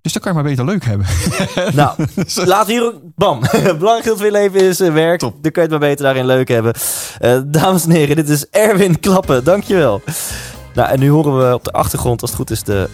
Dus 0.00 0.12
dan 0.12 0.22
kan 0.22 0.32
je 0.32 0.38
maar 0.38 0.50
beter 0.50 0.64
leuk 0.64 0.84
hebben. 0.84 1.06
Nou, 1.74 2.06
laat 2.34 2.66
hier 2.66 2.82
ook, 2.84 3.00
bam. 3.14 3.40
belangrijk 3.78 4.04
deel 4.04 4.16
van 4.16 4.26
je 4.26 4.32
leven 4.32 4.60
is 4.60 4.80
uh, 4.80 4.92
werk. 4.92 5.18
Top. 5.18 5.32
Dan 5.42 5.52
kun 5.52 5.62
je 5.62 5.68
het 5.68 5.70
maar 5.70 5.88
beter 5.88 6.04
daarin 6.04 6.26
leuk 6.26 6.48
hebben. 6.48 6.74
Uh, 7.20 7.40
dames 7.46 7.84
en 7.84 7.90
heren, 7.90 8.16
dit 8.16 8.28
is 8.28 8.48
Erwin 8.48 9.00
Klappen. 9.00 9.44
Dankjewel. 9.44 10.02
Nou, 10.74 10.88
en 10.88 10.98
nu 10.98 11.08
horen 11.10 11.38
we 11.38 11.54
op 11.54 11.64
de 11.64 11.72
achtergrond, 11.72 12.20
als 12.20 12.30
het 12.30 12.38
goed 12.38 12.50
is, 12.50 12.62
de 12.62 12.88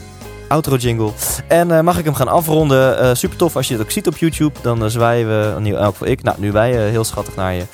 outro 0.52 0.76
jingle. 0.76 1.10
En 1.48 1.68
uh, 1.68 1.80
mag 1.80 1.98
ik 1.98 2.04
hem 2.04 2.14
gaan 2.14 2.28
afronden? 2.28 3.04
Uh, 3.04 3.14
super 3.14 3.36
tof 3.36 3.56
als 3.56 3.68
je 3.68 3.74
het 3.74 3.82
ook 3.82 3.90
ziet 3.90 4.06
op 4.06 4.16
YouTube. 4.16 4.58
Dan 4.62 4.82
uh, 4.82 4.88
zwaaien 4.88 5.28
we, 5.28 5.54
in 5.58 5.74
elk 5.74 5.92
geval 5.92 6.08
ik, 6.08 6.22
nou 6.22 6.36
nu 6.40 6.52
wij 6.52 6.90
heel 6.90 7.04
schattig 7.04 7.36
naar 7.36 7.54
je. 7.54 7.64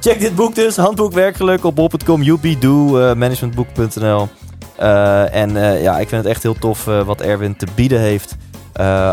Check 0.00 0.20
dit 0.20 0.34
boek 0.34 0.54
dus, 0.54 0.76
Handboek 0.76 1.12
Werkgeluk 1.12 1.64
op 1.64 1.74
bol.com, 1.74 2.40
do, 2.60 2.74
managementboek.nl. 3.14 4.28
en 5.30 5.54
ja, 5.82 5.98
ik 5.98 6.08
vind 6.08 6.22
het 6.22 6.32
echt 6.32 6.42
heel 6.42 6.54
tof 6.54 6.84
wat 6.84 7.20
Erwin 7.20 7.56
te 7.56 7.66
bieden 7.74 8.00
heeft. 8.00 8.36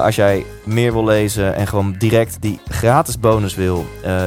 als 0.03 0.15
jij 0.15 0.45
meer 0.63 0.93
wil 0.93 1.03
lezen 1.03 1.55
en 1.55 1.67
gewoon 1.67 1.95
direct 1.97 2.37
die 2.39 2.59
gratis 2.67 3.19
bonus 3.19 3.55
wil, 3.55 3.85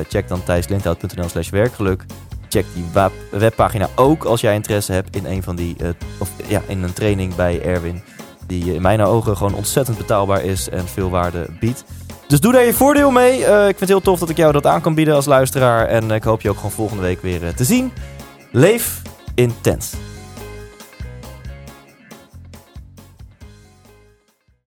check 0.08 0.28
dan 0.28 0.44
thijslindhout.nl 0.44 1.28
slash 1.28 1.48
werkgeluk 1.50 2.04
check 2.48 2.64
die 2.74 2.84
webpagina 3.30 3.88
ook 3.94 4.24
als 4.24 4.40
jij 4.40 4.54
interesse 4.54 4.92
hebt 4.92 5.16
in 5.16 5.24
een 5.24 5.42
van 5.42 5.56
die, 5.56 5.76
of 6.18 6.30
ja, 6.46 6.62
in 6.66 6.82
een 6.82 6.92
training 6.92 7.34
bij 7.34 7.62
Erwin 7.62 8.02
die 8.46 8.74
in 8.74 8.82
mijn 8.82 9.00
ogen 9.00 9.36
gewoon 9.36 9.54
ontzettend 9.54 9.98
betaalbaar 9.98 10.44
is 10.44 10.68
en 10.68 10.88
veel 10.88 11.10
waarde 11.10 11.46
biedt. 11.60 11.84
Dus 12.26 12.40
doe 12.40 12.52
daar 12.52 12.64
je 12.64 12.74
voordeel 12.74 13.10
mee. 13.10 13.44
Eh, 13.44 13.60
ik 13.60 13.66
vind 13.66 13.80
het 13.80 13.88
heel 13.88 14.00
tof 14.00 14.18
dat 14.18 14.28
ik 14.28 14.36
jou 14.36 14.52
dat 14.52 14.66
aan 14.66 14.80
kan 14.80 14.94
bieden 14.94 15.14
als 15.14 15.26
luisteraar. 15.26 15.86
En 15.86 16.10
ik 16.10 16.22
hoop 16.22 16.40
je 16.40 16.48
ook 16.50 16.56
gewoon 16.56 16.70
volgende 16.70 17.02
week 17.02 17.22
weer 17.22 17.46
eh, 17.46 17.54
te 17.54 17.64
zien. 17.64 17.92
Leef 18.50 19.02
intens. 19.34 19.92